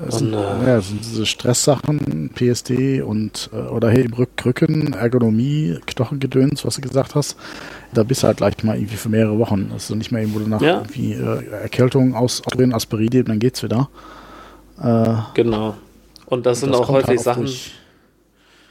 Es 0.06 0.18
sind, 0.18 0.32
und, 0.32 0.64
äh, 0.64 0.66
ja, 0.68 0.80
sind 0.80 1.00
diese 1.04 1.26
Stresssachen, 1.26 2.30
PSD 2.32 3.02
und 3.02 3.50
äh, 3.52 3.56
oder 3.56 3.90
hey, 3.90 4.08
Rücken, 4.16 4.92
Ergonomie, 4.92 5.76
Knochengedöns, 5.86 6.64
was 6.64 6.76
du 6.76 6.82
gesagt 6.82 7.16
hast, 7.16 7.36
da 7.92 8.04
bist 8.04 8.22
du 8.22 8.28
halt 8.28 8.36
gleich 8.36 8.62
mal 8.62 8.76
irgendwie 8.76 8.96
für 8.96 9.08
mehrere 9.08 9.38
Wochen. 9.38 9.70
Also 9.72 9.96
nicht 9.96 10.12
mehr 10.12 10.22
irgendwo 10.22 10.38
nach 10.48 10.60
ja. 10.60 10.76
irgendwie 10.76 11.14
äh, 11.14 11.50
Erkältung 11.62 12.14
aus, 12.14 12.42
Aspirin, 12.46 13.24
dann 13.24 13.38
geht's 13.40 13.62
wieder. 13.64 13.88
Äh, 14.80 15.14
genau. 15.34 15.74
Und 16.28 16.44
das 16.46 16.58
und 16.58 16.72
sind 16.72 16.72
das 16.72 16.80
auch 16.80 16.88
häufig 16.90 17.08
halt 17.08 17.20
Sachen. 17.20 17.44
Durch. 17.46 17.72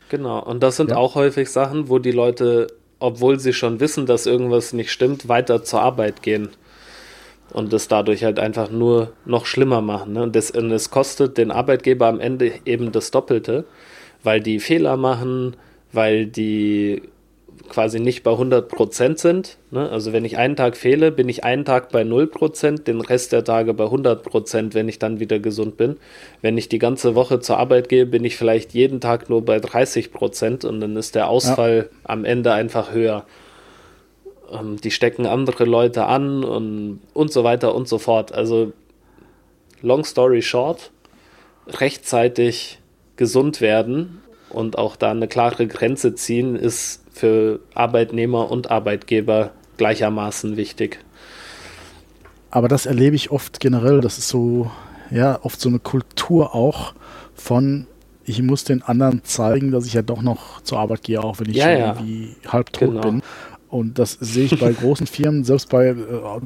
Genau, 0.10 0.39
und 0.39 0.62
das 0.62 0.78
sind 0.78 0.91
ja. 0.91 0.97
auch 0.97 1.16
häufig 1.16 1.49
Sachen, 1.49 1.89
wo 1.89 1.99
die 1.99 2.12
Leute, 2.12 2.68
obwohl 2.99 3.39
sie 3.39 3.53
schon 3.53 3.80
wissen, 3.80 4.05
dass 4.05 4.26
irgendwas 4.26 4.74
nicht 4.74 4.91
stimmt, 4.91 5.28
weiter 5.28 5.64
zur 5.64 5.82
Arbeit 5.82 6.22
gehen. 6.22 6.49
Und 7.51 7.74
das 7.74 7.88
dadurch 7.88 8.24
halt 8.24 8.39
einfach 8.39 8.70
nur 8.70 9.14
noch 9.26 9.45
schlimmer 9.45 9.82
machen. 9.82 10.14
Ne? 10.14 10.24
Und, 10.24 10.36
das, 10.36 10.51
und 10.51 10.72
es 10.72 10.91
kostet 10.91 11.38
den 11.38 11.49
Arbeitgeber 11.49 12.08
am 12.08 12.20
Ende 12.20 12.53
eben 12.66 12.91
das 12.91 13.12
Doppelte, 13.12 13.66
weil 14.24 14.41
die 14.41 14.60
Fehler 14.60 14.97
machen, 14.97 15.55
weil 15.91 16.28
die 16.28 17.01
quasi 17.68 17.99
nicht 17.99 18.24
bei 18.24 18.32
100% 18.32 19.18
sind. 19.18 19.57
Ne? 19.72 19.89
Also 19.89 20.13
wenn 20.13 20.26
ich 20.26 20.38
einen 20.38 20.55
Tag 20.55 20.78
fehle, 20.78 21.11
bin 21.11 21.30
ich 21.30 21.43
einen 21.43 21.65
Tag 21.65 21.89
bei 21.89 22.01
0%, 22.01 22.84
den 22.84 23.01
Rest 23.01 23.32
der 23.32 23.43
Tage 23.43 23.74
bei 23.74 23.86
100%, 23.86 24.74
wenn 24.74 24.89
ich 24.89 24.99
dann 24.99 25.20
wieder 25.20 25.39
gesund 25.39 25.78
bin. 25.78 25.97
Wenn 26.41 26.57
ich 26.57 26.70
die 26.70 26.80
ganze 26.80 27.15
Woche 27.15 27.39
zur 27.39 27.57
Arbeit 27.57 27.89
gehe, 27.89 28.05
bin 28.05 28.24
ich 28.24 28.38
vielleicht 28.38 28.74
jeden 28.74 28.99
Tag 29.01 29.30
nur 29.30 29.43
bei 29.43 29.57
30% 29.57 30.65
und 30.65 30.80
dann 30.80 30.95
ist 30.95 31.15
der 31.15 31.30
Ausfall 31.30 31.89
ja. 31.91 31.99
am 32.03 32.26
Ende 32.26 32.53
einfach 32.53 32.91
höher. 32.91 33.26
ähm, 34.51 34.78
die 34.82 34.91
stecken 34.91 35.26
andere 35.26 35.65
Leute 35.65 36.05
an 36.05 36.43
und, 36.43 37.01
und 37.13 37.32
so 37.32 37.43
weiter 37.43 37.76
und 37.76 37.88
so 37.88 37.97
fort. 37.97 38.32
Also, 38.32 38.74
long 39.82 40.03
story 40.03 40.41
short, 40.41 40.91
rechtzeitig 41.68 42.80
gesund 43.15 43.61
werden 43.61 44.22
und 44.49 44.78
auch 44.78 44.95
da 44.95 45.11
eine 45.11 45.28
klare 45.28 45.68
Grenze 45.68 46.15
ziehen, 46.15 46.55
ist 46.55 47.03
für 47.18 47.59
Arbeitnehmer 47.74 48.51
und 48.51 48.72
Arbeitgeber 48.72 49.51
gleichermaßen 49.78 50.57
wichtig. 50.57 50.99
Aber 52.49 52.68
das 52.68 52.86
erlebe 52.86 53.15
ich 53.15 53.32
oft 53.32 53.59
generell. 53.59 54.01
Das 54.01 54.18
ist 54.18 54.30
so, 54.30 54.72
ja, 55.11 55.39
oft 55.43 55.59
so 55.59 55.70
eine 55.70 55.80
Kultur 55.80 56.55
auch 56.55 56.93
von, 57.36 57.88
ich 58.26 58.41
muss 58.41 58.63
den 58.63 58.82
anderen 58.82 59.24
zeigen, 59.24 59.72
dass 59.72 59.86
ich 59.86 59.93
ja 59.93 60.01
doch 60.01 60.22
noch 60.22 60.61
zur 60.61 60.80
Arbeit 60.80 61.03
gehe, 61.03 61.22
auch 61.22 61.39
wenn 61.39 61.49
ich 61.49 61.57
ja, 61.57 61.70
ja. 61.70 61.88
irgendwie 61.88 62.36
halb 62.47 62.72
tot 62.74 62.89
Genau. 62.89 63.01
bin. 63.01 63.22
Und 63.70 63.99
das 63.99 64.13
sehe 64.13 64.45
ich 64.45 64.59
bei 64.59 64.72
großen 64.72 65.07
Firmen, 65.07 65.43
selbst 65.43 65.70
bei 65.70 65.88
äh, 65.88 65.93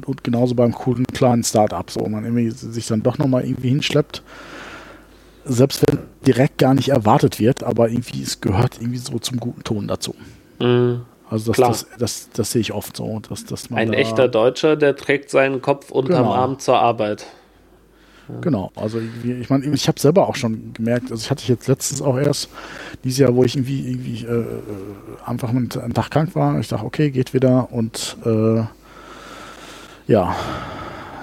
und 0.06 0.24
genauso 0.24 0.56
beim 0.56 0.72
coolen 0.72 1.06
kleinen 1.06 1.44
Start-up, 1.44 1.90
so 1.90 2.04
man 2.08 2.24
irgendwie 2.24 2.50
sich 2.50 2.88
dann 2.88 3.02
doch 3.02 3.16
nochmal 3.18 3.44
irgendwie 3.44 3.68
hinschleppt. 3.68 4.22
Selbst 5.44 5.82
wenn 5.86 6.00
direkt 6.26 6.58
gar 6.58 6.74
nicht 6.74 6.88
erwartet 6.88 7.38
wird, 7.38 7.62
aber 7.62 7.88
irgendwie 7.90 8.22
es 8.22 8.40
gehört 8.40 8.78
irgendwie 8.80 8.98
so 8.98 9.18
zum 9.18 9.38
guten 9.38 9.62
Ton 9.62 9.86
dazu. 9.86 10.14
Mhm. 10.62 11.02
Also 11.30 11.52
das, 11.52 11.56
das, 11.58 11.86
das, 11.98 12.28
das 12.34 12.52
sehe 12.52 12.60
ich 12.60 12.72
oft 12.74 12.96
so, 12.96 13.20
dass, 13.28 13.44
dass 13.46 13.70
man 13.70 13.78
Ein 13.80 13.92
da, 13.92 13.98
echter 13.98 14.28
Deutscher, 14.28 14.76
der 14.76 14.96
trägt 14.96 15.30
seinen 15.30 15.62
Kopf 15.62 15.90
unterm 15.90 16.24
Genau. 16.24 16.34
Arm 16.34 16.58
zur 16.58 16.78
Arbeit. 16.78 17.26
Genau, 18.40 18.70
also 18.76 18.98
ich 19.00 19.50
meine, 19.50 19.66
ich 19.66 19.88
habe 19.88 20.00
selber 20.00 20.28
auch 20.28 20.36
schon 20.36 20.72
gemerkt, 20.74 21.10
also 21.10 21.20
ich 21.22 21.30
hatte 21.30 21.44
jetzt 21.48 21.66
letztens 21.66 22.00
auch 22.00 22.16
erst 22.16 22.48
dieses 23.04 23.18
Jahr, 23.18 23.34
wo 23.34 23.44
ich 23.44 23.56
irgendwie, 23.56 23.90
irgendwie 23.90 24.24
äh, 24.24 24.40
äh, 24.40 24.44
einfach 25.26 25.50
einen, 25.50 25.68
einen 25.72 25.92
Tag 25.92 26.10
krank 26.10 26.34
war. 26.34 26.58
Ich 26.60 26.68
dachte, 26.68 26.86
okay, 26.86 27.10
geht 27.10 27.34
wieder 27.34 27.70
und 27.72 28.16
äh, 28.24 28.62
ja, 30.06 30.34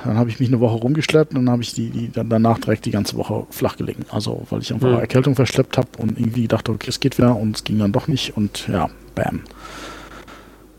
dann 0.04 0.18
habe 0.18 0.30
ich 0.30 0.40
mich 0.40 0.50
eine 0.50 0.60
Woche 0.60 0.76
rumgeschleppt 0.78 1.34
und 1.34 1.46
dann 1.46 1.52
habe 1.52 1.62
ich 1.62 1.74
die, 1.74 1.90
die 1.90 2.12
dann 2.12 2.30
danach 2.30 2.60
direkt 2.60 2.86
die 2.86 2.92
ganze 2.92 3.18
Woche 3.18 3.46
flach 3.50 3.78
gelegen. 3.78 4.06
Also 4.12 4.46
weil 4.50 4.62
ich 4.62 4.74
einfach 4.74 4.88
Mhm. 4.90 5.00
Erkältung 5.00 5.36
verschleppt 5.36 5.78
habe 5.78 5.90
und 5.98 6.20
irgendwie 6.20 6.48
dachte, 6.48 6.72
okay, 6.72 6.90
es 6.90 7.00
geht 7.00 7.18
wieder 7.18 7.36
und 7.36 7.56
es 7.56 7.64
ging 7.64 7.80
dann 7.80 7.92
doch 7.92 8.08
nicht 8.08 8.36
und 8.38 8.68
ja, 8.68 8.90
bam. 9.24 9.42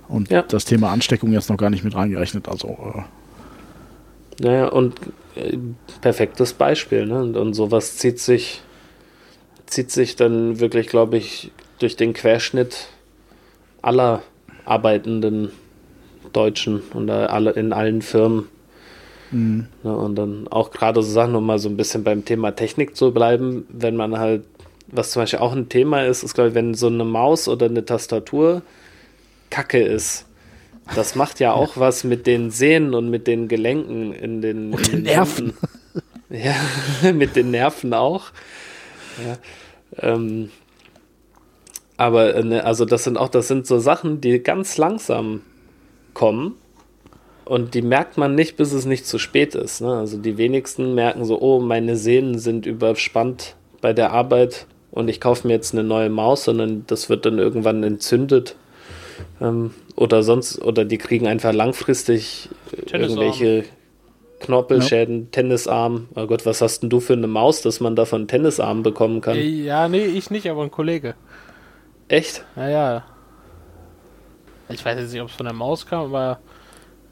Und 0.09 0.31
Ja. 0.31 0.43
das 0.43 0.65
Thema 0.65 0.91
Ansteckung 0.91 1.33
jetzt 1.33 1.51
noch 1.51 1.57
gar 1.57 1.71
nicht 1.71 1.85
mit 1.85 1.95
reingerechnet. 1.95 2.49
Also 2.49 2.69
äh, 2.69 4.43
Naja, 4.43 4.69
und 4.69 4.95
äh, 5.37 5.57
perfektes 6.01 6.53
Beispiel, 6.55 7.07
ne? 7.07 7.23
Und, 7.23 7.37
und 7.37 7.55
sowas 7.55 7.97
zieht 7.97 8.19
sich, 8.19 8.63
zieht 9.67 9.91
sich 9.91 10.17
dann 10.17 10.59
wirklich, 10.61 10.89
glaube 10.89 11.17
ich, 11.17 11.53
durch 11.79 11.97
den 11.97 12.13
Querschnitt 12.13 12.89
aller 13.83 14.23
arbeitenden 14.65 15.51
Deutschen 16.33 16.83
und 16.95 17.09
äh, 17.09 17.13
alle 17.13 17.51
in 17.53 17.73
allen 17.73 18.03
Firmen. 18.03 18.49
mh, 19.31 19.65
Ne? 19.85 19.97
Und 19.97 20.17
dann 20.17 20.49
auch 20.49 20.71
gerade 20.71 21.03
so 21.03 21.11
Sachen, 21.11 21.35
um 21.37 21.47
mal 21.47 21.59
so 21.59 21.69
ein 21.69 21.77
bisschen 21.77 22.03
beim 22.05 22.25
Thema 22.25 22.51
Technik 22.53 22.97
zu 22.97 23.13
bleiben, 23.13 23.65
wenn 23.69 23.97
man 23.97 24.19
halt, 24.19 24.45
was 24.93 25.13
zum 25.13 25.23
Beispiel 25.23 25.39
auch 25.41 25.53
ein 25.53 25.69
Thema 25.69 26.05
ist, 26.05 26.23
ist, 26.23 26.35
glaube 26.35 26.51
ich, 26.51 26.55
wenn 26.55 26.75
so 26.75 26.87
eine 26.87 27.05
Maus 27.05 27.49
oder 27.49 27.67
eine 27.67 27.85
Tastatur 27.85 28.63
Kacke 29.51 29.83
ist. 29.83 30.27
Das 30.95 31.15
macht 31.15 31.41
ja 31.41 31.53
auch 31.53 31.77
was 31.77 32.05
mit 32.05 32.27
den 32.27 32.51
Sehnen 32.51 32.95
und 32.95 33.11
mit 33.11 33.27
den 33.27 33.49
Gelenken 33.49 34.13
in 34.13 34.41
den, 34.41 34.73
in 34.73 34.83
den 34.83 35.03
Nerven. 35.03 35.47
Händen. 35.47 35.59
Ja, 36.33 36.55
mit 37.13 37.35
den 37.35 37.51
Nerven 37.51 37.93
auch. 37.93 38.27
Ja. 39.19 40.13
Ähm, 40.13 40.51
aber 41.97 42.37
äh, 42.37 42.45
ne, 42.45 42.65
also 42.65 42.85
das 42.85 43.03
sind 43.03 43.19
auch, 43.19 43.29
das 43.29 43.49
sind 43.49 43.67
so 43.67 43.81
Sachen, 43.81 44.21
die 44.21 44.41
ganz 44.41 44.79
langsam 44.79 45.43
kommen 46.15 46.55
und 47.45 47.75
die 47.75 47.83
merkt 47.83 48.17
man 48.17 48.37
nicht, 48.37 48.57
bis 48.57 48.73
es 48.73 48.87
nicht 48.87 49.07
zu 49.07 49.19
spät 49.19 49.57
ist. 49.57 49.81
Ne? 49.81 49.93
Also 49.93 50.19
die 50.19 50.39
wenigsten 50.39 50.95
merken 50.95 51.25
so, 51.25 51.41
oh, 51.41 51.59
meine 51.59 51.97
Sehnen 51.97 52.39
sind 52.39 52.65
überspannt 52.65 53.57
bei 53.81 53.93
der 53.93 54.13
Arbeit 54.13 54.67
und 54.91 55.09
ich 55.09 55.21
kaufe 55.21 55.47
mir 55.47 55.55
jetzt 55.55 55.73
eine 55.75 55.85
neue 55.85 56.09
Maus, 56.11 56.45
sondern 56.45 56.85
das 56.87 57.09
wird 57.09 57.25
dann 57.27 57.39
irgendwann 57.39 57.83
entzündet. 57.83 58.57
Ähm, 59.41 59.73
oder 59.97 60.23
sonst, 60.23 60.61
oder 60.63 60.85
die 60.85 60.99
kriegen 60.99 61.27
einfach 61.27 61.53
langfristig 61.53 62.49
Tennisarm. 62.87 63.01
irgendwelche 63.03 63.65
Knorpelschäden, 64.41 65.31
Tennisarm. 65.31 66.09
Oh 66.15 66.27
Gott, 66.27 66.47
was 66.47 66.63
hast 66.63 66.81
denn 66.81 66.89
du 66.91 67.01
für 67.01 67.13
eine 67.13 67.27
Maus, 67.27 67.61
dass 67.63 67.81
man 67.81 67.95
davon 67.97 68.27
Tennisarm 68.27 68.83
bekommen 68.83 69.21
kann? 69.21 69.37
Äh, 69.37 69.43
Ja, 69.43 69.89
nee, 69.89 70.07
ich 70.07 70.31
nicht, 70.31 70.49
aber 70.49 70.63
ein 70.63 70.71
Kollege. 70.71 71.15
Echt? 72.09 72.45
Naja. 72.57 73.05
Ich 74.71 74.85
weiß 74.85 74.99
jetzt 74.99 75.13
nicht, 75.13 75.21
ob 75.21 75.29
es 75.29 75.35
von 75.35 75.47
der 75.47 75.55
Maus 75.55 75.85
kam, 75.87 76.07
aber 76.15 76.39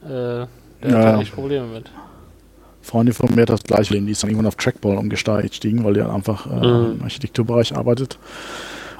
äh, 0.02 0.08
der 0.08 0.48
Ja. 0.90 1.12
hat 1.12 1.20
echt 1.20 1.34
Probleme 1.34 1.66
mit. 1.66 1.90
Freundin 2.88 3.14
von 3.14 3.34
mir 3.34 3.42
hat 3.42 3.50
das 3.50 3.62
gleiche 3.64 4.00
die 4.00 4.10
ist 4.10 4.22
dann 4.22 4.30
irgendwann 4.30 4.46
auf 4.48 4.56
Trackball 4.56 4.96
umgestiegen, 4.96 5.84
weil 5.84 5.94
die 5.94 6.00
dann 6.00 6.10
einfach 6.10 6.46
äh, 6.46 6.66
Mhm. 6.66 6.92
im 6.96 7.02
Architekturbereich 7.02 7.76
arbeitet 7.76 8.18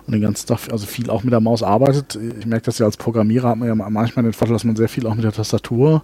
und 0.06 0.12
den 0.12 0.20
ganzen 0.22 0.46
Tag, 0.46 0.60
also 0.70 0.86
viel 0.86 1.10
auch 1.10 1.22
mit 1.22 1.32
der 1.32 1.40
Maus 1.40 1.62
arbeitet. 1.62 2.18
Ich 2.38 2.46
merke 2.46 2.66
das 2.66 2.78
ja 2.78 2.86
als 2.86 2.96
Programmierer, 2.96 3.48
hat 3.50 3.58
man 3.58 3.68
ja 3.68 3.74
manchmal 3.74 4.22
den 4.24 4.32
Vorteil, 4.32 4.54
dass 4.54 4.64
man 4.64 4.76
sehr 4.76 4.88
viel 4.88 5.06
auch 5.06 5.14
mit 5.14 5.24
der 5.24 5.32
Tastatur, 5.32 6.02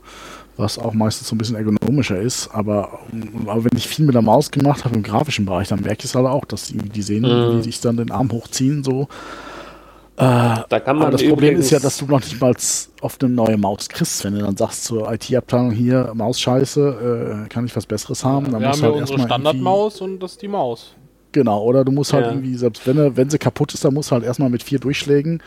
was 0.56 0.78
auch 0.78 0.92
meistens 0.94 1.28
so 1.28 1.34
ein 1.34 1.38
bisschen 1.38 1.56
ergonomischer 1.56 2.20
ist, 2.20 2.48
aber, 2.52 3.00
ähm, 3.12 3.48
aber 3.48 3.64
wenn 3.64 3.76
ich 3.76 3.88
viel 3.88 4.04
mit 4.04 4.14
der 4.14 4.22
Maus 4.22 4.50
gemacht 4.50 4.84
habe 4.84 4.94
im 4.94 5.02
grafischen 5.02 5.46
Bereich, 5.46 5.68
dann 5.68 5.80
merke 5.80 6.00
ich 6.00 6.04
es 6.06 6.14
halt 6.14 6.26
auch, 6.26 6.44
dass 6.44 6.68
die, 6.68 6.78
die 6.78 7.02
Sehnen, 7.02 7.48
Mhm. 7.48 7.56
die 7.58 7.62
sich 7.64 7.80
dann 7.80 7.96
den 7.96 8.10
Arm 8.10 8.30
hochziehen, 8.30 8.84
so. 8.84 9.08
Da 10.16 10.64
kann 10.80 10.96
man 10.96 11.08
Aber 11.08 11.10
das 11.16 11.26
Problem 11.28 11.56
ist 11.58 11.70
ja, 11.70 11.80
dass 11.80 11.96
du 11.98 12.06
noch 12.06 12.20
nicht 12.20 12.40
mal 12.40 12.54
auf 13.00 13.18
eine 13.20 13.30
neue 13.32 13.56
Maus 13.56 13.88
kriegst, 13.88 14.22
wenn 14.24 14.34
du 14.34 14.40
dann 14.42 14.56
sagst 14.56 14.84
zur 14.84 15.12
IT-Abteilung 15.12 15.72
hier, 15.72 16.12
Maus 16.14 16.40
scheiße, 16.40 17.44
äh, 17.44 17.48
kann 17.48 17.66
ich 17.66 17.74
was 17.74 17.84
Besseres 17.86 18.24
haben? 18.24 18.50
Dann 18.52 18.60
Wir 18.60 18.68
musst 18.68 18.82
haben 18.82 18.90
ja 18.90 18.92
halt 19.00 19.10
unsere 19.10 19.26
Standardmaus 19.26 20.00
und 20.00 20.20
das 20.20 20.32
ist 20.32 20.42
die 20.42 20.48
Maus. 20.48 20.94
Genau, 21.32 21.64
oder 21.64 21.84
du 21.84 21.90
musst 21.90 22.12
halt 22.12 22.26
Ja. 22.26 22.30
irgendwie, 22.32 22.54
selbst 22.54 22.86
wenn, 22.86 23.16
wenn 23.16 23.28
sie 23.28 23.38
kaputt 23.38 23.74
ist, 23.74 23.84
dann 23.84 23.92
musst 23.92 24.12
du 24.12 24.14
halt 24.14 24.22
erstmal 24.24 24.50
mit 24.50 24.62
vier 24.62 24.78
Durchschlägen 24.78 25.42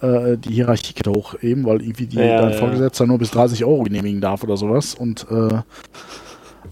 äh, 0.00 0.38
die 0.38 0.54
Hierarchiekette 0.54 1.10
hochheben, 1.10 1.66
weil 1.66 1.82
irgendwie 1.82 2.06
die, 2.06 2.16
Ja, 2.16 2.38
dein 2.40 2.52
ja. 2.52 2.56
Vorgesetzter 2.56 3.06
nur 3.06 3.18
bis 3.18 3.32
30 3.32 3.62
Euro 3.66 3.82
genehmigen 3.82 4.22
darf 4.22 4.42
oder 4.42 4.56
sowas. 4.56 4.94
Und 4.94 5.26
äh, 5.30 5.58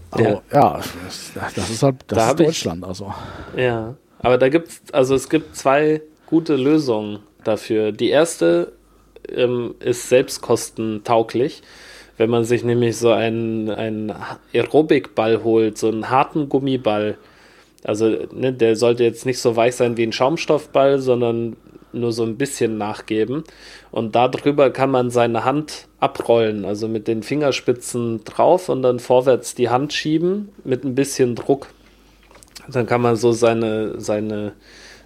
also, 0.09 0.41
ja, 0.51 0.79
das, 1.35 1.53
das 1.55 1.69
ist 1.69 1.83
halt, 1.83 1.97
das 2.07 2.15
Da 2.17 2.23
ist 2.23 2.29
hab 2.31 2.39
ich- 2.39 2.45
Deutschland, 2.47 2.83
also. 2.83 3.13
Ja, 3.55 3.93
aber 4.17 4.39
da 4.39 4.49
gibt's, 4.49 4.81
also 4.91 5.13
es 5.13 5.29
gibt 5.29 5.55
zwei 5.55 6.01
gute 6.25 6.55
Lösungen 6.55 7.19
dafür. 7.47 7.91
Die 7.91 8.09
erste 8.09 8.73
ähm, 9.29 9.75
ist 9.79 10.09
selbstkostentauglich. 10.09 11.61
Wenn 12.17 12.29
man 12.29 12.45
sich 12.45 12.63
nämlich 12.63 12.97
so 12.97 13.11
einen, 13.11 13.69
einen 13.69 14.13
Aerobikball 14.53 15.43
holt, 15.43 15.77
so 15.77 15.89
einen 15.89 16.09
harten 16.09 16.47
Gummiball, 16.47 17.17
also 17.83 18.07
ne, 18.33 18.53
der 18.53 18.75
sollte 18.75 19.03
jetzt 19.03 19.25
nicht 19.25 19.39
so 19.39 19.55
weich 19.55 19.75
sein 19.75 19.97
wie 19.97 20.03
ein 20.03 20.13
Schaumstoffball, 20.13 20.99
sondern 20.99 21.57
nur 21.91 22.11
so 22.11 22.23
ein 22.23 22.37
bisschen 22.37 22.77
nachgeben. 22.77 23.43
Und 23.91 24.15
darüber 24.15 24.69
kann 24.69 24.91
man 24.91 25.09
seine 25.09 25.45
Hand 25.45 25.87
abrollen, 25.99 26.65
also 26.65 26.87
mit 26.87 27.07
den 27.07 27.23
Fingerspitzen 27.23 28.23
drauf 28.23 28.69
und 28.69 28.81
dann 28.81 28.99
vorwärts 28.99 29.55
die 29.55 29.69
Hand 29.69 29.93
schieben 29.93 30.49
mit 30.63 30.83
ein 30.83 30.95
bisschen 30.95 31.35
Druck. 31.35 31.67
Dann 32.69 32.85
kann 32.85 33.01
man 33.01 33.15
so 33.15 33.31
seine, 33.31 33.99
seine 33.99 34.53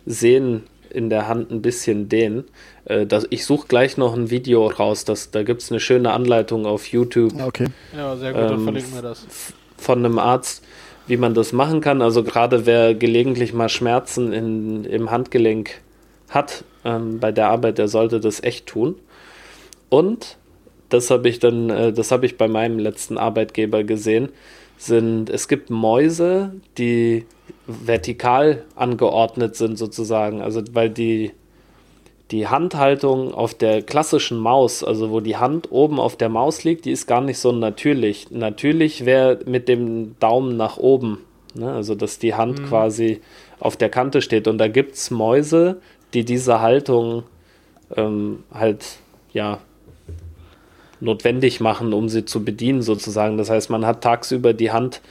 Sehnen 0.06 0.64
in 0.92 1.10
der 1.10 1.28
Hand 1.28 1.52
ein 1.52 1.62
bisschen 1.62 2.10
dehnen. 2.10 2.46
Äh, 2.86 3.06
das, 3.06 3.28
ich 3.30 3.46
suche 3.46 3.68
gleich 3.68 3.98
noch 3.98 4.16
ein 4.16 4.30
Video 4.30 4.68
raus. 4.68 5.06
Das, 5.06 5.32
da 5.32 5.44
gibt 5.44 5.62
es 5.62 5.72
eine 5.72 5.80
schöne 5.80 6.12
Anleitung 6.12 6.66
auf 6.66 6.88
YouTube 6.88 7.34
Okay. 7.42 7.68
Ja, 7.96 8.16
sehr 8.16 8.34
gut, 8.34 8.42
dann 8.42 8.54
Ähm, 8.54 8.64
verlinken 8.64 8.94
wir 8.94 9.02
das. 9.02 9.26
von 9.78 10.00
einem 10.06 10.20
Arzt, 10.20 10.64
wie 11.08 11.18
man 11.18 11.34
das 11.34 11.54
machen 11.54 11.82
kann. 11.82 12.02
Also 12.02 12.24
gerade 12.24 12.66
wer 12.66 12.94
gelegentlich 12.96 13.54
mal 13.54 13.70
Schmerzen 13.70 14.34
in, 14.34 14.86
im 14.86 15.10
Handgelenk 15.12 15.82
hat 16.30 16.64
ähm, 16.86 17.20
bei 17.20 17.32
der 17.32 17.50
Arbeit, 17.50 17.78
der 17.78 17.88
sollte 17.88 18.20
das 18.20 18.44
echt 18.44 18.68
tun. 18.68 18.96
Und 19.90 20.38
das 20.90 21.10
habe 21.10 21.30
ich 21.30 21.40
dann, 21.40 21.70
äh, 21.70 21.94
das 21.94 22.12
habe 22.12 22.26
ich 22.26 22.38
bei 22.38 22.48
meinem 22.48 22.80
letzten 22.80 23.18
Arbeitgeber 23.18 23.84
gesehen, 23.84 24.30
sind, 24.78 25.30
es 25.30 25.48
gibt 25.48 25.70
Mäuse, 25.70 26.54
die 26.78 27.26
vertikal 27.70 28.64
angeordnet 28.76 29.56
sind 29.56 29.78
sozusagen. 29.78 30.42
Also 30.42 30.62
weil 30.74 30.90
die, 30.90 31.32
die 32.32 32.48
Handhaltung 32.48 33.34
auf 33.34 33.54
der 33.54 33.82
klassischen 33.82 34.40
Maus, 34.40 34.84
also 34.84 35.12
wo 35.12 35.20
die 35.20 35.38
Hand 35.38 35.72
oben 35.72 36.00
auf 36.00 36.16
der 36.16 36.30
Maus 36.30 36.64
liegt, 36.64 36.86
die 36.86 36.92
ist 36.92 37.06
gar 37.08 37.22
nicht 37.22 37.38
so 37.38 37.52
natürlich. 37.52 38.32
Natürlich 38.32 39.06
wäre 39.06 39.40
mit 39.46 39.68
dem 39.68 40.18
Daumen 40.20 40.58
nach 40.58 40.78
oben, 40.78 41.20
ne? 41.54 41.72
also 41.72 41.96
dass 41.96 42.20
die 42.20 42.34
Hand 42.34 42.68
quasi 42.68 43.22
auf 43.60 43.78
der 43.78 43.90
Kante 43.90 44.22
steht. 44.22 44.48
Und 44.48 44.58
da 44.58 44.68
gibt 44.68 44.96
es 44.96 45.12
Mäuse, 45.12 45.80
die 46.14 46.26
diese 46.26 46.62
Haltung 46.62 47.24
ähm, 47.96 48.44
halt, 48.52 48.98
ja, 49.32 49.60
notwendig 51.02 51.62
machen, 51.62 51.94
um 51.94 52.10
sie 52.10 52.26
zu 52.26 52.44
bedienen 52.44 52.82
sozusagen. 52.82 53.38
Das 53.38 53.50
heißt, 53.50 53.70
man 53.70 53.86
hat 53.86 54.02
tagsüber 54.02 54.54
die 54.54 54.72
Hand 54.72 55.02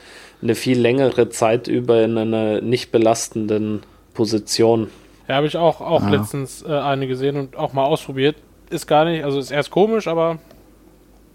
eine 0.43 0.55
viel 0.55 0.79
längere 0.79 1.29
Zeit 1.29 1.69
über 1.69 2.03
in 2.03 2.17
einer 2.19 2.61
nicht 2.61 2.91
belastenden 2.93 3.81
Position. 4.15 4.89
Ja, 5.29 5.37
habe 5.37 5.47
ich 5.47 5.57
auch, 5.57 5.81
auch 5.81 6.03
Ja. 6.03 6.11
letztens 6.11 6.63
äh, 6.63 6.69
eine 6.73 7.07
gesehen 7.07 7.37
und 7.37 7.57
auch 7.57 7.73
mal 7.73 7.85
ausprobiert. 7.85 8.37
Ist 8.71 8.87
gar 8.87 9.05
nicht, 9.05 9.25
also 9.25 9.39
ist 9.39 9.51
erst 9.51 9.71
komisch, 9.71 10.07
aber 10.09 10.39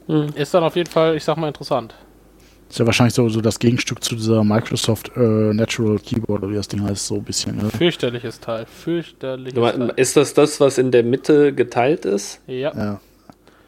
Mhm. 0.07 0.29
Ist 0.35 0.53
dann 0.53 0.63
auf 0.63 0.75
jeden 0.75 0.89
Fall, 0.89 1.15
ich 1.15 1.23
sag 1.23 1.37
mal, 1.37 1.47
interessant. 1.47 1.95
Ist 2.69 2.79
ja 2.79 2.85
wahrscheinlich 2.85 3.13
so, 3.13 3.29
so 3.29 3.39
das 3.39 3.57
Gegenstück 3.59 4.03
zu 4.03 4.15
dieser 4.15 4.43
Microsoft 4.43 5.11
äh, 5.15 5.19
Natural 5.53 5.97
Keyboard 5.99 6.43
oder 6.43 6.51
wie 6.51 6.55
das 6.55 6.67
Ding 6.67 6.83
heißt, 6.83 7.07
so 7.07 7.15
ein 7.15 7.23
bisschen. 7.23 7.55
Ne? 7.55 7.69
Fürchterliches 7.69 8.39
Teil. 8.39 8.65
Fürchterliches 8.65 9.53
Teil. 9.53 9.93
Ist 9.95 10.17
das 10.17 10.33
das, 10.33 10.59
was 10.59 10.77
in 10.77 10.91
der 10.91 11.03
Mitte 11.03 11.53
geteilt 11.53 12.03
ist? 12.05 12.41
Ja. 12.47 12.73
ja. 12.75 12.99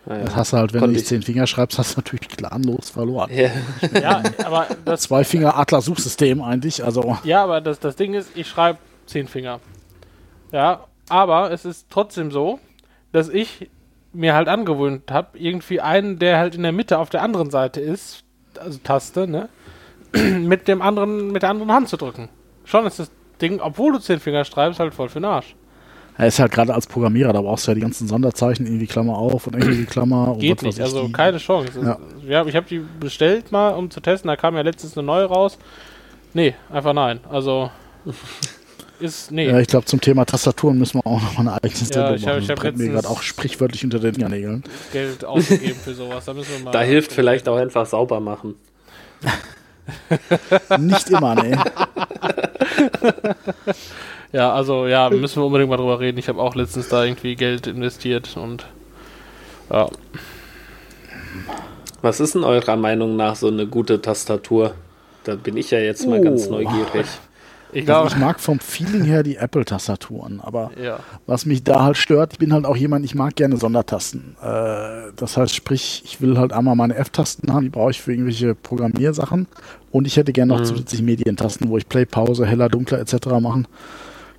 Ja. 0.08 0.20
Das 0.20 0.36
hast 0.36 0.54
du 0.54 0.58
halt, 0.58 0.74
wenn 0.74 0.82
du 0.82 0.88
nicht 0.88 1.08
zehn 1.08 1.22
Finger 1.22 1.48
schreibst, 1.48 1.80
hast 1.80 1.96
du 1.96 2.00
natürlich 2.00 2.28
planlos 2.28 2.92
verloren. 2.92 3.32
Ja, 3.34 3.50
ja 4.00 4.24
aber 4.44 4.68
das. 4.86 5.02
Zwei 5.02 5.24
Finger 5.24 5.58
Atlas-Suchsystem 5.58 6.42
eigentlich, 6.42 6.84
also. 6.84 7.18
Ja, 7.24 7.44
aber 7.44 7.62
das, 7.62 7.80
das 7.80 7.96
Ding 7.96 8.14
ist, 8.14 8.30
ich 8.36 8.48
schreibe 8.48 8.80
zehn 9.08 9.28
Finger. 9.28 9.60
Ja, 10.52 10.86
aber 11.10 11.52
es 11.52 11.66
ist 11.66 11.88
trotzdem 11.90 12.32
so, 12.32 12.60
dass 13.12 13.30
ich 13.30 13.70
mir 14.14 14.34
halt 14.34 14.48
angewöhnt 14.48 15.12
habe, 15.12 15.38
irgendwie 15.38 15.82
einen, 15.82 16.20
der 16.20 16.38
halt 16.38 16.56
in 16.56 16.64
der 16.64 16.72
Mitte 16.72 17.00
auf 17.00 17.10
der 17.10 17.22
anderen 17.22 17.50
Seite 17.50 17.82
ist, 17.82 18.24
also 18.60 18.80
Taste, 18.84 19.28
ne? 19.28 19.50
mit 20.14 20.68
dem 20.68 20.82
anderen, 20.82 21.32
mit 21.32 21.42
der 21.42 21.50
anderen 21.50 21.72
Hand 21.72 21.90
zu 21.90 21.98
drücken. 21.98 22.30
Schon 22.64 22.86
ist 22.86 23.00
das 23.00 23.12
Ding, 23.42 23.60
obwohl 23.60 23.92
du 23.92 24.00
zehn 24.00 24.20
Finger 24.20 24.46
schreibst, 24.46 24.80
halt 24.80 24.94
voll 24.94 25.10
für 25.10 25.20
den 25.20 25.26
Arsch. 25.26 25.56
Er 26.18 26.28
ist 26.28 26.40
halt 26.40 26.52
gerade 26.52 26.74
als 26.74 26.88
Programmierer, 26.88 27.34
da 27.34 27.42
brauchst 27.42 27.68
du 27.68 27.72
ja 27.72 27.76
die 27.76 27.82
ganzen 27.82 28.08
Sonderzeichen, 28.08 28.66
irgendwie 28.66 28.88
Klammer 28.88 29.18
auf 29.18 29.48
und 29.48 29.56
irgendwie 29.56 29.84
Klammer. 29.86 30.36
Geht 30.40 30.62
nicht, 30.62 30.80
also 30.80 31.08
die. 31.08 31.12
keine 31.12 31.38
Chance. 31.40 31.72
Ja. 31.82 31.98
ja 32.26 32.46
ich 32.46 32.56
habe 32.56 32.66
die 32.68 32.80
bestellt 33.00 33.52
mal, 33.52 33.72
um 33.72 33.92
zu 33.92 34.00
testen, 34.00 34.30
da 34.30 34.38
kam 34.38 34.56
ja 34.56 34.62
letztens 34.62 34.98
eine 34.98 35.06
neue 35.06 35.26
raus. 35.26 35.58
Nee, 36.34 36.56
einfach 36.70 36.94
nein. 36.94 37.20
Also 37.30 37.70
ist, 39.00 39.32
nee. 39.32 39.48
Ja, 39.48 39.60
ich 39.60 39.68
glaube, 39.68 39.86
zum 39.86 40.00
Thema 40.00 40.26
Tastaturen 40.26 40.78
müssen 40.78 41.00
wir 41.00 41.06
auch 41.06 41.22
noch 41.22 41.34
mal 41.38 41.42
eine 41.42 41.54
eigene 41.64 41.86
Sendung 41.86 42.04
ja, 42.04 42.16
ich 42.16 42.26
hab, 42.26 42.36
machen. 42.36 42.44
Ich 42.44 42.50
habe 42.50 42.72
mir 42.78 42.90
gerade 42.90 43.10
auch 43.10 43.22
sprichwörtlich 43.22 43.84
unter 43.84 44.00
den 44.00 44.14
Fingernägeln. 44.14 44.64
Geld 44.94 45.26
ausgegeben 45.26 45.80
für 45.84 45.94
sowas. 45.94 46.24
Da, 46.24 46.34
müssen 46.34 46.52
wir 46.58 46.64
mal 46.64 46.72
da 46.72 46.82
hilft 46.82 47.12
vielleicht 47.12 47.50
auch 47.50 47.58
einfach 47.58 47.86
sauber 47.86 48.22
machen. 48.22 48.56
Nicht 50.80 51.10
immer, 51.10 51.36
ne. 51.36 51.62
ja, 54.36 54.52
also 54.52 54.86
ja, 54.86 55.10
müssen 55.10 55.42
wir 55.42 55.46
unbedingt 55.46 55.70
mal 55.70 55.78
drüber 55.78 56.02
reden. 56.02 56.18
Ich 56.18 56.28
habe 56.28 56.42
auch 56.42 56.56
letztens 56.56 56.90
da 56.90 57.06
irgendwie 57.06 57.38
Geld 57.38 57.68
investiert 57.68 58.36
und 58.36 58.66
ja. 59.72 59.88
Was 62.02 62.20
ist 62.20 62.36
denn 62.36 62.44
eurer 62.44 62.76
Meinung 62.76 63.16
nach 63.16 63.38
so 63.38 63.48
eine 63.48 63.66
gute 63.66 64.02
Tastatur? 64.02 64.74
Da 65.24 65.36
bin 65.36 65.56
ich 65.56 65.72
ja 65.72 65.80
jetzt 65.80 66.06
mal 66.06 66.20
oh. 66.20 66.24
ganz 66.24 66.50
neugierig. 66.50 67.06
Ich, 67.72 67.86
glaube, 67.86 68.10
ich 68.10 68.18
mag 68.18 68.42
vom 68.42 68.60
Feeling 68.60 69.04
her 69.04 69.24
die 69.24 69.38
Apple-Tastaturen, 69.38 70.42
aber 70.42 70.72
ja. 70.82 71.00
was 71.28 71.46
mich 71.46 71.64
da 71.64 71.84
halt 71.84 71.98
stört, 71.98 72.34
ich 72.34 72.40
bin 72.40 72.54
halt 72.54 72.66
auch 72.66 72.78
jemand, 72.78 73.06
ich 73.06 73.16
mag 73.16 73.36
gerne 73.36 73.58
Sondertasten. 73.58 74.36
Äh, 74.42 75.12
das 75.16 75.36
heißt, 75.36 75.56
sprich, 75.56 76.04
ich 76.06 76.22
will 76.22 76.38
halt 76.38 76.52
einmal 76.52 76.76
meine 76.76 76.96
F-Tasten 76.96 77.52
haben, 77.54 77.64
die 77.64 77.70
brauche 77.70 77.92
ich 77.92 78.02
für 78.02 78.12
irgendwelche 78.12 78.54
Programmiersachen 78.54 79.48
und 79.92 80.08
ich 80.08 80.16
hätte 80.16 80.32
gerne 80.32 80.54
noch 80.54 80.60
mhm. 80.60 80.66
zusätzlich 80.66 81.02
Medientasten, 81.02 81.70
wo 81.70 81.78
ich 81.78 81.90
Play, 81.90 82.06
Pause, 82.06 82.46
heller, 82.46 82.70
dunkler 82.70 83.00
etc. 83.00 83.28
machen 83.42 83.68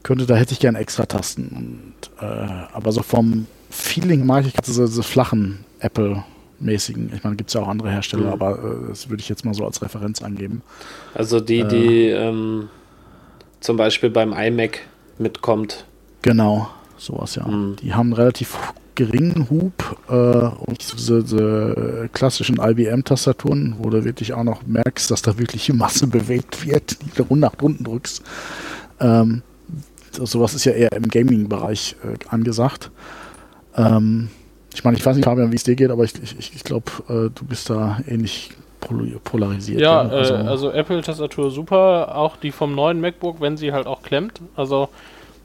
könnte. 0.06 0.24
Da 0.24 0.36
hätte 0.36 0.52
ich 0.52 0.60
gerne 0.60 0.78
extra 0.78 1.04
Tasten. 1.04 1.48
Und, 1.48 2.24
äh, 2.24 2.24
aber 2.72 2.92
so 2.92 3.02
vom 3.02 3.46
Feeling 3.70 4.24
mag 4.24 4.46
ich 4.46 4.52
diese, 4.54 4.86
diese 4.86 5.02
flachen 5.02 5.64
Apple 5.80 6.24
mäßigen. 6.60 7.12
Ich 7.14 7.24
meine, 7.24 7.36
gibt 7.36 7.50
es 7.50 7.54
ja 7.54 7.60
auch 7.60 7.68
andere 7.68 7.90
Hersteller, 7.90 8.26
mhm. 8.26 8.32
aber 8.32 8.58
äh, 8.58 8.88
das 8.88 9.10
würde 9.10 9.20
ich 9.20 9.28
jetzt 9.28 9.44
mal 9.44 9.52
so 9.52 9.66
als 9.66 9.82
Referenz 9.82 10.22
angeben. 10.22 10.62
Also 11.12 11.40
die, 11.40 11.64
die 11.64 12.06
äh, 12.06 12.28
ähm, 12.28 12.68
zum 13.60 13.76
Beispiel 13.76 14.08
beim 14.08 14.32
iMac 14.32 14.78
mitkommt. 15.18 15.84
Genau, 16.22 16.68
sowas 16.96 17.34
ja. 17.34 17.46
Mhm. 17.46 17.76
Die 17.82 17.92
haben 17.92 18.06
einen 18.06 18.14
relativ 18.14 18.56
geringen 18.94 19.50
Hub 19.50 19.98
äh, 20.08 20.12
und 20.12 20.96
diese, 20.96 21.22
diese 21.22 22.08
klassischen 22.12 22.58
IBM-Tastaturen, 22.60 23.74
wo 23.78 23.90
du 23.90 24.04
wirklich 24.04 24.32
auch 24.32 24.44
noch 24.44 24.64
merkst, 24.66 25.10
dass 25.10 25.20
da 25.20 25.36
wirklich 25.36 25.70
Masse 25.72 26.06
bewegt 26.06 26.64
wird, 26.64 26.96
die 27.02 27.22
du 27.22 27.34
nach 27.34 27.54
unten 27.60 27.84
drückst. 27.84 28.22
Ähm, 29.00 29.42
sowas 30.24 30.54
ist 30.54 30.64
ja 30.64 30.72
eher 30.72 30.92
im 30.92 31.08
Gaming-Bereich 31.08 31.96
äh, 32.04 32.16
angesagt. 32.28 32.90
Ähm, 33.76 34.30
ich 34.74 34.84
meine, 34.84 34.96
ich 34.96 35.04
weiß 35.04 35.16
nicht, 35.16 35.24
Fabian, 35.24 35.52
wie 35.52 35.56
es 35.56 35.64
dir 35.64 35.76
geht, 35.76 35.90
aber 35.90 36.04
ich, 36.04 36.12
ich, 36.22 36.54
ich 36.54 36.64
glaube, 36.64 36.90
äh, 37.08 37.30
du 37.34 37.44
bist 37.46 37.70
da 37.70 37.98
ähnlich 38.06 38.50
polarisiert. 39.24 39.80
Ja, 39.80 40.02
ja. 40.02 40.08
Also, 40.08 40.34
äh, 40.34 40.36
also 40.38 40.70
Apple-Tastatur 40.70 41.50
super, 41.50 42.14
auch 42.16 42.36
die 42.36 42.52
vom 42.52 42.74
neuen 42.74 43.00
MacBook, 43.00 43.40
wenn 43.40 43.56
sie 43.56 43.72
halt 43.72 43.86
auch 43.86 44.02
klemmt. 44.02 44.40
Also 44.54 44.88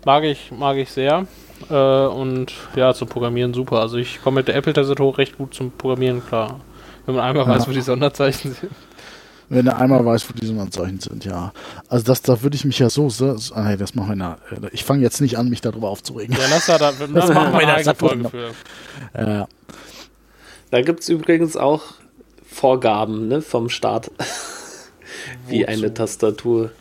mag 0.05 0.24
ich, 0.24 0.51
mag 0.51 0.78
ich 0.78 0.91
sehr. 0.91 1.26
Äh, 1.69 1.74
und 1.74 2.53
ja, 2.76 2.93
zum 2.93 3.07
Programmieren 3.07 3.53
super. 3.53 3.80
Also 3.80 3.97
ich 3.97 4.22
komme 4.22 4.41
mit 4.41 4.47
der 4.47 4.55
Apple-Tastatur 4.55 5.17
recht 5.17 5.38
gut 5.38 5.53
zum 5.53 5.72
Programmieren 5.72 6.26
klar. 6.26 6.59
Wenn 7.05 7.15
man 7.15 7.24
einmal 7.24 7.45
ja. 7.45 7.55
weiß, 7.55 7.67
wo 7.67 7.72
die 7.72 7.82
Sonderzeichen 7.82 8.53
sind. 8.53 8.72
Wenn 9.53 9.67
er 9.67 9.79
einmal 9.79 10.05
weiß, 10.05 10.29
wo 10.29 10.33
die 10.33 10.45
Sonderzeichen 10.45 11.01
sind, 11.01 11.25
ja. 11.25 11.51
Also 11.89 12.05
das, 12.05 12.21
da 12.21 12.41
würde 12.41 12.55
ich 12.55 12.63
mich 12.63 12.79
ja 12.79 12.89
so, 12.89 13.09
so 13.09 13.35
ah, 13.53 13.67
nee, 13.67 13.75
das 13.75 13.95
machen 13.95 14.11
wir 14.11 14.15
na, 14.15 14.37
äh, 14.49 14.69
Ich 14.71 14.85
fange 14.85 15.03
jetzt 15.03 15.19
nicht 15.19 15.37
an, 15.37 15.49
mich 15.49 15.59
darüber 15.59 15.89
aufzuregen. 15.89 16.33
Ja, 16.39 16.45
lass 16.49 16.67
da, 16.67 16.77
da 16.77 16.91
das 17.13 17.33
machen 17.33 17.53
wir 17.53 17.77
in 17.77 17.83
der 17.83 17.95
Folge 17.95 18.29
für. 18.29 18.51
Ja. 19.13 19.49
Da 20.69 20.81
gibt 20.81 21.01
es 21.01 21.09
übrigens 21.09 21.57
auch 21.57 21.81
Vorgaben 22.49 23.27
ne, 23.27 23.41
vom 23.41 23.67
Staat, 23.67 24.09
wie 25.49 25.65
eine 25.65 25.93
Tastatur, 25.93 26.71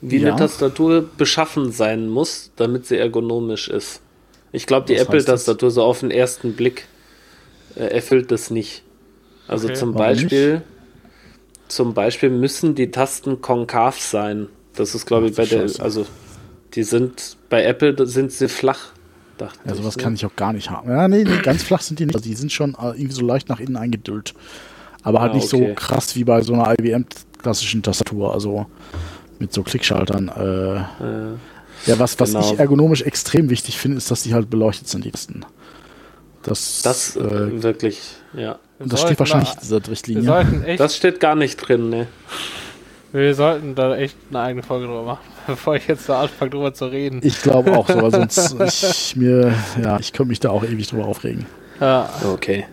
wie 0.00 0.18
ja. 0.18 0.28
eine 0.28 0.38
Tastatur 0.38 1.10
beschaffen 1.18 1.72
sein 1.72 2.08
muss, 2.08 2.52
damit 2.54 2.86
sie 2.86 2.98
ergonomisch 2.98 3.66
ist. 3.66 4.00
Ich 4.52 4.68
glaube, 4.68 4.86
die 4.86 4.94
Apple-Tastatur 4.94 5.72
so 5.72 5.82
auf 5.82 5.98
den 5.98 6.12
ersten 6.12 6.52
Blick 6.52 6.86
äh, 7.74 7.86
erfüllt 7.86 8.30
das 8.30 8.50
nicht. 8.50 8.84
Also 9.48 9.66
okay. 9.66 9.76
zum 9.76 9.94
Beispiel, 9.94 10.52
nicht? 10.52 10.66
Zum 11.74 11.94
Beispiel 11.94 12.30
müssen 12.30 12.74
die 12.74 12.90
Tasten 12.90 13.40
konkav 13.40 14.00
sein. 14.00 14.48
Das 14.74 14.94
ist, 14.94 15.06
glaube 15.06 15.28
ich, 15.28 15.36
bei 15.36 15.44
der, 15.44 15.68
also 15.80 16.06
die 16.74 16.82
sind 16.82 17.36
bei 17.48 17.64
Apple 17.64 18.06
sind 18.06 18.32
sie 18.32 18.48
flach. 18.48 18.92
Ja, 19.40 19.74
sowas 19.74 19.94
ich, 19.94 19.96
ne? 19.96 20.02
kann 20.04 20.14
ich 20.14 20.24
auch 20.24 20.36
gar 20.36 20.52
nicht 20.52 20.70
haben. 20.70 20.88
Ja, 20.88 21.08
nee, 21.08 21.24
nee, 21.24 21.38
ganz 21.42 21.64
flach 21.64 21.80
sind 21.80 21.98
die 21.98 22.06
nicht. 22.06 22.14
Also 22.14 22.28
die 22.28 22.34
sind 22.34 22.52
schon 22.52 22.74
äh, 22.74 22.90
irgendwie 22.90 23.12
so 23.12 23.26
leicht 23.26 23.48
nach 23.48 23.58
innen 23.58 23.76
eingedüllt 23.76 24.34
aber 25.02 25.20
halt 25.20 25.32
ah, 25.32 25.34
nicht 25.34 25.52
okay. 25.52 25.68
so 25.68 25.74
krass 25.74 26.16
wie 26.16 26.24
bei 26.24 26.40
so 26.42 26.54
einer 26.54 26.72
IBM-klassischen 26.78 27.82
Tastatur, 27.82 28.32
also 28.32 28.66
mit 29.38 29.52
so 29.52 29.62
Klickschaltern. 29.62 30.28
Äh, 30.28 30.76
äh, 30.76 31.34
ja, 31.86 31.98
was, 31.98 32.18
was 32.20 32.32
genau. 32.32 32.52
ich 32.52 32.58
ergonomisch 32.58 33.02
extrem 33.02 33.50
wichtig 33.50 33.78
finde, 33.78 33.98
ist, 33.98 34.10
dass 34.10 34.22
die 34.22 34.34
halt 34.34 34.48
beleuchtet 34.48 34.88
sind, 34.88 35.04
die 35.04 35.10
Tasten. 35.10 35.44
Das, 36.44 36.82
das 36.82 37.16
äh, 37.16 37.62
wirklich, 37.62 38.00
ja. 38.34 38.58
Das 38.78 39.00
steht 39.00 39.18
wahrscheinlich 39.18 39.52
in 39.54 39.60
dieser 39.60 39.88
Richtlinie. 39.88 40.76
Das 40.76 40.96
steht 40.96 41.20
gar 41.20 41.34
nicht 41.34 41.56
drin, 41.56 41.90
ne. 41.90 42.06
Wir 43.12 43.34
sollten 43.34 43.74
da 43.74 43.94
echt 43.94 44.16
eine 44.30 44.40
eigene 44.40 44.62
Folge 44.62 44.86
drüber 44.86 45.02
machen, 45.02 45.24
bevor 45.46 45.76
ich 45.76 45.86
jetzt 45.86 46.08
da 46.08 46.22
anfange 46.22 46.50
drüber 46.50 46.72
zu 46.72 46.86
reden. 46.86 47.20
Ich 47.22 47.42
glaube 47.42 47.76
auch 47.76 47.88
so, 47.88 48.00
weil 48.02 48.10
sonst 48.10 48.56
ich 48.58 49.16
mir, 49.16 49.54
ja, 49.82 49.98
ich 50.00 50.12
könnte 50.12 50.30
mich 50.30 50.40
da 50.40 50.50
auch 50.50 50.64
ewig 50.64 50.88
drüber 50.88 51.04
aufregen. 51.04 51.46
Ja. 51.78 52.08
Okay. 52.32 52.64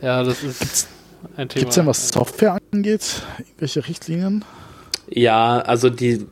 Ja, 0.00 0.22
das 0.22 0.42
ist. 0.44 0.60
Gibt's, 0.60 0.88
ein 1.36 1.48
Thema. 1.48 1.60
Gibt 1.60 1.70
es 1.70 1.74
denn, 1.74 1.86
was 1.86 2.08
Software 2.08 2.58
angeht, 2.72 3.22
irgendwelche 3.38 3.86
Richtlinien? 3.86 4.44
Ja, 5.08 5.58
also 5.58 5.90
die 5.90 6.26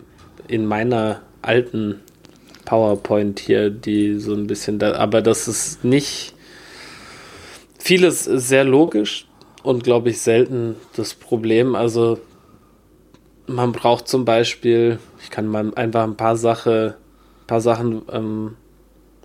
in 0.46 0.64
meiner 0.64 1.20
alten 1.42 2.00
PowerPoint 2.64 3.40
hier, 3.40 3.70
die 3.70 4.18
so 4.18 4.34
ein 4.34 4.46
bisschen, 4.46 4.78
da, 4.78 4.94
aber 4.94 5.20
das 5.20 5.48
ist 5.48 5.84
nicht 5.84 6.34
vieles 7.88 8.24
sehr 8.24 8.64
logisch 8.64 9.26
und 9.62 9.82
glaube 9.82 10.10
ich 10.10 10.20
selten 10.20 10.76
das 10.94 11.14
Problem. 11.14 11.74
Also 11.74 12.18
man 13.46 13.72
braucht 13.72 14.08
zum 14.08 14.26
Beispiel, 14.26 14.98
ich 15.22 15.30
kann 15.30 15.46
mal 15.46 15.72
einfach 15.74 16.04
ein 16.04 16.14
paar 16.14 16.36
Sache, 16.36 16.96
paar 17.46 17.62
Sachen 17.62 18.02
ähm, 18.12 18.56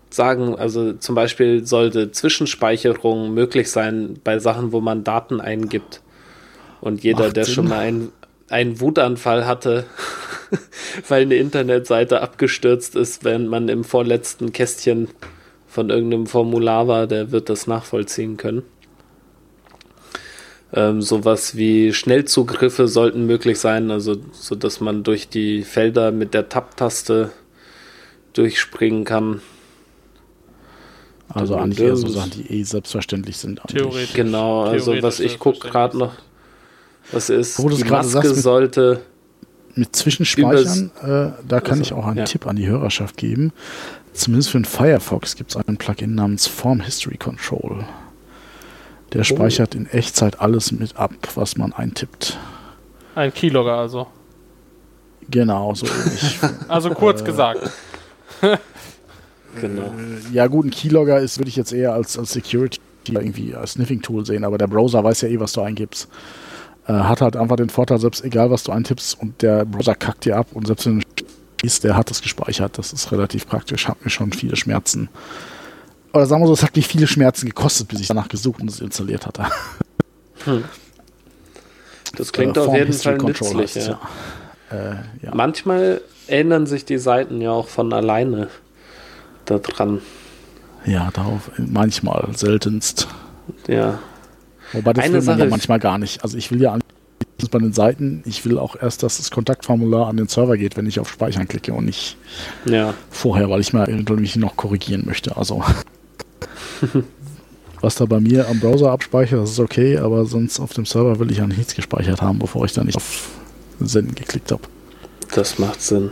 sagen, 0.09 0.55
also 0.55 0.93
zum 0.93 1.14
Beispiel 1.14 1.66
sollte 1.66 2.11
Zwischenspeicherung 2.11 3.34
möglich 3.34 3.70
sein 3.70 4.22
bei 4.24 4.39
Sachen, 4.39 4.72
wo 4.72 4.80
man 4.80 5.03
Daten 5.03 5.41
eingibt. 5.41 6.01
Und 6.80 7.03
jeder, 7.03 7.26
Macht 7.26 7.36
der 7.36 7.43
Sinn. 7.43 7.55
schon 7.55 7.68
mal 7.68 7.80
einen, 7.80 8.14
einen 8.47 8.80
Wutanfall 8.80 9.45
hatte, 9.45 9.88
weil 11.09 11.24
eine 11.24 11.36
Internetseite 11.36 12.22
abgestürzt 12.22 12.95
ist, 12.95 13.26
wenn 13.26 13.47
man 13.47 13.68
im 13.68 13.84
vorletzten 13.84 14.53
Kästchen 14.53 15.09
von 15.74 15.89
irgendeinem 15.89 16.28
Formular 16.28 16.88
war, 16.88 17.07
der 17.07 17.32
wird 17.32 17.49
das 17.49 17.65
nachvollziehen 17.65 18.38
können. 18.38 18.61
Ähm, 20.71 21.01
sowas 21.01 21.55
wie 21.55 21.93
Schnellzugriffe 21.93 22.88
sollten 22.88 23.26
möglich 23.26 23.59
sein, 23.59 23.89
also 23.89 24.17
so 24.34 24.53
dass 24.53 24.82
man 24.82 25.03
durch 25.03 25.30
die 25.30 25.63
Felder 25.63 26.11
mit 26.11 26.36
der 26.36 26.47
Tab-Taste 26.47 27.32
durchspringen 28.34 29.03
kann. 29.03 29.41
Also 31.30 31.55
eigentlich 31.55 31.80
eher 31.80 31.95
so 31.95 32.07
Sachen, 32.07 32.32
die 32.32 32.51
eh 32.51 32.63
selbstverständlich 32.63 33.38
sind. 33.38 33.59
Theoretisch. 33.67 34.13
Genau, 34.13 34.65
also 34.65 34.93
was 35.01 35.19
ich 35.19 35.39
gucke 35.39 35.67
gerade 35.67 35.97
noch, 35.97 36.13
was 37.11 37.32
ist, 37.32 37.57
Wo 37.57 37.69
die 37.69 37.84
Maske 37.84 38.11
sagst, 38.11 38.36
mit, 38.36 38.43
sollte... 38.43 39.01
Mit 39.74 39.95
Zwischenspeichern, 39.95 40.91
äh, 41.01 41.32
da 41.47 41.59
kann 41.61 41.80
also, 41.80 41.82
ich 41.82 41.93
auch 41.93 42.05
einen 42.05 42.17
ja. 42.17 42.26
Tipp 42.26 42.45
an 42.45 42.57
die 42.57 42.67
Hörerschaft 42.67 43.17
geben. 43.17 43.51
Zumindest 44.14 44.51
für 44.51 44.59
den 44.59 44.66
Firefox 44.66 45.36
gibt 45.36 45.51
es 45.51 45.57
einen 45.57 45.78
Plugin 45.78 46.16
namens 46.16 46.47
Form 46.47 46.82
History 46.82 47.18
Control. 47.18 47.84
Der 49.11 49.22
oh. 49.22 49.24
speichert 49.24 49.76
in 49.76 49.88
Echtzeit 49.88 50.39
alles 50.39 50.72
mit 50.72 50.95
ab, 50.95 51.14
was 51.36 51.57
man 51.57 51.74
eintippt. 51.74 52.38
Ein 53.16 53.34
Keylogger 53.34 53.76
also. 53.76 54.07
Genau, 55.30 55.74
so 55.74 55.88
ähnlich. 55.88 56.39
also 56.68 56.89
kurz 56.91 57.22
äh, 57.22 57.26
gesagt. 57.26 57.70
genau. 59.61 59.93
Ja, 60.32 60.47
gut, 60.47 60.66
ein 60.66 60.72
Keylogger 60.72 61.20
ist, 61.20 61.38
würde 61.38 61.49
ich 61.49 61.55
jetzt 61.55 61.74
eher 61.74 61.93
als, 61.93 62.18
als 62.18 62.34
Security 62.34 62.80
irgendwie 63.09 63.53
als 63.55 63.74
Sniffing-Tool 63.74 64.26
sehen, 64.26 64.45
aber 64.45 64.57
der 64.57 64.68
Browser 64.68 65.03
weiß 65.03 65.22
ja 65.22 65.30
eh, 65.30 65.39
was 65.39 65.53
du 65.53 65.61
eingibst. 65.61 66.07
Äh, 66.88 66.93
hat 66.93 67.22
halt 67.22 67.36
einfach 67.36 67.55
den 67.55 67.70
Vorteil, 67.70 67.99
selbst 67.99 68.24
egal 68.24 68.51
was 68.51 68.64
du 68.64 68.72
eintippst 68.72 69.20
und 69.20 69.41
der 69.41 69.66
Browser 69.66 69.95
kackt 69.95 70.26
dir 70.26 70.38
ab 70.38 70.47
und 70.53 70.68
selbst 70.68 70.86
wenn 70.86 70.99
du 70.99 71.05
ist, 71.64 71.84
der 71.84 71.95
hat 71.95 72.11
es 72.11 72.22
gespeichert. 72.22 72.78
Das 72.78 72.93
ist 72.93 73.11
relativ 73.11 73.47
praktisch, 73.47 73.88
hat 73.88 74.03
mir 74.03 74.11
schon 74.11 74.32
viele 74.32 74.55
Schmerzen. 74.55 75.09
Oder 76.14 76.28
sagen 76.28 76.43
wir 76.43 76.47
so, 76.47 76.53
es 76.53 76.64
hat 76.64 76.76
mich 76.76 76.88
viele 76.88 77.07
Schmerzen 77.07 77.47
gekostet, 77.47 77.88
bis 77.88 77.99
ich 77.99 78.07
danach 78.07 78.28
gesucht 78.28 78.61
und 78.61 78.70
es 78.70 78.80
installiert 78.80 79.26
hatte. 79.26 79.45
Hm. 80.45 80.64
Das 82.16 82.32
klingt 82.32 82.57
auf 82.57 82.76
jeden 82.76 82.93
Fall 82.93 83.18
nützlich. 83.18 83.76
Ja. 83.76 83.99
Ja. 84.72 84.91
Äh, 84.91 84.95
ja. 85.24 85.34
Manchmal 85.34 86.01
ändern 86.28 86.68
sich 86.68 86.86
die 86.86 86.97
Seiten 86.97 87.41
ja 87.41 87.51
auch 87.51 87.68
von 87.68 87.91
alleine 87.93 88.49
daran. 89.45 90.01
Ja, 90.86 91.09
darauf 91.14 91.49
manchmal, 91.57 92.28
seltenst. 92.36 93.07
Ja. 93.68 93.99
Wobei 94.74 94.93
das 94.93 95.05
Eine 95.05 95.14
will 95.14 95.22
man 95.22 95.26
Sache 95.26 95.39
ja 95.39 95.49
manchmal 95.49 95.80
gar 95.80 95.97
nicht. 95.97 96.24
Also 96.24 96.38
ich 96.38 96.51
will 96.51 96.61
ja 96.61 96.74
bei 97.49 97.59
den 97.59 97.73
Seiten, 97.73 98.23
ich 98.25 98.45
will 98.45 98.57
auch 98.57 98.75
erst, 98.79 99.03
dass 99.03 99.17
das 99.17 99.31
Kontaktformular 99.31 100.07
an 100.07 100.17
den 100.17 100.27
Server 100.27 100.57
geht, 100.57 100.77
wenn 100.77 100.87
ich 100.87 100.99
auf 100.99 101.09
Speichern 101.09 101.47
klicke 101.47 101.73
und 101.73 101.85
nicht 101.85 102.17
ja. 102.65 102.93
vorher, 103.09 103.49
weil 103.49 103.61
ich 103.61 103.73
mal 103.73 103.87
mich 103.87 104.35
noch 104.35 104.55
korrigieren 104.55 105.03
möchte. 105.05 105.37
Also 105.37 105.63
was 107.81 107.95
da 107.95 108.05
bei 108.05 108.19
mir 108.19 108.47
am 108.47 108.59
Browser 108.59 108.91
abspeichert, 108.91 109.41
das 109.41 109.51
ist 109.51 109.59
okay, 109.59 109.97
aber 109.97 110.25
sonst 110.25 110.59
auf 110.59 110.73
dem 110.73 110.85
Server 110.85 111.19
will 111.19 111.31
ich 111.31 111.37
ja 111.37 111.47
nichts 111.47 111.75
gespeichert 111.75 112.21
haben, 112.21 112.39
bevor 112.39 112.65
ich 112.65 112.73
da 112.73 112.83
nicht 112.83 112.95
auf 112.95 113.29
Senden 113.79 114.15
geklickt 114.15 114.51
habe. 114.51 114.63
Das 115.33 115.59
macht 115.59 115.81
Sinn. 115.81 116.11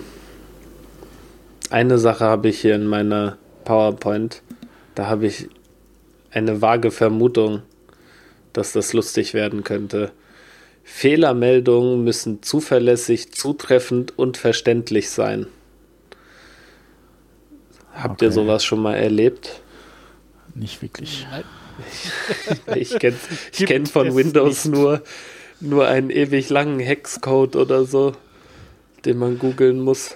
Eine 1.70 1.98
Sache 1.98 2.26
habe 2.26 2.50
ich 2.50 2.60
hier 2.60 2.76
in 2.76 2.86
meiner 2.86 3.38
PowerPoint. 3.64 4.42
Da 4.96 5.08
habe 5.08 5.28
ich 5.28 5.48
eine 6.32 6.62
vage 6.62 6.92
Vermutung, 6.92 7.62
dass 8.52 8.74
das 8.74 8.94
lustig 8.94 9.34
werden 9.34 9.64
könnte. 9.64 10.12
Fehlermeldungen 10.94 12.04
müssen 12.04 12.44
zuverlässig, 12.44 13.32
zutreffend 13.32 14.20
und 14.20 14.38
verständlich 14.38 15.10
sein. 15.10 15.48
Habt 17.94 18.22
okay. 18.22 18.26
ihr 18.26 18.32
sowas 18.32 18.64
schon 18.64 18.82
mal 18.82 18.96
erlebt? 18.96 19.62
Nicht 20.54 20.82
wirklich. 20.84 21.26
ich 22.76 23.00
kenne 23.00 23.16
ich 23.52 23.66
kenn 23.66 23.86
von 23.88 24.14
Windows 24.16 24.66
nur, 24.66 25.02
nur 25.60 25.88
einen 25.88 26.12
ewig 26.12 26.50
langen 26.50 26.80
Hexcode 26.80 27.56
oder 27.56 27.86
so, 27.86 28.12
den 29.06 29.18
man 29.18 29.40
googeln 29.40 29.80
muss. 29.80 30.12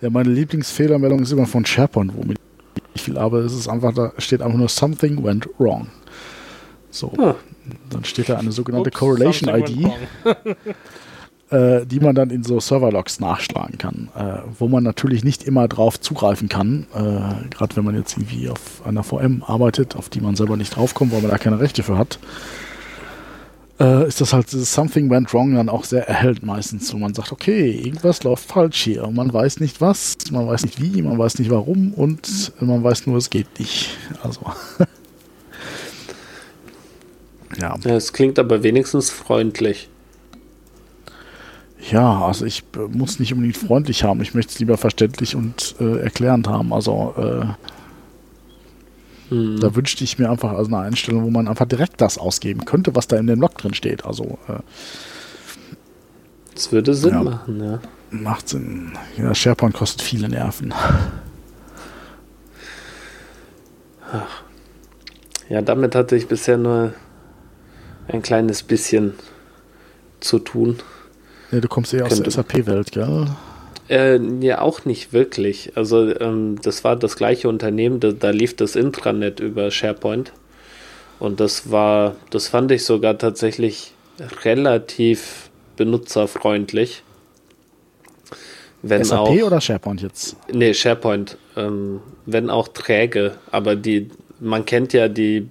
Ja, 0.00 0.10
meine 0.10 0.30
Lieblingsfehlermeldung 0.30 1.20
ist 1.20 1.30
immer 1.30 1.46
von 1.46 1.64
SharePoint, 1.64 2.16
womit 2.16 2.38
ich 2.94 3.02
viel 3.02 3.18
arbeite. 3.18 3.44
Es 3.44 3.54
ist 3.54 3.68
einfach, 3.68 3.94
da 3.94 4.12
steht 4.18 4.42
einfach 4.42 4.58
nur 4.58 4.68
Something 4.68 5.22
went 5.22 5.48
wrong. 5.58 5.88
So. 6.90 7.12
Ah. 7.18 7.36
Dann 7.90 8.04
steht 8.04 8.28
da 8.28 8.38
eine 8.38 8.52
sogenannte 8.52 8.90
Oops, 8.90 8.98
Correlation 8.98 9.54
ID, 9.54 9.90
äh, 11.50 11.86
die 11.86 12.00
man 12.00 12.14
dann 12.14 12.30
in 12.30 12.44
so 12.44 12.60
Serverlogs 12.60 13.20
nachschlagen 13.20 13.78
kann, 13.78 14.08
äh, 14.16 14.38
wo 14.58 14.68
man 14.68 14.84
natürlich 14.84 15.24
nicht 15.24 15.44
immer 15.44 15.68
drauf 15.68 16.00
zugreifen 16.00 16.48
kann, 16.48 16.86
äh, 16.94 17.48
gerade 17.50 17.76
wenn 17.76 17.84
man 17.84 17.94
jetzt 17.94 18.16
irgendwie 18.16 18.48
auf 18.48 18.84
einer 18.84 19.02
VM 19.02 19.42
arbeitet, 19.46 19.96
auf 19.96 20.08
die 20.08 20.20
man 20.20 20.36
selber 20.36 20.56
nicht 20.56 20.76
draufkommt, 20.76 21.12
weil 21.12 21.22
man 21.22 21.30
da 21.30 21.38
keine 21.38 21.60
Rechte 21.60 21.82
für 21.82 21.98
hat 21.98 22.18
äh, 23.80 24.08
ist 24.08 24.20
das 24.20 24.32
halt 24.32 24.50
dieses 24.52 24.72
Something 24.72 25.10
went 25.10 25.32
wrong 25.32 25.54
dann 25.54 25.68
auch 25.68 25.84
sehr 25.84 26.08
erhellt 26.08 26.44
meistens, 26.44 26.92
wo 26.92 26.98
man 26.98 27.14
sagt, 27.14 27.32
okay, 27.32 27.70
irgendwas 27.70 28.22
läuft 28.24 28.46
falsch 28.46 28.82
hier. 28.82 29.04
Und 29.04 29.14
man 29.14 29.32
weiß 29.32 29.60
nicht 29.60 29.80
was, 29.80 30.16
man 30.30 30.46
weiß 30.46 30.64
nicht 30.64 30.80
wie, 30.80 31.02
man 31.02 31.18
weiß 31.18 31.38
nicht 31.38 31.50
warum 31.50 31.94
und 31.94 32.52
man 32.60 32.82
weiß 32.82 33.06
nur, 33.06 33.16
es 33.16 33.30
geht 33.30 33.58
nicht. 33.58 33.90
Also. 34.22 34.40
ja. 37.58 37.76
Es 37.84 38.12
klingt 38.12 38.38
aber 38.38 38.62
wenigstens 38.62 39.10
freundlich. 39.10 39.88
Ja, 41.90 42.24
also 42.26 42.44
ich 42.44 42.64
äh, 42.76 42.96
muss 42.96 43.18
nicht 43.18 43.32
unbedingt 43.32 43.56
freundlich 43.56 44.04
haben. 44.04 44.20
Ich 44.20 44.34
möchte 44.34 44.52
es 44.52 44.58
lieber 44.58 44.76
verständlich 44.76 45.36
und 45.36 45.76
äh, 45.80 46.00
erklärend 46.00 46.48
haben. 46.48 46.72
Also 46.72 47.14
äh, 47.16 47.46
hm. 49.30 49.60
Da 49.60 49.74
wünschte 49.74 50.04
ich 50.04 50.18
mir 50.18 50.30
einfach 50.30 50.52
also 50.52 50.74
eine 50.74 50.84
Einstellung, 50.84 51.24
wo 51.24 51.30
man 51.30 51.48
einfach 51.48 51.66
direkt 51.66 52.00
das 52.00 52.18
ausgeben 52.18 52.64
könnte, 52.64 52.94
was 52.94 53.08
da 53.08 53.16
in 53.16 53.26
dem 53.26 53.40
Log 53.40 53.56
drin 53.58 53.74
steht. 53.74 54.04
Also 54.04 54.38
äh, 54.48 54.60
das 56.54 56.72
würde 56.72 56.94
Sinn 56.94 57.10
ja, 57.12 57.22
machen, 57.22 57.62
ja. 57.62 57.80
Macht 58.10 58.48
Sinn. 58.48 58.92
Ja, 59.16 59.34
SharePoint 59.34 59.74
kostet 59.74 60.02
viele 60.02 60.28
Nerven. 60.28 60.72
Ach. 64.10 64.42
Ja, 65.50 65.62
damit 65.62 65.94
hatte 65.94 66.16
ich 66.16 66.26
bisher 66.26 66.56
nur 66.56 66.94
ein 68.08 68.22
kleines 68.22 68.62
bisschen 68.62 69.14
zu 70.20 70.38
tun. 70.38 70.78
Ja, 71.50 71.60
du 71.60 71.68
kommst 71.68 71.94
eher 71.94 72.06
aus 72.06 72.20
der 72.20 72.30
SAP-Welt, 72.30 72.92
gell? 72.92 73.26
Äh, 73.88 74.18
ja, 74.40 74.60
auch 74.60 74.84
nicht 74.84 75.12
wirklich. 75.12 75.72
Also 75.76 76.14
ähm, 76.20 76.56
das 76.62 76.84
war 76.84 76.96
das 76.96 77.16
gleiche 77.16 77.48
Unternehmen, 77.48 78.00
da, 78.00 78.12
da, 78.12 78.30
lief 78.30 78.54
das 78.56 78.76
Intranet 78.76 79.40
über 79.40 79.70
SharePoint. 79.70 80.32
Und 81.18 81.40
das 81.40 81.70
war, 81.70 82.16
das 82.30 82.48
fand 82.48 82.70
ich 82.70 82.84
sogar 82.84 83.16
relativ 84.44 85.50
benutzerfreundlich. 85.76 87.02
Wenn 88.82 89.04
SAP 89.04 89.18
auch, 89.18 89.30
oder 89.30 89.60
SharePoint 89.60 90.02
jetzt? 90.02 90.36
Nee, 90.52 90.74
SharePoint. 90.74 91.36
Ähm, 91.56 92.00
wenn 92.26 92.50
auch 92.50 92.68
träge, 92.68 93.36
aber 93.50 93.74
die, 93.74 94.10
man 94.38 94.64
kennt 94.66 94.92
ja 94.92 95.08
die, 95.08 95.48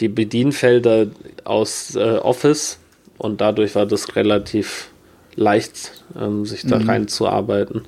die 0.00 0.08
Bedienfelder 0.08 1.08
aus 1.44 1.96
äh, 1.96 2.18
Office 2.18 2.78
und 3.18 3.40
dadurch 3.40 3.74
war 3.74 3.86
das 3.86 4.16
relativ 4.16 4.90
leicht, 5.34 6.04
ähm, 6.18 6.46
sich 6.46 6.62
da 6.62 6.78
mhm. 6.78 6.88
reinzuarbeiten. 6.88 7.82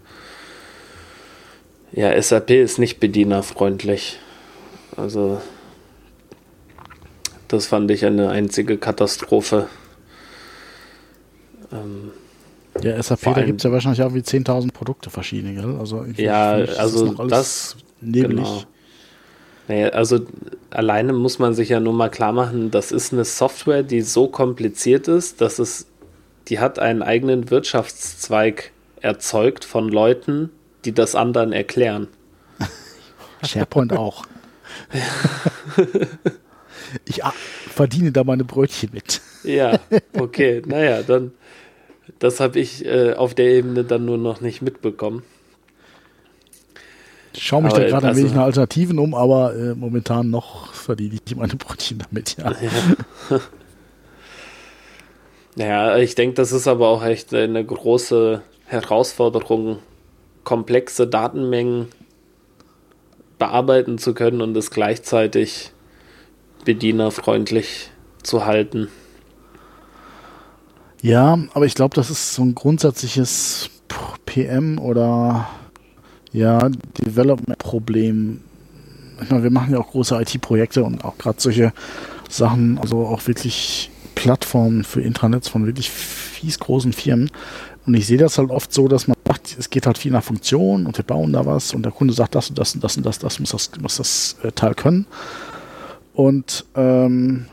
Ja, 1.92 2.20
SAP 2.20 2.50
ist 2.50 2.78
nicht 2.78 3.00
bedienerfreundlich. 3.00 4.18
Also, 4.96 5.40
das 7.48 7.66
fand 7.66 7.90
ich 7.90 8.04
eine 8.04 8.30
einzige 8.30 8.76
Katastrophe. 8.78 9.68
Ähm, 11.72 12.12
ja, 12.82 13.02
SAP, 13.02 13.34
da 13.34 13.42
gibt 13.42 13.60
es 13.60 13.64
ja 13.64 13.72
wahrscheinlich 13.72 14.02
auch 14.02 14.14
wie 14.14 14.20
10.000 14.20 14.72
Produkte 14.72 15.10
verschiedene, 15.10 15.54
gell? 15.54 15.76
Also, 15.78 16.04
ja, 16.16 16.52
also 16.52 17.12
das, 17.26 17.76
nebelig. 18.00 18.44
Genau. 18.44 18.62
Naja, 19.70 19.90
also 19.90 20.26
alleine 20.70 21.12
muss 21.12 21.38
man 21.38 21.54
sich 21.54 21.68
ja 21.68 21.78
nur 21.78 21.92
mal 21.92 22.08
klar 22.08 22.32
machen, 22.32 22.72
das 22.72 22.90
ist 22.90 23.12
eine 23.12 23.24
Software, 23.24 23.84
die 23.84 24.02
so 24.02 24.26
kompliziert 24.26 25.06
ist, 25.06 25.40
dass 25.40 25.60
es 25.60 25.86
die 26.48 26.58
hat 26.58 26.80
einen 26.80 27.02
eigenen 27.02 27.50
Wirtschaftszweig 27.50 28.72
erzeugt 29.00 29.64
von 29.64 29.88
Leuten, 29.88 30.50
die 30.84 30.92
das 30.92 31.14
anderen 31.14 31.52
erklären. 31.52 32.08
SharePoint 33.44 33.92
auch. 33.92 34.24
ich 37.04 37.22
verdiene 37.68 38.10
da 38.10 38.24
meine 38.24 38.42
Brötchen 38.42 38.90
mit. 38.92 39.20
ja, 39.44 39.78
okay. 40.18 40.62
Naja, 40.66 41.04
dann, 41.04 41.30
das 42.18 42.40
habe 42.40 42.58
ich 42.58 42.84
äh, 42.84 43.12
auf 43.12 43.36
der 43.36 43.46
Ebene 43.46 43.84
dann 43.84 44.04
nur 44.04 44.18
noch 44.18 44.40
nicht 44.40 44.62
mitbekommen. 44.62 45.22
Ich 47.32 47.44
schaue 47.44 47.62
mich 47.62 47.72
aber, 47.72 47.82
da 47.82 47.88
gerade 47.88 48.08
also, 48.08 48.18
ein 48.18 48.24
wenig 48.24 48.36
nach 48.36 48.44
Alternativen 48.44 48.98
um, 48.98 49.14
aber 49.14 49.54
äh, 49.54 49.74
momentan 49.74 50.30
noch 50.30 50.72
verdiene 50.72 51.18
ich 51.24 51.36
meine 51.36 51.54
Brötchen 51.54 51.98
damit, 51.98 52.36
ja. 52.36 52.50
ja. 52.50 53.38
Ja, 55.56 55.96
ich 55.96 56.14
denke, 56.14 56.34
das 56.34 56.52
ist 56.52 56.68
aber 56.68 56.88
auch 56.88 57.04
echt 57.04 57.34
eine 57.34 57.64
große 57.64 58.40
Herausforderung, 58.66 59.78
komplexe 60.44 61.06
Datenmengen 61.06 61.88
bearbeiten 63.38 63.98
zu 63.98 64.14
können 64.14 64.40
und 64.42 64.56
es 64.56 64.70
gleichzeitig 64.70 65.72
bedienerfreundlich 66.64 67.90
zu 68.22 68.46
halten. 68.46 68.88
Ja, 71.02 71.38
aber 71.52 71.64
ich 71.64 71.74
glaube, 71.74 71.94
das 71.94 72.10
ist 72.10 72.34
so 72.34 72.42
ein 72.42 72.54
grundsätzliches 72.54 73.70
PM 74.26 74.78
oder 74.78 75.48
ja, 76.32 76.68
Development-Problem. 76.98 78.40
Ich 79.22 79.30
meine, 79.30 79.42
wir 79.42 79.50
machen 79.50 79.72
ja 79.72 79.78
auch 79.78 79.90
große 79.90 80.20
IT-Projekte 80.20 80.84
und 80.84 81.04
auch 81.04 81.18
gerade 81.18 81.40
solche 81.40 81.72
Sachen, 82.28 82.78
also 82.78 83.06
auch 83.06 83.26
wirklich 83.26 83.90
Plattformen 84.14 84.84
für 84.84 85.00
Intranets 85.00 85.48
von 85.48 85.66
wirklich 85.66 85.90
fies 85.90 86.58
großen 86.58 86.92
Firmen. 86.92 87.30
Und 87.86 87.94
ich 87.94 88.06
sehe 88.06 88.18
das 88.18 88.38
halt 88.38 88.50
oft 88.50 88.72
so, 88.72 88.88
dass 88.88 89.08
man 89.08 89.16
sagt, 89.26 89.56
es 89.58 89.70
geht 89.70 89.86
halt 89.86 89.98
viel 89.98 90.12
nach 90.12 90.22
Funktion 90.22 90.86
und 90.86 90.96
wir 90.96 91.04
bauen 91.04 91.32
da 91.32 91.46
was 91.46 91.72
und 91.74 91.82
der 91.82 91.92
Kunde 91.92 92.14
sagt, 92.14 92.34
das 92.34 92.50
und 92.50 92.58
das 92.58 92.74
und 92.74 92.84
das 92.84 92.96
und 92.96 93.06
das, 93.06 93.18
das 93.18 93.40
muss 93.40 93.50
das, 93.50 93.70
muss 93.80 93.96
das 93.96 94.36
äh, 94.42 94.52
Teil 94.52 94.74
können. 94.74 95.06
Und 96.14 96.66
ähm, 96.76 97.46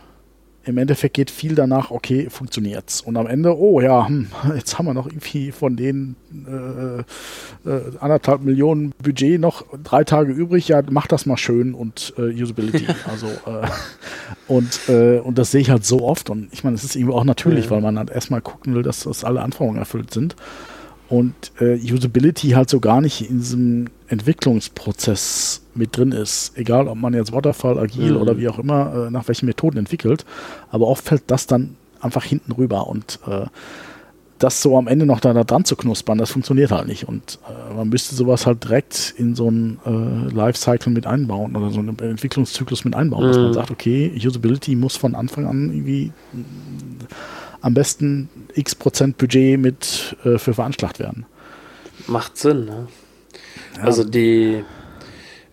im 0.68 0.78
Endeffekt 0.78 1.14
geht 1.14 1.32
viel 1.32 1.56
danach, 1.56 1.92
okay, 1.92 2.30
funktioniert's. 2.30 3.00
Und 3.02 3.16
am 3.16 3.26
Ende, 3.26 3.58
oh 3.58 3.80
ja, 3.80 4.08
hm, 4.08 4.28
jetzt 4.56 4.78
haben 4.78 4.86
wir 4.86 4.94
noch 4.94 5.08
irgendwie 5.08 5.52
von 5.52 5.78
den 5.78 6.16
äh, 6.46 7.70
äh, 7.70 7.82
anderthalb 8.00 8.42
Millionen 8.42 8.94
Budget 9.02 9.40
noch 9.40 9.66
drei 9.84 10.04
Tage 10.04 10.34
übrig. 10.34 10.68
Ja, 10.68 10.82
mach 10.90 11.08
das 11.08 11.26
mal 11.26 11.38
schön 11.38 11.74
und 11.74 12.14
äh, 12.18 12.42
Usability. 12.42 12.86
also 13.10 13.28
äh, 13.28 13.68
und, 14.48 14.90
äh, 14.90 15.20
und 15.20 15.38
das 15.38 15.52
sehe 15.52 15.62
ich 15.62 15.70
halt 15.70 15.86
so 15.86 16.02
oft. 16.02 16.30
Und 16.30 16.50
ich 16.52 16.64
meine, 16.64 16.76
es 16.76 16.84
ist 16.84 16.96
irgendwie 16.96 17.14
auch 17.14 17.24
natürlich, 17.24 17.66
ja. 17.66 17.72
weil 17.72 17.82
man 17.82 17.98
halt 17.98 18.10
erstmal 18.10 18.42
gucken 18.42 18.76
will, 18.76 18.84
dass, 18.84 19.04
dass 19.04 19.24
alle 19.24 19.42
Anforderungen 19.42 19.80
erfüllt 19.80 20.14
sind 20.14 20.36
und 21.10 21.34
äh, 21.60 21.76
Usability 21.76 22.50
halt 22.50 22.70
so 22.70 22.80
gar 22.80 23.02
nicht 23.02 23.30
in 23.30 23.40
diesem 23.40 23.86
Entwicklungsprozess 24.08 25.62
mit 25.74 25.96
drin 25.96 26.12
ist. 26.12 26.58
Egal, 26.58 26.88
ob 26.88 26.98
man 26.98 27.14
jetzt 27.14 27.32
Waterfall, 27.32 27.80
Agil 27.80 28.14
mhm. 28.14 28.22
oder 28.22 28.38
wie 28.38 28.48
auch 28.50 28.60
immer, 28.60 29.08
äh, 29.08 29.12
nach 29.12 29.28
welchen 29.28 29.46
Methoden 29.46 29.78
entwickelt. 29.78 30.26
Aber 30.70 30.88
oft 30.88 31.06
fällt 31.06 31.24
das 31.28 31.48
dann 31.48 31.76
einfach 32.02 32.24
hinten 32.24 32.52
rüber 32.52 32.88
und 32.88 33.20
äh, 33.28 33.46
das 34.40 34.62
so 34.62 34.78
am 34.78 34.88
Ende 34.88 35.06
noch 35.06 35.20
da, 35.20 35.34
da, 35.34 35.44
dran 35.44 35.66
zu 35.66 35.76
knuspern, 35.76 36.18
das 36.18 36.32
funktioniert 36.32 36.72
halt 36.72 36.88
nicht. 36.88 37.08
Und 37.08 37.40
äh, 37.48 37.74
man 37.74 37.90
müsste 37.90 38.16
sowas 38.16 38.46
halt 38.46 38.64
direkt 38.64 39.14
in 39.18 39.36
so 39.36 39.48
einen 39.48 39.80
äh, 39.86 40.34
Lifecycle 40.34 40.92
mit 40.92 41.08
einbauen 41.08 41.56
oder 41.56 41.72
so 41.72 41.80
einen 41.80 41.98
Entwicklungszyklus 41.98 42.86
mit 42.86 42.96
einbauen, 42.96 43.24
mhm. 43.24 43.28
dass 43.28 43.38
man 43.38 43.54
sagt, 43.54 43.72
okay, 43.72 44.12
Usability 44.16 44.76
muss 44.76 44.96
von 44.96 45.16
Anfang 45.16 45.48
an 45.48 45.72
irgendwie 45.74 46.12
am 47.68 47.74
besten 47.74 48.30
x 48.56 48.76
Prozent 48.76 49.18
Budget 49.18 49.60
mit 49.60 50.16
äh, 50.24 50.38
für 50.38 50.54
veranschlagt 50.54 51.00
werden. 51.00 51.26
Macht 52.08 52.38
Sinn, 52.38 52.64
ne? 52.66 52.88
Ja. 53.76 53.84
Also 53.84 54.06
die, 54.06 54.64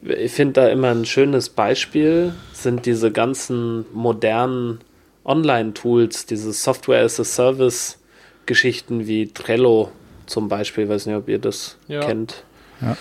ich 0.01 0.33
finde 0.33 0.53
da 0.53 0.69
immer 0.69 0.91
ein 0.91 1.05
schönes 1.05 1.49
Beispiel 1.49 2.33
sind 2.53 2.87
diese 2.87 3.11
ganzen 3.11 3.85
modernen 3.93 4.79
Online-Tools, 5.25 6.27
diese 6.27 6.53
Software 6.53 7.05
as 7.05 7.19
a 7.19 7.25
Service 7.25 7.99
Geschichten 8.47 9.09
wie 9.09 9.27
Trello 9.27 9.91
zum 10.27 10.49
Beispiel, 10.49 10.85
ich 10.85 10.91
weiß 10.91 11.07
nicht, 11.07 11.17
ob 11.17 11.29
ihr 11.29 11.41
das 11.41 11.79
ja. 11.89 12.01
kennt. 12.01 12.45
Ja. 12.81 12.97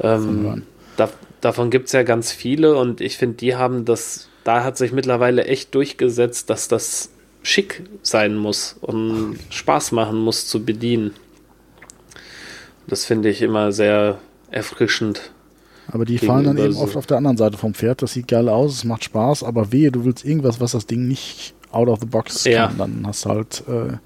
Ähm, 0.00 0.64
da, 0.96 1.08
davon 1.40 1.70
gibt 1.70 1.86
es 1.86 1.92
ja 1.92 2.02
ganz 2.02 2.32
viele 2.32 2.76
und 2.76 3.00
ich 3.00 3.16
finde, 3.16 3.36
die 3.36 3.56
haben 3.56 3.86
das, 3.86 4.28
da 4.44 4.62
hat 4.62 4.76
sich 4.76 4.92
mittlerweile 4.92 5.46
echt 5.46 5.74
durchgesetzt, 5.74 6.50
dass 6.50 6.68
das 6.68 7.10
schick 7.48 7.82
sein 8.02 8.36
muss 8.36 8.76
und 8.82 9.38
Spaß 9.48 9.92
machen 9.92 10.18
muss 10.18 10.46
zu 10.46 10.64
bedienen. 10.64 11.12
Das 12.86 13.06
finde 13.06 13.30
ich 13.30 13.40
immer 13.40 13.72
sehr 13.72 14.18
erfrischend. 14.50 15.32
Aber 15.90 16.04
die 16.04 16.18
fallen 16.18 16.44
dann 16.44 16.58
eben 16.58 16.74
so. 16.74 16.82
oft 16.82 16.96
auf 16.96 17.06
der 17.06 17.16
anderen 17.16 17.38
Seite 17.38 17.56
vom 17.56 17.72
Pferd. 17.72 18.02
Das 18.02 18.12
sieht 18.12 18.28
geil 18.28 18.50
aus, 18.50 18.74
es 18.74 18.84
macht 18.84 19.04
Spaß, 19.04 19.42
aber 19.44 19.72
wehe, 19.72 19.90
du 19.90 20.04
willst 20.04 20.26
irgendwas, 20.26 20.60
was 20.60 20.72
das 20.72 20.86
Ding 20.86 21.08
nicht 21.08 21.54
out 21.72 21.88
of 21.88 22.00
the 22.00 22.06
box 22.06 22.44
ja. 22.44 22.66
kann, 22.66 22.78
dann 22.78 23.06
hast 23.06 23.24
du 23.24 23.30
halt, 23.30 23.64
äh, 23.66 23.96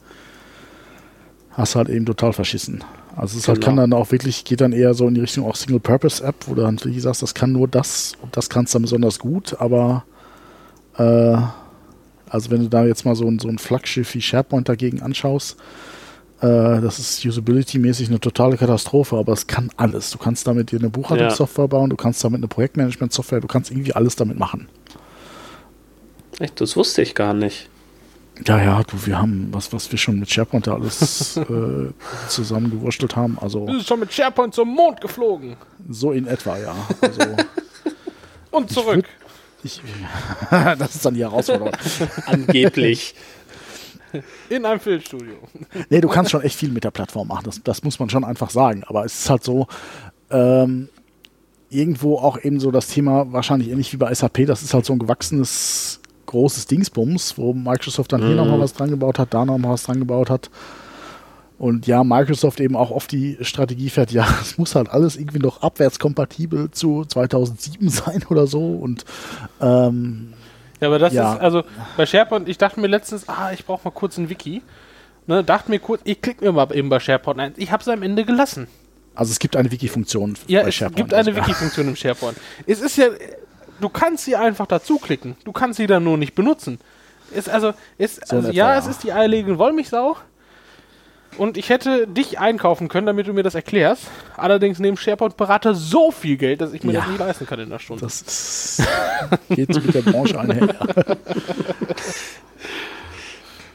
hast 1.50 1.74
halt 1.74 1.88
eben 1.88 2.06
total 2.06 2.32
verschissen. 2.32 2.84
Also 3.16 3.38
es 3.38 3.44
genau. 3.44 3.56
halt 3.56 3.64
kann 3.64 3.76
dann 3.76 3.92
auch 3.92 4.12
wirklich, 4.12 4.44
geht 4.44 4.60
dann 4.60 4.72
eher 4.72 4.94
so 4.94 5.08
in 5.08 5.14
die 5.14 5.20
Richtung 5.20 5.46
auch 5.46 5.56
Single-Purpose-App, 5.56 6.36
wo 6.46 6.54
du 6.54 6.62
dann 6.62 6.78
wie 6.84 6.94
gesagt, 6.94 7.20
das 7.22 7.34
kann 7.34 7.50
nur 7.50 7.66
das 7.66 8.12
und 8.22 8.36
das 8.36 8.48
kannst 8.48 8.72
du 8.72 8.76
dann 8.76 8.82
besonders 8.82 9.18
gut, 9.18 9.56
aber 9.58 10.04
äh, 10.96 11.36
also 12.32 12.50
wenn 12.50 12.62
du 12.62 12.68
da 12.68 12.86
jetzt 12.86 13.04
mal 13.04 13.14
so 13.14 13.28
ein, 13.28 13.38
so 13.38 13.48
ein 13.48 13.58
Flaggschiff 13.58 14.14
wie 14.14 14.22
SharePoint 14.22 14.66
dagegen 14.66 15.02
anschaust, 15.02 15.58
äh, 16.40 16.80
das 16.80 16.98
ist 16.98 17.20
usability-mäßig 17.24 18.08
eine 18.08 18.20
totale 18.20 18.56
Katastrophe, 18.56 19.16
aber 19.16 19.34
es 19.34 19.46
kann 19.46 19.70
alles. 19.76 20.10
Du 20.10 20.18
kannst 20.18 20.46
damit 20.46 20.72
dir 20.72 20.78
eine 20.78 20.88
Buchhaltungssoftware 20.88 21.64
ja. 21.64 21.68
bauen, 21.68 21.90
du 21.90 21.96
kannst 21.96 22.24
damit 22.24 22.38
eine 22.38 22.48
Projektmanagement-Software, 22.48 23.40
du 23.40 23.48
kannst 23.48 23.70
irgendwie 23.70 23.92
alles 23.92 24.16
damit 24.16 24.38
machen. 24.38 24.68
Echt, 26.38 26.58
das 26.58 26.74
wusste 26.74 27.02
ich 27.02 27.14
gar 27.14 27.34
nicht. 27.34 27.68
Ja, 28.46 28.60
ja, 28.62 28.82
du, 28.82 29.04
wir 29.04 29.18
haben, 29.18 29.48
was, 29.52 29.70
was 29.74 29.92
wir 29.92 29.98
schon 29.98 30.18
mit 30.18 30.30
SharePoint 30.30 30.66
da 30.66 30.74
alles 30.74 31.36
äh, 31.36 31.90
zusammengewurstelt 32.28 33.14
haben. 33.14 33.38
Also, 33.38 33.66
du 33.66 33.74
bist 33.74 33.88
schon 33.88 34.00
mit 34.00 34.10
SharePoint 34.10 34.54
zum 34.54 34.70
Mond 34.70 35.02
geflogen. 35.02 35.56
So 35.90 36.12
in 36.12 36.26
etwa, 36.26 36.58
ja. 36.58 36.74
Also, 37.02 37.20
Und 38.50 38.70
zurück. 38.70 39.06
Ich, 39.64 39.80
das 40.50 40.94
ist 40.94 41.04
dann 41.04 41.14
die 41.14 41.20
Herausforderung. 41.20 41.72
Angeblich. 42.26 43.14
In 44.50 44.66
einem 44.66 44.80
Filmstudio. 44.80 45.36
Nee, 45.88 46.00
du 46.00 46.08
kannst 46.08 46.30
schon 46.30 46.42
echt 46.42 46.56
viel 46.56 46.70
mit 46.70 46.84
der 46.84 46.90
Plattform 46.90 47.28
machen. 47.28 47.44
Das, 47.44 47.62
das 47.62 47.82
muss 47.82 47.98
man 47.98 48.10
schon 48.10 48.24
einfach 48.24 48.50
sagen. 48.50 48.84
Aber 48.86 49.04
es 49.04 49.20
ist 49.20 49.30
halt 49.30 49.42
so, 49.42 49.68
ähm, 50.30 50.88
irgendwo 51.72 52.16
auch 52.18 52.42
eben 52.42 52.60
so 52.60 52.70
das 52.70 52.88
Thema, 52.88 53.32
wahrscheinlich 53.32 53.70
ähnlich 53.70 53.92
wie 53.92 53.96
bei 53.96 54.12
SAP, 54.12 54.46
das 54.46 54.62
ist 54.62 54.74
halt 54.74 54.84
so 54.84 54.92
ein 54.92 54.98
gewachsenes, 54.98 56.00
großes 56.26 56.66
Dingsbums, 56.66 57.38
wo 57.38 57.52
Microsoft 57.54 58.12
dann 58.12 58.22
mhm. 58.22 58.26
hier 58.26 58.36
nochmal 58.36 58.60
was 58.60 58.74
dran 58.74 58.90
gebaut 58.90 59.18
hat, 59.18 59.32
da 59.32 59.44
nochmal 59.44 59.72
was 59.72 59.84
dran 59.84 59.98
gebaut 59.98 60.30
hat. 60.30 60.50
Und 61.62 61.86
ja, 61.86 62.02
Microsoft 62.02 62.58
eben 62.58 62.74
auch 62.74 62.90
oft 62.90 63.12
die 63.12 63.38
Strategie 63.40 63.88
fährt, 63.88 64.10
ja, 64.10 64.26
es 64.42 64.58
muss 64.58 64.74
halt 64.74 64.90
alles 64.90 65.14
irgendwie 65.14 65.38
noch 65.38 65.62
abwärtskompatibel 65.62 66.72
zu 66.72 67.04
2007 67.04 67.88
sein 67.88 68.24
oder 68.28 68.48
so. 68.48 68.58
Und 68.58 69.04
ähm, 69.60 70.32
ja, 70.80 70.88
aber 70.88 70.98
das 70.98 71.12
ja. 71.12 71.34
ist, 71.34 71.40
also 71.40 71.62
bei 71.96 72.04
SharePoint, 72.04 72.48
ich 72.48 72.58
dachte 72.58 72.80
mir 72.80 72.88
letztens, 72.88 73.28
ah, 73.28 73.52
ich 73.52 73.64
brauche 73.64 73.84
mal 73.84 73.92
kurz 73.92 74.18
ein 74.18 74.28
Wiki. 74.28 74.60
Ne, 75.28 75.44
dachte 75.44 75.70
mir 75.70 75.78
kurz, 75.78 76.00
ich 76.02 76.20
klicke 76.20 76.44
mir 76.44 76.50
mal 76.50 76.66
eben 76.74 76.88
bei 76.88 76.98
SharePoint 76.98 77.38
ein. 77.38 77.52
Ich 77.56 77.70
habe 77.70 77.80
es 77.80 77.86
am 77.86 78.02
Ende 78.02 78.24
gelassen. 78.24 78.66
Also 79.14 79.30
es 79.30 79.38
gibt 79.38 79.54
eine 79.54 79.70
Wiki-Funktion 79.70 80.34
ja, 80.48 80.64
bei 80.64 80.72
SharePoint. 80.72 80.80
Ja, 80.80 80.86
es 80.88 80.96
gibt 80.96 81.14
eine 81.14 81.28
also, 81.28 81.40
Wiki-Funktion 81.48 81.86
im 81.86 81.94
SharePoint. 81.94 82.38
Es 82.66 82.80
ist 82.80 82.96
ja, 82.96 83.06
du 83.80 83.88
kannst 83.88 84.24
sie 84.24 84.34
einfach 84.34 84.66
dazu 84.66 84.98
klicken. 84.98 85.36
Du 85.44 85.52
kannst 85.52 85.76
sie 85.76 85.86
dann 85.86 86.02
nur 86.02 86.18
nicht 86.18 86.34
benutzen. 86.34 86.80
Ist 87.30 87.48
also, 87.48 87.72
ist, 87.98 88.26
so 88.26 88.38
also 88.38 88.48
ja, 88.48 88.74
ja, 88.74 88.80
es 88.80 88.88
ist 88.88 89.04
die 89.04 89.12
eierlegende 89.12 89.60
Wollmilchsau. 89.60 90.16
Und 91.38 91.56
ich 91.56 91.70
hätte 91.70 92.06
dich 92.06 92.38
einkaufen 92.38 92.88
können, 92.88 93.06
damit 93.06 93.26
du 93.26 93.32
mir 93.32 93.42
das 93.42 93.54
erklärst. 93.54 94.04
Allerdings 94.36 94.78
nehmen 94.78 94.96
SharePoint-Berater 94.96 95.74
so 95.74 96.10
viel 96.10 96.36
Geld, 96.36 96.60
dass 96.60 96.72
ich 96.72 96.84
mir 96.84 96.92
ja, 96.92 97.00
das 97.00 97.08
nie 97.10 97.16
leisten 97.16 97.46
kann 97.46 97.58
in 97.60 97.70
der 97.70 97.78
Stunde. 97.78 98.02
Das 98.02 98.82
geht 99.48 99.68
mit 99.68 99.94
der 99.94 100.02
Branche 100.02 100.38
einher. 100.38 100.76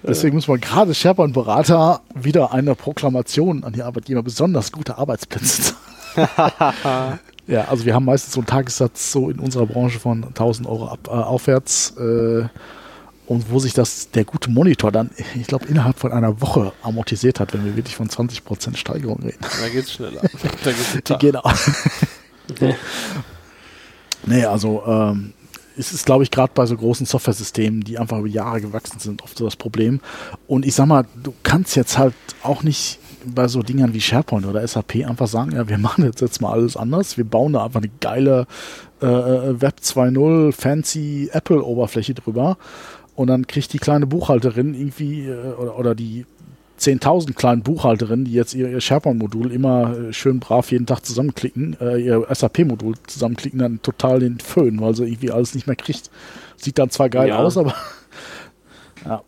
Deswegen 0.04 0.36
muss 0.36 0.48
man 0.48 0.62
gerade 0.62 0.94
SharePoint-Berater 0.94 2.02
wieder 2.14 2.54
eine 2.54 2.76
Proklamation 2.76 3.64
an 3.64 3.74
die 3.74 3.82
Arbeitgeber 3.82 4.24
besonders 4.24 4.72
gute 4.72 4.98
Arbeitsplätze 4.98 5.74
zahlen. 6.16 7.20
ja, 7.48 7.66
also 7.66 7.86
wir 7.86 7.94
haben 7.94 8.06
meistens 8.06 8.34
so 8.34 8.40
einen 8.40 8.48
Tagessatz 8.48 9.12
so 9.12 9.30
in 9.30 9.40
unserer 9.40 9.66
Branche 9.66 10.00
von 10.00 10.24
1000 10.24 10.68
Euro 10.68 10.88
ab, 10.88 11.00
äh, 11.08 11.10
aufwärts. 11.10 11.96
Äh, 11.98 12.46
und 13.28 13.52
wo 13.52 13.60
sich 13.60 13.74
das 13.74 14.10
der 14.12 14.24
gute 14.24 14.50
Monitor 14.50 14.92
dann, 14.92 15.12
ich 15.36 15.48
glaube, 15.48 15.66
innerhalb 15.68 16.00
von 16.00 16.12
einer 16.12 16.42
Woche 16.42 16.74
amortisiert 16.82 17.40
hat, 17.40 17.54
wenn 17.54 17.66
wir 17.66 17.76
wirklich 17.76 17.96
von 17.96 18.08
20% 18.08 18.76
Steigerung 18.78 19.20
reden. 19.22 19.40
Da 19.42 19.70
geht 19.70 19.84
es 19.84 19.94
schneller. 19.94 20.22
da 20.22 20.72
geht's 20.72 20.94
Die 21.08 21.18
genau. 21.18 21.44
nee, 24.26 24.46
also 24.46 24.84
ähm, 24.88 25.34
es 25.78 25.92
ist, 25.92 26.06
glaube 26.06 26.24
ich, 26.24 26.32
gerade 26.32 26.52
bei 26.56 26.66
so 26.66 26.76
großen 26.76 27.06
Software-Systemen, 27.06 27.82
die 27.82 28.00
einfach 28.00 28.20
über 28.20 28.28
Jahre 28.28 28.62
gewachsen 28.62 29.00
sind, 29.00 29.22
oft 29.22 29.38
so 29.38 29.46
das 29.46 29.56
Problem. 29.56 30.00
Und 30.48 30.66
ich 30.66 30.74
sag 30.74 30.88
mal, 30.88 31.06
du 31.22 31.34
kannst 31.44 31.76
jetzt 31.76 31.98
halt 31.98 32.16
auch 32.42 32.64
nicht 32.64 33.00
bei 33.26 33.48
so 33.48 33.62
Dingern 33.62 33.94
wie 33.94 34.02
SharePoint 34.02 34.46
oder 34.46 34.66
SAP 34.66 35.06
einfach 35.08 35.28
sagen, 35.28 35.52
ja, 35.52 35.68
wir 35.68 35.78
machen 35.78 36.06
jetzt, 36.06 36.22
jetzt 36.22 36.42
mal 36.42 36.52
alles 36.52 36.78
anders. 36.78 37.18
Wir 37.18 37.26
bauen 37.26 37.54
da 37.54 37.66
einfach 37.66 37.82
eine 37.82 37.92
geile 38.00 38.48
äh, 39.02 39.06
äh 39.06 39.62
Web 39.62 39.76
2.0 39.84 40.54
fancy 40.54 41.30
Apple-Oberfläche 41.32 42.14
drüber 42.14 42.58
und 43.18 43.28
dann 43.28 43.48
kriegt 43.48 43.74
die 43.74 43.80
kleine 43.80 44.06
Buchhalterin 44.06 44.76
irgendwie, 44.76 45.26
äh, 45.26 45.54
oder, 45.58 45.80
oder 45.80 45.96
die 45.96 46.28
10.000 46.80 47.34
kleinen 47.34 47.64
Buchhalterinnen, 47.64 48.26
die 48.26 48.34
jetzt 48.34 48.54
ihr, 48.54 48.70
ihr 48.70 48.80
SharePoint-Modul 48.80 49.52
immer 49.52 49.98
äh, 49.98 50.14
schön 50.14 50.40
brav 50.40 50.72
jeden 50.72 50.86
Tag 50.86 51.04
zusammenklicken, 51.04 51.76
äh, 51.82 51.98
ihr 51.98 52.28
SAP-Modul 52.30 52.94
zusammenklicken, 53.08 53.58
dann 53.58 53.82
total 53.82 54.20
den 54.20 54.40
Föhn, 54.40 54.80
weil 54.80 54.94
sie 54.96 55.06
irgendwie 55.06 55.32
alles 55.32 55.56
nicht 55.56 55.66
mehr 55.66 55.76
kriegt. 55.76 56.12
Sieht 56.58 56.78
dann 56.78 56.92
zwar 56.92 57.10
geil 57.10 57.30
ja. 57.30 57.40
aus, 57.40 57.58
aber 57.58 57.74
ja, 59.06 59.24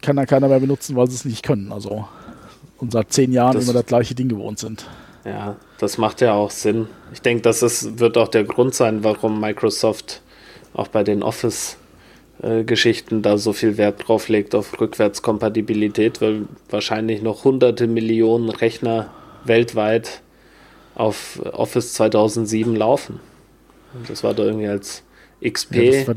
kann 0.00 0.16
dann 0.16 0.26
keiner 0.26 0.48
mehr 0.48 0.60
benutzen, 0.60 0.96
weil 0.96 1.06
sie 1.08 1.16
es 1.16 1.26
nicht 1.26 1.44
können. 1.44 1.72
Also 1.72 2.08
und 2.78 2.92
seit 2.92 3.12
zehn 3.12 3.32
Jahren 3.32 3.56
das, 3.56 3.64
immer 3.64 3.74
das 3.74 3.84
gleiche 3.84 4.14
Ding 4.14 4.30
gewohnt 4.30 4.58
sind. 4.58 4.88
Ja, 5.26 5.56
das 5.78 5.98
macht 5.98 6.22
ja 6.22 6.32
auch 6.32 6.50
Sinn. 6.50 6.88
Ich 7.12 7.20
denke, 7.20 7.42
das 7.42 7.62
ist, 7.62 7.98
wird 7.98 8.16
auch 8.16 8.28
der 8.28 8.44
Grund 8.44 8.74
sein, 8.74 9.04
warum 9.04 9.38
Microsoft 9.38 10.22
auch 10.72 10.88
bei 10.88 11.04
den 11.04 11.22
Office 11.22 11.76
äh, 12.42 12.64
Geschichten 12.64 13.22
da 13.22 13.38
so 13.38 13.52
viel 13.52 13.76
Wert 13.76 14.08
drauf 14.08 14.28
legt 14.28 14.54
auf 14.54 14.80
Rückwärtskompatibilität, 14.80 16.20
weil 16.20 16.42
wahrscheinlich 16.68 17.22
noch 17.22 17.44
hunderte 17.44 17.86
Millionen 17.86 18.48
Rechner 18.48 19.10
weltweit 19.44 20.22
auf 20.94 21.40
Office 21.52 21.94
2007 21.94 22.74
laufen. 22.76 23.20
Das 24.08 24.22
war 24.22 24.34
da 24.34 24.44
irgendwie 24.44 24.68
als 24.68 25.02
XP 25.42 25.74
ja, 25.76 26.14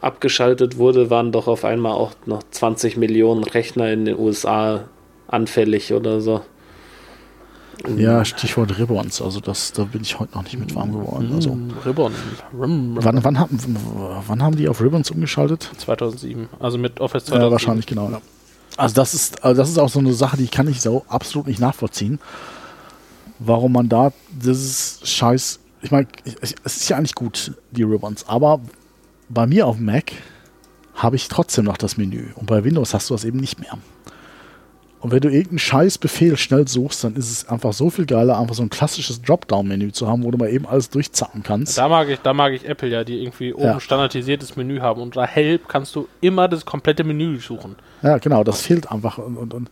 abgeschaltet 0.00 0.78
wurde, 0.78 1.10
waren 1.10 1.32
doch 1.32 1.46
auf 1.48 1.64
einmal 1.64 1.92
auch 1.92 2.12
noch 2.26 2.42
20 2.50 2.96
Millionen 2.96 3.44
Rechner 3.44 3.92
in 3.92 4.04
den 4.04 4.18
USA 4.18 4.88
anfällig 5.28 5.92
oder 5.92 6.20
so. 6.20 6.42
Ja, 7.96 8.24
Stichwort 8.24 8.78
Ribbons. 8.78 9.20
Also 9.20 9.40
das, 9.40 9.72
da 9.72 9.84
bin 9.84 10.02
ich 10.02 10.18
heute 10.18 10.34
noch 10.34 10.42
nicht 10.44 10.58
mit 10.58 10.74
warm 10.74 10.92
geworden. 10.92 11.30
Also 11.34 11.54
Mm, 11.54 11.70
Ribbon. 11.84 12.12
Rim, 12.58 12.96
wann, 13.00 13.22
wann, 13.22 13.38
haben, 13.38 13.58
wann 14.26 14.42
haben 14.42 14.56
die 14.56 14.68
auf 14.68 14.80
Ribbons 14.80 15.10
umgeschaltet? 15.10 15.70
2007. 15.78 16.48
Also 16.58 16.78
mit 16.78 17.00
Office 17.00 17.24
Ja, 17.24 17.36
2007. 17.36 17.52
wahrscheinlich 17.52 17.86
genau. 17.86 18.10
Ja. 18.10 18.20
Also 18.76 18.94
das 18.94 19.14
ist, 19.14 19.44
also 19.44 19.60
das 19.60 19.68
ist 19.70 19.78
auch 19.78 19.88
so 19.88 19.98
eine 19.98 20.12
Sache, 20.12 20.36
die 20.36 20.48
kann 20.48 20.68
ich 20.68 20.80
so 20.80 21.04
absolut 21.08 21.46
nicht 21.46 21.60
nachvollziehen, 21.60 22.18
warum 23.38 23.72
man 23.72 23.88
da 23.88 24.12
dieses 24.30 25.00
Scheiß. 25.04 25.60
Ich 25.82 25.90
meine, 25.90 26.06
es 26.64 26.76
ist 26.76 26.88
ja 26.88 26.96
eigentlich 26.96 27.14
gut 27.14 27.52
die 27.70 27.82
Ribbons, 27.84 28.26
aber 28.28 28.60
bei 29.28 29.46
mir 29.46 29.66
auf 29.66 29.76
dem 29.76 29.86
Mac 29.86 30.12
habe 30.94 31.16
ich 31.16 31.28
trotzdem 31.28 31.66
noch 31.66 31.76
das 31.76 31.96
Menü 31.98 32.28
und 32.36 32.46
bei 32.46 32.64
Windows 32.64 32.94
hast 32.94 33.10
du 33.10 33.14
das 33.14 33.24
eben 33.24 33.38
nicht 33.38 33.60
mehr. 33.60 33.76
Und 35.06 35.12
wenn 35.12 35.20
du 35.20 35.28
irgendeinen 35.28 35.60
Scheißbefehl 35.60 36.36
schnell 36.36 36.66
suchst, 36.66 37.04
dann 37.04 37.14
ist 37.14 37.30
es 37.30 37.48
einfach 37.48 37.72
so 37.72 37.90
viel 37.90 38.06
geiler, 38.06 38.40
einfach 38.40 38.56
so 38.56 38.62
ein 38.64 38.70
klassisches 38.70 39.22
Dropdown-Menü 39.22 39.92
zu 39.92 40.08
haben, 40.08 40.24
wo 40.24 40.32
du 40.32 40.36
mal 40.36 40.50
eben 40.50 40.66
alles 40.66 40.90
durchzacken 40.90 41.44
kannst. 41.44 41.78
Da 41.78 41.88
mag 41.88 42.08
ich, 42.08 42.18
da 42.18 42.34
mag 42.34 42.52
ich 42.54 42.68
Apple 42.68 42.88
ja, 42.88 43.04
die 43.04 43.22
irgendwie 43.22 43.54
oben 43.54 43.62
Ja. 43.66 43.78
standardisiertes 43.78 44.56
Menü 44.56 44.80
haben. 44.80 45.00
Und 45.00 45.16
unter 45.16 45.24
Help 45.24 45.68
kannst 45.68 45.94
du 45.94 46.08
immer 46.20 46.48
das 46.48 46.66
komplette 46.66 47.04
Menü 47.04 47.38
suchen. 47.38 47.76
Ja, 48.02 48.18
genau, 48.18 48.42
das 48.42 48.62
fehlt 48.62 48.90
einfach. 48.90 49.18
Und, 49.18 49.36
und, 49.36 49.54
und, 49.54 49.70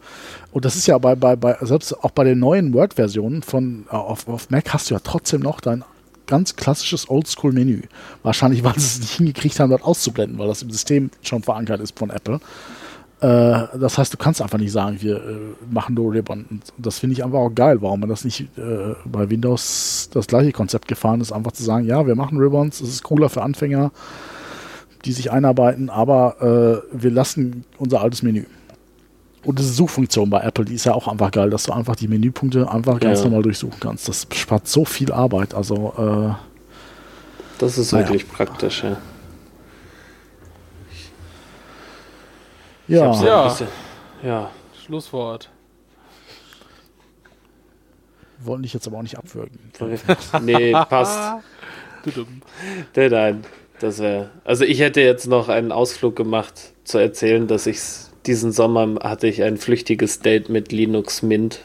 und 0.52 0.64
das 0.64 0.76
ist 0.76 0.86
ja 0.86 0.98
bei, 0.98 1.16
bei, 1.16 1.34
bei, 1.34 1.56
selbst 1.62 1.92
auch 2.04 2.12
bei 2.12 2.22
den 2.22 2.38
neuen 2.38 2.72
Word-Versionen 2.72 3.42
von 3.42 3.86
äh, 3.90 3.96
auf, 3.96 4.28
auf 4.28 4.50
Mac 4.50 4.72
hast 4.72 4.90
du 4.90 4.94
ja 4.94 5.00
trotzdem 5.02 5.40
noch 5.40 5.60
dein 5.60 5.82
ganz 6.28 6.54
klassisches 6.54 7.10
Oldschool-Menü. 7.10 7.82
Wahrscheinlich, 8.22 8.62
weil 8.64 8.74
sie 8.74 8.86
es 8.86 9.00
nicht 9.00 9.16
hingekriegt 9.16 9.58
haben, 9.58 9.70
das 9.70 9.82
auszublenden, 9.82 10.38
weil 10.38 10.46
das 10.46 10.62
im 10.62 10.70
System 10.70 11.10
schon 11.22 11.42
verankert 11.42 11.80
ist 11.80 11.98
von 11.98 12.10
Apple. 12.10 12.38
Äh, 13.24 13.78
das 13.78 13.96
heißt, 13.96 14.12
du 14.12 14.18
kannst 14.18 14.42
einfach 14.42 14.58
nicht 14.58 14.72
sagen, 14.72 14.98
wir 15.00 15.16
äh, 15.16 15.20
machen 15.70 15.94
nur 15.94 16.12
Ribbon. 16.12 16.44
Und 16.50 16.62
das 16.76 16.98
finde 16.98 17.14
ich 17.14 17.24
einfach 17.24 17.38
auch 17.38 17.54
geil, 17.54 17.80
warum 17.80 18.00
man 18.00 18.08
das 18.08 18.24
nicht 18.24 18.40
äh, 18.58 18.94
bei 19.06 19.30
Windows 19.30 20.10
das 20.12 20.26
gleiche 20.26 20.52
Konzept 20.52 20.88
gefahren 20.88 21.20
ist, 21.20 21.32
einfach 21.32 21.52
zu 21.52 21.62
sagen, 21.62 21.86
ja, 21.86 22.06
wir 22.06 22.16
machen 22.16 22.36
Ribbons, 22.38 22.80
das 22.80 22.88
ist 22.88 23.02
cooler 23.02 23.28
für 23.30 23.42
Anfänger, 23.42 23.92
die 25.04 25.12
sich 25.12 25.32
einarbeiten, 25.32 25.88
aber 25.88 26.82
äh, 26.92 27.02
wir 27.02 27.10
lassen 27.10 27.64
unser 27.78 28.02
altes 28.02 28.22
Menü. 28.22 28.44
Und 29.44 29.58
diese 29.58 29.72
Suchfunktion 29.72 30.28
bei 30.30 30.40
Apple, 30.40 30.64
die 30.64 30.74
ist 30.74 30.84
ja 30.84 30.94
auch 30.94 31.06
einfach 31.08 31.30
geil, 31.30 31.50
dass 31.50 31.64
du 31.64 31.72
einfach 31.72 31.96
die 31.96 32.08
Menüpunkte 32.08 32.70
einfach 32.70 32.98
ganz 33.00 33.20
Ja. 33.20 33.24
normal 33.26 33.42
durchsuchen 33.42 33.78
kannst. 33.80 34.08
Das 34.08 34.26
spart 34.34 34.66
so 34.68 34.84
viel 34.84 35.12
Arbeit. 35.12 35.54
Also, 35.54 35.94
äh, 35.98 36.34
Das 37.58 37.78
ist 37.78 37.92
Naja. 37.92 38.06
wirklich 38.08 38.28
praktisch, 38.28 38.82
ja. 38.84 38.96
Ja, 42.88 43.06
hab's 43.06 43.22
Ja. 43.22 43.66
ja. 44.22 44.50
Schlusswort. 44.84 45.50
wollen 48.40 48.62
dich 48.62 48.74
jetzt 48.74 48.86
aber 48.86 48.98
auch 48.98 49.02
nicht 49.02 49.16
abwürgen. 49.16 49.58
nee, 50.42 50.72
passt. 50.72 51.18
Nee, 52.94 53.08
nein, 53.08 53.44
das 53.80 53.98
wäre. 54.00 54.30
Also 54.44 54.64
ich 54.64 54.80
hätte 54.80 55.00
jetzt 55.00 55.26
noch 55.26 55.48
einen 55.48 55.72
Ausflug 55.72 56.14
gemacht, 56.14 56.72
zu 56.84 56.98
erzählen, 56.98 57.46
dass 57.46 57.66
ich 57.66 57.78
diesen 58.26 58.52
Sommer 58.52 58.96
hatte 59.02 59.26
ich 59.28 59.42
ein 59.42 59.56
flüchtiges 59.56 60.20
Date 60.20 60.50
mit 60.50 60.72
Linux 60.72 61.22
Mint. 61.22 61.60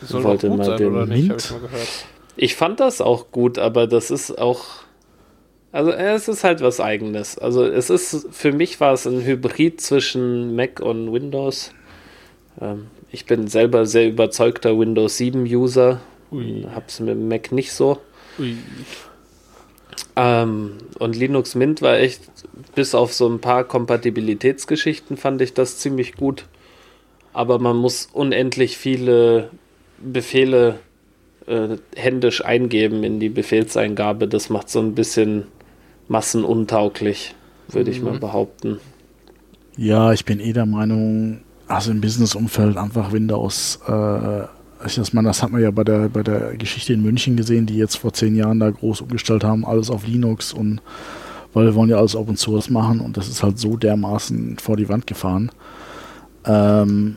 Das 0.00 0.10
soll 0.10 0.22
Wollte 0.24 0.46
doch 0.46 0.50
gut 0.56 0.58
mal 0.58 0.64
sein, 0.66 0.76
den 0.78 0.92
oder 0.94 1.06
nicht? 1.06 1.28
Mint- 1.28 1.44
ich 1.44 1.50
mal 1.50 1.60
gehört. 1.60 1.88
Ich 2.36 2.56
fand 2.56 2.80
das 2.80 3.00
auch 3.00 3.30
gut, 3.32 3.58
aber 3.58 3.86
das 3.88 4.10
ist 4.12 4.38
auch. 4.38 4.64
Also 5.72 5.90
äh, 5.90 6.12
es 6.12 6.28
ist 6.28 6.44
halt 6.44 6.60
was 6.60 6.80
eigenes. 6.80 7.38
Also 7.38 7.64
es 7.64 7.88
ist, 7.90 8.28
für 8.30 8.52
mich 8.52 8.78
war 8.78 8.92
es 8.92 9.06
ein 9.06 9.24
Hybrid 9.24 9.80
zwischen 9.80 10.54
Mac 10.54 10.80
und 10.80 11.12
Windows. 11.12 11.72
Ähm, 12.60 12.88
ich 13.10 13.24
bin 13.24 13.48
selber 13.48 13.86
sehr 13.86 14.08
überzeugter 14.08 14.78
Windows 14.78 15.16
7 15.16 15.42
User. 15.44 16.00
Ui. 16.30 16.66
Hab's 16.74 17.00
mit 17.00 17.10
dem 17.10 17.28
Mac 17.28 17.52
nicht 17.52 17.72
so. 17.72 17.98
Ähm, 20.16 20.78
und 20.98 21.16
Linux 21.16 21.54
Mint 21.54 21.80
war 21.80 21.98
echt, 21.98 22.22
bis 22.74 22.94
auf 22.94 23.14
so 23.14 23.28
ein 23.28 23.40
paar 23.40 23.64
Kompatibilitätsgeschichten 23.64 25.16
fand 25.16 25.40
ich 25.40 25.54
das 25.54 25.78
ziemlich 25.78 26.14
gut. 26.14 26.46
Aber 27.32 27.58
man 27.58 27.76
muss 27.76 28.08
unendlich 28.12 28.76
viele 28.76 29.50
Befehle 29.98 30.80
äh, 31.46 31.76
händisch 31.96 32.44
eingeben 32.44 33.04
in 33.04 33.20
die 33.20 33.30
Befehlseingabe. 33.30 34.28
Das 34.28 34.50
macht 34.50 34.68
so 34.68 34.80
ein 34.80 34.94
bisschen 34.94 35.46
massenuntauglich, 36.08 37.34
würde 37.68 37.90
ich 37.90 38.02
mal 38.02 38.14
Mhm. 38.14 38.20
behaupten. 38.20 38.78
Ja, 39.76 40.12
ich 40.12 40.24
bin 40.24 40.40
eh 40.40 40.52
der 40.52 40.66
Meinung, 40.66 41.40
also 41.66 41.90
im 41.90 42.00
Business-Umfeld 42.00 42.76
einfach 42.76 43.12
Windows. 43.12 43.78
Äh, 43.88 44.42
ich 44.84 44.96
das, 44.96 45.12
meine, 45.12 45.28
das 45.28 45.42
hat 45.42 45.50
man 45.50 45.62
ja 45.62 45.70
bei 45.70 45.84
der, 45.84 46.08
bei 46.08 46.22
der 46.22 46.56
Geschichte 46.56 46.92
in 46.92 47.02
München 47.02 47.36
gesehen, 47.36 47.66
die 47.66 47.76
jetzt 47.76 47.96
vor 47.96 48.12
zehn 48.12 48.34
Jahren 48.34 48.60
da 48.60 48.68
groß 48.70 49.00
umgestellt 49.00 49.44
haben, 49.44 49.64
alles 49.64 49.90
auf 49.90 50.06
Linux 50.06 50.52
und 50.52 50.80
weil 51.54 51.66
wir 51.66 51.74
wollen 51.74 51.90
ja 51.90 51.98
alles 51.98 52.16
Open 52.16 52.36
Source 52.36 52.68
machen 52.70 53.00
und 53.00 53.16
das 53.16 53.28
ist 53.28 53.42
halt 53.42 53.58
so 53.58 53.76
dermaßen 53.76 54.58
vor 54.58 54.76
die 54.76 54.88
Wand 54.88 55.06
gefahren. 55.06 55.50
Ähm, 56.44 57.16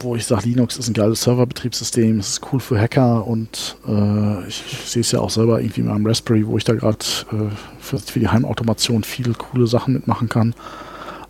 wo 0.00 0.16
ich 0.16 0.26
sage, 0.26 0.48
Linux 0.48 0.76
ist 0.76 0.88
ein 0.88 0.94
geiles 0.94 1.22
Serverbetriebssystem, 1.22 2.18
es 2.18 2.30
ist 2.30 2.52
cool 2.52 2.60
für 2.60 2.78
Hacker 2.78 3.26
und 3.26 3.76
äh, 3.86 4.46
ich, 4.48 4.62
ich 4.66 4.78
sehe 4.90 5.00
es 5.00 5.12
ja 5.12 5.20
auch 5.20 5.30
selber 5.30 5.60
irgendwie 5.60 5.80
in 5.80 5.86
meinem 5.86 6.06
Raspberry, 6.06 6.46
wo 6.46 6.56
ich 6.56 6.64
da 6.64 6.74
gerade 6.74 7.04
äh, 7.32 7.54
für, 7.78 7.98
für 7.98 8.20
die 8.20 8.28
Heimautomation 8.28 9.04
viele 9.04 9.32
coole 9.32 9.66
Sachen 9.66 9.94
mitmachen 9.94 10.28
kann. 10.28 10.54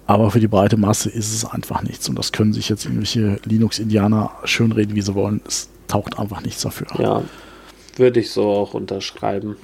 Aber 0.07 0.31
für 0.31 0.41
die 0.41 0.49
breite 0.49 0.77
Masse 0.77 1.09
ist 1.09 1.33
es 1.33 1.45
einfach 1.45 1.83
nichts. 1.83 2.09
Und 2.09 2.19
das 2.19 2.33
können 2.33 2.53
sich 2.53 2.69
jetzt 2.69 2.85
irgendwelche 2.85 3.39
Linux-Indianer 3.45 4.31
schönreden, 4.45 4.95
wie 4.95 5.01
sie 5.01 5.15
wollen. 5.15 5.41
Es 5.47 5.71
taucht 5.89 6.19
einfach 6.19 6.43
nichts 6.43 6.63
dafür. 6.63 6.87
Ja, 6.99 7.23
würde 7.97 8.21
ich 8.21 8.31
so 8.31 8.45
auch 8.51 8.75
unterschreiben. 8.75 9.57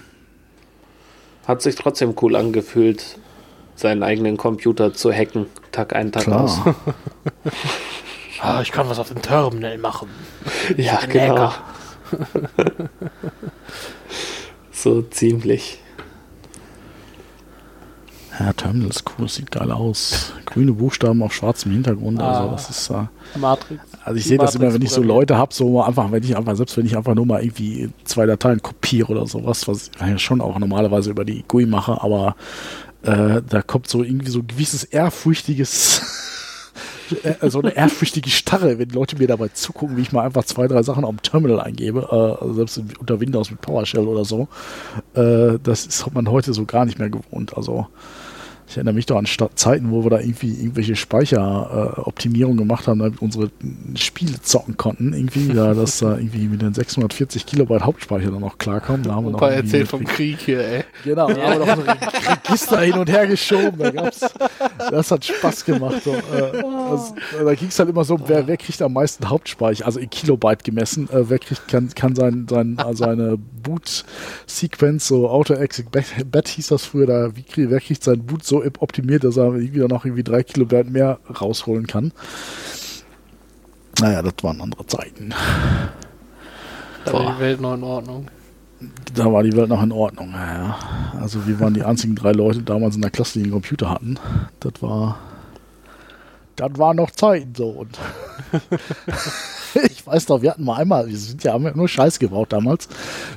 Hat 1.46 1.60
sich 1.60 1.74
trotzdem 1.74 2.14
cool 2.22 2.36
angefühlt, 2.36 3.18
seinen 3.74 4.02
eigenen 4.02 4.36
Computer 4.36 4.94
zu 4.94 5.12
hacken, 5.12 5.46
Tag 5.72 5.94
ein, 5.94 6.12
Tag 6.12 6.28
aus. 6.28 6.58
Ah, 8.42 8.60
ich 8.62 8.72
kann 8.72 8.88
was 8.88 8.98
auf 8.98 9.08
dem 9.08 9.20
Terminal 9.22 9.76
machen. 9.78 10.08
Ja, 10.76 10.98
genau. 11.06 11.52
So 14.72 15.02
ziemlich. 15.02 15.78
Ja, 18.38 18.52
Terminal 18.54 18.88
ist 18.88 19.04
cool, 19.18 19.26
es 19.26 19.34
sieht 19.34 19.50
geil 19.50 19.70
aus. 19.70 20.32
Grüne 20.46 20.72
Buchstaben 20.72 21.22
auf 21.22 21.34
schwarzem 21.34 21.72
Hintergrund. 21.72 22.18
Also 22.22 22.48
Ah. 22.48 22.52
das 22.52 22.70
ist 22.70 22.88
äh, 22.90 23.38
Matrix. 23.38 23.82
also 24.02 24.16
ich 24.18 24.24
sehe 24.24 24.38
das 24.38 24.54
immer, 24.54 24.72
wenn 24.72 24.80
ich 24.80 24.88
so 24.90 25.02
Leute 25.02 25.36
habe, 25.36 25.52
so 25.52 25.82
einfach, 25.82 26.10
wenn 26.10 26.22
ich 26.24 26.34
einfach, 26.34 26.56
selbst 26.56 26.74
wenn 26.78 26.86
ich 26.86 26.96
einfach 26.96 27.14
nur 27.14 27.26
mal 27.26 27.42
irgendwie 27.42 27.90
zwei 28.04 28.24
Dateien 28.24 28.62
kopiere 28.62 29.12
oder 29.12 29.26
sowas, 29.26 29.68
was 29.68 29.90
ich 29.94 30.00
ja 30.00 30.16
schon 30.18 30.40
auch 30.40 30.58
normalerweise 30.58 31.10
über 31.10 31.26
die 31.26 31.44
GUI 31.46 31.66
mache, 31.66 32.00
aber 32.00 32.34
äh, 33.02 33.42
da 33.46 33.60
kommt 33.60 33.88
so 33.88 34.02
irgendwie 34.02 34.30
so 34.30 34.38
ein 34.38 34.46
gewisses 34.46 34.84
ehrfurchtiges 34.84 36.00
so 37.42 37.60
eine 37.60 37.76
ehrfürchtige 37.76 38.30
Starre, 38.30 38.78
wenn 38.78 38.88
Leute 38.90 39.16
mir 39.16 39.26
dabei 39.26 39.48
zugucken, 39.48 39.96
wie 39.96 40.02
ich 40.02 40.12
mal 40.12 40.24
einfach 40.24 40.44
zwei, 40.44 40.68
drei 40.68 40.82
Sachen 40.82 41.04
auf 41.04 41.10
dem 41.10 41.22
Terminal 41.22 41.60
eingebe, 41.60 42.08
äh, 42.10 42.42
also 42.42 42.54
selbst 42.54 42.80
unter 42.98 43.20
Windows 43.20 43.50
mit 43.50 43.60
PowerShell 43.60 44.06
oder 44.06 44.24
so. 44.24 44.48
Äh, 45.14 45.58
das 45.62 45.86
ist 45.86 46.12
man 46.12 46.30
heute 46.30 46.52
so 46.52 46.64
gar 46.64 46.84
nicht 46.84 46.98
mehr 46.98 47.10
gewohnt. 47.10 47.56
Also 47.56 47.86
ich 48.70 48.76
erinnere 48.76 48.94
mich 48.94 49.06
doch 49.06 49.16
an 49.16 49.26
Sta 49.26 49.50
Zeiten, 49.56 49.90
wo 49.90 50.04
wir 50.04 50.10
da 50.10 50.20
irgendwie 50.20 50.52
irgendwelche 50.52 50.94
Speicheroptimierungen 50.94 52.56
gemacht 52.58 52.86
haben, 52.86 53.00
damit 53.00 53.20
unsere 53.20 53.50
Spiele 53.96 54.40
zocken 54.40 54.76
konnten. 54.76 55.12
Irgendwie, 55.12 55.48
da 55.52 55.74
das 55.74 55.98
da 55.98 56.16
irgendwie 56.16 56.46
mit 56.46 56.62
den 56.62 56.72
640 56.72 57.46
Kilobyte 57.46 57.84
Hauptspeicher 57.84 58.30
dann 58.30 58.40
noch 58.40 58.58
klarkommen. 58.58 59.02
Da 59.02 59.14
haben 59.16 59.24
wir 59.26 59.30
noch 59.32 59.38
Opa 59.38 59.50
erzählt 59.50 59.88
vom 59.88 60.04
Krieg 60.04 60.38
hier, 60.38 60.60
ey. 60.60 60.84
Genau, 61.02 61.28
da 61.32 61.42
haben 61.42 61.58
wir 61.60 61.66
noch 61.66 61.76
so 61.76 61.82
Re- 61.82 62.38
Register 62.46 62.80
hin 62.80 62.94
und 62.94 63.10
her 63.10 63.26
geschoben. 63.26 63.78
Da 63.78 64.10
das 64.90 65.10
hat 65.10 65.24
Spaß 65.24 65.64
gemacht. 65.64 66.02
So, 66.04 66.12
äh, 66.12 66.62
das, 66.90 67.14
da 67.44 67.54
ging 67.54 67.68
es 67.68 67.78
halt 67.78 67.88
immer 67.88 68.04
so, 68.04 68.18
wer, 68.26 68.46
wer 68.46 68.56
kriegt 68.56 68.80
am 68.82 68.92
meisten 68.92 69.28
Hauptspeicher, 69.28 69.84
also 69.84 69.98
in 69.98 70.10
Kilobyte 70.10 70.62
gemessen, 70.62 71.08
äh, 71.10 71.28
wer 71.28 71.40
kriegt, 71.40 71.66
kann, 71.66 71.88
kann 71.94 72.14
sein, 72.14 72.46
sein, 72.48 72.78
äh, 72.78 72.94
seine 72.94 73.38
Boot-Sequenz, 73.62 75.06
so 75.08 75.28
Auto-Exec 75.28 75.86
Bet 75.90 76.48
hieß 76.48 76.68
das 76.68 76.84
früher, 76.84 77.06
da, 77.06 77.36
wie, 77.36 77.42
krieg- 77.42 77.70
wer 77.70 77.80
kriegt 77.80 78.02
sein 78.04 78.24
Boot 78.24 78.44
so 78.44 78.64
optimiert, 78.78 79.24
dass 79.24 79.36
er 79.36 79.52
dann 79.52 79.88
noch 79.88 80.04
irgendwie 80.04 80.22
drei 80.24 80.42
Kilobyte 80.42 80.90
mehr 80.90 81.18
rausholen 81.40 81.86
kann. 81.86 82.12
Naja, 84.00 84.22
das 84.22 84.34
waren 84.42 84.60
andere 84.60 84.86
Zeiten. 84.86 85.34
Da 87.04 87.12
war 87.12 87.34
die 87.34 87.40
Welt 87.40 87.60
noch 87.60 87.74
in 87.74 87.82
Ordnung. 87.82 88.28
Da 89.14 89.30
war 89.30 89.42
die 89.42 89.52
Welt 89.54 89.68
noch 89.68 89.82
in 89.82 89.92
Ordnung. 89.92 90.32
Ja. 90.32 90.78
Also 91.20 91.46
wir 91.46 91.60
waren 91.60 91.74
die 91.74 91.82
einzigen 91.82 92.14
drei 92.14 92.32
Leute 92.32 92.62
damals 92.62 92.94
in 92.96 93.02
der 93.02 93.10
Klasse, 93.10 93.38
die 93.38 93.44
einen 93.44 93.52
Computer 93.52 93.90
hatten. 93.90 94.18
Das 94.60 94.72
war, 94.80 95.18
das 96.60 96.78
war 96.78 96.94
noch 96.94 97.10
Zeiten 97.10 97.54
so. 97.54 97.68
Und 97.68 97.98
ich 99.90 100.06
weiß 100.06 100.28
noch, 100.28 100.42
wir 100.42 100.50
hatten 100.50 100.64
mal 100.64 100.76
einmal, 100.76 101.08
wir 101.08 101.16
sind 101.16 101.42
ja 101.42 101.52
haben 101.52 101.64
ja 101.64 101.74
nur 101.74 101.88
Scheiß 101.88 102.18
gebaut 102.18 102.52
damals. 102.52 102.88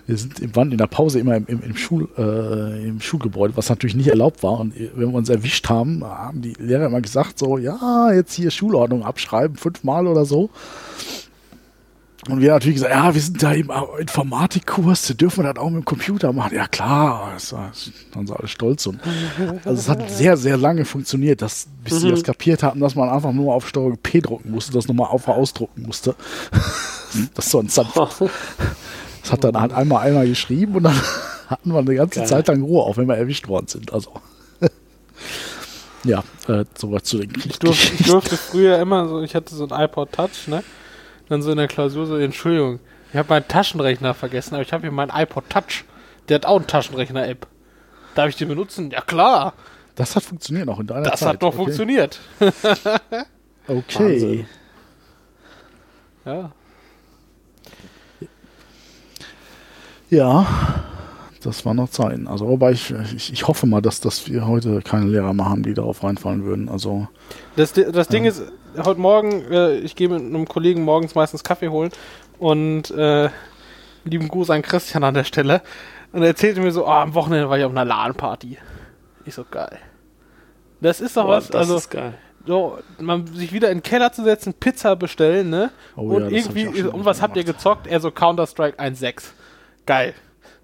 Wir 0.05 0.17
sind 0.17 0.39
im, 0.39 0.55
waren 0.55 0.71
in 0.71 0.78
der 0.78 0.88
Pause 0.88 1.19
immer 1.19 1.36
im, 1.36 1.45
im, 1.47 1.63
im, 1.63 1.78
Schul, 1.78 2.09
äh, 2.17 2.88
im 2.88 2.99
Schulgebäude, 2.99 3.55
was 3.55 3.69
natürlich 3.69 3.95
nicht 3.95 4.09
erlaubt 4.09 4.43
war. 4.43 4.59
Und 4.59 4.74
wenn 4.78 5.11
wir 5.11 5.13
uns 5.13 5.30
erwischt 5.30 5.69
haben, 5.69 6.03
haben 6.03 6.41
die 6.41 6.53
Lehrer 6.53 6.86
immer 6.86 7.01
gesagt 7.01 7.39
so, 7.39 7.57
ja, 7.57 8.11
jetzt 8.11 8.34
hier 8.34 8.51
Schulordnung 8.51 9.03
abschreiben, 9.03 9.55
fünfmal 9.55 10.07
oder 10.07 10.26
so. 10.26 10.49
Und 12.30 12.39
wir 12.39 12.51
natürlich 12.51 12.76
gesagt, 12.76 12.93
ja, 12.93 13.13
wir 13.13 13.21
sind 13.21 13.43
da 13.43 13.51
im 13.51 13.71
Informatikkurs, 13.99 15.07
dürfen 15.17 15.43
wir 15.43 15.53
das 15.53 15.61
auch 15.61 15.69
mit 15.69 15.84
dem 15.84 15.86
Computer 15.86 16.32
machen. 16.32 16.55
Ja 16.55 16.67
klar, 16.67 17.34
waren 18.13 18.28
sie 18.28 18.36
alle 18.36 18.47
stolz. 18.47 18.86
Und, 18.86 18.99
also 19.65 19.80
es 19.80 19.89
hat 19.89 20.09
sehr, 20.09 20.38
sehr 20.38 20.57
lange 20.57 20.86
funktioniert, 20.86 21.41
dass, 21.41 21.67
bis 21.84 21.99
sie 21.99 22.09
das 22.09 22.19
mhm. 22.19 22.24
kapiert 22.24 22.63
hatten, 22.63 22.80
dass 22.80 22.95
man 22.95 23.09
einfach 23.09 23.34
nur 23.34 23.53
auf 23.53 23.67
Steuerung 23.67 23.97
P 23.97 24.21
drucken 24.21 24.51
musste, 24.51 24.71
das 24.71 24.88
nochmal 24.88 25.07
auf 25.07 25.28
ausdrucken 25.28 25.84
musste. 25.84 26.15
das 27.36 27.49
so 27.49 27.59
ein. 27.59 27.67
Das 27.67 29.32
hat 29.32 29.43
dann 29.43 29.59
halt 29.59 29.74
einmal 29.74 30.05
einmal 30.05 30.28
geschrieben 30.28 30.76
und 30.76 30.84
dann 30.84 30.95
hatten 31.47 31.71
wir 31.71 31.80
eine 31.80 31.95
ganze 31.95 32.19
Geil. 32.19 32.28
Zeit 32.28 32.47
lang 32.47 32.61
Ruhe, 32.61 32.84
auch 32.84 32.97
wenn 32.97 33.07
wir 33.07 33.15
erwischt 33.15 33.47
worden 33.47 33.67
sind. 33.67 33.91
Also 33.91 34.11
ja, 36.03 36.24
äh, 36.47 36.65
sowas 36.78 37.03
zu 37.03 37.19
den 37.19 37.32
ich 37.45 37.59
durfte, 37.59 37.93
ich 37.99 38.05
durfte 38.05 38.38
früher 38.38 38.80
immer 38.80 39.07
so, 39.07 39.21
ich 39.21 39.36
hatte 39.36 39.55
so 39.55 39.67
ein 39.67 39.84
iPod 39.84 40.11
Touch, 40.11 40.47
ne? 40.47 40.63
Dann 41.30 41.41
so 41.41 41.51
in 41.51 41.57
der 41.57 41.67
Klausur 41.67 42.05
so, 42.05 42.17
Entschuldigung, 42.17 42.80
ich 43.11 43.17
habe 43.17 43.30
meinen 43.30 43.47
Taschenrechner 43.47 44.13
vergessen, 44.13 44.55
aber 44.55 44.63
ich 44.63 44.74
habe 44.74 44.82
hier 44.82 44.91
meinen 44.91 45.11
iPod 45.13 45.49
Touch. 45.49 45.86
Der 46.28 46.36
hat 46.36 46.45
auch 46.45 46.57
einen 46.57 46.67
Taschenrechner-App. 46.67 47.47
Darf 48.15 48.30
ich 48.30 48.36
den 48.36 48.47
benutzen? 48.47 48.91
Ja, 48.91 49.01
klar. 49.01 49.53
Das 49.95 50.15
hat 50.15 50.24
funktioniert 50.24 50.67
auch 50.69 50.80
in 50.80 50.88
deiner 50.88 51.03
das 51.03 51.19
Zeit. 51.19 51.21
Das 51.21 51.34
hat 51.34 51.43
doch 51.43 51.47
okay. 51.49 51.57
funktioniert. 51.57 52.19
okay. 53.67 53.99
Wahnsinn. 53.99 54.47
Ja. 56.26 56.51
Ja, 60.09 60.47
das 61.44 61.66
war 61.66 61.74
noch 61.74 61.89
Zeiten. 61.89 62.28
Also, 62.28 62.48
wobei 62.48 62.72
ich, 62.72 62.94
ich, 63.16 63.34
ich, 63.34 63.48
hoffe 63.48 63.68
mal, 63.68 63.82
dass, 63.82 64.00
dass 64.02 64.28
wir 64.28 64.48
heute 64.48 64.82
keine 64.82 65.06
Lehrer 65.06 65.34
machen, 65.34 65.64
die 65.64 65.74
darauf 65.74 66.04
reinfallen 66.04 66.44
würden. 66.44 66.70
Also, 66.70 67.08
das, 67.56 67.74
das 67.74 68.08
Ding 68.08 68.26
äh, 68.26 68.30
ist, 68.30 68.44
heute 68.78 69.00
Morgen, 69.00 69.44
äh, 69.52 69.78
ich 69.78 69.96
gehe 69.96 70.10
mit 70.10 70.20
einem 70.20 70.48
Kollegen 70.48 70.84
morgens 70.84 71.16
meistens 71.16 71.44
Kaffee 71.44 71.70
holen 71.70 71.91
und 72.39 72.91
äh, 72.91 73.30
lieben 74.06 74.28
Gruß 74.28 74.50
an 74.50 74.62
Christian 74.62 75.04
an 75.04 75.14
der 75.14 75.24
Stelle. 75.24 75.62
Und 76.12 76.22
er 76.22 76.30
erzählte 76.30 76.62
mir 76.62 76.72
so, 76.72 76.86
oh, 76.86 76.91
am 76.91 77.14
Wochenende 77.16 77.50
war 77.50 77.58
ich 77.58 77.64
auf 77.64 77.72
einer 77.72 77.86
LAN-Party. 77.86 78.58
Ich 79.26 79.34
so, 79.34 79.46
geil. 79.50 79.80
Das 80.82 81.02
ist 81.02 81.18
doch 81.18 81.26
Boah, 81.26 81.38
was, 81.38 81.52
also, 81.52 81.80
so, 82.46 82.78
man 83.00 83.26
sich 83.28 83.54
wieder 83.54 83.72
in 83.72 83.78
den 83.78 83.84
Keller 83.84 84.12
zu 84.12 84.24
setzen, 84.24 84.54
Pizza 84.54 84.96
bestellen, 84.96 85.50
ne? 85.50 85.72
Oh, 85.96 86.02
und 86.02 86.24
ja, 86.24 86.30
irgendwie, 86.30 86.84
um 86.84 87.06
was 87.06 87.22
habt 87.22 87.38
ihr 87.38 87.46
gezockt? 87.46 87.88
Er 87.88 88.02
so 88.02 88.12
Counter-Strike 88.12 88.80
1.6. 88.80 89.24
Geil. 89.86 90.14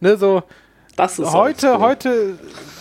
Ne, 0.02 0.18
so, 0.18 0.44
heute, 1.08 1.74
cool. 1.74 1.80
heute 1.80 2.39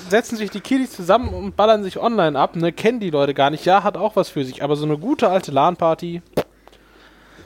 setzen 0.09 0.37
sich 0.37 0.51
die 0.51 0.61
Kiddies 0.61 0.93
zusammen 0.93 1.29
und 1.29 1.57
ballern 1.57 1.83
sich 1.83 1.99
online 1.99 2.39
ab, 2.39 2.57
ne? 2.57 2.73
Kennen 2.73 3.01
die 3.01 3.11
Leute 3.11 3.35
gar 3.35 3.51
nicht. 3.51 3.65
Ja, 3.65 3.83
hat 3.83 3.97
auch 3.97 4.17
was 4.17 4.29
für 4.29 4.45
sich, 4.45 4.63
aber 4.63 4.77
so 4.77 4.85
eine 4.85 4.99
gute 4.99 5.29
alte 5.29 5.53
LAN-Party. 5.53 6.23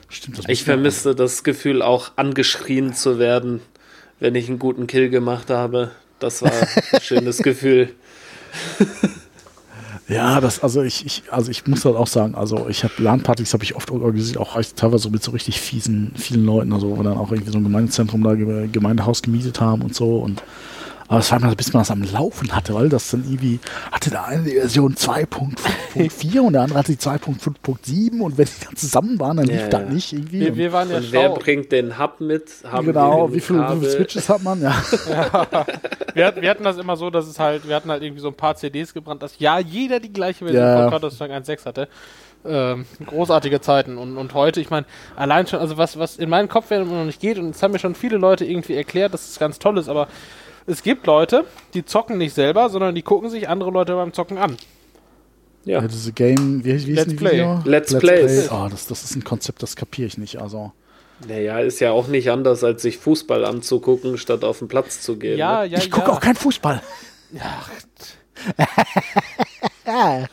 Stimmt, 0.09 0.39
das 0.39 0.45
ich 0.47 0.63
vermisse 0.63 1.15
das 1.15 1.43
Gefühl, 1.43 1.81
auch 1.81 2.11
angeschrien 2.15 2.93
zu 2.93 3.19
werden, 3.19 3.61
wenn 4.19 4.35
ich 4.35 4.47
einen 4.47 4.59
guten 4.59 4.87
Kill 4.87 5.09
gemacht 5.09 5.49
habe. 5.49 5.91
Das 6.19 6.41
war 6.41 6.51
ein 6.51 7.01
schönes 7.01 7.39
Gefühl. 7.39 7.93
Ja, 10.09 10.41
das, 10.41 10.61
also 10.61 10.81
ich, 10.81 11.05
ich, 11.05 11.23
also 11.31 11.49
ich 11.49 11.65
muss 11.65 11.85
halt 11.85 11.95
auch 11.95 12.07
sagen, 12.07 12.35
also 12.35 12.67
ich 12.67 12.83
habe 12.83 12.93
LAN-Partys 12.97 13.53
habe 13.53 13.63
ich 13.63 13.75
oft 13.75 13.89
organisiert, 13.89 14.37
auch 14.37 14.61
teilweise 14.75 15.09
mit 15.09 15.23
so 15.23 15.31
richtig 15.31 15.61
fiesen, 15.61 16.11
vielen 16.17 16.45
Leuten, 16.45 16.73
also 16.73 16.89
wo 16.89 16.97
wir 16.97 17.03
dann 17.03 17.17
auch 17.17 17.31
irgendwie 17.31 17.51
so 17.51 17.57
ein 17.57 17.63
Gemeindezentrum 17.63 18.21
da, 18.21 18.33
Gemeindehaus 18.35 19.21
gemietet 19.21 19.61
haben 19.61 19.81
und 19.81 19.95
so 19.95 20.17
und 20.17 20.43
aber 21.07 21.19
es 21.19 21.31
war 21.31 21.39
immer, 21.39 21.55
bis 21.55 21.73
man 21.73 21.81
das 21.81 21.91
am 21.91 22.03
Laufen 22.03 22.55
hatte, 22.55 22.73
weil 22.73 22.89
das 22.89 23.11
dann 23.11 23.23
irgendwie, 23.23 23.59
hatte 23.91 24.09
der 24.09 24.25
eine 24.25 24.43
die 24.43 24.51
Version 24.51 24.95
2.5.4 24.95 26.39
und 26.39 26.53
der 26.53 26.63
andere 26.63 26.79
hatte 26.79 26.91
die 26.91 26.97
2.5.7 26.97 28.21
und 28.21 28.37
wenn 28.37 28.45
die 28.45 28.65
dann 28.65 28.75
zusammen 28.75 29.19
waren, 29.19 29.37
dann 29.37 29.47
lief 29.47 29.61
ja, 29.61 29.67
das 29.67 29.89
nicht 29.89 30.13
irgendwie. 30.13 30.39
Wir, 30.39 30.55
wir 30.55 30.73
waren 30.73 30.89
ja 30.89 30.97
und 30.97 31.11
wer 31.11 31.29
bringt 31.29 31.71
den 31.71 31.99
Hub 31.99 32.19
mit? 32.19 32.49
Haben 32.63 32.87
genau, 32.87 33.33
wie 33.33 33.39
viele, 33.39 33.59
wie 33.69 33.79
viele 33.79 33.91
Switches 33.91 34.29
hat 34.29 34.43
man? 34.43 34.61
Ja. 34.61 34.75
ja. 35.09 35.65
Wir, 36.13 36.41
wir, 36.41 36.49
hatten 36.49 36.63
das 36.63 36.77
immer 36.77 36.95
so, 36.95 37.09
dass 37.09 37.27
es 37.27 37.39
halt, 37.39 37.67
wir 37.67 37.75
hatten 37.75 37.89
halt 37.89 38.03
irgendwie 38.03 38.21
so 38.21 38.29
ein 38.29 38.35
paar 38.35 38.55
CDs 38.55 38.93
gebrannt, 38.93 39.23
dass 39.23 39.39
ja 39.39 39.59
jeder 39.59 39.99
die 39.99 40.13
gleiche 40.13 40.45
Version 40.45 40.63
ja. 40.63 40.81
von 40.81 40.91
Counter-Strike 40.91 41.33
1.6 41.33 41.65
hatte. 41.65 41.87
Ähm, 42.45 42.85
großartige 43.05 43.61
Zeiten 43.61 43.97
und, 43.97 44.17
und 44.17 44.33
heute, 44.33 44.59
ich 44.59 44.69
meine, 44.69 44.85
allein 45.15 45.47
schon, 45.47 45.59
also 45.59 45.77
was, 45.77 45.97
was 45.97 46.17
in 46.17 46.29
meinen 46.29 46.49
Kopf 46.49 46.71
immer 46.71 46.83
noch 46.83 47.05
nicht 47.05 47.21
geht, 47.21 47.37
und 47.37 47.51
es 47.51 47.63
haben 47.63 47.71
mir 47.71 47.79
schon 47.79 47.95
viele 47.95 48.17
Leute 48.17 48.43
irgendwie 48.43 48.75
erklärt, 48.75 49.13
dass 49.13 49.29
es 49.29 49.39
ganz 49.39 49.59
toll 49.59 49.77
ist, 49.77 49.87
aber 49.87 50.09
es 50.65 50.83
gibt 50.83 51.05
Leute, 51.07 51.45
die 51.73 51.85
zocken 51.85 52.17
nicht 52.17 52.33
selber, 52.33 52.69
sondern 52.69 52.95
die 52.95 53.01
gucken 53.01 53.29
sich 53.29 53.49
andere 53.49 53.71
Leute 53.71 53.95
beim 53.95 54.13
Zocken 54.13 54.37
an. 54.37 54.57
Ja. 55.65 55.81
ja 55.81 55.87
diese 55.87 56.13
Game, 56.13 56.63
wie, 56.63 56.87
wie 56.87 56.93
Let's 56.93 57.15
Play. 57.15 57.31
Video? 57.31 57.61
Let's, 57.65 57.91
Let's 57.91 58.03
Play. 58.03 58.23
Play. 58.23 58.49
Oh, 58.51 58.67
das, 58.69 58.87
das 58.87 59.03
ist 59.03 59.15
ein 59.15 59.23
Konzept, 59.23 59.63
das 59.63 59.75
kapiere 59.75 60.07
ich 60.07 60.17
nicht. 60.17 60.41
Also. 60.41 60.71
Naja, 61.27 61.59
ist 61.59 61.79
ja 61.79 61.91
auch 61.91 62.07
nicht 62.07 62.29
anders, 62.31 62.63
als 62.63 62.81
sich 62.81 62.97
Fußball 62.97 63.45
anzugucken, 63.45 64.17
statt 64.17 64.43
auf 64.43 64.59
den 64.59 64.67
Platz 64.67 65.01
zu 65.01 65.17
gehen. 65.17 65.37
Ja, 65.37 65.61
ne? 65.61 65.67
ja, 65.67 65.77
ich 65.77 65.91
gucke 65.91 66.07
ja. 66.07 66.13
auch 66.13 66.19
keinen 66.19 66.35
Fußball. 66.35 66.81
Ja. 67.31 67.63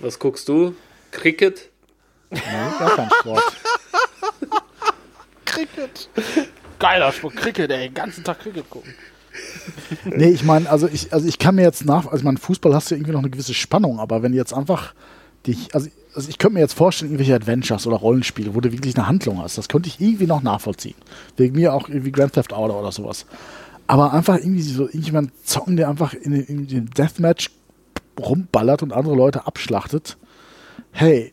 Was 0.00 0.18
guckst 0.18 0.48
du? 0.48 0.74
Cricket? 1.10 1.70
Nee, 2.30 2.40
gar 2.78 2.96
kein 2.96 3.10
Sport. 3.20 3.44
Cricket 5.44 6.08
geiler 6.82 7.12
Sport. 7.12 7.36
Cricket, 7.36 7.70
ey, 7.70 7.86
den 7.86 7.94
ganzen 7.94 8.24
Tag 8.24 8.40
Cricket 8.40 8.68
gucken. 8.68 8.92
nee, 10.04 10.28
ich 10.28 10.42
meine, 10.42 10.68
also 10.68 10.88
ich, 10.88 11.12
also 11.12 11.26
ich 11.26 11.38
kann 11.38 11.54
mir 11.54 11.62
jetzt 11.62 11.86
nach, 11.86 12.06
also 12.08 12.24
mein 12.24 12.36
Fußball 12.36 12.74
hast 12.74 12.90
du 12.90 12.94
ja 12.94 12.98
irgendwie 12.98 13.12
noch 13.12 13.20
eine 13.20 13.30
gewisse 13.30 13.54
Spannung, 13.54 13.98
aber 14.00 14.22
wenn 14.22 14.34
jetzt 14.34 14.52
einfach 14.52 14.94
dich, 15.46 15.74
also, 15.74 15.88
also 16.14 16.28
ich 16.28 16.38
könnte 16.38 16.54
mir 16.54 16.60
jetzt 16.60 16.74
vorstellen, 16.74 17.12
irgendwelche 17.12 17.34
Adventures 17.34 17.86
oder 17.86 17.96
Rollenspiele, 17.96 18.54
wo 18.54 18.60
du 18.60 18.72
wirklich 18.72 18.96
eine 18.96 19.06
Handlung 19.06 19.40
hast, 19.40 19.56
das 19.56 19.68
könnte 19.68 19.88
ich 19.88 20.00
irgendwie 20.00 20.26
noch 20.26 20.42
nachvollziehen. 20.42 20.96
Wegen 21.36 21.54
mir 21.54 21.72
auch 21.72 21.88
irgendwie 21.88 22.12
Grand 22.12 22.34
Theft 22.34 22.52
Auto 22.52 22.78
oder 22.78 22.92
sowas. 22.92 23.26
Aber 23.86 24.12
einfach 24.12 24.36
irgendwie 24.36 24.62
so 24.62 24.84
irgendjemand 24.84 25.32
zocken, 25.46 25.76
der 25.76 25.88
einfach 25.88 26.14
in, 26.14 26.32
in 26.32 26.66
den 26.66 26.86
Deathmatch 26.86 27.50
rumballert 28.20 28.82
und 28.82 28.92
andere 28.92 29.14
Leute 29.14 29.46
abschlachtet. 29.46 30.16
Hey, 30.90 31.32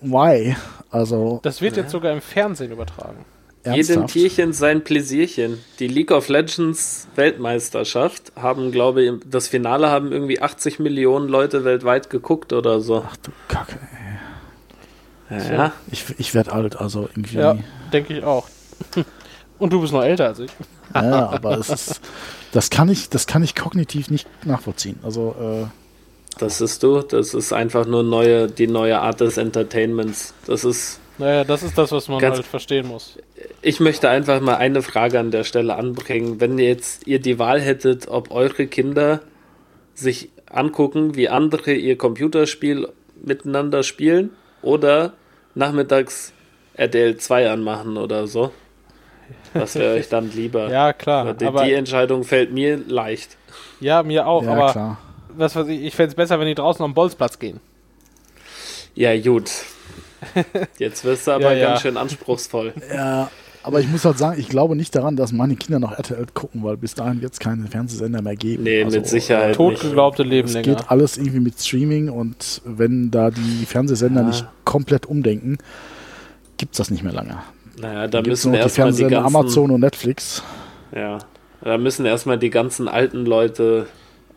why? 0.00 0.54
Also. 0.90 1.40
Das 1.42 1.60
wird 1.60 1.76
jetzt 1.76 1.90
sogar 1.90 2.12
im 2.12 2.20
Fernsehen 2.20 2.72
übertragen. 2.72 3.24
Ernsthaft? 3.64 3.88
Jedem 3.88 4.06
Tierchen 4.08 4.52
sein 4.52 4.82
Pläsierchen. 4.82 5.58
Die 5.78 5.86
League 5.86 6.10
of 6.10 6.28
Legends 6.28 7.06
Weltmeisterschaft 7.14 8.32
haben, 8.34 8.72
glaube 8.72 9.02
ich, 9.02 9.12
das 9.30 9.48
Finale 9.48 9.88
haben 9.88 10.10
irgendwie 10.10 10.40
80 10.40 10.80
Millionen 10.80 11.28
Leute 11.28 11.64
weltweit 11.64 12.10
geguckt 12.10 12.52
oder 12.52 12.80
so. 12.80 13.04
Ach 13.08 13.16
du 13.18 13.30
Kacke, 13.48 13.78
ey. 13.92 15.38
Ja, 15.38 15.52
ja. 15.52 15.72
Ich, 15.90 16.04
ich 16.18 16.34
werde 16.34 16.52
alt, 16.52 16.76
also 16.76 17.08
irgendwie. 17.14 17.38
Ja, 17.38 17.56
denke 17.92 18.18
ich 18.18 18.24
auch. 18.24 18.48
Und 19.58 19.72
du 19.72 19.80
bist 19.80 19.92
noch 19.92 20.02
älter 20.02 20.26
als 20.26 20.40
ich. 20.40 20.50
ja, 20.94 21.30
aber 21.30 21.56
es 21.58 21.68
ist, 21.68 22.00
das 22.50 22.68
kann 22.68 22.88
ich, 22.88 23.08
das 23.08 23.26
kann 23.26 23.42
ich 23.42 23.54
kognitiv 23.54 24.10
nicht 24.10 24.26
nachvollziehen. 24.44 24.98
Also, 25.02 25.36
äh, 25.40 25.66
das 26.38 26.60
ist 26.60 26.82
du, 26.82 27.00
das 27.02 27.32
ist 27.32 27.52
einfach 27.52 27.86
nur 27.86 28.02
neue, 28.02 28.48
die 28.48 28.66
neue 28.66 28.98
Art 29.00 29.20
des 29.20 29.36
Entertainments. 29.36 30.34
Das 30.46 30.64
ist 30.64 30.98
naja, 31.22 31.44
das 31.44 31.62
ist 31.62 31.78
das, 31.78 31.92
was 31.92 32.08
man 32.08 32.18
Ganz, 32.18 32.36
halt 32.36 32.46
verstehen 32.46 32.88
muss. 32.88 33.16
Ich 33.60 33.78
möchte 33.78 34.08
einfach 34.08 34.40
mal 34.40 34.56
eine 34.56 34.82
Frage 34.82 35.20
an 35.20 35.30
der 35.30 35.44
Stelle 35.44 35.76
anbringen. 35.76 36.40
Wenn 36.40 36.58
jetzt 36.58 37.06
ihr 37.06 37.20
die 37.20 37.38
Wahl 37.38 37.60
hättet, 37.60 38.08
ob 38.08 38.32
eure 38.32 38.66
Kinder 38.66 39.20
sich 39.94 40.30
angucken, 40.50 41.14
wie 41.14 41.28
andere 41.28 41.74
ihr 41.74 41.96
Computerspiel 41.96 42.88
miteinander 43.22 43.84
spielen 43.84 44.30
oder 44.62 45.12
nachmittags 45.54 46.32
RDL 46.74 47.16
2 47.18 47.50
anmachen 47.50 47.96
oder 47.96 48.26
so. 48.26 48.50
Was 49.54 49.76
wäre 49.76 49.94
euch 49.94 50.08
dann 50.08 50.32
lieber? 50.32 50.68
ja, 50.72 50.92
klar. 50.92 51.34
Die, 51.34 51.48
die, 51.48 51.72
Entscheidung 51.72 52.24
fällt 52.24 52.52
mir 52.52 52.78
leicht. 52.78 53.36
Ja, 53.78 54.02
mir 54.02 54.26
auch, 54.26 54.42
ja, 54.42 54.52
aber 54.52 54.72
klar. 54.72 54.98
Was 55.34 55.54
weiß 55.54 55.68
ich, 55.68 55.82
ich 55.82 55.94
fände 55.94 56.10
es 56.10 56.14
besser, 56.16 56.40
wenn 56.40 56.48
die 56.48 56.54
draußen 56.56 56.84
am 56.84 56.94
Bolzplatz 56.94 57.38
gehen. 57.38 57.60
Ja, 58.94 59.16
gut. 59.18 59.50
Jetzt 60.78 61.04
wirst 61.04 61.26
du 61.26 61.32
aber 61.32 61.54
ja, 61.54 61.68
ganz 61.68 61.82
schön 61.82 61.96
anspruchsvoll. 61.96 62.72
Ja, 62.94 63.30
aber 63.62 63.80
ich 63.80 63.88
muss 63.88 64.04
halt 64.04 64.18
sagen, 64.18 64.40
ich 64.40 64.48
glaube 64.48 64.74
nicht 64.74 64.94
daran, 64.94 65.16
dass 65.16 65.32
meine 65.32 65.54
Kinder 65.54 65.78
noch 65.78 65.92
RTL 65.92 66.26
gucken, 66.34 66.64
weil 66.64 66.76
bis 66.76 66.94
dahin 66.94 67.22
wird 67.22 67.32
es 67.32 67.38
keine 67.38 67.66
Fernsehsender 67.68 68.20
mehr 68.20 68.34
geben. 68.34 68.64
Nee, 68.64 68.82
also, 68.82 68.98
mit 68.98 69.06
Sicherheit. 69.06 69.54
Totgeglaubte 69.54 70.24
Leben 70.24 70.48
Es 70.48 70.62
geht 70.62 70.90
alles 70.90 71.16
irgendwie 71.16 71.40
mit 71.40 71.60
Streaming 71.60 72.08
und 72.08 72.60
wenn 72.64 73.10
da 73.10 73.30
die 73.30 73.64
Fernsehsender 73.66 74.22
ja. 74.22 74.26
nicht 74.26 74.46
komplett 74.64 75.06
umdenken, 75.06 75.58
gibt 76.56 76.72
es 76.72 76.78
das 76.78 76.90
nicht 76.90 77.04
mehr 77.04 77.12
lange. 77.12 77.38
Naja, 77.80 78.08
da 78.08 78.22
müssen 78.22 78.52
erstmal 78.54 78.92
die 78.92 79.02
ganzen, 79.04 79.36
Amazon 79.36 79.70
und 79.70 79.80
Netflix. 79.80 80.42
Ja, 80.94 81.18
da 81.62 81.78
müssen 81.78 82.04
erstmal 82.04 82.38
die 82.38 82.50
ganzen 82.50 82.88
alten 82.88 83.24
Leute 83.24 83.86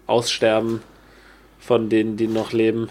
aussterben, 0.08 0.82
von 1.60 1.90
denen, 1.90 2.16
die 2.16 2.28
noch 2.28 2.54
leben. 2.54 2.90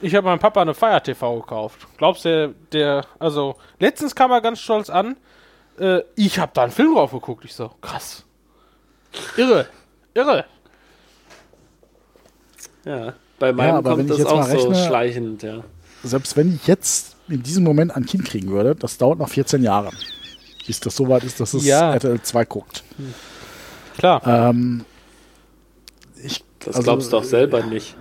Ich 0.00 0.14
habe 0.14 0.26
meinem 0.26 0.38
Papa 0.38 0.62
eine 0.62 0.74
Fire 0.74 1.02
TV 1.02 1.40
gekauft. 1.40 1.86
Glaubst 1.98 2.24
du, 2.24 2.54
der, 2.72 3.04
also, 3.18 3.56
letztens 3.78 4.14
kam 4.14 4.30
er 4.30 4.40
ganz 4.40 4.60
stolz 4.60 4.88
an, 4.88 5.16
äh, 5.78 6.00
ich 6.16 6.38
habe 6.38 6.52
da 6.54 6.62
einen 6.62 6.72
Film 6.72 6.94
drauf 6.94 7.12
geguckt. 7.12 7.44
Ich 7.44 7.54
so, 7.54 7.70
krass. 7.80 8.24
Irre, 9.36 9.66
irre. 10.14 10.44
Ja, 12.84 13.12
bei 13.38 13.52
meinem 13.52 13.76
ja, 13.76 13.82
kommt 13.82 14.08
das 14.08 14.24
auch 14.24 14.48
rechne, 14.48 14.74
so 14.74 14.86
schleichend, 14.86 15.42
ja. 15.42 15.62
Selbst 16.02 16.36
wenn 16.36 16.54
ich 16.54 16.66
jetzt 16.66 17.16
in 17.28 17.42
diesem 17.42 17.64
Moment 17.64 17.94
ein 17.94 18.06
Kind 18.06 18.24
kriegen 18.24 18.50
würde, 18.50 18.74
das 18.74 18.96
dauert 18.96 19.18
noch 19.18 19.28
14 19.28 19.62
Jahre. 19.62 19.90
Bis 20.66 20.80
das 20.80 20.96
so 20.96 21.08
weit 21.08 21.24
ist, 21.24 21.40
dass 21.40 21.52
es 21.52 21.64
Ja. 21.64 21.92
RTL 21.92 22.20
2 22.22 22.44
guckt. 22.46 22.84
Klar. 23.98 24.22
Ähm, 24.26 24.84
ich, 26.22 26.44
Das 26.60 26.76
also, 26.76 26.82
glaubst 26.82 27.12
du 27.12 27.16
doch 27.16 27.24
selber 27.24 27.62
nicht. 27.62 27.96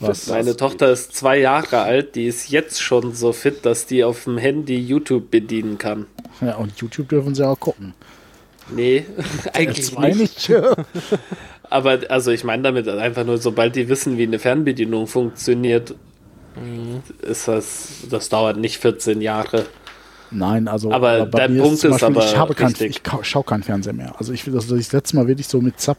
Was? 0.00 0.28
Meine 0.28 0.56
Tochter 0.56 0.90
ist 0.90 1.14
zwei 1.14 1.38
Jahre 1.38 1.80
alt, 1.80 2.14
die 2.14 2.26
ist 2.26 2.50
jetzt 2.50 2.82
schon 2.82 3.12
so 3.14 3.32
fit, 3.32 3.66
dass 3.66 3.84
die 3.84 4.02
auf 4.02 4.24
dem 4.24 4.38
Handy 4.38 4.78
YouTube 4.78 5.30
bedienen 5.30 5.76
kann. 5.76 6.06
Ja, 6.40 6.56
und 6.56 6.76
YouTube 6.78 7.10
dürfen 7.10 7.34
sie 7.34 7.46
auch 7.46 7.60
gucken. 7.60 7.92
Nee, 8.74 9.04
eigentlich 9.52 9.96
nicht. 9.98 10.48
nicht. 10.48 10.52
Aber 11.70 12.00
also 12.08 12.30
ich 12.30 12.44
meine 12.44 12.62
damit 12.62 12.88
einfach 12.88 13.24
nur, 13.24 13.38
sobald 13.38 13.76
die 13.76 13.88
wissen, 13.88 14.16
wie 14.16 14.22
eine 14.24 14.38
Fernbedienung 14.38 15.06
funktioniert, 15.06 15.94
ist 17.22 17.46
das, 17.46 17.88
das 18.10 18.28
dauert 18.28 18.56
nicht 18.56 18.78
14 18.78 19.20
Jahre. 19.20 19.66
Nein, 20.30 20.68
also 20.68 20.92
Aber 20.92 21.26
bei 21.26 21.40
dein 21.40 21.54
mir 21.54 21.62
Punkt 21.62 21.78
zum 21.78 21.92
ist 21.92 22.00
Beispiel, 22.00 22.16
aber 22.16 22.24
ich 22.24 22.36
habe 22.36 22.54
kein, 22.54 22.74
ich 22.78 23.02
schaue 23.22 23.44
keinen 23.44 23.62
Fernseher 23.62 23.92
mehr. 23.92 24.14
Also 24.18 24.32
ich 24.32 24.46
will 24.46 24.54
das, 24.54 24.66
das 24.66 24.92
letzte 24.92 25.16
Mal 25.16 25.26
wirklich 25.26 25.48
so 25.48 25.60
mit 25.60 25.78
Zap 25.80 25.98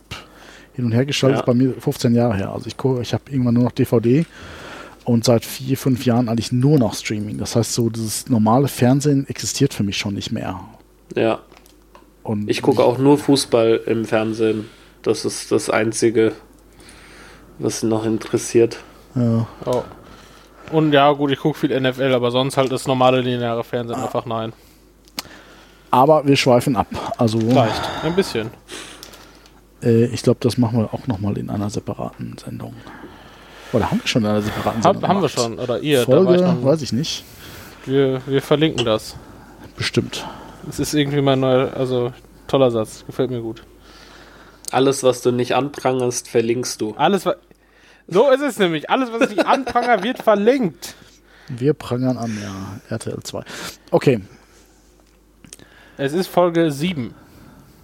hin 0.74 0.86
und 0.86 0.92
her 0.94 1.06
geschaltet, 1.06 1.38
Ja. 1.38 1.42
ist 1.42 1.46
bei 1.46 1.54
mir 1.54 1.74
15 1.74 2.14
Jahre 2.16 2.36
her. 2.36 2.52
Also 2.52 2.68
ich 2.68 2.78
gucke, 2.78 3.02
ich 3.02 3.14
habe 3.14 3.24
irgendwann 3.30 3.54
nur 3.56 3.64
noch 3.66 3.72
DVD 3.72 4.26
und 5.04 5.24
seit 5.26 5.44
vier, 5.46 5.78
fünf 5.78 6.06
Jahren 6.06 6.30
eigentlich 6.30 6.52
nur 6.52 6.78
noch 6.80 6.94
Streaming. 6.94 7.38
Das 7.38 7.56
heißt, 7.56 7.74
so 7.74 7.90
dieses 7.90 8.30
normale 8.30 8.68
Fernsehen 8.68 9.28
existiert 9.28 9.74
für 9.74 9.84
mich 9.84 9.98
schon 9.98 10.14
nicht 10.14 10.32
mehr. 10.32 10.60
Ja, 11.16 11.40
Und 12.24 12.50
ich 12.50 12.62
gucke 12.62 12.84
auch 12.84 12.98
nur 13.00 13.18
Fußball 13.18 13.82
im 13.88 14.06
Fernsehen. 14.06 14.70
Das 15.02 15.26
ist 15.26 15.52
das 15.52 15.70
Einzige, 15.72 16.34
was 17.60 17.82
noch 17.84 18.06
interessiert. 18.06 18.78
Ja. 19.16 19.48
Oh. 19.66 19.84
Und 20.72 20.94
ja, 20.94 21.12
gut, 21.12 21.32
ich 21.32 21.40
gucke 21.40 21.58
viel 21.60 21.78
NFL, 21.82 22.14
aber 22.14 22.32
sonst 22.32 22.56
halt 22.56 22.72
das 22.72 22.88
normale 22.88 23.20
lineare 23.22 23.64
Fernsehen 23.64 24.00
Ah. 24.00 24.06
einfach 24.06 24.26
nein. 24.26 24.54
Aber 25.90 26.26
wir 26.26 26.38
schweifen 26.38 26.76
ab. 26.78 26.88
Also 27.18 27.40
Leicht. 27.40 27.82
Ein 28.04 28.16
bisschen. 28.16 28.50
Äh, 29.84 30.06
ich 30.06 30.24
glaube, 30.24 30.40
das 30.42 30.58
machen 30.58 30.80
wir 30.80 30.94
auch 30.94 31.08
nochmal 31.08 31.38
in 31.38 31.50
einer 31.50 31.70
separaten 31.70 32.38
Sendung. 32.38 32.74
Oder 33.74 33.90
haben 33.90 34.02
wir 34.02 34.08
schon 34.08 34.24
in 34.24 34.30
einer 34.30 34.42
separaten 34.42 34.84
Hab, 34.84 34.96
Sendung 34.96 35.10
haben 35.10 35.22
wir 35.22 35.30
schon. 35.30 35.60
Oder 35.60 35.80
ihr. 35.80 36.06
da 36.06 36.08
war 36.08 36.24
Folge, 36.24 36.36
ich 36.36 36.42
noch, 36.42 36.64
weiß 36.64 36.82
ich 36.82 36.94
nicht. 36.94 37.24
wir, 37.86 38.22
wir 38.26 38.42
verlinken 38.42 38.86
das. 38.86 39.16
Bestimmt. 39.78 40.26
Es 40.70 40.80
ist 40.80 40.94
irgendwie 40.94 41.22
mein 41.22 41.40
neuer, 41.40 41.74
also 41.76 42.14
toller 42.48 42.72
Satz. 42.72 43.04
Gefällt 43.08 43.32
mir 43.32 43.42
gut. 43.42 43.64
Alles, 44.72 45.04
was 45.04 45.22
du 45.22 45.32
nicht 45.32 45.56
anprangerst, 45.56 46.28
verlinkst 46.28 46.80
du. 46.80 46.94
Alles, 46.96 47.26
was. 47.26 47.36
So 48.08 48.30
ist 48.30 48.42
es 48.42 48.60
nämlich. 48.60 48.90
Alles, 48.90 49.12
was 49.12 49.32
ich 49.32 49.46
anpranger, 49.46 50.04
wird 50.04 50.22
verlinkt. 50.22 50.96
Wir 51.48 51.74
prangern 51.74 52.18
an, 52.18 52.38
ja. 52.42 52.80
RTL 52.90 53.22
2. 53.22 53.44
Okay. 53.92 54.22
Es 55.98 56.14
ist 56.14 56.28
Folge 56.28 56.72
7. 56.72 57.14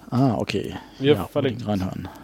Ah, 0.09 0.35
okay. 0.37 0.75
Wir 0.99 1.13
ja, 1.15 1.25
verlinken. 1.25 1.65
reinhören. 1.65 2.07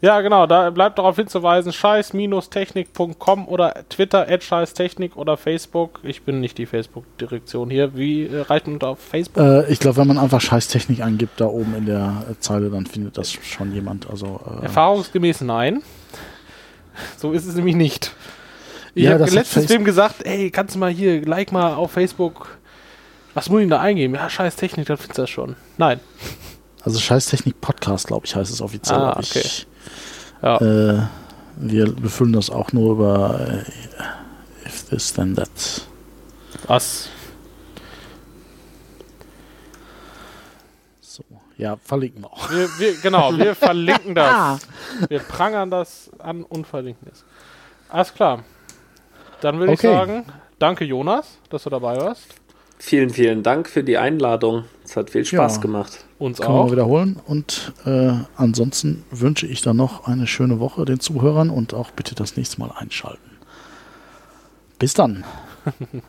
Ja, 0.00 0.20
genau, 0.20 0.46
da 0.46 0.70
bleibt 0.70 0.96
darauf 0.96 1.16
hinzuweisen, 1.16 1.72
scheiß-technik.com 1.72 3.48
oder 3.48 3.74
Twitter, 3.88 4.28
at 4.28 4.44
scheißtechnik 4.44 5.16
oder 5.16 5.36
Facebook. 5.36 5.98
Ich 6.04 6.22
bin 6.22 6.38
nicht 6.38 6.56
die 6.58 6.66
Facebook-Direktion 6.66 7.68
hier. 7.68 7.96
Wie 7.96 8.26
äh, 8.28 8.42
reicht 8.42 8.68
man 8.68 8.78
da 8.78 8.90
auf 8.90 9.00
Facebook? 9.00 9.42
Äh, 9.42 9.72
ich 9.72 9.80
glaube, 9.80 9.96
wenn 9.96 10.06
man 10.06 10.18
einfach 10.18 10.40
Scheißtechnik 10.40 11.00
eingibt, 11.02 11.40
da 11.40 11.46
oben 11.46 11.74
in 11.74 11.86
der 11.86 12.26
äh, 12.30 12.34
Zeile, 12.38 12.70
dann 12.70 12.86
findet 12.86 13.18
das 13.18 13.32
schon 13.32 13.72
jemand. 13.74 14.08
Also, 14.08 14.40
äh, 14.60 14.66
Erfahrungsgemäß 14.66 15.40
nein. 15.40 15.82
So 17.16 17.32
ist 17.32 17.46
es 17.46 17.56
nämlich 17.56 17.74
nicht. 17.74 18.12
Ich 18.94 19.02
Ja, 19.02 19.14
habe 19.14 19.24
letztens 19.24 19.64
Face- 19.66 19.68
wem 19.70 19.84
gesagt, 19.84 20.24
ey, 20.24 20.52
kannst 20.52 20.76
du 20.76 20.78
mal 20.78 20.90
hier, 20.92 21.24
like 21.26 21.50
mal 21.50 21.74
auf 21.74 21.90
Facebook. 21.90 22.56
Was 23.38 23.48
muss 23.50 23.62
ich 23.62 23.68
da 23.70 23.78
eingeben? 23.80 24.14
Ja, 24.16 24.28
scheiß 24.28 24.56
Technik, 24.56 24.86
dann 24.88 24.96
findest 24.96 25.16
du 25.16 25.22
das 25.22 25.30
schon. 25.30 25.54
Nein. 25.76 26.00
also 26.82 26.98
Scheißtechnik 26.98 27.60
Podcast, 27.60 28.08
glaube 28.08 28.26
ich, 28.26 28.34
heißt 28.34 28.50
es 28.52 28.60
offiziell. 28.60 28.98
Ah, 28.98 29.12
okay. 29.16 29.42
Ich, 29.44 29.66
Ja. 30.42 30.56
äh, 30.60 31.02
wir 31.56 31.92
befüllen 31.92 32.32
das 32.32 32.50
auch 32.50 32.72
nur 32.72 32.94
über 32.94 33.38
äh, 33.48 34.66
If 34.66 34.88
This 34.88 35.12
Then 35.12 35.36
That. 35.36 35.48
Was? 36.66 37.10
So. 41.00 41.22
Ja, 41.58 41.76
verlinken 41.84 42.22
wir 42.24 42.32
auch. 42.32 42.50
Wir, 42.50 42.68
wir, 42.78 42.96
genau, 43.00 43.36
wir 43.36 43.54
verlinken 43.54 44.16
das. 44.16 44.62
Wir 45.08 45.20
prangern 45.20 45.70
das 45.70 46.10
an 46.18 46.42
und 46.42 46.66
verlinken 46.66 47.08
es. 47.12 47.24
Alles 47.88 48.12
klar. 48.12 48.42
Dann 49.42 49.60
würde 49.60 49.74
Okay. 49.74 49.86
ich 49.86 49.92
sagen, 49.96 50.24
danke 50.58 50.84
Jonas, 50.84 51.38
dass 51.50 51.62
du 51.62 51.70
dabei 51.70 51.96
warst. 51.98 52.34
Vielen, 52.80 53.10
vielen 53.10 53.42
Dank 53.42 53.68
für 53.68 53.82
die 53.82 53.98
Einladung. 53.98 54.64
Es 54.84 54.96
hat 54.96 55.10
viel 55.10 55.24
Spaß 55.24 55.56
Ja. 55.56 55.60
gemacht. 55.62 56.04
Uns 56.18 56.38
Können 56.38 56.50
wir 56.50 56.58
mal 56.58 56.64
auch. 56.66 56.72
wiederholen. 56.72 57.20
Und 57.26 57.72
äh, 57.84 58.12
ansonsten 58.36 59.04
wünsche 59.10 59.46
ich 59.46 59.60
dann 59.62 59.76
noch 59.76 60.06
eine 60.06 60.26
schöne 60.26 60.60
Woche 60.60 60.84
den 60.84 61.00
Zuhörern 61.00 61.50
und 61.50 61.74
auch 61.74 61.90
bitte 61.90 62.14
das 62.14 62.36
nächste 62.36 62.60
Mal 62.60 62.70
einschalten. 62.76 63.18
Bis 64.78 64.94
dann. 64.94 65.24